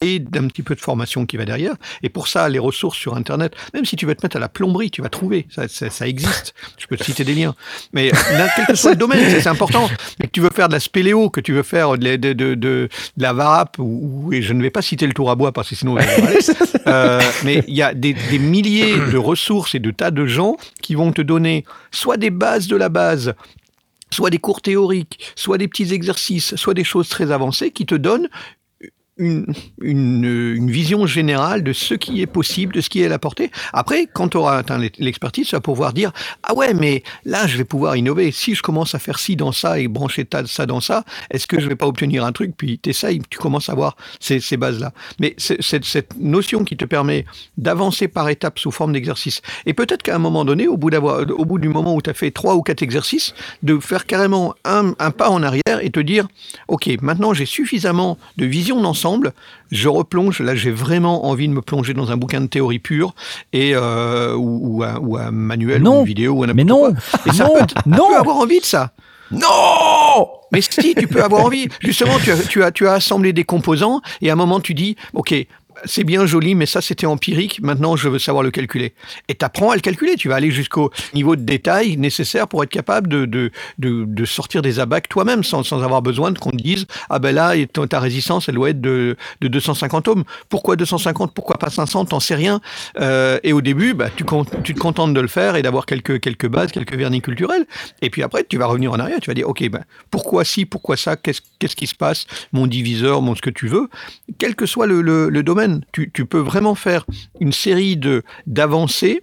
et 0.00 0.20
d'un 0.20 0.46
petit 0.46 0.62
peu 0.62 0.74
de 0.74 0.80
formation 0.80 1.26
qui 1.26 1.36
va 1.36 1.44
derrière. 1.44 1.74
Et 2.02 2.08
pour 2.08 2.28
ça, 2.28 2.48
les 2.48 2.58
ressources 2.60 2.96
sur 2.96 3.14
Internet, 3.16 3.54
même 3.74 3.84
si 3.84 3.96
tu 3.96 4.06
veux 4.06 4.14
te 4.14 4.24
mettre 4.24 4.36
à 4.36 4.40
la 4.40 4.48
plomberie, 4.48 4.90
tu 4.90 5.02
vas 5.02 5.10
trouver, 5.10 5.46
ça, 5.50 5.68
ça, 5.68 5.90
ça 5.90 6.06
existe. 6.06 6.54
Je 6.78 6.86
peux 6.86 6.96
te 6.96 7.04
citer 7.04 7.24
des 7.24 7.34
liens. 7.34 7.54
Mais 7.92 8.10
là, 8.10 8.48
quel 8.56 8.66
que 8.66 8.74
soit 8.76 8.92
le 8.92 8.96
domaine, 8.96 9.28
c'est 9.28 9.46
important. 9.48 9.90
Mais 10.20 10.26
que 10.28 10.32
tu 10.32 10.40
veux 10.40 10.50
faire 10.50 10.68
de 10.68 10.72
la 10.74 10.80
spéléo, 10.80 11.28
que 11.28 11.40
tu 11.40 11.52
veux 11.52 11.64
faire 11.64 11.98
de, 11.98 12.04
la- 12.04 12.16
de, 12.16 12.32
de, 12.32 12.88
la 13.16 13.32
varap, 13.32 13.76
ou, 13.78 14.32
et 14.32 14.40
je 14.40 14.52
ne 14.52 14.62
vais 14.62 14.70
pas 14.70 14.82
citer 14.82 15.06
le 15.06 15.12
tour 15.12 15.30
à 15.30 15.34
bois 15.34 15.52
parce 15.52 15.68
que 15.68 15.74
sinon. 15.74 15.96
Euh, 16.88 17.20
mais 17.44 17.62
il 17.68 17.74
y 17.74 17.82
a 17.82 17.94
des, 17.94 18.12
des 18.12 18.38
milliers 18.38 18.96
de 18.96 19.16
ressources 19.16 19.74
et 19.74 19.78
de 19.78 19.90
tas 19.92 20.10
de 20.10 20.26
gens 20.26 20.56
qui 20.82 20.94
vont 20.96 21.12
te 21.12 21.22
donner 21.22 21.64
soit 21.92 22.16
des 22.16 22.30
bases 22.30 22.66
de 22.66 22.76
la 22.76 22.88
base, 22.88 23.34
soit 24.12 24.30
des 24.30 24.38
cours 24.38 24.60
théoriques, 24.60 25.18
soit 25.36 25.58
des 25.58 25.68
petits 25.68 25.92
exercices, 25.92 26.54
soit 26.56 26.74
des 26.74 26.84
choses 26.84 27.08
très 27.08 27.30
avancées 27.30 27.70
qui 27.70 27.86
te 27.86 27.94
donnent 27.94 28.28
une, 29.18 29.46
une, 29.80 30.24
une 30.24 30.70
vision 30.70 31.06
générale 31.06 31.62
de 31.62 31.72
ce 31.72 31.94
qui 31.94 32.22
est 32.22 32.26
possible, 32.26 32.74
de 32.74 32.80
ce 32.80 32.88
qui 32.88 33.02
est 33.02 33.06
à 33.06 33.08
la 33.08 33.18
portée. 33.18 33.50
Après, 33.72 34.06
quand 34.12 34.28
tu 34.28 34.36
auras 34.38 34.56
atteint 34.58 34.78
l'expertise, 34.98 35.48
tu 35.48 35.54
vas 35.54 35.60
pouvoir 35.60 35.92
dire 35.92 36.12
Ah 36.42 36.54
ouais, 36.54 36.72
mais 36.72 37.02
là, 37.24 37.46
je 37.46 37.58
vais 37.58 37.64
pouvoir 37.64 37.96
innover. 37.96 38.32
Si 38.32 38.54
je 38.54 38.62
commence 38.62 38.94
à 38.94 38.98
faire 38.98 39.18
ci 39.18 39.36
dans 39.36 39.52
ça 39.52 39.78
et 39.78 39.88
brancher 39.88 40.26
ça 40.46 40.66
dans 40.66 40.80
ça, 40.80 41.04
est-ce 41.30 41.46
que 41.46 41.60
je 41.60 41.68
vais 41.68 41.76
pas 41.76 41.86
obtenir 41.86 42.24
un 42.24 42.32
truc 42.32 42.54
Puis 42.56 42.78
tu 42.78 42.90
essayes, 42.90 43.20
tu 43.28 43.38
commences 43.38 43.68
à 43.68 43.74
voir 43.74 43.96
ces, 44.18 44.56
bases-là. 44.56 44.92
Mais 45.20 45.34
c'est 45.36 45.84
cette 45.84 46.18
notion 46.18 46.64
qui 46.64 46.76
te 46.76 46.84
permet 46.84 47.26
d'avancer 47.58 48.08
par 48.08 48.28
étapes 48.28 48.58
sous 48.58 48.70
forme 48.70 48.92
d'exercice. 48.92 49.42
Et 49.66 49.74
peut-être 49.74 50.02
qu'à 50.02 50.14
un 50.14 50.18
moment 50.18 50.44
donné, 50.44 50.68
au 50.68 50.76
bout, 50.76 50.94
au 50.94 51.44
bout 51.44 51.58
du 51.58 51.68
moment 51.68 51.94
où 51.94 52.00
tu 52.00 52.10
as 52.10 52.14
fait 52.14 52.30
trois 52.30 52.54
ou 52.54 52.62
quatre 52.62 52.82
exercices, 52.82 53.34
de 53.62 53.78
faire 53.78 54.06
carrément 54.06 54.54
un, 54.64 54.94
un 54.98 55.10
pas 55.10 55.28
en 55.28 55.42
arrière 55.42 55.80
et 55.82 55.90
te 55.90 56.00
dire 56.00 56.28
Ok, 56.68 56.88
maintenant 57.02 57.34
j'ai 57.34 57.46
suffisamment 57.46 58.18
de 58.36 58.46
vision 58.46 58.80
d'ensemble, 58.80 59.01
je 59.70 59.88
replonge, 59.88 60.40
là 60.40 60.54
j'ai 60.54 60.70
vraiment 60.70 61.26
envie 61.26 61.48
de 61.48 61.52
me 61.52 61.62
plonger 61.62 61.94
dans 61.94 62.10
un 62.10 62.16
bouquin 62.16 62.40
de 62.40 62.46
théorie 62.46 62.78
pure 62.78 63.14
et, 63.52 63.72
euh, 63.74 64.34
ou, 64.34 64.78
ou 64.78 64.82
un, 64.84 64.96
ou 64.98 65.16
un 65.16 65.30
manuel 65.30 65.82
Non. 65.82 65.96
ou 65.96 66.00
une 66.00 66.06
vidéo 66.06 66.32
ou 66.34 66.44
un 66.44 66.52
Mais 66.54 66.64
non, 66.64 66.78
quoi. 66.80 66.92
Et 67.26 67.32
ça 67.32 67.44
non, 67.44 67.54
peut, 67.58 67.66
tu 67.66 67.88
non. 67.88 68.08
peux 68.08 68.16
avoir 68.16 68.36
envie 68.36 68.60
de 68.60 68.64
ça. 68.64 68.92
Non 69.30 70.28
Mais 70.52 70.60
si, 70.60 70.94
tu 70.94 71.06
peux 71.08 71.22
avoir 71.22 71.44
envie. 71.46 71.68
Justement, 71.80 72.18
tu 72.22 72.30
as, 72.30 72.36
tu, 72.36 72.62
as, 72.62 72.70
tu 72.70 72.86
as 72.86 72.92
assemblé 72.92 73.32
des 73.32 73.44
composants 73.44 74.02
et 74.20 74.28
à 74.28 74.34
un 74.34 74.36
moment, 74.36 74.60
tu 74.60 74.74
dis, 74.74 74.96
OK, 75.14 75.34
c'est 75.84 76.04
bien 76.04 76.26
joli, 76.26 76.54
mais 76.54 76.66
ça, 76.66 76.80
c'était 76.80 77.06
empirique. 77.06 77.60
Maintenant, 77.62 77.96
je 77.96 78.08
veux 78.08 78.18
savoir 78.18 78.42
le 78.42 78.50
calculer. 78.50 78.92
Et 79.28 79.34
tu 79.34 79.44
apprends 79.44 79.70
à 79.70 79.74
le 79.74 79.80
calculer. 79.80 80.16
Tu 80.16 80.28
vas 80.28 80.36
aller 80.36 80.50
jusqu'au 80.50 80.90
niveau 81.14 81.36
de 81.36 81.42
détail 81.42 81.96
nécessaire 81.96 82.48
pour 82.48 82.62
être 82.62 82.70
capable 82.70 83.08
de, 83.08 83.50
sortir 84.24 84.62
des 84.62 84.80
abacs 84.80 85.08
toi-même 85.08 85.44
sans, 85.44 85.72
avoir 85.72 86.02
besoin 86.02 86.32
qu'on 86.34 86.50
te 86.50 86.56
dise, 86.56 86.86
ah 87.10 87.18
ben 87.18 87.34
là, 87.34 87.54
ta 87.66 87.86
ta 87.86 88.00
résistance, 88.00 88.48
elle 88.48 88.54
doit 88.54 88.70
être 88.70 88.80
de, 88.80 89.16
de 89.40 89.48
250 89.48 90.08
ohms. 90.08 90.24
Pourquoi 90.48 90.76
250 90.76 91.34
Pourquoi 91.34 91.58
pas 91.58 91.70
500 91.70 92.06
T'en 92.06 92.20
sais 92.20 92.34
rien. 92.34 92.60
Euh, 93.00 93.38
et 93.42 93.52
au 93.52 93.60
début, 93.60 93.94
bah, 93.94 94.08
tu, 94.14 94.24
te 94.24 94.78
contentes 94.78 95.14
de 95.14 95.20
le 95.20 95.28
faire 95.28 95.56
et 95.56 95.62
d'avoir 95.62 95.86
quelques, 95.86 96.20
quelques 96.20 96.48
bases, 96.48 96.72
quelques 96.72 96.94
vernis 96.94 97.20
culturels. 97.20 97.66
Et 98.00 98.10
puis 98.10 98.22
après, 98.22 98.44
tu 98.44 98.58
vas 98.58 98.66
revenir 98.66 98.92
en 98.92 98.98
arrière. 98.98 99.20
Tu 99.20 99.30
vas 99.30 99.34
dire, 99.34 99.48
OK, 99.48 99.68
ben, 99.68 99.84
pourquoi 100.10 100.44
ci, 100.44 100.64
pourquoi 100.64 100.96
ça? 100.96 101.16
Qu'est-ce 101.16 101.76
qui 101.76 101.86
se 101.86 101.94
passe? 101.94 102.26
Mon 102.52 102.66
diviseur, 102.66 103.22
mon 103.22 103.34
ce 103.34 103.42
que 103.42 103.50
tu 103.50 103.66
veux. 103.66 103.88
Quel 104.38 104.54
que 104.54 104.66
soit 104.66 104.86
le 104.86 105.42
domaine, 105.42 105.71
tu, 105.92 106.10
tu 106.12 106.26
peux 106.26 106.38
vraiment 106.38 106.74
faire 106.74 107.04
une 107.40 107.52
série 107.52 107.96
de 107.96 108.22
d'avancées 108.46 109.22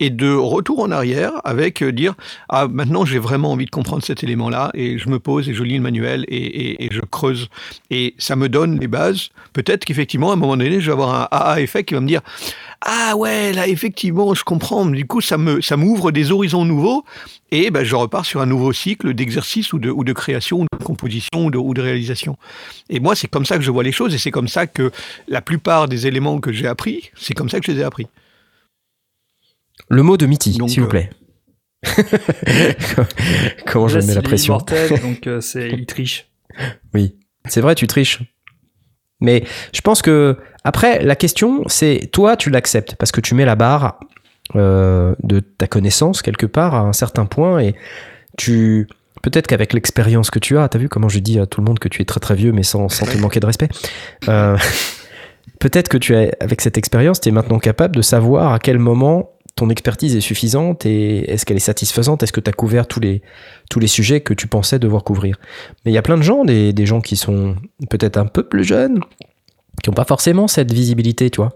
et 0.00 0.10
de 0.10 0.32
retour 0.32 0.80
en 0.80 0.90
arrière 0.90 1.32
avec 1.44 1.82
euh, 1.82 1.92
dire 1.92 2.14
ah 2.48 2.68
maintenant 2.68 3.04
j'ai 3.04 3.18
vraiment 3.18 3.52
envie 3.52 3.64
de 3.64 3.70
comprendre 3.70 4.02
cet 4.04 4.22
élément 4.22 4.48
là 4.48 4.70
et 4.74 4.98
je 4.98 5.08
me 5.08 5.18
pose 5.18 5.48
et 5.48 5.54
je 5.54 5.62
lis 5.62 5.76
le 5.76 5.82
manuel 5.82 6.24
et, 6.28 6.36
et- 6.36 6.84
et 6.84 6.88
je 6.92 7.00
creuse 7.00 7.48
et 7.90 8.14
ça 8.18 8.36
me 8.36 8.48
donne 8.48 8.78
les 8.78 8.86
bases. 8.88 9.30
Peut-être 9.52 9.84
qu'effectivement 9.84 10.30
à 10.30 10.34
un 10.34 10.36
moment 10.36 10.56
donné 10.56 10.80
je 10.80 10.86
vais 10.86 10.92
avoir 10.92 11.14
un 11.22 11.28
AA 11.36 11.60
effet 11.60 11.84
qui 11.84 11.94
va 11.94 12.00
me 12.00 12.06
dire 12.06 12.20
ah 12.82 13.16
ouais 13.16 13.52
là 13.52 13.66
effectivement 13.66 14.34
je 14.34 14.44
comprends. 14.44 14.86
Du 14.86 15.06
coup 15.06 15.20
ça 15.20 15.36
me 15.38 15.60
ça 15.60 15.76
m'ouvre 15.76 16.10
des 16.12 16.30
horizons 16.30 16.64
nouveaux 16.64 17.04
et 17.50 17.70
ben, 17.70 17.82
je 17.82 17.96
repars 17.96 18.26
sur 18.26 18.40
un 18.42 18.46
nouveau 18.46 18.72
cycle 18.72 19.14
d'exercice 19.14 19.72
ou 19.72 19.78
de, 19.78 19.90
ou 19.90 20.04
de 20.04 20.12
création 20.12 20.60
ou 20.60 20.66
de 20.78 20.84
composition 20.84 21.46
ou 21.46 21.50
de, 21.50 21.56
ou 21.58 21.72
de 21.74 21.80
réalisation. 21.80 22.36
Et 22.90 23.00
moi 23.00 23.14
c'est 23.16 23.28
comme 23.28 23.46
ça 23.46 23.56
que 23.56 23.64
je 23.64 23.70
vois 23.70 23.82
les 23.82 23.92
choses 23.92 24.14
et 24.14 24.18
c'est 24.18 24.30
comme 24.30 24.48
ça 24.48 24.66
que 24.66 24.90
la 25.28 25.40
plupart 25.40 25.88
des 25.88 26.06
éléments 26.06 26.38
que 26.40 26.52
j'ai 26.52 26.66
appris 26.66 27.10
c'est 27.16 27.34
comme 27.34 27.48
ça 27.48 27.58
que 27.58 27.66
je 27.66 27.72
les 27.72 27.80
ai 27.80 27.84
appris 27.84 28.06
Le 29.90 30.02
mot 30.02 30.16
de 30.16 30.26
Mitty, 30.26 30.52
s'il 30.52 30.62
vous 30.80 30.86
euh, 30.86 30.88
plaît. 30.88 31.10
Comment 33.66 33.88
je 33.88 34.00
mets 34.00 34.14
la 34.14 34.22
pression 34.22 34.58
donc 34.58 35.26
euh, 35.26 35.40
c'est 35.40 35.68
il 35.70 35.86
triche. 35.86 36.30
Oui, 36.94 37.16
c'est 37.46 37.60
vrai, 37.60 37.74
tu 37.74 37.86
triches. 37.86 38.22
Mais 39.20 39.44
je 39.72 39.80
pense 39.80 40.02
que 40.02 40.36
après, 40.64 41.02
la 41.02 41.16
question, 41.16 41.62
c'est 41.66 42.08
toi, 42.12 42.36
tu 42.36 42.50
l'acceptes 42.50 42.96
parce 42.96 43.12
que 43.12 43.20
tu 43.20 43.34
mets 43.34 43.44
la 43.44 43.54
barre 43.54 44.00
euh, 44.56 45.14
de 45.22 45.40
ta 45.40 45.66
connaissance 45.66 46.22
quelque 46.22 46.46
part 46.46 46.74
à 46.74 46.80
un 46.80 46.92
certain 46.92 47.26
point 47.26 47.60
et 47.60 47.74
tu 48.36 48.88
peut-être 49.22 49.46
qu'avec 49.46 49.72
l'expérience 49.72 50.30
que 50.30 50.38
tu 50.38 50.56
as, 50.58 50.68
t'as 50.68 50.78
vu 50.78 50.88
comment 50.88 51.08
je 51.08 51.18
dis 51.18 51.38
à 51.38 51.46
tout 51.46 51.60
le 51.60 51.66
monde 51.66 51.78
que 51.78 51.88
tu 51.88 52.02
es 52.02 52.04
très 52.04 52.20
très 52.20 52.34
vieux 52.34 52.52
mais 52.52 52.62
sans, 52.62 52.88
sans 52.88 53.06
te 53.06 53.18
manquer 53.18 53.40
de 53.40 53.46
respect. 53.46 53.68
Euh, 54.28 54.56
peut-être 55.60 55.88
que 55.88 55.98
tu 55.98 56.14
as 56.14 56.30
avec 56.40 56.60
cette 56.60 56.78
expérience, 56.78 57.20
tu 57.20 57.28
es 57.28 57.32
maintenant 57.32 57.58
capable 57.58 57.96
de 57.96 58.02
savoir 58.02 58.52
à 58.52 58.58
quel 58.58 58.78
moment 58.78 59.32
ton 59.58 59.70
expertise 59.70 60.14
est 60.16 60.20
suffisante 60.20 60.86
et 60.86 61.30
est-ce 61.30 61.44
qu'elle 61.44 61.56
est 61.56 61.60
satisfaisante? 61.60 62.22
Est-ce 62.22 62.32
que 62.32 62.40
tu 62.40 62.48
as 62.48 62.52
couvert 62.52 62.86
tous 62.86 63.00
les, 63.00 63.22
tous 63.68 63.80
les 63.80 63.88
sujets 63.88 64.20
que 64.20 64.32
tu 64.32 64.46
pensais 64.46 64.78
devoir 64.78 65.02
couvrir? 65.04 65.36
Mais 65.84 65.90
il 65.90 65.94
y 65.94 65.98
a 65.98 66.02
plein 66.02 66.16
de 66.16 66.22
gens, 66.22 66.44
des, 66.44 66.72
des 66.72 66.86
gens 66.86 67.00
qui 67.00 67.16
sont 67.16 67.56
peut-être 67.90 68.16
un 68.16 68.26
peu 68.26 68.44
plus 68.44 68.62
jeunes, 68.64 69.00
qui 69.82 69.90
n'ont 69.90 69.94
pas 69.94 70.04
forcément 70.04 70.46
cette 70.48 70.72
visibilité, 70.72 71.28
tu 71.30 71.40
vois. 71.40 71.52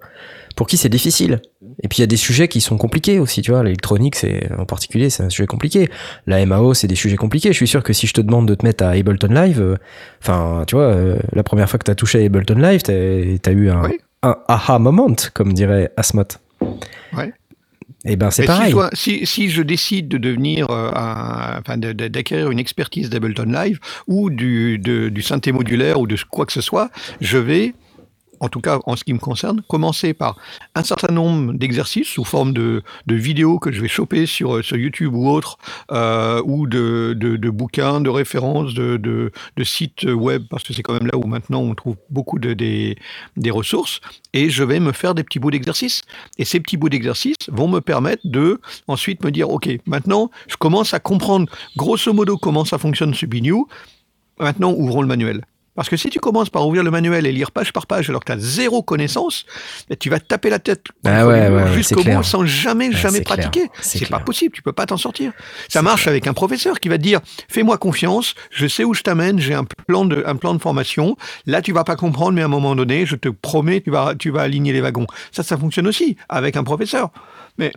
Pour 0.57 0.66
qui 0.66 0.76
c'est 0.76 0.88
difficile. 0.88 1.40
Et 1.82 1.88
puis 1.88 1.98
il 1.98 2.00
y 2.00 2.05
a 2.05 2.09
des 2.09 2.16
sujets 2.18 2.46
qui 2.48 2.61
sont 2.61 2.76
compliqués 2.76 3.18
aussi, 3.20 3.40
tu 3.40 3.53
vois. 3.53 3.62
L'électronique, 3.62 4.16
c'est 4.16 4.50
en 4.59 4.66
particulier, 4.66 5.09
c'est 5.09 5.22
un 5.22 5.30
sujet 5.30 5.46
compliqué. 5.46 5.88
La 6.26 6.44
MAO, 6.44 6.74
c'est 6.74 6.88
des 6.88 6.94
sujets 6.96 7.16
compliqués. 7.16 7.48
Je 7.53 7.57
suis 7.57 7.68
sûr 7.68 7.82
que 7.82 7.92
si 7.92 8.07
je 8.07 8.12
te 8.12 8.20
demande 8.20 8.46
de 8.48 8.55
te 8.55 8.66
mettre 8.66 8.84
à 8.84 8.90
Ableton 8.90 9.28
Live, 9.32 9.61
euh, 9.62 9.76
enfin, 10.20 10.64
tu 10.66 10.74
vois, 10.74 10.84
euh, 10.86 11.16
la 11.32 11.42
première 11.42 11.70
fois 11.70 11.78
que 11.78 11.84
tu 11.84 11.90
as 11.90 11.94
touché 11.94 12.20
à 12.22 12.26
Ableton 12.26 12.57
Live, 12.59 12.82
tu 12.82 12.90
as 12.90 13.53
eu 13.53 13.70
un, 13.70 13.82
Oui. 13.84 13.98
un 14.24 14.36
aha 14.48 14.78
moment, 14.78 15.14
comme 15.32 15.53
dirait 15.55 15.90
Asmot. 15.96 16.24
Ouais. 17.16 17.32
Et 18.05 18.16
ben 18.16 18.30
c'est 18.32 18.42
si 18.42 18.46
pareil. 18.48 18.74
Si, 18.94 19.26
si, 19.26 19.48
je 19.48 19.62
décide 19.62 20.09
de 20.09 20.18
devenir, 20.18 20.70
euh, 20.70 20.90
un- 20.94 21.61
enfin, 21.61 21.76
d'acquérir 21.78 22.50
une 22.50 22.59
expertise 22.59 23.11
d'Ableton 23.11 23.44
Live 23.53 23.78
ou 24.09 24.28
du, 24.28 24.78
de- 24.78 25.09
du 25.09 25.22
synthé 25.22 25.53
modulaire 25.53 26.00
ou 26.00 26.07
de 26.09 26.16
quoi 26.28 26.44
que 26.46 26.53
ce 26.53 26.61
soit, 26.61 26.90
je 27.20 27.38
vais, 27.38 27.74
en 28.43 28.49
tout 28.49 28.61
cas 28.61 28.80
en 28.84 28.97
ce 28.97 29.05
qui 29.05 29.14
me 29.14 29.20
concerne, 29.20 29.62
commencer 29.68 30.14
par 30.14 30.36
un 30.74 30.82
certain 30.82 31.12
nombre 31.12 31.53
d'exercices 31.55 32.09
sous 32.09 32.24
forme 32.24 32.53
de, 32.53 32.82
vidéos 33.07 33.59
que 33.59 33.70
je 33.70 33.80
vais 33.80 33.88
choper 33.88 34.26
sur, 34.26 34.57
euh, 34.57 34.62
YouTube 34.72 35.14
ou 35.14 35.28
autre, 35.28 35.59
euh, 35.93 36.43
ou 36.45 36.66
de, 36.66 37.51
bouquins, 37.51 38.01
de 38.01 38.11
références, 38.11 38.74
de, 38.74 39.30
sites 39.62 40.05
web, 40.05 40.43
parce 40.51 40.64
que 40.64 40.74
c'est 40.74 40.82
quand 40.82 40.95
même 40.95 41.07
là 41.07 41.16
où 41.16 41.24
maintenant 41.24 41.61
on 41.61 41.74
trouve 41.74 41.97
beaucoup 42.11 42.40
de, 42.40 42.53
des, 42.53 42.97
ressources, 43.51 44.01
et 44.32 44.51
je 44.51 44.64
vais 44.64 44.80
me 44.80 44.93
faire 44.93 45.14
des 45.14 45.22
petits 45.22 45.38
bouts 45.38 45.51
d'exercices. 45.51 46.03
Et 46.38 46.45
ces 46.45 46.59
petits 46.59 46.76
bouts 46.76 46.88
d'exercices 46.88 47.49
vont 47.49 47.68
me 47.68 47.80
permettre 47.80 48.22
de 48.24 48.61
ensuite 48.88 49.22
me 49.24 49.30
dire, 49.30 49.51
OK, 49.51 49.68
maintenant, 49.86 50.30
je 50.49 50.57
commence 50.57 50.95
à 50.95 51.01
comprendre 51.01 51.47
grosso 51.76 52.12
modo 52.12 52.36
comment 52.36 52.64
ça 52.64 52.78
fonctionne 52.78 53.14
ce. 53.14 53.26
Maintenant, 54.38 54.72
ouvrons 54.72 55.03
le 55.03 55.09
manuel. 55.09 55.45
Parce 55.75 55.89
que 55.89 55.97
si 55.97 56.11
tu 56.11 56.20
commences 56.20 56.51
par 56.51 56.66
ouvrir 56.66 56.83
le 56.83 56.91
manuel 56.91 57.27
et 57.27 57.33
lire 57.33 57.51
page 57.51 57.73
par 57.73 57.87
page 57.87 58.09
alors 58.11 58.20
que 58.20 58.27
tu 58.27 58.33
as 58.33 58.39
zéro 58.39 58.83
connaissance, 58.83 59.47
eh, 59.89 59.97
tu 59.97 60.11
vas 60.11 60.20
te 60.20 60.27
taper 60.27 60.51
la 60.51 60.59
tête 60.59 60.87
Ah 61.05 61.27
ouais, 61.27 61.49
ouais, 61.49 61.73
jusqu'au 61.73 62.03
bout 62.05 62.23
sans 62.23 62.45
jamais, 62.45 62.89
Ouais, 62.89 62.95
jamais 62.95 63.23
pratiquer. 63.23 63.68
c'est 63.81 64.09
pas 64.09 64.20
possible, 64.20 64.55
tu 64.55 64.62
peux 64.62 64.73
pas 64.73 64.85
t'en 64.87 64.97
sortir. 64.99 65.33
Ça 65.68 65.81
marche 65.83 66.07
avec 66.07 66.27
un 66.27 66.35
professeur 66.35 66.79
qui 66.79 66.89
va 66.89 66.99
te 66.99 67.03
dire 67.03 67.20
fais-moi 67.49 67.79
confiance, 67.79 68.35
je 68.51 68.66
sais 68.66 68.85
où 68.85 68.93
je 68.93 69.03
t'amène, 69.03 69.39
j'ai 69.39 69.55
un 69.55 69.64
plan 69.64 70.05
de 70.05 70.23
un 70.27 70.37
plan 70.37 70.55
de 70.55 70.61
formation. 70.61 71.16
Là, 71.47 71.62
tu 71.62 71.73
vas 71.73 71.85
pas 71.85 71.97
comprendre, 71.97 72.33
mais 72.33 72.43
à 72.43 72.47
un 72.47 72.49
moment 72.49 72.75
donné, 72.77 73.07
je 73.07 73.16
te 73.16 73.29
promets, 73.31 73.81
tu 73.81 73.91
vas 73.91 74.14
tu 74.14 74.31
vas 74.31 74.43
aligner 74.43 74.73
les 74.73 74.81
wagons. 74.83 75.07
Ça, 75.31 75.43
ça 75.43 75.57
fonctionne 75.57 75.87
aussi 75.87 76.16
avec 76.29 76.57
un 76.57 76.64
professeur. 76.64 77.11
Mais 77.59 77.73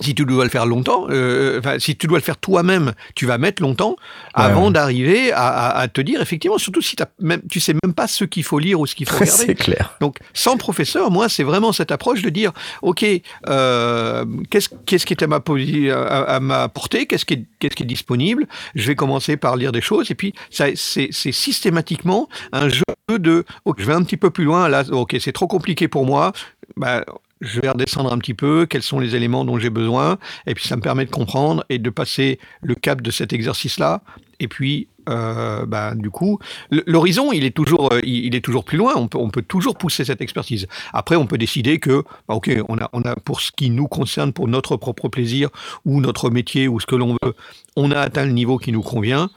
si 0.00 0.14
tu 0.14 0.24
dois 0.24 0.44
le 0.44 0.50
faire 0.50 0.64
longtemps, 0.64 1.06
euh, 1.10 1.58
enfin, 1.58 1.78
si 1.78 1.94
tu 1.96 2.06
dois 2.06 2.16
le 2.18 2.22
faire 2.24 2.38
toi-même, 2.38 2.92
tu 3.14 3.26
vas 3.26 3.36
mettre 3.36 3.60
longtemps 3.62 3.96
avant 4.32 4.66
ouais. 4.66 4.72
d'arriver 4.72 5.32
à, 5.32 5.46
à- 5.48 5.78
à 5.80 5.88
te 5.88 6.00
dire 6.00 6.22
effectivement, 6.22 6.56
surtout 6.58 6.80
si 6.80 6.96
même, 7.20 7.42
tu 7.50 7.60
sais 7.60 7.74
même 7.84 7.92
pas 7.92 8.06
ce 8.06 8.24
qu'il 8.24 8.42
faut 8.42 8.58
lire 8.58 8.80
ou 8.80 8.86
ce 8.86 8.94
qu'il 8.94 9.06
faut 9.06 9.16
regarder. 9.20 9.44
c'est 9.46 9.54
clair. 9.54 9.94
Donc, 10.00 10.16
sans 10.32 10.56
professeur, 10.56 11.10
moi, 11.10 11.28
c'est 11.28 11.42
vraiment 11.42 11.72
cette 11.72 11.92
approche 11.92 12.22
de 12.22 12.30
dire, 12.30 12.52
OK, 12.80 13.04
euh, 13.48 14.24
qu'est-ce 14.50 14.70
qu'est-ce 14.86 15.04
qui 15.06 15.12
est 15.12 15.22
à 15.22 15.26
ma, 15.26 15.36
à, 15.36 16.34
à 16.36 16.40
ma 16.40 16.68
portée, 16.68 17.06
qu'est-ce 17.06 17.24
qui, 17.24 17.34
est- 17.34 17.44
qu'est-ce 17.58 17.76
qui 17.76 17.82
est 17.82 17.86
disponible 17.86 18.46
Je 18.74 18.86
vais 18.86 18.94
commencer 18.94 19.36
par 19.36 19.56
lire 19.56 19.72
des 19.72 19.80
choses, 19.82 20.10
et 20.10 20.14
puis 20.14 20.32
ça, 20.50 20.66
c'est 20.74 21.08
c'est 21.12 21.32
systématiquement 21.32 22.28
un 22.52 22.68
jeu 22.68 22.82
de, 23.10 23.44
OK, 23.66 23.76
je 23.80 23.84
vais 23.84 23.92
un 23.94 24.02
petit 24.02 24.16
peu 24.16 24.30
plus 24.30 24.44
loin, 24.44 24.68
là, 24.68 24.84
OK, 24.90 25.16
c'est 25.20 25.32
trop 25.32 25.46
compliqué 25.46 25.86
pour 25.88 26.06
moi, 26.06 26.32
bah, 26.76 27.04
je 27.42 27.60
vais 27.60 27.68
redescendre 27.68 28.12
un 28.12 28.18
petit 28.18 28.34
peu, 28.34 28.66
quels 28.66 28.82
sont 28.82 28.98
les 28.98 29.14
éléments 29.14 29.44
dont 29.44 29.58
j'ai 29.58 29.70
besoin, 29.70 30.18
et 30.46 30.54
puis 30.54 30.66
ça 30.66 30.76
me 30.76 30.80
permet 30.80 31.04
de 31.04 31.10
comprendre 31.10 31.64
et 31.68 31.78
de 31.78 31.90
passer 31.90 32.38
le 32.62 32.74
cap 32.74 33.02
de 33.02 33.10
cet 33.10 33.32
exercice-là, 33.32 34.02
et 34.42 34.48
puis, 34.48 34.88
euh, 35.08 35.66
bah, 35.66 35.94
du 35.94 36.10
coup, 36.10 36.40
l'horizon, 36.70 37.30
il 37.30 37.44
est 37.44 37.54
toujours, 37.54 37.92
euh, 37.92 38.00
il 38.02 38.34
est 38.34 38.40
toujours 38.40 38.64
plus 38.64 38.76
loin. 38.76 38.94
On 38.96 39.06
peut, 39.06 39.18
on 39.18 39.30
peut 39.30 39.42
toujours 39.42 39.76
pousser 39.76 40.04
cette 40.04 40.20
expertise. 40.20 40.66
Après, 40.92 41.14
on 41.14 41.26
peut 41.26 41.38
décider 41.38 41.78
que, 41.78 42.02
bah, 42.28 42.34
ok, 42.34 42.50
on 42.68 42.76
a, 42.78 42.90
on 42.92 43.02
a, 43.02 43.14
pour 43.14 43.40
ce 43.40 43.52
qui 43.52 43.70
nous 43.70 43.86
concerne, 43.86 44.32
pour 44.32 44.48
notre 44.48 44.76
propre 44.76 45.08
plaisir 45.08 45.48
ou 45.84 46.00
notre 46.00 46.28
métier 46.28 46.66
ou 46.66 46.80
ce 46.80 46.86
que 46.86 46.96
l'on 46.96 47.16
veut, 47.22 47.34
on 47.76 47.92
a 47.92 48.00
atteint 48.00 48.26
le 48.26 48.32
niveau 48.32 48.58
qui 48.58 48.72
nous 48.72 48.82
convient. 48.82 49.30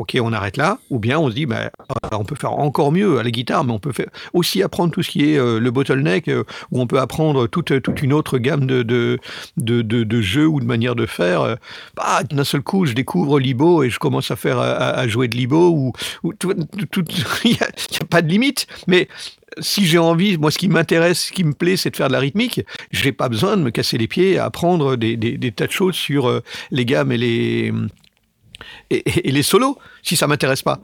Ok, 0.00 0.16
on 0.18 0.32
arrête 0.32 0.56
là. 0.56 0.78
Ou 0.88 0.98
bien 0.98 1.18
on 1.18 1.28
se 1.28 1.34
dit, 1.34 1.44
bah, 1.44 1.70
euh, 1.90 2.08
on 2.12 2.24
peut 2.24 2.34
faire 2.34 2.54
encore 2.54 2.90
mieux 2.90 3.18
à 3.18 3.22
la 3.22 3.30
guitare, 3.30 3.64
mais 3.64 3.72
on 3.72 3.78
peut 3.78 3.92
faire 3.92 4.08
aussi 4.32 4.62
apprendre 4.62 4.94
tout 4.94 5.02
ce 5.02 5.10
qui 5.10 5.30
est 5.30 5.36
euh, 5.38 5.60
le 5.60 5.70
bottleneck, 5.70 6.26
euh, 6.28 6.44
où 6.70 6.80
on 6.80 6.86
peut 6.86 6.98
apprendre 6.98 7.46
toute, 7.46 7.82
toute 7.82 8.00
une 8.00 8.14
autre 8.14 8.38
gamme 8.38 8.64
de, 8.66 8.82
de, 8.82 9.18
de, 9.58 9.82
de, 9.82 10.20
jeux 10.22 10.46
ou 10.46 10.58
de 10.58 10.64
manières 10.64 10.94
de 10.94 11.04
faire. 11.04 11.42
Euh, 11.42 11.56
bah, 11.96 12.22
d'un 12.22 12.44
seul 12.44 12.62
coup, 12.62 12.86
je 12.86 12.94
découvre 12.94 13.38
l'IBO 13.38 13.82
et 13.82 13.90
je 13.90 13.98
commence 13.98 14.30
à 14.30 14.36
faire 14.36 14.58
à, 14.58 15.06
jouer 15.06 15.28
de 15.28 15.36
l'IBO 15.36 15.68
ou, 15.68 15.92
ou 16.22 16.32
tout- 16.32 16.54
il 17.44 17.50
n'y 17.50 17.58
a, 17.60 18.04
pas 18.08 18.22
de 18.22 18.28
limite. 18.28 18.68
Mais 18.86 19.06
si 19.58 19.84
j'ai 19.84 19.98
envie, 19.98 20.38
moi, 20.38 20.50
ce 20.50 20.56
qui 20.56 20.68
m'intéresse, 20.68 21.26
ce 21.26 21.32
qui 21.32 21.44
me 21.44 21.52
plaît, 21.52 21.76
c'est 21.76 21.90
de 21.90 21.96
faire 21.96 22.08
de 22.08 22.14
la 22.14 22.20
rythmique. 22.20 22.62
Je 22.90 23.04
n'ai 23.04 23.12
pas 23.12 23.28
besoin 23.28 23.58
de 23.58 23.62
me 23.62 23.70
casser 23.70 23.98
les 23.98 24.08
pieds 24.08 24.38
à 24.38 24.46
apprendre 24.46 24.96
des, 24.96 25.18
des, 25.18 25.52
tas 25.52 25.66
de 25.66 25.72
choses 25.72 25.94
sur 25.94 26.26
euh, 26.26 26.40
les 26.70 26.86
gammes 26.86 27.12
et 27.12 27.18
les 27.18 27.72
et, 28.90 28.96
et- 29.08 29.28
et 29.28 29.32
les 29.32 29.42
solos, 29.42 29.78
si 30.02 30.16
ça 30.16 30.26
m'intéresse 30.26 30.62
pas. 30.62 30.80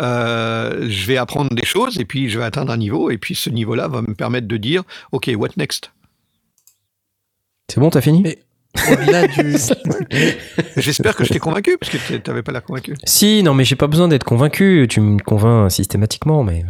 Euh, 0.00 0.86
je 0.88 1.06
vais 1.06 1.16
apprendre 1.16 1.54
des 1.54 1.64
choses 1.64 1.98
et 1.98 2.04
puis 2.04 2.28
je 2.30 2.38
vais 2.38 2.44
atteindre 2.44 2.72
un 2.72 2.76
niveau 2.76 3.10
et 3.10 3.18
puis 3.18 3.34
ce 3.34 3.50
niveau-là 3.50 3.88
va 3.88 4.02
me 4.02 4.14
permettre 4.14 4.46
de 4.46 4.56
dire, 4.56 4.82
ok, 5.12 5.30
what 5.36 5.48
next? 5.56 5.90
C'est 7.70 7.80
bon, 7.80 7.90
t'as 7.90 8.00
fini? 8.00 8.22
Mais- 8.22 8.38
Au-delà 8.92 9.26
du. 9.26 9.56
J'espère 10.76 11.16
que 11.16 11.24
je 11.24 11.32
t'ai 11.32 11.38
convaincu 11.38 11.76
parce 11.78 11.90
que 11.92 12.16
tu 12.16 12.20
n'avais 12.30 12.42
pas 12.42 12.52
l'air 12.52 12.62
convaincu. 12.62 12.94
Si, 13.04 13.42
non, 13.42 13.54
mais 13.54 13.64
j'ai 13.64 13.76
pas 13.76 13.86
besoin 13.88 14.08
d'être 14.08 14.24
convaincu. 14.24 14.86
Tu 14.88 15.00
me 15.00 15.18
convaincs 15.20 15.70
systématiquement, 15.70 16.44
mais. 16.44 16.64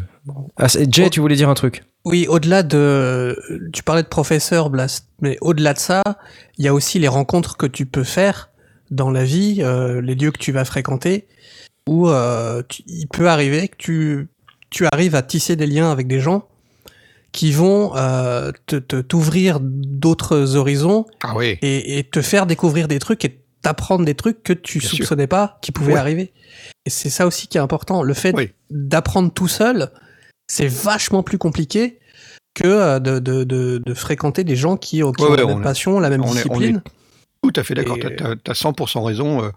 Ah, 0.56 0.66
Jay, 0.90 1.11
tu 1.11 1.20
voulais 1.20 1.36
dire 1.36 1.48
un 1.48 1.54
truc? 1.54 1.82
Oui, 2.04 2.26
au-delà 2.28 2.62
de. 2.62 3.36
Tu 3.72 3.82
parlais 3.82 4.02
de 4.02 4.09
professeur, 4.09 4.70
Blast, 4.70 5.06
mais 5.20 5.36
au-delà 5.40 5.74
de 5.74 5.78
ça, 5.78 6.02
il 6.56 6.64
y 6.64 6.68
a 6.68 6.74
aussi 6.74 6.98
les 6.98 7.09
rencontres 7.09 7.56
que 7.56 7.66
tu 7.66 7.84
peux 7.86 8.04
faire 8.04 8.50
dans 8.91 9.11
la 9.11 9.24
vie, 9.24 9.59
euh, 9.61 10.01
les 10.01 10.14
lieux 10.14 10.30
que 10.30 10.39
tu 10.39 10.53
vas 10.53 10.64
fréquenter, 10.64 11.26
où 11.89 12.09
euh, 12.09 12.62
tu- 12.68 12.82
il 12.86 13.07
peut 13.09 13.28
arriver 13.28 13.68
que 13.68 13.76
tu, 13.76 14.28
tu 14.70 14.86
arrives 14.93 15.14
à 15.14 15.22
tisser 15.22 15.57
des 15.57 15.66
liens 15.66 15.91
avec 15.91 16.07
des 16.07 16.20
gens 16.20 16.47
qui 17.32 17.53
vont 17.53 17.95
euh, 17.97 18.53
te 18.66 18.76
te- 18.76 19.01
t'ouvrir 19.01 19.59
d'autres 19.61 20.57
horizons 20.57 21.07
Ah 21.22 21.34
oui. 21.36 21.59
et, 21.62 21.99
et 21.99 22.05
te 22.05 22.22
faire 22.22 22.47
découvrir 22.47 22.89
des 22.89 22.99
trucs 22.99 23.24
et 23.24 23.41
t'apprendre 23.62 24.05
des 24.05 24.14
trucs 24.14 24.43
que 24.43 24.53
tu 24.53 24.78
Bien 24.78 24.89
sûr. 24.89 24.99
soupçonnais 24.99 25.26
pas 25.26 25.59
qui 25.62 25.72
pouvaient 25.72 25.95
Ouais. 25.95 25.99
arriver. 25.99 26.32
Et 26.86 26.91
c'est 26.91 27.11
ça 27.11 27.26
aussi 27.26 27.49
qui 27.49 27.59
est 27.59 27.61
important. 27.61 28.03
Le 28.03 28.14
fait 28.14 28.34
Oui. 28.34 28.51
d'apprendre 28.70 29.32
tout 29.32 29.49
seul, 29.49 29.91
c'est 30.47 30.68
vachement 30.68 31.22
plus 31.22 31.39
compliqué 31.39 31.99
que 32.55 32.66
euh, 32.66 32.99
de, 32.99 33.18
de, 33.18 33.45
de, 33.45 33.82
de 33.84 33.95
fréquenter 33.95 34.43
des 34.45 34.57
gens 34.57 34.76
qui, 34.76 35.03
ont 35.03 35.12
qui 35.12 35.22
Ouais, 35.24 35.28
ont 35.28 35.32
ouais, 35.32 35.36
la 35.39 35.47
même 35.47 35.62
passion, 35.62 36.01
la 36.01 36.09
même 36.11 36.22
on 36.22 36.28
est 36.28 36.36
discipline. 36.36 36.82
Tout 37.53 37.61
à 37.61 37.64
fait 37.64 37.74
d'accord, 37.74 37.96
tu 37.99 38.51
as, 38.51 38.55
100% 38.55 39.03
raison. 39.05 39.42
euh, 39.42 39.51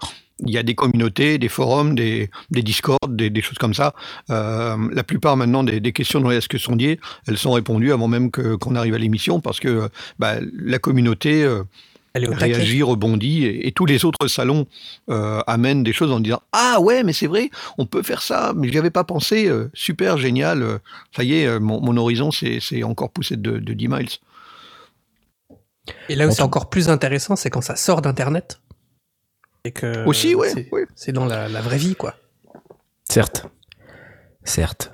Il 0.46 0.52
y 0.54 0.58
a 0.58 0.64
des 0.64 0.76
communautés, 0.76 1.38
des 1.38 1.50
forums, 1.50 1.94
des, 1.94 2.30
des 2.50 2.64
discords, 2.64 2.98
des, 3.08 3.30
des 3.30 3.42
choses 3.42 3.58
comme 3.58 3.74
ça. 3.74 3.94
Euh, 4.30 4.78
la 4.94 5.04
plupart 5.04 5.36
maintenant 5.38 5.64
des, 5.64 5.80
des 5.80 5.92
questions 5.92 6.20
dans 6.22 6.30
les 6.30 6.38
Ask 6.38 6.58
Sondier, 6.58 7.00
elles 7.28 7.38
sont 7.38 7.52
répondues 7.52 7.92
avant 7.92 8.08
même 8.08 8.32
qu'on 8.32 8.76
arrive 8.76 8.94
à 8.94 8.98
l'émission 8.98 9.42
parce 9.42 9.60
que 9.60 9.89
bah, 10.20 10.36
la 10.58 10.80
communauté 10.80 11.44
euh, 11.44 11.64
réagit, 12.16 12.82
rebondit 12.82 13.46
et, 13.46 13.68
et 13.68 13.72
tous 13.72 13.86
les 13.86 14.04
autres 14.06 14.28
salons 14.28 14.66
euh, 15.10 15.42
amènent 15.48 15.84
des 15.84 15.94
choses 15.94 16.12
en 16.12 16.20
disant 16.22 16.42
Ah 16.54 16.80
ouais, 16.80 17.04
mais 17.04 17.14
c'est 17.14 17.28
vrai, 17.28 17.50
on 17.78 17.86
peut 17.86 18.04
faire 18.04 18.22
ça, 18.22 18.54
mais 18.56 18.70
j'y 18.72 18.78
avais 18.78 18.89
pas 18.89 19.04
pensé, 19.04 19.52
super, 19.74 20.18
génial, 20.18 20.80
ça 21.16 21.24
y 21.24 21.34
est, 21.36 21.60
mon, 21.60 21.82
mon 21.82 21.96
horizon 21.98 22.32
c'est 22.32 22.60
c'est 22.62 22.84
encore 22.84 23.12
poussé 23.12 23.36
de, 23.36 23.60
de 23.60 23.74
10 23.74 23.88
miles. 23.89 24.10
Et 26.12 26.16
là 26.16 26.28
où 26.28 26.32
c'est 26.32 26.41
encore 26.41 26.70
plus 26.70 26.89
intéressant, 26.89 27.38
c'est 27.38 27.49
quand 27.49 27.62
ça 27.62 27.78
sort 27.78 28.01
d'Internet. 28.01 28.59
Et 29.64 29.72
que 29.72 30.05
Aussi, 30.05 30.36
ouais, 30.36 30.49
c'est 30.49 30.70
ouais. 30.72 31.14
dans 31.14 31.26
la, 31.26 31.47
la 31.47 31.62
vraie 31.62 31.78
vie, 31.78 31.95
quoi. 31.95 32.16
Certes. 33.09 33.45
Certes. 34.43 34.91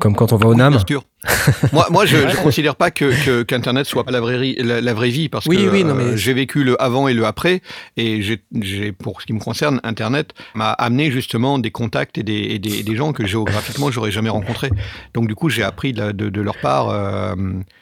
Comme 0.00 0.16
quand 0.16 0.32
on 0.32 0.36
va 0.36 0.48
au 0.48 0.54
NAM. 0.56 0.76
moi, 1.72 1.86
moi, 1.90 2.04
je 2.04 2.16
ne 2.16 2.34
considère 2.42 2.74
pas 2.76 2.90
que 2.90 3.42
qu'Internet 3.44 3.86
soit 3.86 4.02
pas 4.04 4.10
la 4.10 4.20
vraie, 4.20 4.54
la, 4.58 4.80
la 4.80 4.92
vraie 4.94 5.08
vie 5.10 5.28
parce 5.28 5.46
Oui, 5.46 5.56
que 5.56 5.70
oui, 5.70 5.84
non, 5.84 5.94
mais- 5.94 6.02
euh, 6.04 6.16
j'ai 6.16 6.34
vécu 6.34 6.64
le 6.64 6.80
avant 6.82 7.06
et 7.08 7.14
le 7.14 7.24
après 7.24 7.62
et 7.96 8.20
j'ai, 8.20 8.92
pour 8.92 9.20
ce 9.22 9.26
qui 9.26 9.32
me 9.32 9.38
concerne, 9.38 9.80
Internet 9.84 10.34
m'a 10.54 10.72
amené 10.72 11.10
justement 11.12 11.58
des 11.58 11.70
contacts 11.70 12.18
et 12.18 12.22
des, 12.24 12.34
et 12.34 12.58
des, 12.58 12.96
gens 12.96 13.12
que 13.12 13.24
géographiquement 13.26 13.90
j'aurais 13.90 14.10
jamais 14.10 14.30
rencontrés. 14.30 14.70
Donc 15.14 15.28
du 15.28 15.34
coup, 15.34 15.48
j'ai 15.48 15.62
appris 15.62 15.92
de, 15.92 16.00
la- 16.02 16.12
de, 16.12 16.28
de 16.28 16.40
leur 16.42 16.56
part 16.58 16.90
euh, 16.90 17.34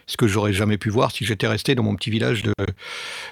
ce 0.06 0.16
que 0.16 0.28
j'aurais 0.28 0.52
jamais 0.52 0.76
pu 0.78 0.90
voir 0.90 1.10
si 1.12 1.24
j'étais 1.24 1.46
resté 1.46 1.74
dans 1.74 1.82
mon 1.82 1.96
petit 1.96 2.10
village 2.10 2.42
de, 2.42 2.52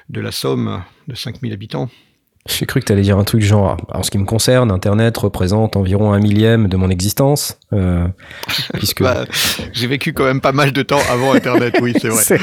de 0.08 0.20
la 0.20 0.32
Somme 0.32 0.82
de 1.06 1.14
5000 1.14 1.52
habitants. 1.52 1.88
J'ai 2.48 2.64
cru 2.64 2.80
que 2.80 2.86
tu 2.86 2.92
allais 2.92 3.02
dire 3.02 3.18
un 3.18 3.24
truc 3.24 3.42
genre, 3.42 3.76
en 3.92 4.02
ce 4.02 4.10
qui 4.10 4.16
me 4.16 4.24
concerne, 4.24 4.70
Internet 4.70 5.14
représente 5.18 5.76
environ 5.76 6.12
un 6.14 6.20
millième 6.20 6.68
de 6.68 6.76
mon 6.78 6.88
existence, 6.88 7.58
euh, 7.74 8.06
puisque... 8.74 9.02
Bah, 9.10 9.24
j'ai 9.72 9.86
vécu 9.86 10.12
quand 10.14 10.24
même 10.24 10.40
pas 10.40 10.52
mal 10.52 10.72
de 10.72 10.82
temps 10.82 11.00
avant 11.10 11.34
Internet, 11.34 11.76
oui, 11.82 11.92
c'est 12.00 12.08
vrai. 12.08 12.40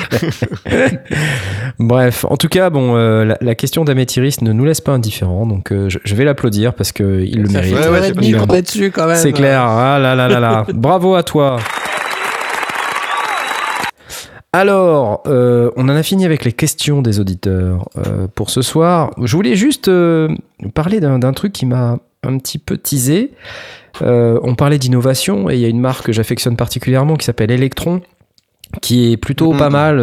Bref, 1.80 2.26
en 2.30 2.38
tout 2.38 2.48
cas, 2.48 2.70
bon, 2.70 2.96
euh, 2.96 3.26
la, 3.26 3.38
la 3.42 3.56
question 3.56 3.86
d'Améthyris 3.86 4.42
ne 4.42 4.52
nous 4.54 4.66
laisse 4.66 4.82
pas 4.82 4.92
indifférents, 4.92 5.48
donc 5.48 5.72
euh, 5.72 5.90
je, 5.90 5.98
je 6.04 6.16
vais 6.16 6.26
l'applaudir 6.26 6.76
parce 6.76 6.92
qu'il 6.92 7.42
le 7.42 7.50
mérite. 7.50 7.74
Ouais, 7.76 7.88
ouais. 7.90 9.16
C'est 9.16 9.32
clair, 9.34 9.62
ah 9.62 9.98
là 10.00 10.14
là 10.14 10.28
là 10.28 10.40
là. 10.40 10.66
Bravo 10.74 11.16
à 11.16 11.24
toi. 11.24 11.58
Alors, 14.54 15.24
euh, 15.28 15.70
on 15.76 15.84
en 15.90 15.96
a 15.96 16.04
fini 16.04 16.26
avec 16.26 16.44
les 16.46 16.52
questions 16.54 17.02
des 17.02 17.20
auditeurs 17.20 17.90
euh, 17.98 18.28
pour 18.34 18.50
ce 18.50 18.62
soir. 18.62 19.12
Je 19.22 19.36
voulais 19.36 19.56
juste 19.56 19.88
euh, 19.88 20.30
parler 20.74 21.00
d'un 21.00 21.34
truc 21.34 21.54
qui 21.54 21.66
m'a 21.66 22.00
un 22.24 22.38
petit 22.38 22.58
peu 22.58 22.78
teasé. 22.78 23.32
On 24.02 24.56
parlait 24.56 24.78
d'innovation 24.78 25.50
et 25.50 25.56
il 25.56 25.60
y 25.60 25.66
a 25.66 25.70
une 25.70 25.80
marque 25.80 26.06
que 26.06 26.12
j'affectionne 26.12 26.56
particulièrement 26.56 27.16
qui 27.16 27.26
s'appelle 27.26 27.52
Electron 27.52 28.02
qui 28.82 29.14
est 29.14 29.18
plutôt 29.18 29.54
Mhm. 29.54 29.60
pas 29.60 29.70
mal 29.70 29.98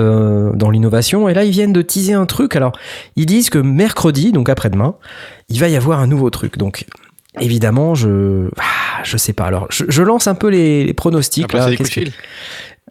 dans 0.55 0.71
l'innovation. 0.71 1.29
Et 1.29 1.35
là, 1.35 1.45
ils 1.45 1.51
viennent 1.51 1.73
de 1.73 1.83
teaser 1.83 2.15
un 2.15 2.27
truc. 2.27 2.57
Alors, 2.57 2.73
ils 3.17 3.27
disent 3.27 3.51
que 3.51 3.59
mercredi, 3.59 4.33
donc 4.33 4.49
après-demain, 4.49 4.95
il 5.49 5.61
va 5.61 5.69
y 5.69 5.77
avoir 5.77 6.01
un 6.01 6.07
nouveau 6.07 6.31
truc. 6.31 6.57
Donc, 6.59 6.87
évidemment, 7.41 7.95
je, 7.95 8.49
ah, 8.59 9.03
je 9.05 9.17
sais 9.17 9.33
pas. 9.35 9.45
Alors, 9.45 9.67
je, 9.71 9.85
je 9.89 10.03
lance 10.03 10.27
un 10.29 10.35
peu 10.35 10.49
les, 10.49 10.85
les 10.85 10.95
pronostics. 10.95 11.45
Après, 11.45 11.59
là. 11.59 11.65
c'est 11.65 11.71
des 11.73 11.77
coups 11.77 11.89
Qu'est-ce 11.91 12.01
de 12.01 12.05
que- 12.07 12.11
fil. 12.13 12.21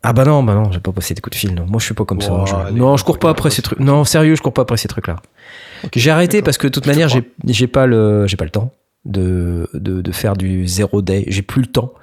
Ah 0.05 0.11
bah 0.13 0.25
non, 0.25 0.43
bah 0.43 0.53
non, 0.53 0.65
je 0.65 0.77
vais 0.77 0.81
pas 0.81 0.91
passer 0.91 1.13
des 1.13 1.21
coups 1.21 1.35
de 1.35 1.39
fil. 1.39 1.55
Non. 1.55 1.65
Moi, 1.65 1.79
je 1.79 1.85
suis 1.85 1.93
pas 1.93 2.03
comme 2.05 2.19
ça. 2.21 2.33
Oh, 2.33 2.45
Je- 2.45 2.53
allez, 2.55 2.77
non, 2.77 2.97
je 2.97 3.05
cours 3.05 3.19
pas 3.19 3.29
après 3.29 3.49
ces 3.49 3.61
trucs. 3.61 3.79
Non, 3.79 4.03
sérieux, 4.03 4.35
je 4.35 4.41
cours 4.41 4.53
pas 4.53 4.63
après 4.63 4.75
ces 4.77 4.87
trucs-là. 4.89 5.15
J'ai 5.95 6.11
arrêté 6.11 6.41
parce 6.41 6.57
que 6.57 6.67
de 6.67 6.71
toute 6.73 6.85
manière, 6.87 7.07
j'ai 7.09 7.23
j'ai 7.45 7.67
pas 7.67 7.85
le, 7.85 8.27
j'ai 8.27 8.35
pas 8.37 8.43
le 8.45 8.51
temps 8.51 8.71
de, 9.05 9.69
de, 9.73 10.01
de 10.01 10.11
faire 10.11 10.35
du 10.35 10.67
zéro 10.67 11.01
day. 11.01 11.23
J'ai 11.27 11.41
plus 11.41 11.61
le 11.61 11.67
temps. 11.67 11.93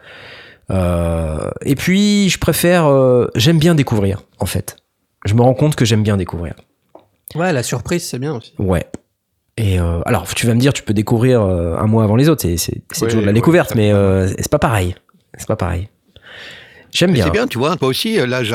Euh, 0.71 1.51
et 1.65 1.75
puis, 1.75 2.29
je 2.29 2.39
préfère. 2.39 2.87
euh, 2.87 3.27
j'aime 3.35 3.59
bien 3.59 3.75
découvrir, 3.75 4.23
en 4.39 4.47
fait. 4.47 4.77
Je 5.27 5.35
me 5.35 5.43
rends 5.43 5.55
compte 5.55 5.77
que 5.77 5.85
j'aime 5.85 6.03
bien 6.03 6.17
découvrir. 6.17 6.55
Ouais, 7.35 7.53
la 7.53 7.63
surprise, 7.63 8.05
c'est 8.07 8.19
bien 8.19 8.35
aussi. 8.35 8.55
Ouais. 8.59 8.87
Et 9.57 9.79
euh, 9.79 10.01
alors, 10.07 10.27
tu 10.35 10.47
vas 10.47 10.55
me 10.55 10.61
dire, 10.61 10.73
tu 10.73 10.83
peux 10.83 10.95
découvrir 10.95 11.43
un 11.43 11.87
mois 11.87 12.05
avant 12.05 12.17
les 12.17 12.29
autres. 12.29 12.43
C'est 12.43 12.57
c'est- 12.57 12.81
c'est 12.93 13.03
Ouais, 13.03 13.09
toujours 13.09 13.23
de 13.23 13.27
la 13.27 13.33
découverte, 13.33 13.75
mais 13.75 13.93
c'est 14.39 14.51
pas 14.51 14.59
pareil. 14.59 14.95
C'est 15.37 15.47
pas 15.49 15.57
pareil. 15.57 15.89
J'aime 16.93 17.12
bien. 17.12 17.24
C'est 17.24 17.30
bien, 17.30 17.47
tu 17.47 17.59
vois, 17.59 17.76
toi 17.76 17.88
aussi, 17.88 18.18
euh, 18.18 18.26
l'âge 18.26 18.53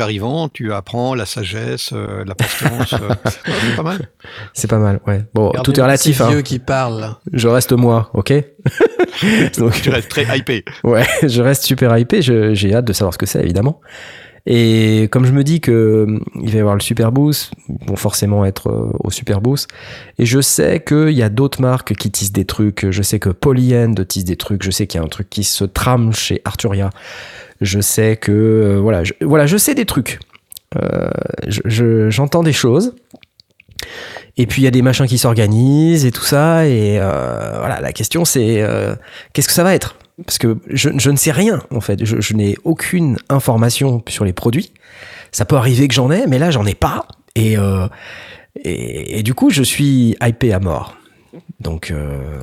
arrivant, 0.00 0.48
tu 0.48 0.72
apprends 0.72 1.14
la 1.14 1.26
sagesse, 1.26 1.90
euh, 1.92 2.24
la 2.24 2.34
patience. 2.34 2.92
euh, 2.94 3.14
c'est 3.44 3.76
pas 3.76 3.82
mal. 3.82 4.08
C'est 4.52 4.70
pas 4.70 4.78
mal, 4.78 5.00
ouais. 5.06 5.24
Bon, 5.34 5.48
Regardez 5.48 5.64
tout 5.72 5.80
est 5.80 5.82
relatif. 5.82 6.16
Ces 6.18 6.22
Hein. 6.22 6.28
vieux 6.30 6.42
qui 6.42 6.58
parlent. 6.58 7.00
là. 7.00 7.18
Je 7.32 7.48
reste 7.48 7.72
moi, 7.72 8.10
ok? 8.14 8.32
Donc, 9.58 9.72
Tu 9.82 9.90
restes 9.90 10.08
très 10.10 10.38
hypé. 10.38 10.64
ouais, 10.84 11.04
je 11.22 11.42
reste 11.42 11.64
super 11.64 11.96
hypé. 11.98 12.22
je- 12.22 12.54
J'ai 12.54 12.74
hâte 12.74 12.84
de 12.84 12.92
savoir 12.92 13.12
ce 13.14 13.18
que 13.18 13.26
c'est, 13.26 13.40
évidemment. 13.42 13.80
Et 14.48 15.08
comme 15.10 15.24
je 15.26 15.32
me 15.32 15.42
dis 15.42 15.60
que 15.60 15.72
euh, 16.08 16.20
il 16.40 16.50
va 16.50 16.56
y 16.56 16.60
avoir 16.60 16.74
le 16.76 16.80
Super 16.80 17.10
Boost, 17.10 17.50
ils 17.68 17.88
vont 17.88 17.96
forcément 17.96 18.44
être 18.44 18.68
euh, 18.70 18.90
au 19.02 19.10
Super 19.10 19.40
Boost. 19.40 19.68
Et 20.18 20.26
je 20.26 20.40
sais 20.40 20.80
qu'il 20.86 21.10
y 21.10 21.22
a 21.22 21.28
d'autres 21.28 21.60
marques 21.60 21.94
qui 21.94 22.10
tissent 22.12 22.30
des 22.32 22.44
trucs. 22.44 22.86
Je 22.90 23.02
sais 23.02 23.18
que 23.18 23.28
Polyend 23.30 23.94
tisse 24.06 24.24
des 24.24 24.36
trucs. 24.36 24.62
Je 24.62 24.70
sais 24.70 24.86
qu'il 24.86 25.00
y 25.00 25.02
a 25.02 25.04
un 25.04 25.08
truc 25.08 25.28
qui 25.28 25.42
se 25.42 25.64
trame 25.64 26.12
chez 26.12 26.42
Arturia. 26.44 26.90
Je 27.60 27.80
sais 27.80 28.16
que 28.16 28.30
euh, 28.32 28.78
voilà, 28.80 29.02
je, 29.02 29.14
voilà, 29.22 29.46
je 29.46 29.56
sais 29.56 29.74
des 29.74 29.84
trucs. 29.86 30.20
Euh, 30.80 31.08
je- 31.48 31.62
je- 31.64 32.10
J'entends 32.10 32.42
des 32.44 32.52
choses. 32.52 32.94
Et 34.36 34.46
puis 34.46 34.62
il 34.62 34.64
y 34.64 34.68
a 34.68 34.70
des 34.70 34.82
machins 34.82 35.06
qui 35.06 35.18
s'organisent 35.18 36.04
et 36.04 36.12
tout 36.12 36.24
ça. 36.24 36.66
Et 36.68 36.98
euh, 37.00 37.56
voilà, 37.58 37.80
la 37.80 37.92
question 37.92 38.24
c'est 38.24 38.64
qu'est-ce 39.32 39.48
que 39.48 39.54
ça 39.54 39.64
va 39.64 39.74
être? 39.74 39.96
Parce 40.24 40.38
que 40.38 40.58
je, 40.68 40.90
je 40.96 41.10
ne 41.10 41.16
sais 41.16 41.32
rien 41.32 41.62
en 41.70 41.80
fait. 41.80 42.04
Je, 42.04 42.20
je 42.20 42.34
n'ai 42.34 42.56
aucune 42.64 43.16
information 43.28 44.02
sur 44.08 44.24
les 44.24 44.32
produits. 44.32 44.72
Ça 45.32 45.44
peut 45.44 45.56
arriver 45.56 45.88
que 45.88 45.94
j'en 45.94 46.10
ai, 46.10 46.26
mais 46.26 46.38
là 46.38 46.50
j'en 46.50 46.64
ai 46.64 46.74
pas. 46.74 47.06
Et, 47.34 47.58
euh, 47.58 47.86
et, 48.64 49.18
et 49.18 49.22
du 49.22 49.34
coup 49.34 49.50
je 49.50 49.62
suis 49.62 50.16
hypé 50.22 50.52
à 50.52 50.60
mort. 50.60 50.96
Donc 51.60 51.90
euh, 51.90 52.40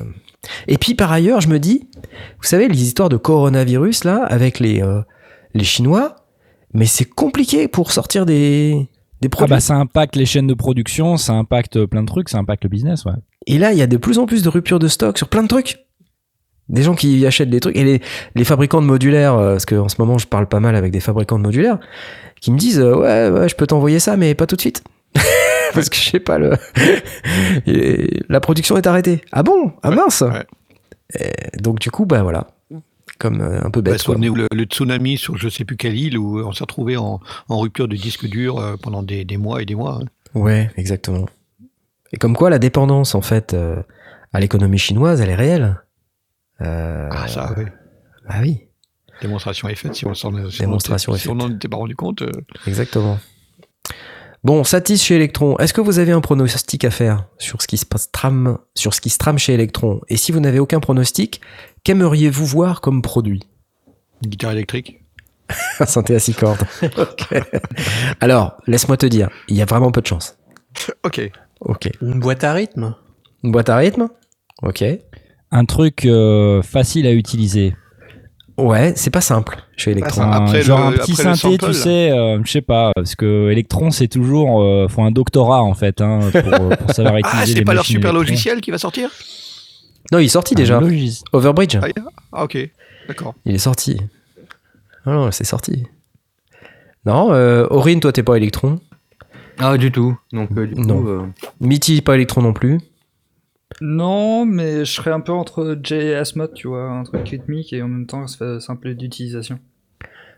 et 0.68 0.78
puis 0.78 0.94
par 0.94 1.10
ailleurs 1.10 1.40
je 1.40 1.48
me 1.48 1.58
dis, 1.58 1.88
vous 2.38 2.44
savez 2.46 2.68
les 2.68 2.82
histoires 2.82 3.08
de 3.08 3.16
coronavirus 3.16 4.04
là 4.04 4.22
avec 4.24 4.60
les 4.60 4.80
euh, 4.82 5.00
les 5.54 5.64
Chinois, 5.64 6.16
mais 6.72 6.86
c'est 6.86 7.04
compliqué 7.04 7.66
pour 7.66 7.90
sortir 7.90 8.24
des 8.24 8.88
des 9.20 9.26
Ah 9.26 9.30
produits. 9.30 9.50
bah 9.54 9.60
ça 9.60 9.74
impacte 9.74 10.14
les 10.16 10.26
chaînes 10.26 10.46
de 10.46 10.54
production, 10.54 11.16
ça 11.16 11.32
impacte 11.32 11.86
plein 11.86 12.02
de 12.02 12.06
trucs, 12.06 12.28
ça 12.28 12.38
impacte 12.38 12.62
le 12.64 12.68
business, 12.70 13.04
ouais. 13.04 13.12
Et 13.46 13.58
là, 13.58 13.72
il 13.72 13.78
y 13.78 13.82
a 13.82 13.86
de 13.86 13.96
plus 13.96 14.18
en 14.18 14.26
plus 14.26 14.42
de 14.42 14.48
ruptures 14.48 14.78
de 14.78 14.88
stock 14.88 15.18
sur 15.18 15.28
plein 15.28 15.42
de 15.42 15.48
trucs. 15.48 15.78
Des 16.68 16.82
gens 16.82 16.94
qui 16.94 17.26
achètent 17.26 17.50
des 17.50 17.60
trucs. 17.60 17.76
Et 17.76 17.84
les, 17.84 18.00
les 18.34 18.44
fabricants 18.44 18.80
de 18.80 18.86
modulaires, 18.86 19.34
euh, 19.34 19.52
parce 19.52 19.66
qu'en 19.66 19.88
ce 19.88 19.96
moment, 19.98 20.16
je 20.18 20.26
parle 20.26 20.46
pas 20.48 20.60
mal 20.60 20.76
avec 20.76 20.92
des 20.92 21.00
fabricants 21.00 21.38
de 21.38 21.42
modulaires, 21.44 21.78
qui 22.40 22.50
me 22.52 22.58
disent 22.58 22.80
euh, 22.80 22.94
Ouais, 22.96 23.30
ouais, 23.40 23.48
je 23.48 23.54
peux 23.54 23.66
t'envoyer 23.66 23.98
ça, 23.98 24.16
mais 24.16 24.34
pas 24.34 24.46
tout 24.46 24.56
de 24.56 24.60
suite. 24.60 24.82
parce 25.74 25.88
que 25.90 25.96
je 25.96 26.10
sais 26.10 26.20
pas, 26.20 26.38
le... 26.38 26.52
La 28.28 28.40
production 28.40 28.76
est 28.76 28.86
arrêtée. 28.86 29.20
Ah 29.32 29.42
bon? 29.42 29.72
Ah 29.82 29.90
Ouais, 29.90 29.96
mince. 29.96 30.22
Et 31.18 31.58
donc, 31.60 31.78
du 31.80 31.90
coup, 31.90 32.06
bah 32.06 32.22
voilà. 32.22 32.46
Comme 33.18 33.40
euh, 33.42 33.60
un 33.62 33.70
peu 33.70 33.80
Bah, 33.80 33.92
bête. 33.92 34.00
souvenez-vous 34.00 34.34
le, 34.34 34.48
le 34.52 34.64
tsunami 34.64 35.16
sur 35.18 35.36
je 35.36 35.48
sais 35.48 35.64
plus 35.64 35.76
quelle 35.76 35.96
île 35.96 36.18
où 36.18 36.40
on 36.40 36.52
s'est 36.52 36.64
retrouvé 36.64 36.96
en, 36.96 37.20
en 37.48 37.58
rupture 37.60 37.86
de 37.86 37.94
disque 37.94 38.26
dur 38.26 38.76
pendant 38.82 39.02
des, 39.02 39.24
des 39.24 39.36
mois 39.36 39.62
et 39.62 39.66
des 39.66 39.74
mois. 39.76 40.00
hein. 40.02 40.06
Ouais, 40.34 40.70
exactement. 40.76 41.26
Et 42.12 42.16
comme 42.16 42.34
quoi, 42.34 42.50
la 42.50 42.58
dépendance, 42.58 43.14
en 43.14 43.20
fait, 43.20 43.54
euh, 43.54 43.76
à 44.32 44.40
l'économie 44.40 44.78
chinoise, 44.78 45.20
elle 45.20 45.30
est 45.30 45.34
réelle. 45.36 45.80
Euh, 46.60 47.08
Ah, 47.12 47.28
ça, 47.28 47.54
oui. 47.56 47.64
Bah 48.28 48.36
oui. 48.40 48.60
Démonstration 49.22 49.68
est 49.68 49.74
faite. 49.74 49.94
Si 49.94 50.06
on 50.06 50.14
s'en 50.14 50.30
si 50.32 50.36
on 50.36 50.44
en- 50.46 50.48
Démonstration 50.66 51.14
est 51.14 51.18
si 51.18 51.28
on 51.28 51.34
n'en 51.34 51.50
était 51.50 51.68
pas 51.68 51.76
rendu 51.76 51.94
compte. 51.96 52.22
euh, 52.22 52.30
Exactement. 52.66 53.18
Bon, 54.42 54.62
Satis 54.62 54.98
chez 54.98 55.14
Electron, 55.16 55.56
est-ce 55.58 55.72
que 55.72 55.80
vous 55.80 55.98
avez 55.98 56.12
un 56.12 56.20
pronostic 56.20 56.84
à 56.84 56.90
faire 56.90 57.26
sur 57.38 57.62
ce 57.62 57.66
qui 57.66 57.78
se 57.78 57.86
passe 57.86 58.10
trame, 58.12 58.58
sur 58.74 58.92
ce 58.92 59.00
qui 59.00 59.08
se 59.08 59.16
trame 59.18 59.38
chez 59.38 59.54
Electron? 59.54 60.00
Et 60.08 60.16
si 60.18 60.32
vous 60.32 60.40
n'avez 60.40 60.58
aucun 60.58 60.80
pronostic, 60.80 61.40
qu'aimeriez-vous 61.82 62.44
voir 62.44 62.80
comme 62.82 63.00
produit? 63.00 63.48
Une 64.22 64.30
guitare 64.30 64.50
électrique. 64.52 65.00
Un 65.80 65.86
synthé 65.86 66.14
à 66.14 66.18
six 66.18 66.34
cordes. 66.34 66.60
Ok. 66.98 67.28
Alors, 68.20 68.56
laisse-moi 68.66 68.96
te 68.98 69.06
dire, 69.06 69.30
il 69.48 69.56
y 69.56 69.62
a 69.62 69.64
vraiment 69.64 69.90
peu 69.90 70.02
de 70.02 70.06
chance. 70.06 70.36
Ok. 71.04 71.30
Ok. 71.60 71.88
Une 72.02 72.20
boîte 72.20 72.44
à 72.44 72.52
rythme? 72.52 72.94
Une 73.44 73.52
boîte 73.52 73.68
à 73.70 73.76
rythme? 73.76 74.08
Ok. 74.62 74.84
Un 75.56 75.64
truc 75.66 76.04
euh, 76.04 76.60
facile 76.62 77.06
à 77.06 77.12
utiliser. 77.12 77.74
Ouais, 78.58 78.92
c'est 78.96 79.10
pas 79.10 79.20
simple 79.20 79.56
chez 79.76 79.92
Electron. 79.92 80.22
Un- 80.22 80.30
Après 80.30 80.62
genre 80.62 80.90
le- 80.90 80.96
un 80.96 80.98
petit 80.98 81.14
synthé, 81.14 81.58
tu 81.58 81.72
sais, 81.72 82.10
euh, 82.10 82.40
je 82.44 82.50
sais 82.50 82.60
pas, 82.60 82.90
parce 82.94 83.14
que 83.14 83.50
Electron 83.50 83.90
c'est 83.90 84.06
toujours, 84.08 84.62
euh, 84.62 84.86
faut 84.88 85.02
un 85.02 85.10
doctorat 85.10 85.62
en 85.62 85.74
fait, 85.74 86.00
hein, 86.00 86.20
pour, 86.32 86.54
euh, 86.54 86.76
pour 86.76 86.90
savoir 86.94 87.16
utiliser 87.18 87.38
Ah, 87.40 87.46
c'est 87.46 87.64
pas 87.64 87.74
leur 87.74 87.84
super 87.84 88.10
Electron. 88.10 88.20
logiciel 88.20 88.60
qui 88.60 88.70
va 88.70 88.78
sortir? 88.78 89.10
Non, 90.12 90.18
il 90.18 90.26
est 90.26 90.28
sorti 90.28 90.54
Un 90.54 90.58
déjà. 90.58 90.80
logis- 90.80 91.22
Overbridge. 91.32 91.78
Ah, 91.82 91.86
Ah, 92.32 92.44
ok. 92.44 92.58
D'accord. 93.08 93.34
Il 93.44 93.54
est 93.54 93.58
sorti. 93.58 94.00
Ah 95.06 95.12
non, 95.12 95.30
c'est 95.32 95.44
sorti. 95.44 95.86
Non, 97.06 97.32
euh, 97.32 97.66
Aurine, 97.70 98.00
toi, 98.00 98.12
t'es 98.12 98.22
pas 98.22 98.36
Electron. 98.36 98.80
Ah, 99.58 99.76
du 99.78 99.90
tout. 99.92 100.16
Donc, 100.32 100.50
euh, 100.56 100.66
du 100.66 100.74
Non. 100.80 101.00
coup, 101.02 101.08
euh, 101.08 101.22
Mitty, 101.60 102.00
pas 102.02 102.14
Electron 102.14 102.42
non 102.42 102.52
plus. 102.52 102.80
Non, 103.80 104.44
mais 104.46 104.84
je 104.84 104.92
serais 104.92 105.10
un 105.10 105.20
peu 105.20 105.32
entre 105.32 105.78
J 105.82 105.94
et 105.94 106.14
Asmod, 106.14 106.52
tu 106.54 106.68
vois, 106.68 106.84
un 106.90 107.02
truc 107.04 107.28
rythmique 107.28 107.72
et 107.72 107.82
en 107.82 107.88
même 107.88 108.06
temps 108.06 108.26
simple 108.26 108.94
d'utilisation. 108.94 109.58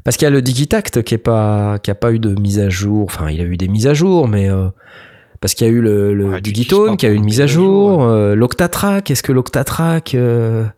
Parce 0.04 0.16
qu'il 0.16 0.24
y 0.24 0.28
a 0.28 0.30
le 0.30 0.42
Digitact 0.42 1.02
qui 1.02 1.14
est 1.14 1.18
pas, 1.18 1.78
qui 1.80 1.90
a 1.90 1.94
pas 1.94 2.12
eu 2.12 2.18
de 2.18 2.34
mise 2.40 2.60
à 2.60 2.68
jour. 2.70 3.04
Enfin, 3.04 3.28
il 3.30 3.40
a 3.40 3.44
eu 3.44 3.56
des 3.56 3.68
mises 3.68 3.86
à 3.88 3.94
jour, 3.94 4.28
mais 4.28 4.48
euh, 4.48 4.68
parce 5.40 5.54
qu'il 5.54 5.66
y 5.66 5.70
a 5.70 5.72
eu 5.72 5.80
le, 5.80 6.14
le 6.14 6.30
Ouais, 6.30 6.40
Digitone 6.40 6.96
qui 6.96 7.06
a 7.06 7.10
eu 7.10 7.14
une 7.14 7.24
mise 7.24 7.40
à 7.40 7.46
jour. 7.46 8.04
euh, 8.04 8.34
L'Octatrack, 8.34 9.10
est-ce 9.10 9.22
que 9.24 9.32
l'Octatrack, 9.32 10.14
euh, 10.14 10.64
Tu 10.64 10.70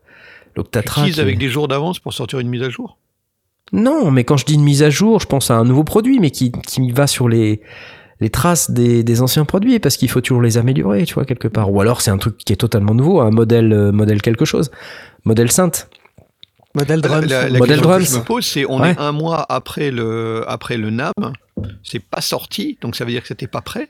l'Octatrack. 0.56 0.98
utilises 1.06 1.20
avec 1.20 1.36
euh, 1.36 1.40
des 1.40 1.48
jours 1.48 1.68
d'avance 1.68 1.98
pour 2.00 2.12
sortir 2.14 2.38
une 2.40 2.48
mise 2.48 2.62
à 2.62 2.70
jour? 2.70 2.96
Non, 3.72 4.10
mais 4.10 4.24
quand 4.24 4.38
je 4.38 4.46
dis 4.46 4.54
une 4.54 4.62
mise 4.64 4.82
à 4.82 4.88
jour, 4.88 5.20
je 5.20 5.26
pense 5.26 5.50
à 5.50 5.56
un 5.58 5.64
nouveau 5.64 5.84
produit, 5.84 6.20
mais 6.20 6.30
qui, 6.30 6.50
qui 6.50 6.90
va 6.90 7.06
sur 7.06 7.28
les, 7.28 7.60
les 8.20 8.30
traces 8.30 8.70
des, 8.70 9.02
des 9.04 9.22
anciens 9.22 9.44
produits, 9.44 9.78
parce 9.78 9.96
qu'il 9.96 10.10
faut 10.10 10.20
toujours 10.20 10.42
les 10.42 10.58
améliorer, 10.58 11.04
tu 11.04 11.14
vois, 11.14 11.24
quelque 11.24 11.48
part. 11.48 11.72
Ou 11.72 11.80
alors 11.80 12.00
c'est 12.00 12.10
un 12.10 12.18
truc 12.18 12.36
qui 12.38 12.52
est 12.52 12.56
totalement 12.56 12.94
nouveau, 12.94 13.20
un 13.20 13.30
modèle, 13.30 13.72
euh, 13.72 13.92
modèle 13.92 14.22
quelque 14.22 14.44
chose, 14.44 14.70
modèle 15.24 15.50
synth. 15.52 15.88
Modèle 16.74 17.00
La, 17.00 17.08
drums. 17.08 17.26
la- 17.28 17.48
la 17.48 17.58
Modèle 17.58 17.76
question 17.76 17.82
que 17.82 17.88
drums. 17.88 18.12
je 18.12 18.18
me 18.18 18.24
pose, 18.24 18.44
c'est 18.46 18.66
on 18.66 18.80
Ouais. 18.80 18.90
est 18.92 18.98
un 18.98 19.12
mois 19.12 19.46
après 19.48 19.90
le, 19.90 20.44
après 20.48 20.76
le 20.76 20.90
NAM, 20.90 21.12
c'est 21.82 21.98
pas 22.04 22.20
sorti, 22.20 22.76
donc 22.80 22.94
ça 22.96 23.04
veut 23.04 23.10
dire 23.10 23.22
que 23.22 23.28
c'était 23.28 23.46
pas 23.46 23.62
prêt. 23.62 23.88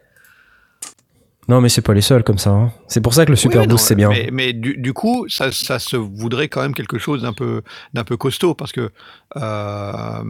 Non, 1.48 1.62
mais 1.62 1.70
c'est 1.70 1.80
pas 1.80 1.94
les 1.94 2.02
seuls 2.02 2.24
comme 2.24 2.36
ça. 2.36 2.50
hein. 2.50 2.72
C'est 2.88 3.00
pour 3.00 3.14
ça 3.14 3.24
que 3.24 3.30
le 3.30 3.36
Super 3.36 3.62
Oui, 3.62 3.66
Boost, 3.68 3.86
c'est 3.86 3.94
bien. 3.94 4.10
Mais, 4.10 4.28
mais 4.30 4.52
du, 4.52 4.76
du 4.76 4.92
coup, 4.92 5.26
ça, 5.30 5.50
ça 5.50 5.78
se 5.78 5.96
voudrait 5.96 6.48
quand 6.48 6.60
même 6.60 6.74
quelque 6.74 6.98
chose 6.98 7.22
d'un 7.22 7.32
peu, 7.32 7.62
d'un 7.94 8.04
peu 8.04 8.18
costaud, 8.18 8.54
parce 8.54 8.70
que 8.70 8.90
euh, 9.36 10.22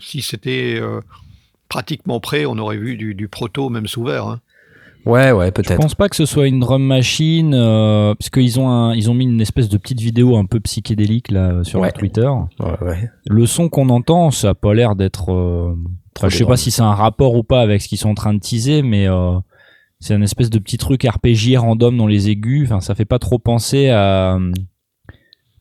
si 0.00 0.20
c'était 0.20 0.78
euh, 0.78 1.00
pratiquement 1.68 2.20
prêt, 2.20 2.46
on 2.46 2.58
aurait 2.58 2.76
vu 2.78 2.96
du, 2.96 3.14
du 3.14 3.28
proto 3.28 3.68
même 3.68 3.86
sous 3.86 4.04
verre. 4.04 4.26
hein. 4.26 4.40
Ouais, 5.04 5.30
ouais, 5.30 5.46
Je 5.46 5.50
peut-être. 5.52 5.76
pense 5.80 5.94
pas 5.94 6.08
que 6.08 6.16
ce 6.16 6.26
soit 6.26 6.48
une 6.48 6.58
drum 6.58 6.82
machine, 6.82 7.54
euh, 7.54 8.12
parce 8.16 8.28
qu'ils 8.28 8.58
ont 8.58 8.68
un, 8.68 8.92
ils 8.92 9.08
ont 9.08 9.14
mis 9.14 9.24
une 9.24 9.40
espèce 9.40 9.68
de 9.68 9.76
petite 9.78 10.00
vidéo 10.00 10.36
un 10.36 10.46
peu 10.46 10.58
psychédélique 10.58 11.30
là 11.30 11.62
sur 11.62 11.78
Ouais. 11.78 11.86
leur 11.88 11.92
Twitter. 11.92 12.28
Ouais, 12.58 12.76
ouais. 12.82 13.10
Le 13.28 13.46
son 13.46 13.68
qu'on 13.68 13.88
entend, 13.90 14.32
ça 14.32 14.50
a 14.50 14.54
pas 14.54 14.74
l'air 14.74 14.96
d'être. 14.96 15.32
euh, 15.32 15.76
enfin, 16.16 16.28
je 16.28 16.36
sais 16.36 16.44
pas 16.44 16.56
si 16.56 16.72
c'est 16.72 16.82
un 16.82 16.94
rapport 16.94 17.36
ou 17.36 17.44
pas 17.44 17.60
avec 17.60 17.82
ce 17.82 17.88
qu'ils 17.88 17.98
sont 17.98 18.08
en 18.10 18.14
train 18.14 18.34
de 18.34 18.40
teaser, 18.40 18.82
mais 18.82 19.06
euh, 19.08 19.38
c'est 20.00 20.12
un 20.14 20.22
espèce 20.22 20.50
de 20.50 20.58
petit 20.58 20.76
truc 20.76 21.04
RPG 21.04 21.56
random 21.56 21.96
dans 21.96 22.08
les 22.08 22.28
aigus. 22.28 22.64
Enfin, 22.68 22.80
ça 22.80 22.96
fait 22.96 23.04
pas 23.04 23.20
trop 23.20 23.38
penser 23.38 23.90
à, 23.90 24.32
à 24.34 24.38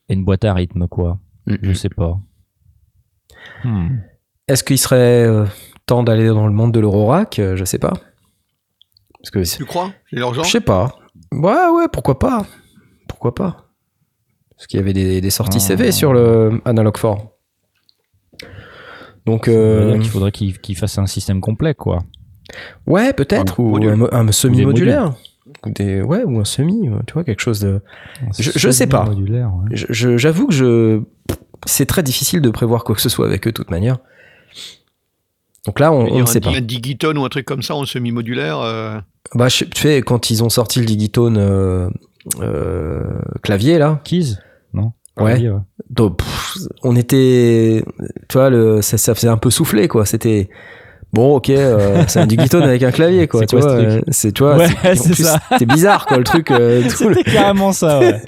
une 0.09 0.25
boîte 0.25 0.43
à 0.43 0.55
rythme, 0.55 0.87
quoi. 0.87 1.19
Je 1.45 1.73
sais 1.73 1.89
pas. 1.89 2.17
Hmm. 3.63 3.97
Est-ce 4.47 4.63
qu'il 4.63 4.79
serait 4.79 5.23
euh, 5.27 5.45
temps 5.85 6.03
d'aller 6.03 6.27
dans 6.27 6.47
le 6.47 6.53
monde 6.53 6.71
de 6.71 6.79
l'Eurorack 6.79 7.39
Euh, 7.39 7.55
Je 7.55 7.63
sais 7.65 7.79
pas. 7.79 7.93
Parce 9.19 9.31
que 9.31 9.57
Tu 9.57 9.65
crois? 9.65 9.91
C'est 10.09 10.17
leur 10.17 10.33
genre 10.33 10.43
je 10.43 10.51
sais 10.51 10.61
pas. 10.61 10.97
Ouais, 11.31 11.67
ouais, 11.75 11.87
pourquoi 11.91 12.19
pas? 12.19 12.45
Pourquoi 13.07 13.33
pas? 13.33 13.65
Parce 14.55 14.67
qu'il 14.67 14.79
y 14.79 14.83
avait 14.83 14.93
des, 14.93 15.19
des 15.21 15.29
sorties 15.29 15.57
Ah. 15.59 15.65
CV 15.67 15.91
sur 15.91 16.13
le 16.13 16.61
Analog 16.65 16.95
4. 16.95 17.17
Donc, 19.25 19.45
Ça 19.45 19.51
veut 19.51 19.57
euh, 19.57 20.03
faudrait 20.03 20.31
qu'ils 20.31 20.77
fassent 20.77 20.97
un 20.99 21.07
système 21.07 21.41
complet, 21.41 21.73
quoi. 21.73 22.03
ouais, 22.85 23.11
peut-être, 23.13 23.59
Un 23.59 23.63
ou 23.63 24.07
un, 24.11 24.31
semi-modulaire. 24.31 25.15
Ou 25.65 25.69
des, 25.71 26.01
ouais, 26.01 26.23
ou 26.23 26.39
un 26.39 26.45
semi, 26.45 26.89
tu 27.07 27.13
vois, 27.13 27.23
quelque 27.23 27.41
chose 27.41 27.59
de. 27.59 27.81
Je- 28.37 28.51
je 28.55 28.69
sais 28.69 28.87
pas. 28.87 29.09
Ouais. 29.09 29.43
J'avoue 29.73 30.47
que 30.47 30.53
je. 30.53 31.01
C'est 31.65 31.87
très 31.87 32.03
difficile 32.03 32.41
de 32.41 32.49
prévoir 32.51 32.83
quoi 32.83 32.93
que 32.95 33.01
ce 33.01 33.09
soit 33.09 33.25
avec 33.25 33.47
eux, 33.47 33.51
de 33.51 33.55
toute 33.55 33.71
manière. 33.71 33.97
Donc 35.65 35.79
là, 35.79 35.91
on 35.91 36.05
on 36.07 36.19
ne 36.21 36.25
sait 36.25 36.39
pas. 36.41 36.51
un 36.51 36.61
digitone 36.61 37.17
ou 37.17 37.25
un 37.25 37.29
truc 37.29 37.45
comme 37.45 37.61
ça 37.63 37.75
en 37.75 37.85
semi-modulaire. 37.85 38.59
euh, 38.59 38.99
Bah, 39.33 39.47
je- 39.47 39.65
tu 39.65 39.81
sais, 39.81 40.01
quand 40.01 40.29
ils 40.29 40.43
ont 40.43 40.49
sorti 40.49 40.79
le 40.79 40.85
Digitone 40.85 41.37
euh, 41.37 41.89
euh, 42.41 43.01
clavier, 43.41 43.77
là, 43.77 43.99
Keys 44.03 44.35
Non? 44.73 44.91
Ouais. 45.17 45.41
Donc, 45.89 46.17
pff, 46.17 46.57
on 46.83 46.95
était. 46.95 47.83
Tu 48.29 48.37
vois, 48.37 48.49
le, 48.49 48.81
ça, 48.81 48.97
ça 48.97 49.15
faisait 49.15 49.27
un 49.29 49.37
peu 49.37 49.49
souffler, 49.49 49.87
quoi. 49.87 50.05
C'était. 50.05 50.49
Bon, 51.15 51.37
ok, 51.37 51.49
euh, 51.49 52.03
c'est 52.07 52.19
un 52.19 52.25
Digitone 52.27 52.63
avec 52.63 52.83
un 52.83 52.91
clavier, 52.91 53.27
quoi. 53.27 53.45
Tu 53.45 53.55
vois, 53.57 53.71
euh, 53.71 54.01
c'est, 54.09 54.37
Ouais, 54.41 54.67
c'est, 54.95 55.65
bizarre, 55.65 56.05
quoi, 56.05 56.17
le 56.17 56.25
truc. 56.25 56.51
euh, 56.51 56.81
le- 56.83 56.89
C'était 56.89 57.23
carrément 57.23 57.71
ça, 57.71 57.99
ouais. 58.01 58.21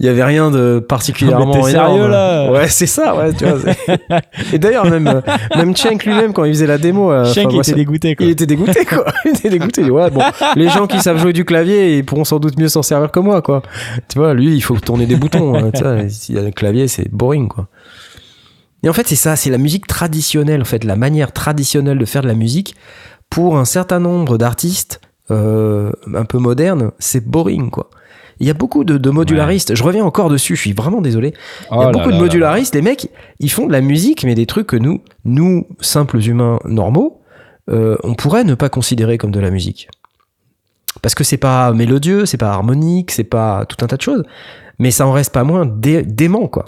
Il 0.00 0.06
y 0.06 0.08
avait 0.08 0.24
rien 0.24 0.50
de 0.50 0.78
particulièrement 0.78 1.52
énorme. 1.66 1.70
sérieux, 1.70 2.08
là 2.08 2.50
Ouais, 2.50 2.68
c'est 2.68 2.86
ça, 2.86 3.14
ouais, 3.16 3.32
tu 3.34 3.44
vois. 3.44 3.58
Et 4.52 4.58
d'ailleurs, 4.58 4.86
même, 4.86 5.06
euh, 5.06 5.20
même 5.56 5.76
Cenk 5.76 6.04
lui-même, 6.06 6.32
quand 6.32 6.44
il 6.44 6.52
faisait 6.54 6.66
la 6.66 6.78
démo, 6.78 7.12
euh, 7.12 7.30
qui 7.30 7.40
moi, 7.46 7.52
était 7.62 7.74
dégoûté, 7.74 8.16
quoi. 8.16 8.24
il 8.26 8.30
était 8.32 8.46
dégoûté, 8.46 8.84
quoi. 8.86 9.04
Il 9.26 9.32
était 9.32 9.50
dégoûté. 9.50 9.82
Il 9.82 9.90
ouais, 9.90 10.10
bon, 10.10 10.22
les 10.56 10.68
gens 10.70 10.86
qui 10.86 10.98
savent 11.00 11.18
jouer 11.18 11.34
du 11.34 11.44
clavier, 11.44 11.98
ils 11.98 12.04
pourront 12.04 12.24
sans 12.24 12.38
doute 12.38 12.58
mieux 12.58 12.68
s'en 12.68 12.82
servir 12.82 13.10
que 13.10 13.20
moi, 13.20 13.42
quoi. 13.42 13.62
Tu 14.08 14.18
vois, 14.18 14.32
lui, 14.32 14.54
il 14.54 14.62
faut 14.62 14.76
tourner 14.76 15.04
des 15.06 15.16
boutons. 15.16 15.54
hein, 15.54 15.70
tu 15.74 15.82
vois, 15.82 16.08
s'il 16.08 16.34
y 16.34 16.38
a 16.38 16.42
le 16.42 16.50
clavier, 16.50 16.88
c'est 16.88 17.08
boring, 17.12 17.48
quoi. 17.48 17.66
Et 18.82 18.88
en 18.88 18.92
fait, 18.92 19.08
c'est 19.08 19.16
ça, 19.16 19.36
c'est 19.36 19.50
la 19.50 19.58
musique 19.58 19.86
traditionnelle, 19.86 20.62
en 20.62 20.66
fait, 20.66 20.84
la 20.84 20.96
manière 20.96 21.32
traditionnelle 21.32 21.98
de 21.98 22.04
faire 22.04 22.22
de 22.22 22.28
la 22.28 22.34
musique 22.34 22.74
pour 23.30 23.58
un 23.58 23.64
certain 23.64 23.98
nombre 23.98 24.38
d'artistes 24.38 25.00
euh, 25.30 25.92
un 26.14 26.24
peu 26.24 26.38
modernes, 26.38 26.92
c'est 26.98 27.26
boring, 27.26 27.70
quoi. 27.70 27.90
Il 28.40 28.46
y 28.46 28.50
a 28.50 28.54
beaucoup 28.54 28.84
de, 28.84 28.98
de 28.98 29.10
modularistes. 29.10 29.74
Je 29.74 29.82
reviens 29.82 30.04
encore 30.04 30.30
dessus. 30.30 30.54
Je 30.54 30.60
suis 30.60 30.72
vraiment 30.72 31.00
désolé. 31.00 31.34
Il 31.70 31.74
y 31.74 31.78
Oh 31.78 31.80
a 31.80 31.84
là 31.86 31.90
beaucoup 31.90 32.10
là 32.10 32.14
de 32.14 32.20
là 32.20 32.24
modularistes. 32.26 32.74
Les 32.74 32.82
mecs, 32.82 33.10
ils 33.40 33.50
font 33.50 33.66
de 33.66 33.72
la 33.72 33.80
musique, 33.80 34.22
mais 34.22 34.36
des 34.36 34.46
trucs 34.46 34.68
que 34.68 34.76
nous, 34.76 35.02
nous 35.24 35.66
simples 35.80 36.18
humains 36.24 36.60
normaux, 36.64 37.20
euh, 37.68 37.96
on 38.04 38.14
pourrait 38.14 38.44
ne 38.44 38.54
pas 38.54 38.68
considérer 38.68 39.18
comme 39.18 39.32
de 39.32 39.40
la 39.40 39.50
musique. 39.50 39.88
Parce 41.02 41.16
que 41.16 41.24
c'est 41.24 41.36
pas 41.36 41.72
mélodieux, 41.72 42.26
c'est 42.26 42.36
pas 42.36 42.50
harmonique, 42.50 43.10
c'est 43.10 43.24
pas 43.24 43.66
tout 43.66 43.84
un 43.84 43.88
tas 43.88 43.96
de 43.96 44.02
choses. 44.02 44.22
Mais 44.78 44.90
ça 44.90 45.06
en 45.06 45.12
reste 45.12 45.32
pas 45.32 45.44
moins 45.44 45.66
dé- 45.66 46.02
dément, 46.04 46.46
quoi. 46.48 46.66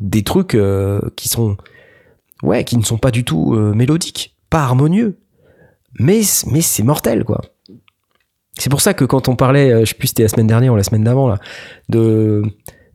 Des 0.00 0.22
trucs 0.24 0.54
euh, 0.54 1.00
qui 1.16 1.28
sont, 1.28 1.56
ouais, 2.42 2.64
qui 2.64 2.76
ne 2.76 2.82
sont 2.82 2.98
pas 2.98 3.10
du 3.10 3.24
tout 3.24 3.54
euh, 3.54 3.72
mélodiques, 3.72 4.36
pas 4.50 4.60
harmonieux. 4.62 5.18
Mais, 6.00 6.22
mais 6.50 6.60
c'est 6.60 6.82
mortel, 6.82 7.24
quoi. 7.24 7.40
C'est 8.58 8.68
pour 8.70 8.80
ça 8.80 8.94
que 8.94 9.04
quand 9.04 9.28
on 9.28 9.36
parlait, 9.36 9.72
euh, 9.72 9.80
je 9.80 9.90
sais 9.90 9.94
plus 9.94 10.08
si 10.08 10.10
c'était 10.10 10.22
la 10.24 10.28
semaine 10.28 10.46
dernière 10.46 10.72
ou 10.72 10.76
la 10.76 10.82
semaine 10.84 11.04
d'avant, 11.04 11.28
là, 11.28 11.38
de 11.88 12.42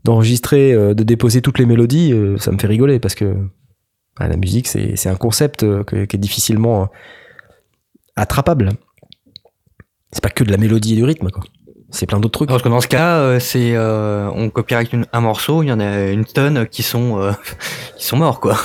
d'enregistrer, 0.04 0.72
de 0.94 1.02
déposer 1.02 1.42
toutes 1.42 1.58
les 1.58 1.66
mélodies, 1.66 2.14
ça 2.38 2.50
me 2.50 2.56
fait 2.58 2.68
rigoler 2.68 2.98
parce 2.98 3.14
que 3.14 3.24
ouais, 3.24 4.28
la 4.28 4.36
musique, 4.36 4.66
c'est 4.68 5.06
un 5.08 5.16
concept 5.16 5.66
qui 5.84 5.96
est 5.96 6.16
difficilement 6.16 6.88
attrapable. 8.16 8.70
C'est 10.12 10.22
pas 10.22 10.30
que 10.30 10.44
de 10.44 10.50
la 10.50 10.56
mélodie 10.56 10.94
et 10.94 10.96
du 10.96 11.04
rythme, 11.04 11.28
quoi. 11.30 11.42
C'est 11.90 12.06
plein 12.06 12.20
d'autres 12.20 12.32
trucs. 12.38 12.48
Parce 12.50 12.62
que 12.62 12.68
dans 12.68 12.80
ce 12.80 12.88
cas, 12.88 13.16
euh, 13.16 13.40
c'est 13.40 13.74
euh, 13.74 14.28
on 14.34 14.50
copyright 14.50 14.92
une- 14.92 15.06
un 15.12 15.20
morceau, 15.20 15.62
il 15.62 15.68
y 15.68 15.72
en 15.72 15.80
a 15.80 16.08
une 16.10 16.24
tonne 16.26 16.66
qui 16.66 16.82
sont 16.82 17.18
euh, 17.20 17.32
qui 17.96 18.04
sont 18.04 18.16
morts 18.18 18.40
quoi, 18.40 18.58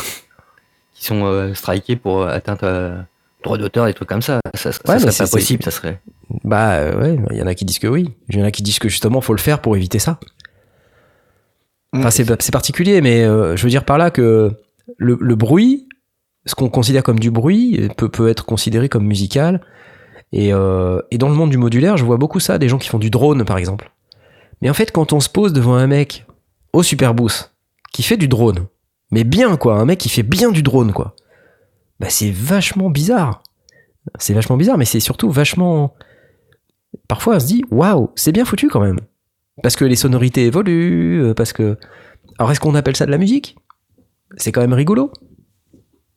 qui 0.93 1.05
sont 1.05 1.25
euh, 1.25 1.53
strikés 1.53 1.95
pour 1.95 2.27
atteinte 2.27 2.63
à 2.63 3.05
droit 3.43 3.57
d'auteur 3.57 3.87
et 3.87 3.93
trucs 3.93 4.09
comme 4.09 4.21
ça. 4.21 4.39
Ça, 4.55 4.71
ça 4.73 4.79
Ouais, 4.87 4.95
mais 4.95 4.99
serait 4.99 5.11
c'est- 5.11 5.23
pas 5.23 5.29
possible, 5.29 5.63
ça 5.63 5.71
serait. 5.71 5.99
Bah 6.43 6.73
euh, 6.73 6.99
ouais, 6.99 7.19
il 7.31 7.37
y 7.37 7.41
en 7.41 7.47
a 7.47 7.53
qui 7.55 7.63
disent 7.65 7.79
que 7.79 7.87
oui. 7.87 8.09
Il 8.29 8.37
y 8.37 8.41
en 8.41 8.45
a 8.45 8.51
qui 8.51 8.63
disent 8.63 8.79
que 8.79 8.89
justement, 8.89 9.21
faut 9.21 9.33
le 9.33 9.39
faire 9.39 9.61
pour 9.61 9.75
éviter 9.77 9.99
ça. 9.99 10.19
Enfin, 11.95 12.09
c'est 12.09 12.25
c'est 12.41 12.51
particulier, 12.51 13.01
mais 13.01 13.23
euh, 13.23 13.55
je 13.55 13.63
veux 13.63 13.69
dire 13.69 13.85
par 13.85 13.97
là 13.97 14.09
que 14.09 14.51
le, 14.97 15.17
le 15.21 15.35
bruit, 15.35 15.87
ce 16.45 16.55
qu'on 16.55 16.69
considère 16.69 17.03
comme 17.03 17.19
du 17.19 17.29
bruit, 17.31 17.87
peut, 17.97 18.09
peut 18.09 18.27
être 18.29 18.45
considéré 18.45 18.89
comme 18.89 19.05
musical. 19.05 19.61
Et, 20.33 20.51
euh, 20.51 20.99
et 21.11 21.19
dans 21.19 21.29
le 21.29 21.35
monde 21.35 21.51
du 21.51 21.57
modulaire, 21.57 21.95
je 21.95 22.03
vois 22.03 22.17
beaucoup 22.17 22.39
ça, 22.39 22.57
des 22.57 22.67
gens 22.67 22.79
qui 22.79 22.89
font 22.89 22.99
du 22.99 23.11
drone, 23.11 23.45
par 23.45 23.57
exemple. 23.57 23.91
Mais 24.61 24.69
en 24.69 24.73
fait, 24.73 24.91
quand 24.91 25.13
on 25.13 25.19
se 25.19 25.29
pose 25.29 25.53
devant 25.53 25.75
un 25.75 25.87
mec 25.87 26.25
au 26.73 26.81
Superboost 26.81 27.53
qui 27.93 28.01
fait 28.01 28.17
du 28.17 28.27
drone, 28.27 28.65
mais 29.11 29.23
bien 29.23 29.55
quoi, 29.57 29.75
un 29.75 29.85
mec 29.85 29.99
qui 29.99 30.09
fait 30.09 30.23
bien 30.23 30.51
du 30.51 30.63
drone 30.63 30.91
quoi, 30.91 31.15
bah 31.99 32.09
c'est 32.09 32.31
vachement 32.31 32.89
bizarre. 32.89 33.43
C'est 34.17 34.33
vachement 34.33 34.57
bizarre, 34.57 34.77
mais 34.77 34.85
c'est 34.85 34.99
surtout 34.99 35.29
vachement. 35.29 35.93
Parfois, 37.07 37.35
on 37.35 37.39
se 37.39 37.45
dit, 37.45 37.63
waouh, 37.71 38.11
c'est 38.15 38.31
bien 38.31 38.43
foutu 38.43 38.67
quand 38.67 38.81
même. 38.81 38.99
Parce 39.61 39.75
que 39.75 39.85
les 39.85 39.95
sonorités 39.95 40.45
évoluent, 40.45 41.23
euh, 41.23 41.33
parce 41.33 41.53
que. 41.53 41.77
Alors, 42.39 42.51
est-ce 42.51 42.59
qu'on 42.59 42.75
appelle 42.75 42.95
ça 42.95 43.05
de 43.05 43.11
la 43.11 43.17
musique? 43.17 43.55
C'est 44.37 44.51
quand 44.51 44.61
même 44.61 44.73
rigolo. 44.73 45.11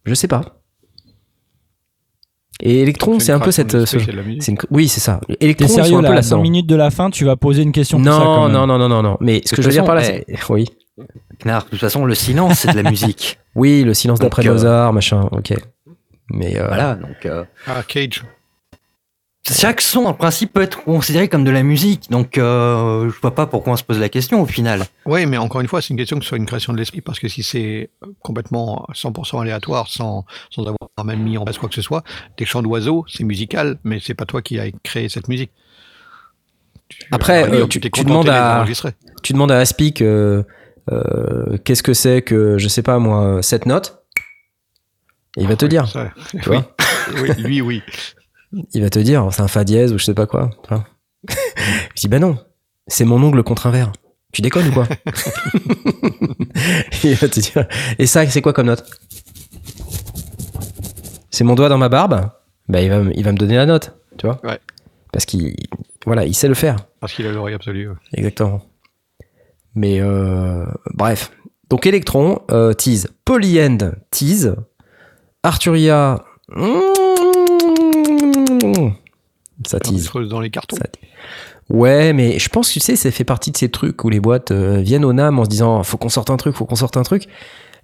Je 0.04 0.14
sais 0.14 0.28
pas. 0.28 0.62
Et 2.62 2.80
Electron, 2.82 3.18
c'est 3.18 3.32
un 3.32 3.38
peu 3.40 3.50
cette. 3.50 3.84
ce- 3.84 3.96
une- 4.50 4.56
Oui, 4.70 4.88
c'est 4.88 5.00
ça. 5.00 5.20
Electron, 5.40 5.66
ils 5.66 5.68
sont 5.68 5.74
sérieux 5.76 5.94
un 5.96 5.98
peu 5.98 6.02
là, 6.04 6.10
à 6.10 6.14
là-dedans. 6.16 6.36
5 6.36 6.42
minutes 6.42 6.66
de 6.66 6.76
la 6.76 6.90
fin, 6.90 7.10
tu 7.10 7.24
vas 7.24 7.36
poser 7.36 7.62
une 7.62 7.72
question 7.72 7.98
pour 7.98 8.06
ça 8.12 8.18
quand 8.18 8.24
Non, 8.24 8.42
même. 8.44 8.52
non, 8.52 8.66
non, 8.66 8.78
non, 8.78 8.88
non, 8.88 9.02
non. 9.02 9.16
Mais 9.20 9.42
ce 9.44 9.54
que 9.54 9.60
je 9.62 9.66
veux 9.66 9.72
dire 9.72 9.84
par 9.84 9.94
là, 9.94 10.02
c'est. 10.02 10.24
Oui. 10.48 10.66
Knarr, 11.44 11.64
de 11.64 11.68
toute 11.70 11.80
façon, 11.80 12.06
le 12.06 12.14
silence, 12.14 12.60
c'est 12.60 12.72
de 12.74 12.80
la 12.80 12.88
musique. 12.90 13.38
Oui, 13.54 13.82
le 13.84 13.92
silence 13.92 14.18
d'après 14.18 14.46
euh, 14.46 14.52
Mozart, 14.52 14.92
machin, 14.94 15.28
ok. 15.32 15.52
Mais. 16.30 16.56
euh, 16.58 16.66
Voilà, 16.68 16.94
donc 16.94 17.26
euh, 17.26 17.44
Ah, 17.66 17.82
Cage. 17.86 18.24
Chaque 19.54 19.80
son, 19.80 20.04
en 20.06 20.14
principe, 20.14 20.52
peut 20.52 20.62
être 20.62 20.82
considéré 20.84 21.28
comme 21.28 21.44
de 21.44 21.50
la 21.50 21.62
musique. 21.62 22.10
Donc, 22.10 22.36
euh, 22.38 23.08
je 23.10 23.20
vois 23.20 23.34
pas 23.34 23.46
pourquoi 23.46 23.74
on 23.74 23.76
se 23.76 23.84
pose 23.84 23.98
la 23.98 24.08
question 24.08 24.40
au 24.42 24.46
final. 24.46 24.84
Oui, 25.04 25.24
mais 25.26 25.36
encore 25.36 25.60
une 25.60 25.68
fois, 25.68 25.80
c'est 25.80 25.90
une 25.90 25.96
question 25.96 26.18
que 26.18 26.24
ce 26.24 26.30
soit 26.30 26.38
une 26.38 26.46
création 26.46 26.72
de 26.72 26.78
l'esprit, 26.78 27.00
parce 27.00 27.18
que 27.18 27.28
si 27.28 27.42
c'est 27.42 27.90
complètement 28.22 28.86
100% 28.92 29.40
aléatoire, 29.40 29.88
sans, 29.88 30.24
sans 30.50 30.62
avoir 30.62 30.76
même 31.04 31.22
mis 31.22 31.38
en 31.38 31.44
place 31.44 31.58
quoi 31.58 31.68
que 31.68 31.74
ce 31.74 31.82
soit, 31.82 32.02
des 32.38 32.44
chants 32.44 32.62
d'oiseaux, 32.62 33.04
c'est 33.08 33.24
musical, 33.24 33.78
mais 33.84 34.00
c'est 34.02 34.14
pas 34.14 34.24
toi 34.26 34.42
qui 34.42 34.58
as 34.58 34.70
créé 34.82 35.08
cette 35.08 35.28
musique. 35.28 35.50
Après, 37.10 37.44
euh, 37.44 37.66
tu- 37.66 37.80
tu 37.80 38.04
demandes 38.04 38.28
à- 38.28 38.64
tu 39.22 39.32
demandes 39.32 39.52
à 39.52 39.58
Aspic 39.58 40.02
euh, 40.02 40.42
euh, 40.92 41.56
qu'est-ce 41.64 41.82
que 41.82 41.94
c'est 41.94 42.22
que, 42.22 42.58
je 42.58 42.68
sais 42.68 42.82
pas 42.82 42.98
moi, 42.98 43.42
cette 43.42 43.66
note? 43.66 44.02
Et 45.36 45.42
il 45.42 45.48
va 45.48 45.56
te 45.56 45.66
dire, 45.66 45.86
ça, 45.88 46.12
tu 46.30 46.48
vois? 46.48 46.74
oui, 47.22 47.30
lui, 47.38 47.60
oui. 47.60 47.82
Il 48.72 48.82
va 48.82 48.90
te 48.90 48.98
dire, 48.98 49.28
c'est 49.32 49.42
un 49.42 49.48
fa 49.48 49.64
dièse 49.64 49.92
ou 49.92 49.98
je 49.98 50.04
sais 50.04 50.14
pas 50.14 50.26
quoi. 50.26 50.50
vois. 50.68 50.84
je 51.94 52.00
dis, 52.00 52.08
bah 52.08 52.18
non, 52.18 52.38
c'est 52.86 53.04
mon 53.04 53.22
ongle 53.22 53.42
contre 53.42 53.66
un 53.66 53.70
verre. 53.70 53.92
Tu 54.32 54.42
déconnes 54.42 54.68
ou 54.68 54.72
quoi 54.72 54.86
Il 57.04 57.14
va 57.14 57.28
te 57.28 57.40
dire, 57.40 57.66
et 57.98 58.06
ça, 58.06 58.26
c'est 58.28 58.42
quoi 58.42 58.52
comme 58.52 58.66
note? 58.66 58.84
C'est 61.30 61.44
mon 61.44 61.54
doigt 61.54 61.68
dans 61.68 61.78
ma 61.78 61.88
barbe? 61.88 62.30
Bah 62.68 62.80
il 62.82 62.88
va, 62.90 63.00
me- 63.00 63.16
il 63.16 63.22
va 63.24 63.32
me 63.32 63.36
donner 63.36 63.56
la 63.56 63.66
note, 63.66 63.96
tu 64.18 64.26
vois 64.26 64.40
Ouais. 64.44 64.58
Parce 65.12 65.24
qu'il 65.24 65.54
voilà, 66.04 66.24
il 66.24 66.34
sait 66.34 66.48
le 66.48 66.54
faire. 66.54 66.76
Parce 67.00 67.12
qu'il 67.12 67.26
a 67.26 67.32
l'oreille 67.32 67.54
absolue. 67.54 67.90
Exactement. 68.12 68.62
Mais 69.74 70.00
euh, 70.00 70.64
bref. 70.94 71.30
Donc 71.70 71.86
Electron, 71.86 72.40
euh, 72.50 72.72
tease. 72.72 73.08
Polyend, 73.24 73.92
tease. 74.10 74.56
Arturia. 75.42 76.24
mm, 76.48 76.80
Ça 79.66 79.78
On 79.78 79.80
tease. 79.90 80.10
dans 80.28 80.40
les 80.40 80.50
cartons. 80.50 80.76
Ça- 80.76 80.84
Ouais, 81.68 82.12
mais 82.12 82.38
je 82.38 82.48
pense 82.48 82.68
que 82.68 82.74
tu 82.74 82.80
sais, 82.80 82.94
ça 82.94 83.10
fait 83.10 83.24
partie 83.24 83.50
de 83.50 83.56
ces 83.56 83.68
trucs 83.68 84.04
où 84.04 84.08
les 84.08 84.20
boîtes 84.20 84.52
euh, 84.52 84.76
viennent 84.78 85.04
au 85.04 85.12
NAM 85.12 85.38
en 85.40 85.44
se 85.44 85.48
disant 85.48 85.82
faut 85.82 85.96
qu'on 85.96 86.08
sorte 86.08 86.30
un 86.30 86.36
truc, 86.36 86.54
faut 86.54 86.64
qu'on 86.64 86.76
sorte 86.76 86.96
un 86.96 87.02
truc. 87.02 87.24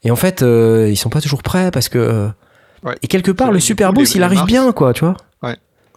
Et 0.05 0.11
en 0.13 0.17
fait, 0.17 0.43
euh, 0.43 0.89
ils 0.89 0.97
sont 0.97 1.09
pas 1.11 1.21
toujours 1.21 1.43
prêts 1.43 1.71
parce 1.71 1.89
que. 1.89 1.99
euh, 1.99 2.29
Ouais. 2.85 2.97
Et 3.03 3.07
quelque 3.07 3.31
part, 3.31 3.53
le 3.53 3.61
Super 3.61 3.93
Boost, 3.93 4.17
il 4.17 4.25
arrive 4.25 4.39
marques- 4.39 4.49
bien, 4.49 4.73
quoi, 4.73 4.93
tu 4.93 5.05
vois. 5.05 5.17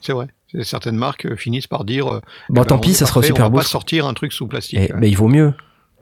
C'est 0.01 0.13
vrai. 0.13 0.27
Certaines 0.61 0.97
marques 0.97 1.25
euh, 1.25 1.35
finissent 1.35 1.65
par 1.65 1.83
dire 1.83 2.05
Bon, 2.05 2.19
eh 2.49 2.53
ben, 2.53 2.65
tant 2.65 2.77
pis, 2.77 2.93
ça 2.93 3.07
sera 3.07 3.21
au 3.21 3.23
Super 3.23 3.47
on 3.47 3.49
va 3.49 3.57
pas 3.61 3.63
sortir 3.65 4.05
un 4.05 4.13
truc 4.13 4.33
sous 4.33 4.45
plastique. 4.47 4.77
Et- 4.77 4.93
ouais. 4.93 4.99
mais 4.99 5.09
il 5.09 5.15
vaut 5.17 5.27
mieux. 5.27 5.53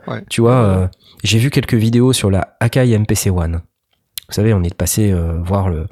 Ouais. 0.07 0.21
Tu 0.29 0.41
vois, 0.41 0.55
euh, 0.55 0.87
j'ai 1.23 1.39
vu 1.39 1.49
quelques 1.49 1.73
vidéos 1.75 2.11
sur 2.11 2.29
la 2.29 2.57
Akai 2.59 2.97
MPC 2.99 3.29
One. 3.29 3.61
Vous 4.27 4.33
savez, 4.33 4.53
on 4.53 4.61
est 4.63 4.73
passé 4.73 5.13
voir 5.45 5.69
le, 5.69 5.87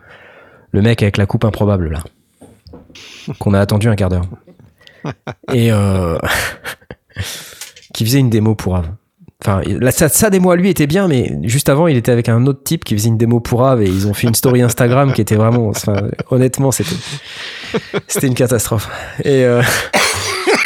le 0.72 0.82
mec 0.82 1.02
avec 1.04 1.16
la 1.18 1.26
coupe 1.26 1.46
improbable, 1.46 1.90
là. 1.90 2.04
Qu'on 3.40 3.54
a 3.54 3.60
attendu 3.60 3.88
un 3.88 3.96
quart 3.96 4.10
d'heure. 4.10 4.26
Et 5.54 5.72
euh, 5.72 6.18
qui 7.94 8.06
faisait 8.06 8.20
une 8.20 8.30
démo 8.30 8.56
pour 8.56 8.76
Ave. 8.76 8.92
Enfin, 9.44 9.62
la, 9.66 9.92
sa, 9.92 10.08
sa 10.08 10.30
démo 10.30 10.52
à 10.52 10.56
lui 10.56 10.70
était 10.70 10.86
bien, 10.86 11.08
mais 11.08 11.36
juste 11.44 11.68
avant, 11.68 11.88
il 11.88 11.98
était 11.98 12.12
avec 12.12 12.30
un 12.30 12.46
autre 12.46 12.62
type 12.64 12.84
qui 12.84 12.96
faisait 12.96 13.10
une 13.10 13.18
démo 13.18 13.40
pour 13.40 13.66
Ave 13.66 13.82
et 13.82 13.88
ils 13.88 14.08
ont 14.08 14.14
fait 14.14 14.28
une 14.28 14.36
story 14.36 14.62
Instagram 14.62 15.14
qui 15.14 15.22
était 15.22 15.36
vraiment. 15.36 15.70
Enfin, 15.70 15.96
honnêtement, 16.30 16.72
c'était. 16.72 16.96
C'était 18.08 18.28
une 18.28 18.36
catastrophe. 18.36 18.90
Et 19.24 19.44
euh, 19.46 19.64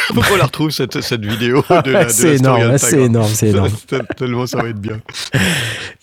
Faut 0.14 0.20
qu'on 0.22 0.36
la 0.36 0.44
retrouve 0.44 0.70
cette, 0.70 1.00
cette 1.00 1.24
vidéo 1.24 1.62
de 1.84 1.90
la, 1.90 2.04
de 2.04 2.10
c'est 2.12 2.36
énorme, 2.36 2.78
c'est 2.78 3.00
énorme, 3.02 3.28
c'est 3.32 3.48
énorme. 3.48 3.70
Tellement 4.16 4.46
ça 4.46 4.62
va 4.62 4.68
être 4.68 4.80
bien. 4.80 5.00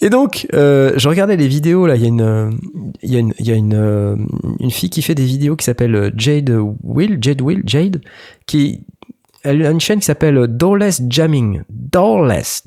Et 0.01 0.09
donc, 0.09 0.45
euh, 0.53 0.93
je 0.97 1.07
regardais 1.09 1.37
les 1.37 1.47
vidéos, 1.47 1.87
là, 1.87 1.95
il 1.95 2.01
y 2.01 2.05
a 2.05 2.09
une, 2.09 2.57
il 3.01 3.11
y 3.11 3.15
a 3.15 3.19
une, 3.19 3.33
il 3.39 3.47
y 3.47 3.51
a 3.51 3.55
une, 3.55 3.73
euh, 3.75 4.15
une 4.59 4.71
fille 4.71 4.89
qui 4.89 5.01
fait 5.01 5.15
des 5.15 5.25
vidéos 5.25 5.55
qui 5.55 5.65
s'appelle 5.65 5.95
euh, 5.95 6.09
Jade 6.15 6.51
Will, 6.83 7.17
Jade 7.21 7.41
Will, 7.41 7.63
Jade, 7.65 8.01
qui, 8.45 8.81
elle 9.43 9.65
a 9.65 9.71
une 9.71 9.79
chaîne 9.79 9.99
qui 9.99 10.05
s'appelle 10.05 10.47
Doorless 10.47 11.01
Jamming. 11.09 11.63
Doorless, 11.69 12.61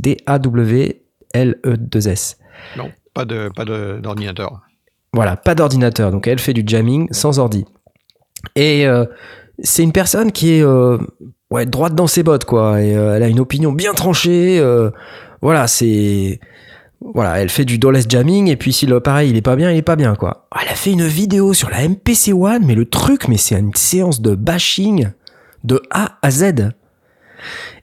D-A-W-L-E-2-S. 1.35 2.39
Non, 2.77 2.91
pas 3.15 3.25
de 3.25 3.49
pas 3.55 3.65
de- 3.65 3.99
d'ordinateur. 4.03 4.61
Voilà, 5.13 5.37
pas 5.37 5.55
d'ordinateur. 5.55 6.11
Donc 6.11 6.27
elle 6.27 6.39
fait 6.39 6.53
du 6.53 6.63
jamming 6.67 7.09
sans 7.11 7.39
ordi. 7.39 7.65
Et 8.55 8.87
euh, 8.87 9.05
c'est 9.63 9.83
une 9.83 9.93
personne 9.93 10.33
qui 10.33 10.55
est 10.55 10.63
euh, 10.63 10.99
droite 11.67 11.95
dans 11.95 12.07
ses 12.07 12.23
bottes, 12.23 12.45
quoi. 12.45 12.75
Euh, 12.75 13.17
elle 13.17 13.23
a 13.23 13.29
une 13.29 13.41
opinion 13.41 13.73
bien 13.73 13.95
tranchée. 13.95 14.59
euh, 14.59 14.91
voilà, 15.43 15.67
c'est. 15.67 16.41
Voilà, 17.01 17.41
elle 17.41 17.51
fait 17.51 17.65
du 17.65 17.79
doorless 17.79 18.07
jamming. 18.09 18.49
Et 18.49 18.57
puis 18.57 18.73
si 18.73 18.87
l'appareil 18.87 19.31
il 19.31 19.37
est 19.37 19.43
pas 19.43 19.57
bien, 19.57 19.71
il 19.71 19.77
est 19.77 19.83
pas 19.83 19.97
bien, 19.97 20.15
quoi. 20.15 20.49
Elle 20.61 20.69
a 20.69 20.75
fait 20.75 20.93
une 20.93 21.07
vidéo 21.07 21.53
sur 21.53 21.71
la 21.71 21.87
MPC 21.87 22.33
One, 22.33 22.65
mais 22.67 22.75
le 22.75 22.87
truc, 22.87 23.29
mais 23.29 23.37
c'est 23.37 23.59
une 23.59 23.75
séance 23.75 24.21
de 24.21 24.35
bashing 24.35 25.09
de 25.65 25.83
A 25.91 26.19
à 26.23 26.31
Z. 26.31 26.71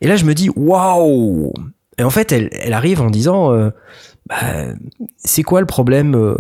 Et 0.02 0.08
là, 0.08 0.16
je 0.16 0.26
me 0.26 0.34
dis, 0.34 0.50
waouh! 0.56 1.54
Et 2.00 2.04
en 2.04 2.10
fait, 2.10 2.32
elle, 2.32 2.74
arrive 2.74 3.02
en 3.02 3.12
disant, 3.12 3.52
bah, 4.28 4.36
c'est 5.18 5.44
quoi 5.44 5.60
le 5.60 5.68
problème 5.68 6.36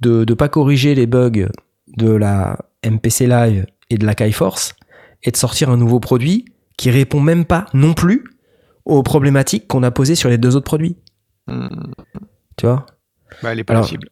de 0.00 0.24
ne 0.24 0.34
pas 0.34 0.48
corriger 0.48 0.94
les 0.94 1.06
bugs 1.06 1.48
de 1.96 2.12
la 2.12 2.56
MPC 2.84 3.26
Live? 3.26 3.66
Et 3.92 3.98
de 3.98 4.06
la 4.06 4.14
KaiForce 4.14 4.74
et 5.22 5.30
de 5.30 5.36
sortir 5.36 5.70
un 5.70 5.76
nouveau 5.76 6.00
produit 6.00 6.46
qui 6.76 6.90
répond 6.90 7.20
même 7.20 7.44
pas 7.44 7.66
non 7.74 7.94
plus 7.94 8.24
aux 8.84 9.02
problématiques 9.02 9.68
qu'on 9.68 9.82
a 9.82 9.90
posées 9.90 10.14
sur 10.14 10.28
les 10.28 10.38
deux 10.38 10.56
autres 10.56 10.64
produits. 10.64 10.96
Hmm. 11.46 11.68
Tu 12.56 12.66
vois? 12.66 12.86
Bah, 13.42 13.52
elle 13.52 13.60
est 13.60 13.64
pas 13.64 13.74
Alors, 13.74 13.84
la 13.84 13.88
cible. 13.88 14.08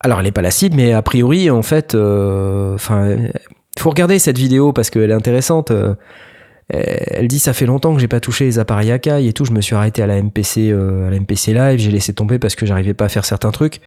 Alors, 0.00 0.20
elle 0.20 0.26
est 0.26 0.32
pas 0.32 0.42
la 0.42 0.50
cible, 0.50 0.76
mais 0.76 0.92
a 0.92 1.02
priori, 1.02 1.50
en 1.50 1.62
fait, 1.62 1.94
euh, 1.94 2.76
il 2.90 3.80
faut 3.80 3.90
regarder 3.90 4.18
cette 4.18 4.38
vidéo 4.38 4.72
parce 4.72 4.90
qu'elle 4.90 5.10
est 5.10 5.14
intéressante. 5.14 5.70
euh, 5.70 5.94
elle 6.70 7.28
dit 7.28 7.38
ça 7.38 7.52
fait 7.52 7.66
longtemps 7.66 7.94
que 7.94 8.00
j'ai 8.00 8.08
pas 8.08 8.20
touché 8.20 8.44
les 8.46 8.58
appareils 8.58 8.90
Akai 8.90 9.26
et 9.26 9.32
tout. 9.32 9.44
Je 9.44 9.52
me 9.52 9.60
suis 9.60 9.74
arrêté 9.74 10.02
à 10.02 10.06
la 10.06 10.22
MPC, 10.22 10.70
euh, 10.70 11.08
à 11.08 11.10
la 11.10 11.20
MPC 11.20 11.52
Live. 11.52 11.78
J'ai 11.78 11.90
laissé 11.90 12.14
tomber 12.14 12.38
parce 12.38 12.54
que 12.54 12.64
j'arrivais 12.64 12.94
pas 12.94 13.06
à 13.06 13.08
faire 13.08 13.24
certains 13.24 13.50
trucs. 13.50 13.80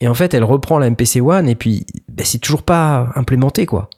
Et 0.00 0.08
en 0.08 0.14
fait, 0.14 0.34
elle 0.34 0.44
reprend 0.44 0.78
la 0.78 0.90
MPC 0.90 1.20
One 1.20 1.48
et 1.48 1.54
puis 1.54 1.86
ben, 2.08 2.24
c'est 2.24 2.38
toujours 2.38 2.62
pas 2.62 3.10
implémenté 3.14 3.66
quoi. 3.66 3.88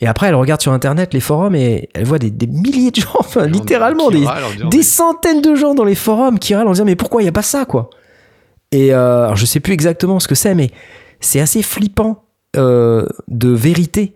Et 0.00 0.06
après, 0.06 0.28
elle 0.28 0.34
regarde 0.34 0.62
sur 0.62 0.72
internet 0.72 1.12
les 1.12 1.20
forums 1.20 1.54
et 1.54 1.90
elle 1.94 2.04
voit 2.04 2.18
des, 2.18 2.30
des 2.30 2.46
milliers 2.46 2.90
de 2.90 3.00
gens, 3.00 3.10
enfin, 3.18 3.46
littéralement 3.46 4.10
des, 4.10 4.82
centaines 4.82 5.42
de 5.42 5.54
gens 5.54 5.74
dans 5.74 5.84
les 5.84 5.94
forums 5.94 6.38
qui 6.38 6.54
râlent 6.54 6.68
en 6.68 6.72
disant 6.72 6.84
mais 6.84 6.96
pourquoi 6.96 7.22
il 7.22 7.26
n'y 7.26 7.28
a 7.30 7.32
pas 7.32 7.42
ça 7.42 7.64
quoi? 7.64 7.90
Et 8.72 8.94
euh, 8.94 9.24
alors 9.24 9.36
je 9.36 9.46
sais 9.46 9.60
plus 9.60 9.72
exactement 9.72 10.20
ce 10.20 10.28
que 10.28 10.34
c'est, 10.34 10.54
mais 10.54 10.70
c'est 11.20 11.40
assez 11.40 11.62
flippant 11.62 12.24
euh, 12.56 13.06
de 13.28 13.50
vérité 13.50 14.14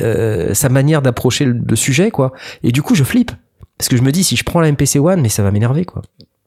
euh, 0.00 0.54
sa 0.54 0.68
manière 0.68 1.02
d'approcher 1.02 1.44
le, 1.44 1.52
le 1.52 1.76
sujet 1.76 2.10
quoi. 2.10 2.32
Et 2.62 2.72
du 2.72 2.82
coup 2.82 2.94
je 2.94 3.04
flippe 3.04 3.32
parce 3.78 3.88
que 3.88 3.96
je 3.96 4.02
me 4.02 4.12
dis 4.12 4.24
si 4.24 4.36
je 4.36 4.44
prends 4.44 4.60
la 4.60 4.70
MPC 4.72 4.98
One, 4.98 5.20
mais 5.20 5.28
ça 5.28 5.42
va 5.42 5.50
m'énerver 5.50 5.84
quoi. 5.84 6.02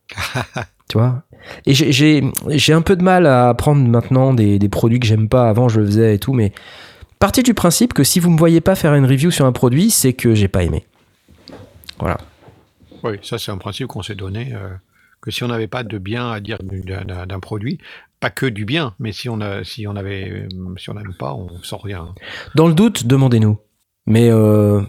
tu 0.90 0.98
vois? 0.98 1.22
Et 1.66 1.74
j'ai 1.74 2.74
un 2.74 2.82
peu 2.82 2.96
de 2.96 3.04
mal 3.04 3.28
à 3.28 3.54
prendre 3.54 3.88
maintenant 3.88 4.34
des, 4.34 4.58
des 4.58 4.70
produits 4.70 5.00
que 5.00 5.06
j'aime 5.06 5.30
pas. 5.30 5.48
Avant 5.48 5.70
je 5.70 5.80
le 5.80 5.86
faisais 5.86 6.16
et 6.16 6.20
tout, 6.20 6.34
mais 6.34 6.54
partez 7.20 7.44
du 7.44 7.54
principe 7.54 7.94
que 7.94 8.04
si 8.04 8.20
vous 8.20 8.30
me 8.30 8.38
voyez 8.38 8.62
pas 8.62 8.76
faire 8.76 8.96
une 8.96 9.06
review 9.06 9.30
sur 9.32 9.46
un 9.46 9.52
produit, 9.52 9.92
c'est 9.92 10.14
que 10.14 10.34
j'ai 10.36 10.48
pas 10.48 10.64
aimé. 10.64 10.86
Voilà. 12.00 12.18
Oui, 13.04 13.18
ça 13.22 13.38
c'est 13.38 13.52
un 13.52 13.58
principe 13.58 13.88
qu'on 13.88 14.02
s'est 14.04 14.16
donné, 14.16 14.54
euh, 14.54 14.70
que 15.22 15.32
si 15.32 15.44
on 15.44 15.48
n'avait 15.48 15.68
pas 15.68 15.84
de 15.84 15.98
bien 15.98 16.32
à 16.32 16.40
dire 16.40 16.58
d'un- 16.62 17.40
produit, 17.40 17.78
pas 18.20 18.30
que 18.30 18.46
du 18.46 18.66
bien, 18.66 18.94
mais 19.00 19.12
si 19.14 19.30
on 19.30 19.40
a, 19.42 19.64
si 19.64 19.88
on 19.88 19.96
avait, 19.96 20.30
euh, 20.30 20.48
si 20.78 20.90
on 20.90 20.94
n'aime 20.96 21.14
pas, 21.18 21.34
on 21.34 21.48
sent 21.64 21.78
rien. 21.84 22.14
Dans 22.56 22.68
le 22.68 22.74
doute, 22.74 23.06
demandez-nous. 23.08 23.58
Mais 24.06 24.30
euh, 24.30 24.82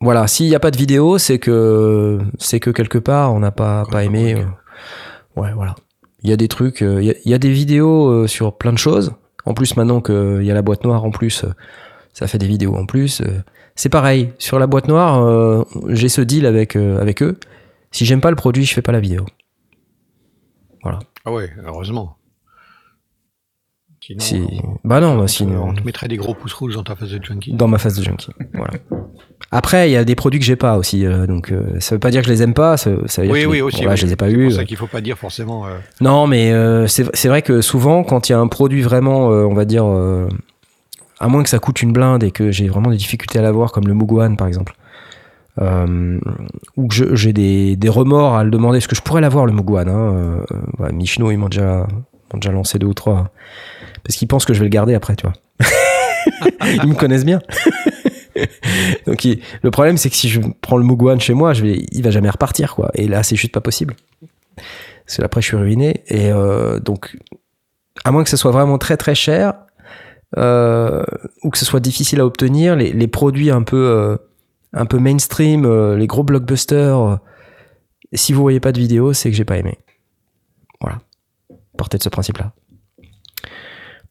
voilà, 0.00 0.26
s'il 0.28 0.46
n'y 0.48 0.54
a 0.54 0.60
pas 0.60 0.70
de 0.70 0.76
vidéo, 0.76 1.18
c'est 1.18 1.38
que 1.38 2.18
c'est 2.38 2.60
que 2.60 2.70
quelque 2.70 2.98
part 2.98 3.32
on 3.34 3.40
n'a 3.40 3.50
pas, 3.52 3.84
pas 3.90 4.04
aimé. 4.04 4.34
euh, 4.34 5.40
ouais, 5.40 5.52
voilà. 5.54 5.74
Il 6.22 6.30
y 6.30 6.32
a 6.32 6.36
des 6.36 6.48
trucs, 6.48 6.80
il 6.80 7.04
y, 7.04 7.10
a- 7.10 7.14
il 7.24 7.30
y 7.30 7.34
a 7.34 7.38
des 7.38 7.50
vidéos 7.50 8.26
sur 8.28 8.56
plein 8.58 8.72
de 8.72 8.78
choses. 8.78 9.12
En 9.48 9.54
plus, 9.54 9.76
maintenant 9.76 10.00
qu'il 10.00 10.42
y 10.44 10.50
a 10.50 10.54
la 10.54 10.62
boîte 10.62 10.84
noire, 10.84 11.04
en 11.04 11.10
plus, 11.10 11.44
euh, 11.44 11.48
ça 12.12 12.26
fait 12.26 12.38
des 12.38 12.46
vidéos 12.46 12.74
en 12.76 12.84
plus. 12.86 13.20
euh. 13.22 13.42
C'est 13.74 13.88
pareil. 13.88 14.32
Sur 14.38 14.58
la 14.58 14.66
boîte 14.66 14.88
noire, 14.88 15.22
euh, 15.24 15.62
j'ai 15.88 16.08
ce 16.08 16.20
deal 16.20 16.46
avec 16.46 16.76
euh, 16.76 17.00
avec 17.00 17.22
eux. 17.22 17.38
Si 17.92 18.04
j'aime 18.04 18.20
pas 18.20 18.30
le 18.30 18.36
produit, 18.36 18.64
je 18.64 18.74
fais 18.74 18.82
pas 18.82 18.92
la 18.92 19.00
vidéo. 19.00 19.24
Ah 21.24 21.32
ouais, 21.32 21.50
heureusement. 21.64 22.16
Sinon, 24.00 24.20
Si... 24.20 24.36
on, 24.64 24.78
Bah 24.84 25.00
non, 25.00 25.16
bah 25.16 25.22
on- 25.24 25.26
sinon. 25.26 25.68
on 25.68 25.74
te 25.74 25.82
mettrait 25.82 26.08
des 26.08 26.16
gros 26.16 26.34
pouces 26.34 26.54
rouges 26.54 26.74
dans 26.74 26.82
ta 26.84 26.96
phase 26.96 27.10
de 27.10 27.22
junkie. 27.22 27.52
dans 27.52 27.68
ma 27.68 27.78
phase 27.78 27.98
de 27.98 28.02
junkie. 28.04 28.30
Voilà. 28.54 28.72
Après, 29.50 29.88
il 29.88 29.92
y 29.92 29.96
a 29.96 30.04
des 30.04 30.14
produits 30.14 30.38
que 30.38 30.44
j'ai 30.44 30.56
pas 30.56 30.76
aussi, 30.76 31.06
euh, 31.06 31.26
donc 31.26 31.52
euh, 31.52 31.62
ça 31.80 31.94
veut 31.94 31.98
pas 31.98 32.10
dire 32.10 32.20
que 32.20 32.26
je 32.26 32.32
les 32.32 32.42
aime 32.42 32.52
pas. 32.52 32.76
Ça, 32.76 32.90
ça 33.06 33.22
veut 33.22 33.28
dire 33.28 33.48
Oui, 33.48 33.58
que 33.58 33.62
aussi. 33.62 33.86
oui. 33.86 33.96
je 33.96 34.04
les 34.06 34.12
ai 34.12 34.16
pas 34.16 34.26
C'est 34.26 34.32
eus. 34.34 34.44
pour 34.48 34.52
ça 34.56 34.64
qu'il 34.66 34.76
faut 34.76 34.86
pas 34.86 35.00
dire 35.00 35.16
forcément. 35.16 35.66
euh, 35.66 35.70
Non, 36.02 36.26
mais 36.26 36.52
euh, 36.52 36.86
c'est 36.86 37.04
c'est 37.16 37.28
vrai 37.28 37.40
que 37.40 37.62
souvent, 37.62 38.04
quand 38.04 38.28
il 38.28 38.32
y 38.32 38.34
a 38.34 38.38
un 38.38 38.46
produit 38.48 38.82
vraiment, 38.82 39.28
on 39.28 39.54
va 39.54 39.64
dire, 39.64 39.84
à 41.18 41.28
moins 41.28 41.42
que 41.42 41.48
ça 41.48 41.58
coûte 41.58 41.80
une 41.82 41.92
blinde 41.94 42.22
et 42.24 42.30
que 42.30 42.50
j'ai 42.50 42.68
vraiment 42.68 42.90
des 42.90 42.96
difficultés 42.98 43.38
à 43.38 43.42
l'avoir, 43.42 43.72
comme 43.72 43.86
le 43.88 43.94
Muguan 43.94 44.36
par 44.36 44.46
exemple, 44.48 44.74
ou 46.76 46.86
que 46.88 47.14
j'ai 47.16 47.32
des, 47.32 47.74
des 47.76 47.88
remords 47.88 48.36
à 48.36 48.44
le 48.44 48.50
demander, 48.50 48.78
parce 48.78 48.86
que 48.86 48.96
je 48.96 49.02
pourrais 49.02 49.22
l'avoir 49.22 49.46
le 49.46 49.52
Muguan. 49.52 49.88
Hein, 49.88 50.44
Michino, 50.92 51.30
ils 51.30 51.38
m'ont 51.38 51.48
déjà, 51.48 51.86
m'ont 52.32 52.38
déjà 52.40 52.52
lancé 52.52 52.78
deux 52.78 52.86
ou 52.86 52.94
trois, 52.94 53.30
parce 54.04 54.16
qu'ils 54.16 54.28
pensent 54.28 54.44
que 54.44 54.52
je 54.52 54.58
vais 54.58 54.66
le 54.66 54.70
garder 54.70 54.94
après, 54.94 55.16
tu 55.16 55.26
vois. 55.26 55.32
ils 56.82 56.86
me 56.88 56.94
connaissent 56.94 57.24
bien. 57.24 57.40
Donc 59.06 59.26
le 59.62 59.70
problème, 59.70 59.96
c'est 59.96 60.10
que 60.10 60.16
si 60.16 60.28
je 60.28 60.40
prends 60.60 60.76
le 60.76 60.84
Muguan 60.84 61.20
chez 61.20 61.34
moi, 61.34 61.52
je 61.54 61.62
vais, 61.62 61.86
il 61.92 62.02
va 62.02 62.10
jamais 62.10 62.30
repartir, 62.30 62.74
quoi. 62.74 62.90
Et 62.94 63.08
là, 63.08 63.22
c'est 63.22 63.36
juste 63.36 63.52
pas 63.52 63.60
possible. 63.60 63.94
Parce 64.56 65.16
que 65.16 65.22
après, 65.22 65.40
je 65.40 65.46
suis 65.46 65.56
ruiné. 65.56 66.02
Et 66.08 66.30
euh, 66.30 66.80
donc, 66.80 67.16
à 68.04 68.12
moins 68.12 68.24
que 68.24 68.30
ce 68.30 68.36
soit 68.36 68.50
vraiment 68.50 68.78
très 68.78 68.96
très 68.96 69.14
cher, 69.14 69.54
euh, 70.36 71.02
ou 71.42 71.50
que 71.50 71.58
ce 71.58 71.64
soit 71.64 71.80
difficile 71.80 72.20
à 72.20 72.26
obtenir, 72.26 72.76
les, 72.76 73.08
produits 73.08 73.50
un 73.50 73.62
peu, 73.62 73.88
euh, 73.88 74.16
un 74.72 74.86
peu 74.86 74.98
mainstream, 74.98 75.94
les 75.94 76.06
gros 76.06 76.24
blockbusters, 76.24 77.18
si 78.12 78.32
vous 78.32 78.42
voyez 78.42 78.60
pas 78.60 78.72
de 78.72 78.78
vidéo, 78.78 79.12
c'est 79.12 79.30
que 79.30 79.36
j'ai 79.36 79.44
pas 79.44 79.58
aimé. 79.58 79.78
Voilà. 80.80 80.98
Partez 81.76 81.98
de 81.98 82.02
ce 82.02 82.08
principe-là. 82.08 82.52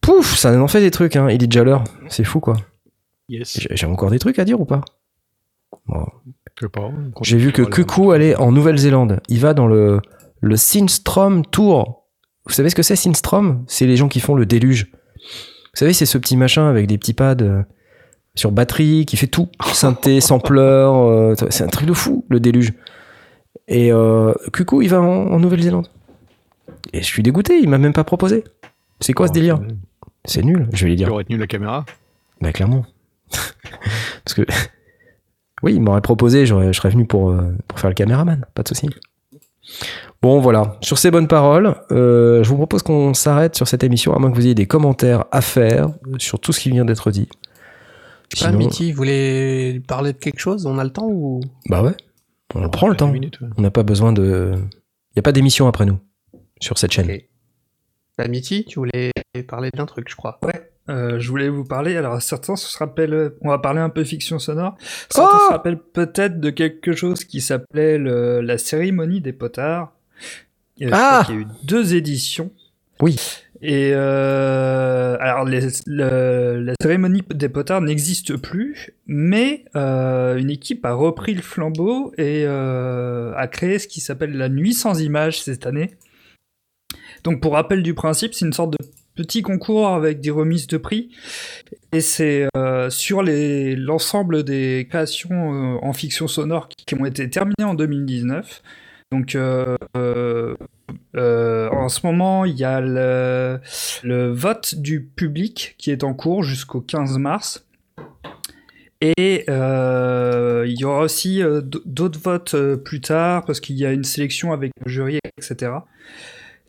Pouf, 0.00 0.36
ça 0.36 0.58
en 0.60 0.68
fait 0.68 0.80
des 0.80 0.90
trucs, 0.90 1.16
hein. 1.16 1.28
Il 1.28 1.42
est 1.42 1.46
déjà 1.46 1.64
l'heure. 1.64 1.84
C'est 2.08 2.24
fou, 2.24 2.40
quoi. 2.40 2.56
Yes. 3.28 3.60
J'ai 3.70 3.86
encore 3.86 4.10
des 4.10 4.18
trucs 4.18 4.38
à 4.38 4.44
dire 4.44 4.60
ou 4.60 4.64
pas? 4.64 4.80
Bon. 5.86 6.06
J'ai 7.22 7.36
vu 7.38 7.52
que 7.52 7.62
Kuku 7.62 8.10
allait 8.12 8.34
en 8.36 8.50
Nouvelle-Zélande. 8.52 9.20
Il 9.28 9.38
va 9.40 9.54
dans 9.54 9.66
le, 9.66 10.00
le 10.40 10.56
Sinstrom 10.56 11.44
Tour. 11.46 12.06
Vous 12.46 12.52
savez 12.52 12.70
ce 12.70 12.74
que 12.74 12.82
c'est 12.82 12.96
Sinstrom? 12.96 13.64
C'est 13.68 13.86
les 13.86 13.96
gens 13.96 14.08
qui 14.08 14.20
font 14.20 14.34
le 14.34 14.44
déluge. 14.46 14.90
Vous 14.92 15.74
savez, 15.74 15.92
c'est 15.92 16.06
ce 16.06 16.18
petit 16.18 16.36
machin 16.36 16.68
avec 16.68 16.86
des 16.86 16.98
petits 16.98 17.12
pads 17.14 17.36
euh, 17.42 17.62
sur 18.34 18.50
batterie 18.50 19.06
qui 19.06 19.16
fait 19.16 19.26
tout. 19.28 19.48
Synthé, 19.72 20.20
sampleur. 20.20 20.94
euh, 20.96 21.34
c'est 21.50 21.62
un 21.64 21.68
truc 21.68 21.86
de 21.86 21.92
fou, 21.92 22.24
le 22.28 22.40
déluge. 22.40 22.72
Et 23.68 23.92
euh, 23.92 24.32
Kuku, 24.52 24.82
il 24.82 24.88
va 24.88 25.00
en, 25.00 25.04
en 25.32 25.38
Nouvelle-Zélande. 25.38 25.88
Et 26.92 27.00
je 27.00 27.06
suis 27.06 27.22
dégoûté, 27.22 27.58
il 27.60 27.68
m'a 27.68 27.78
même 27.78 27.92
pas 27.92 28.04
proposé. 28.04 28.42
C'est 29.00 29.12
quoi 29.12 29.28
ce 29.28 29.32
délire? 29.32 29.60
C'est 30.24 30.42
nul, 30.42 30.68
je 30.72 30.84
vais 30.84 30.90
lui 30.90 30.96
Tu 30.96 31.04
dire. 31.04 31.12
aurais 31.12 31.24
tenu 31.24 31.36
la 31.38 31.46
caméra 31.46 31.84
Bah 32.40 32.52
clairement. 32.52 32.84
Parce 34.24 34.34
que 34.34 34.42
oui, 35.62 35.74
il 35.74 35.80
m'aurait 35.80 36.00
proposé, 36.00 36.46
j'aurais- 36.46 36.72
je 36.72 36.78
serais 36.78 36.90
venu 36.90 37.06
pour, 37.06 37.30
euh, 37.30 37.52
pour 37.66 37.78
faire 37.80 37.90
le 37.90 37.94
caméraman, 37.94 38.44
pas 38.54 38.62
de 38.62 38.68
souci. 38.68 38.88
Bon 40.22 40.40
voilà, 40.40 40.76
sur 40.80 40.98
ces 40.98 41.10
bonnes 41.10 41.28
paroles, 41.28 41.74
euh, 41.92 42.42
je 42.42 42.48
vous 42.48 42.56
propose 42.56 42.82
qu'on 42.82 43.12
s'arrête 43.14 43.54
sur 43.54 43.68
cette 43.68 43.84
émission, 43.84 44.14
à 44.14 44.18
moins 44.18 44.30
que 44.30 44.36
vous 44.36 44.44
ayez 44.46 44.54
des 44.54 44.66
commentaires 44.66 45.26
à 45.30 45.40
faire 45.40 45.90
sur 46.18 46.40
tout 46.40 46.52
ce 46.52 46.60
qui 46.60 46.70
vient 46.70 46.84
d'être 46.84 47.10
dit. 47.10 47.28
Je 48.32 48.40
sais 48.40 48.46
pas, 48.46 48.52
Mitty, 48.52 48.92
vous 48.92 48.96
voulez 48.96 49.80
parler 49.86 50.12
de 50.12 50.18
quelque 50.18 50.40
chose? 50.40 50.66
On 50.66 50.78
a 50.78 50.84
le 50.84 50.90
temps 50.90 51.06
ou? 51.08 51.40
Bah 51.68 51.82
ouais, 51.82 51.94
on 52.54 52.68
prend 52.68 52.88
le 52.88 52.96
temps. 52.96 53.08
minutes, 53.08 53.40
ouais. 53.40 53.48
On 53.56 53.62
n'a 53.62 53.70
pas 53.70 53.82
besoin 53.82 54.12
de... 54.12 54.54
Il 54.56 55.16
n'y 55.16 55.20
a 55.20 55.22
pas 55.22 55.32
d'émission 55.32 55.66
après 55.66 55.86
nous, 55.86 55.98
sur 56.60 56.78
cette 56.78 56.92
chaîne. 56.92 57.10
Ok. 57.10 57.24
Bah, 58.18 58.28
Mitty, 58.28 58.64
tu 58.64 58.78
voulais 58.78 59.12
parler 59.48 59.70
d'un 59.74 59.86
truc, 59.86 60.08
je 60.10 60.16
crois. 60.16 60.38
Ouais, 60.42 60.70
euh, 60.88 61.18
je 61.18 61.28
voulais 61.28 61.48
vous 61.48 61.64
parler. 61.64 61.96
Alors, 61.96 62.20
certains 62.22 62.56
se 62.56 62.76
rappellent, 62.78 63.32
on 63.42 63.48
va 63.50 63.58
parler 63.58 63.80
un 63.80 63.90
peu 63.90 64.04
fiction 64.04 64.38
sonore. 64.38 64.76
Certains 65.10 65.38
Oh 65.42 65.46
se 65.48 65.52
rappellent 65.52 65.78
peut-être 65.78 66.40
de 66.40 66.50
quelque 66.50 66.94
chose 66.94 67.24
qui 67.24 67.40
s'appelait 67.40 67.98
le- 67.98 68.40
la 68.40 68.58
cérémonie 68.58 69.20
des 69.20 69.32
potards. 69.32 69.92
Je 70.80 70.88
Ah 70.92 71.22
qu'il 71.26 71.34
y 71.34 71.38
a 71.38 71.40
eu 71.42 71.46
deux 71.64 71.94
éditions. 71.94 72.50
Oui. 73.00 73.16
Et 73.60 73.90
euh, 73.92 75.16
alors, 75.20 75.44
les- 75.44 75.68
le- 75.86 76.60
la 76.62 76.74
cérémonie 76.80 77.22
des 77.34 77.48
potards 77.48 77.80
n'existe 77.80 78.36
plus, 78.36 78.90
mais 79.06 79.64
euh, 79.74 80.36
une 80.36 80.50
équipe 80.50 80.84
a 80.84 80.92
repris 80.92 81.34
le 81.34 81.42
flambeau 81.42 82.12
et 82.18 82.44
euh, 82.46 83.32
a 83.36 83.48
créé 83.48 83.78
ce 83.80 83.88
qui 83.88 84.00
s'appelle 84.00 84.36
la 84.36 84.48
nuit 84.48 84.74
sans 84.74 85.00
images 85.02 85.42
cette 85.42 85.66
année. 85.66 85.90
Donc, 87.24 87.40
pour 87.40 87.54
rappel 87.54 87.82
du 87.82 87.94
principe, 87.94 88.32
c'est 88.32 88.44
une 88.46 88.52
sorte 88.52 88.70
de 88.72 88.78
petit 89.18 89.42
concours 89.42 89.88
avec 89.88 90.20
des 90.20 90.30
remises 90.30 90.68
de 90.68 90.76
prix. 90.76 91.10
Et 91.92 92.00
c'est 92.00 92.46
euh, 92.56 92.88
sur 92.88 93.22
l'ensemble 93.24 94.44
des 94.44 94.86
créations 94.88 95.74
euh, 95.74 95.78
en 95.82 95.92
fiction 95.92 96.28
sonore 96.28 96.68
qui, 96.68 96.94
ont 96.94 97.04
été 97.04 97.28
terminées 97.28 97.64
en 97.64 97.74
2019. 97.74 98.62
Donc, 99.10 99.34
euh, 99.34 99.76
en 101.16 101.88
ce 101.88 102.06
moment, 102.06 102.44
il 102.44 102.56
y 102.56 102.64
a 102.64 102.80
le, 102.80 103.58
le 104.04 104.32
vote 104.32 104.76
du 104.76 105.02
public 105.02 105.74
qui 105.78 105.90
est 105.90 106.04
en 106.04 106.14
cours 106.14 106.44
jusqu'au 106.44 106.80
15 106.80 107.18
mars. 107.18 107.66
Et 109.00 109.44
il 109.48 110.80
y 110.80 110.84
aura 110.84 111.00
aussi 111.00 111.42
d'autres 111.64 112.20
votes 112.20 112.54
plus 112.84 113.00
tard 113.00 113.44
parce 113.44 113.58
qu'il 113.58 113.76
y 113.76 113.84
a 113.84 113.92
une 113.92 114.04
sélection 114.04 114.52
avec 114.52 114.70
le 114.84 114.90
jury, 114.92 115.18
etc. 115.38 115.72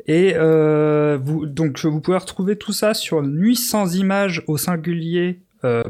Et 0.08 0.34
euh, 0.36 1.18
vous, 1.22 1.46
donc 1.46 1.84
vous 1.84 2.02
pouvez 2.02 2.18
retrouver 2.18 2.58
tout 2.58 2.72
ça 2.72 2.94
sur 2.94 3.22
nuit 3.22 3.56
sans 3.56 3.96
images 3.96 4.44
au 4.48 4.58
singulier 4.58 5.40
euh, 5.64 5.84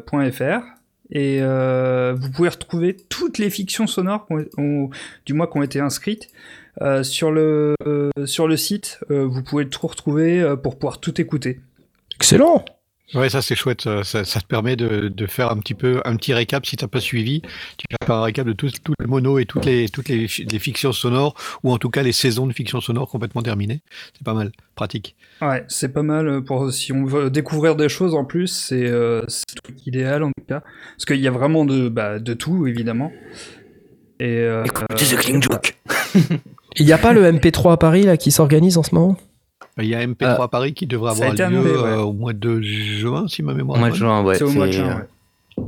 et 1.11 1.39
euh, 1.41 2.15
vous 2.19 2.29
pouvez 2.31 2.49
retrouver 2.49 2.95
toutes 3.09 3.37
les 3.37 3.49
fictions 3.49 3.87
sonores 3.87 4.27
du 5.25 5.33
mois 5.33 5.47
qui 5.47 5.57
ont 5.57 5.63
été 5.63 5.79
inscrites 5.79 6.29
euh, 6.81 7.03
sur 7.03 7.31
le 7.31 7.75
euh, 7.85 8.09
sur 8.25 8.47
le 8.47 8.57
site. 8.57 8.99
Euh, 9.09 9.25
vous 9.25 9.43
pouvez 9.43 9.67
tout 9.67 9.87
retrouver 9.87 10.55
pour 10.61 10.77
pouvoir 10.77 10.99
tout 10.99 11.19
écouter. 11.19 11.59
Excellent 12.15 12.63
Ouais, 13.13 13.29
ça 13.29 13.41
c'est 13.41 13.55
chouette. 13.55 13.81
Ça, 14.03 14.23
ça, 14.25 14.39
te 14.39 14.45
permet 14.45 14.75
de, 14.75 15.07
de, 15.07 15.25
faire 15.25 15.51
un 15.51 15.57
petit 15.57 15.73
peu 15.73 16.01
un 16.05 16.15
petit 16.15 16.33
récap 16.33 16.65
si 16.65 16.77
t'as 16.77 16.87
pas 16.87 16.99
suivi. 16.99 17.41
Tu 17.77 17.85
faire 18.05 18.15
un 18.15 18.23
récap 18.23 18.45
de 18.45 18.53
tous 18.53 18.71
les 18.99 19.07
monos 19.07 19.39
et 19.39 19.45
toutes 19.45 19.65
les 19.65 19.89
toutes 19.89 20.09
les, 20.09 20.27
les, 20.51 20.59
fictions 20.59 20.91
sonores 20.91 21.35
ou 21.63 21.71
en 21.71 21.77
tout 21.77 21.89
cas 21.89 22.03
les 22.03 22.11
saisons 22.11 22.45
de 22.47 22.53
fiction 22.53 22.81
sonore 22.81 23.09
complètement 23.09 23.41
terminées. 23.41 23.81
C'est 24.13 24.23
pas 24.23 24.33
mal, 24.33 24.51
pratique. 24.75 25.15
Ouais, 25.41 25.63
c'est 25.67 25.93
pas 25.93 26.03
mal 26.03 26.43
pour 26.43 26.71
si 26.71 26.93
on 26.93 27.05
veut 27.05 27.29
découvrir 27.29 27.75
des 27.75 27.89
choses 27.89 28.13
en 28.13 28.25
plus. 28.25 28.47
C'est 28.47 28.87
euh, 28.87 29.25
idéal 29.85 30.23
en 30.23 30.29
tout 30.29 30.45
cas 30.47 30.61
parce 30.95 31.05
qu'il 31.05 31.19
y 31.19 31.27
a 31.27 31.31
vraiment 31.31 31.65
de 31.65 31.89
bah, 31.89 32.19
de 32.19 32.33
tout 32.33 32.67
évidemment. 32.67 33.11
Et 34.19 34.39
euh, 34.39 34.65
Écoutez 34.65 35.05
The 35.05 35.15
Cling 35.17 35.41
Joke. 35.41 35.77
Il 36.75 36.85
n'y 36.85 36.91
a 36.91 36.97
pas 36.97 37.13
le 37.13 37.31
MP3 37.31 37.73
à 37.73 37.77
Paris 37.77 38.03
là 38.03 38.17
qui 38.17 38.31
s'organise 38.31 38.77
en 38.77 38.83
ce 38.83 38.93
moment? 38.93 39.17
Il 39.81 39.87
y 39.89 39.95
a 39.95 40.05
MP3 40.05 40.43
à 40.43 40.47
Paris 40.47 40.73
qui 40.73 40.85
devrait 40.87 41.11
avoir 41.11 41.33
lieu 41.33 41.59
ouais. 41.61 41.69
euh, 41.69 41.97
au 42.01 42.13
mois 42.13 42.33
de 42.33 42.61
juin, 42.61 43.27
si 43.27 43.43
ma 43.43 43.53
mémoire 43.53 43.77
Au 43.79 43.85
est 43.85 43.89
mois 43.89 43.89
de 43.89 43.93
bonne. 43.93 43.99
juin, 43.99 44.23
ouais. 44.23 44.35
c'est 44.37 44.43
au 44.43 44.51
mois 44.51 44.67
de 44.67 44.71
juin. 44.71 45.05
ouais. 45.57 45.63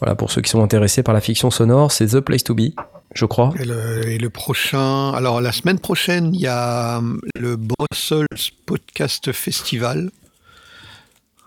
Voilà, 0.00 0.14
pour 0.14 0.30
ceux 0.30 0.42
qui 0.42 0.50
sont 0.50 0.62
intéressés 0.62 1.02
par 1.02 1.14
la 1.14 1.20
fiction 1.20 1.50
sonore, 1.50 1.90
c'est 1.90 2.08
The 2.08 2.20
Place 2.20 2.44
to 2.44 2.54
Be, 2.54 2.72
je 3.14 3.24
crois. 3.24 3.54
Et 3.58 3.64
le, 3.64 4.06
et 4.08 4.18
le 4.18 4.28
prochain, 4.30 5.10
alors 5.12 5.40
la 5.40 5.52
semaine 5.52 5.78
prochaine, 5.78 6.34
il 6.34 6.40
y 6.40 6.46
a 6.46 6.98
hum, 6.98 7.20
le 7.38 7.56
Brussels 7.56 8.26
Podcast 8.66 9.32
Festival 9.32 10.10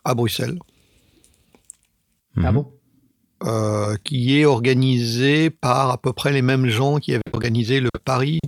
à 0.03 0.15
Bruxelles, 0.15 0.57
Ah 2.43 2.51
bon? 2.51 2.71
Euh, 3.43 3.95
qui 4.03 4.39
est 4.39 4.45
organisé 4.45 5.49
par 5.49 5.91
à 5.91 5.97
peu 5.97 6.13
près 6.13 6.31
les 6.31 6.41
mêmes 6.41 6.67
gens 6.67 6.97
qui 6.97 7.13
avaient 7.13 7.21
organisé 7.33 7.79
le 7.79 7.89
Paris 8.03 8.39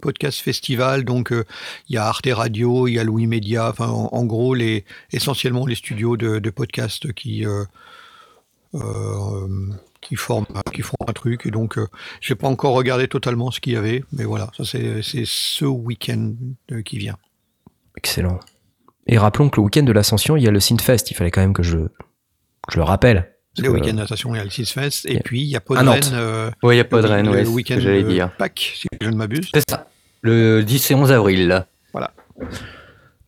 Podcast 0.00 0.40
Festival. 0.40 1.04
Donc 1.04 1.32
euh, 1.32 1.44
il 1.88 1.94
y 1.94 1.98
a 1.98 2.06
Arte 2.06 2.28
Radio, 2.32 2.86
il 2.86 2.94
y 2.94 2.98
a 2.98 3.04
Louis 3.04 3.26
Média, 3.26 3.68
enfin 3.68 3.88
en, 3.88 4.24
gros 4.24 4.56
essentiellement 5.12 5.66
les 5.66 5.74
studios 5.74 6.16
de, 6.16 6.38
de 6.38 6.50
podcast 6.50 7.12
qui 7.12 7.44
euh, 7.46 7.66
qui 10.00 10.16
forment 10.16 10.46
qui 10.72 10.82
font 10.82 10.96
un 11.06 11.12
truc 11.12 11.44
et 11.44 11.50
donc 11.50 11.76
euh, 11.76 11.88
j'ai 12.20 12.36
pas 12.36 12.46
encore 12.46 12.74
regardé 12.74 13.08
totalement 13.08 13.50
ce 13.50 13.58
qu'il 13.60 13.72
y 13.72 13.76
avait 13.76 14.04
mais 14.12 14.24
voilà 14.24 14.48
ça 14.56 14.64
c'est 14.64 15.24
ce 15.24 15.64
week-end 15.64 16.34
qui 16.84 16.98
vient 16.98 17.16
Excellent. 17.96 18.40
Et 19.06 19.18
rappelons 19.18 19.50
que 19.50 19.60
le 19.60 19.64
week-end 19.64 19.82
de 19.82 19.92
l'Ascension, 19.92 20.36
il 20.36 20.44
y 20.44 20.48
a 20.48 20.50
le 20.50 20.60
Synfest. 20.60 21.10
Il 21.10 21.14
fallait 21.14 21.30
quand 21.30 21.40
même 21.40 21.52
que 21.52 21.62
je, 21.62 21.78
que 21.78 22.72
je 22.72 22.76
le 22.76 22.82
rappelle. 22.82 23.34
Le 23.58 23.68
week-end 23.68 23.88
de 23.88 23.92
natation 23.98 24.34
il 24.34 24.38
y 24.38 24.40
a 24.40 24.44
le 24.44 24.50
Six 24.50 24.70
Fest 24.72 25.06
et 25.06 25.18
puis 25.20 25.42
il 25.42 25.48
y 25.48 25.56
a 25.56 25.60
Podren 25.60 25.84
Nantes. 25.84 26.10
euh, 26.14 26.50
Ouais, 26.62 26.74
il 26.74 26.78
n'y 26.78 26.80
a 26.80 26.84
pas 26.84 26.98
de 27.02 27.06
le- 27.08 27.12
Rennes, 27.12 27.28
ouais, 27.28 27.46
week-end 27.46 27.76
de 27.76 28.02
dire. 28.02 28.30
Pâques 28.36 28.72
si 28.76 28.86
je 29.00 29.08
ne 29.08 29.16
m'abuse 29.16 29.48
C'est 29.52 29.68
ça. 29.68 29.88
Le 30.22 30.62
10 30.62 30.90
et 30.90 30.94
11 30.94 31.10
avril, 31.12 31.48
là. 31.48 31.66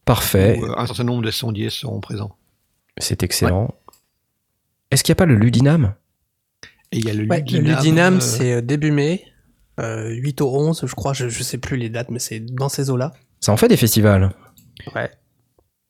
Parfait. 0.04 0.58
où, 0.58 0.64
euh, 0.66 0.74
un 0.76 0.86
certain 0.86 1.04
nombre 1.04 1.22
de 1.22 1.30
sondiers 1.30 1.70
seront 1.70 2.00
présents 2.00 2.36
C'est 2.98 3.22
excellent. 3.22 3.72
Est-ce 4.90 5.04
qu'il 5.04 5.12
n'y 5.12 5.16
a 5.16 5.20
pas 5.20 5.26
le 5.26 5.36
Ludinam? 5.36 5.94
Et 6.90 6.98
il 6.98 7.06
y 7.06 7.10
a 7.10 7.14
le 7.14 7.26
Ouais, 7.26 7.38
Ludinam, 7.40 7.64
le 7.64 7.70
Ludinam, 7.76 8.16
euh, 8.16 8.20
c'est 8.20 8.62
début 8.62 8.90
mai, 8.90 9.24
euh, 9.80 10.08
8 10.10 10.40
au 10.40 10.54
11, 10.54 10.84
je 10.86 10.94
crois, 10.94 11.12
je, 11.12 11.28
je 11.28 11.42
sais 11.42 11.58
plus 11.58 11.76
les 11.76 11.88
dates, 11.88 12.10
mais 12.10 12.18
c'est 12.18 12.40
dans 12.40 12.68
ces 12.68 12.90
eaux-là. 12.90 13.12
Ça 13.40 13.52
en 13.52 13.56
fait 13.56 13.68
des 13.68 13.76
festivals. 13.76 14.30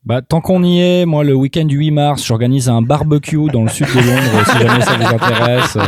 Bah, 0.04 0.20
tant 0.20 0.40
qu'on 0.40 0.64
y 0.64 0.80
est, 0.80 1.06
moi, 1.06 1.22
le 1.22 1.32
week-end 1.32 1.64
du 1.64 1.76
8 1.76 1.90
mars, 1.92 2.26
j'organise 2.26 2.68
un 2.68 2.82
barbecue 2.82 3.48
dans 3.52 3.62
le 3.62 3.68
sud 3.68 3.86
de 3.86 4.00
Londres, 4.00 4.46
si 4.46 4.58
jamais 4.58 4.80
ça 4.80 4.96
vous 4.96 5.14
intéresse. 5.14 5.78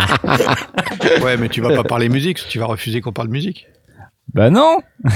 ouais 1.22 1.36
mais 1.36 1.48
tu 1.48 1.60
vas 1.60 1.74
pas 1.74 1.84
parler 1.84 2.08
musique 2.08 2.40
tu 2.48 2.58
vas 2.58 2.66
refuser 2.66 3.00
qu'on 3.00 3.12
parle 3.12 3.28
musique 3.28 3.66
Bah 4.32 4.50
non 4.50 4.78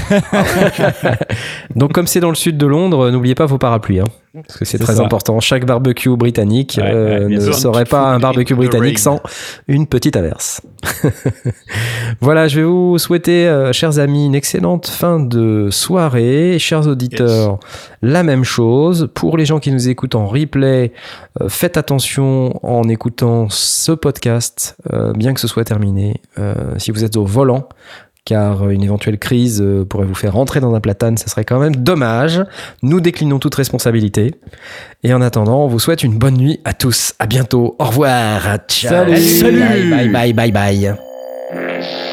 Donc, 1.75 1.93
comme 1.93 2.07
c'est 2.07 2.21
dans 2.21 2.29
le 2.29 2.35
sud 2.37 2.57
de 2.59 2.67
Londres, 2.67 3.11
n'oubliez 3.11 3.35
pas 3.35 3.47
vos 3.47 3.59
parapluies. 3.59 4.01
hein, 4.01 4.05
parce 4.47 4.59
que 4.59 4.65
c'est 4.65 4.79
très 4.79 4.97
ça. 4.97 5.03
important. 5.03 5.41
Chaque 5.41 5.65
barbecue 5.65 6.11
britannique 6.17 6.79
Ouais, 6.81 6.91
euh, 6.93 7.27
ouais, 7.27 7.35
ne 7.35 7.41
sûr. 7.41 7.55
serait 7.55 7.85
pas 7.85 8.03
un 8.13 8.19
barbecue 8.21 8.55
britannique 8.55 8.99
sans 8.99 9.21
une 9.67 9.87
petite 9.87 10.15
averse. 10.17 10.61
voilà, 12.21 12.49
je 12.49 12.61
vais 12.61 12.67
vous 12.67 12.99
souhaiter, 12.99 13.47
euh, 13.49 13.73
chers 13.73 13.99
amis, 13.99 14.27
une 14.27 14.35
excellente 14.35 14.87
fin 14.89 15.21
de 15.21 15.69
soirée. 15.71 16.59
Chers 16.59 16.87
auditeurs, 16.87 17.59
la 18.03 18.23
même 18.23 18.45
chose. 18.45 19.09
Pour 19.15 19.37
les 19.37 19.47
gens 19.47 19.59
qui 19.59 19.73
nous 19.73 19.89
écoutent 19.89 20.15
en 20.15 20.27
replay, 20.27 20.93
euh, 21.41 21.49
faites 21.49 21.77
attention 21.77 22.65
en 22.65 22.89
écoutant 22.89 23.49
ce 23.51 23.93
podcast, 23.93 24.77
euh, 24.93 25.13
bien 25.13 25.35
que 25.35 25.41
ce 25.41 25.49
soit 25.49 25.65
terminé. 25.65 26.21
Euh, 26.39 26.55
si 26.77 26.91
vous 26.91 27.05
êtes 27.05 27.17
au 27.17 27.25
volant, 27.25 27.69
car 28.29 28.69
une 28.69 28.83
éventuelle 28.83 29.19
crise 29.19 29.63
euh, 29.63 29.87
pourrait 29.87 30.05
vous 30.05 30.15
faire 30.15 30.35
rentrer 30.35 30.61
dans 30.61 30.75
un 30.75 30.81
platane, 30.81 31.17
ce 31.17 31.31
serait 31.31 31.47
quand 31.47 31.59
même 31.59 31.75
dommage. 31.75 32.45
Nous 32.83 33.01
déclinons 33.01 33.39
toute 33.39 33.55
responsabilité. 33.55 34.35
Et 35.03 35.15
en 35.15 35.23
attendant, 35.23 35.65
on 35.65 35.67
vous 35.67 35.79
souhaite 35.79 36.03
une 36.03 36.19
bonne 36.19 36.37
nuit 36.37 36.61
à 36.67 36.75
tous. 36.75 37.15
À 37.19 37.27
bientôt. 37.27 37.75
Au 37.79 37.85
revoir. 37.85 38.59
Ciao. 38.69 39.07
Salut. 39.17 39.91
Bye 39.91 40.11
bye 40.11 40.33
bye 40.35 40.53
bye 40.53 40.53
bye. 40.53 42.08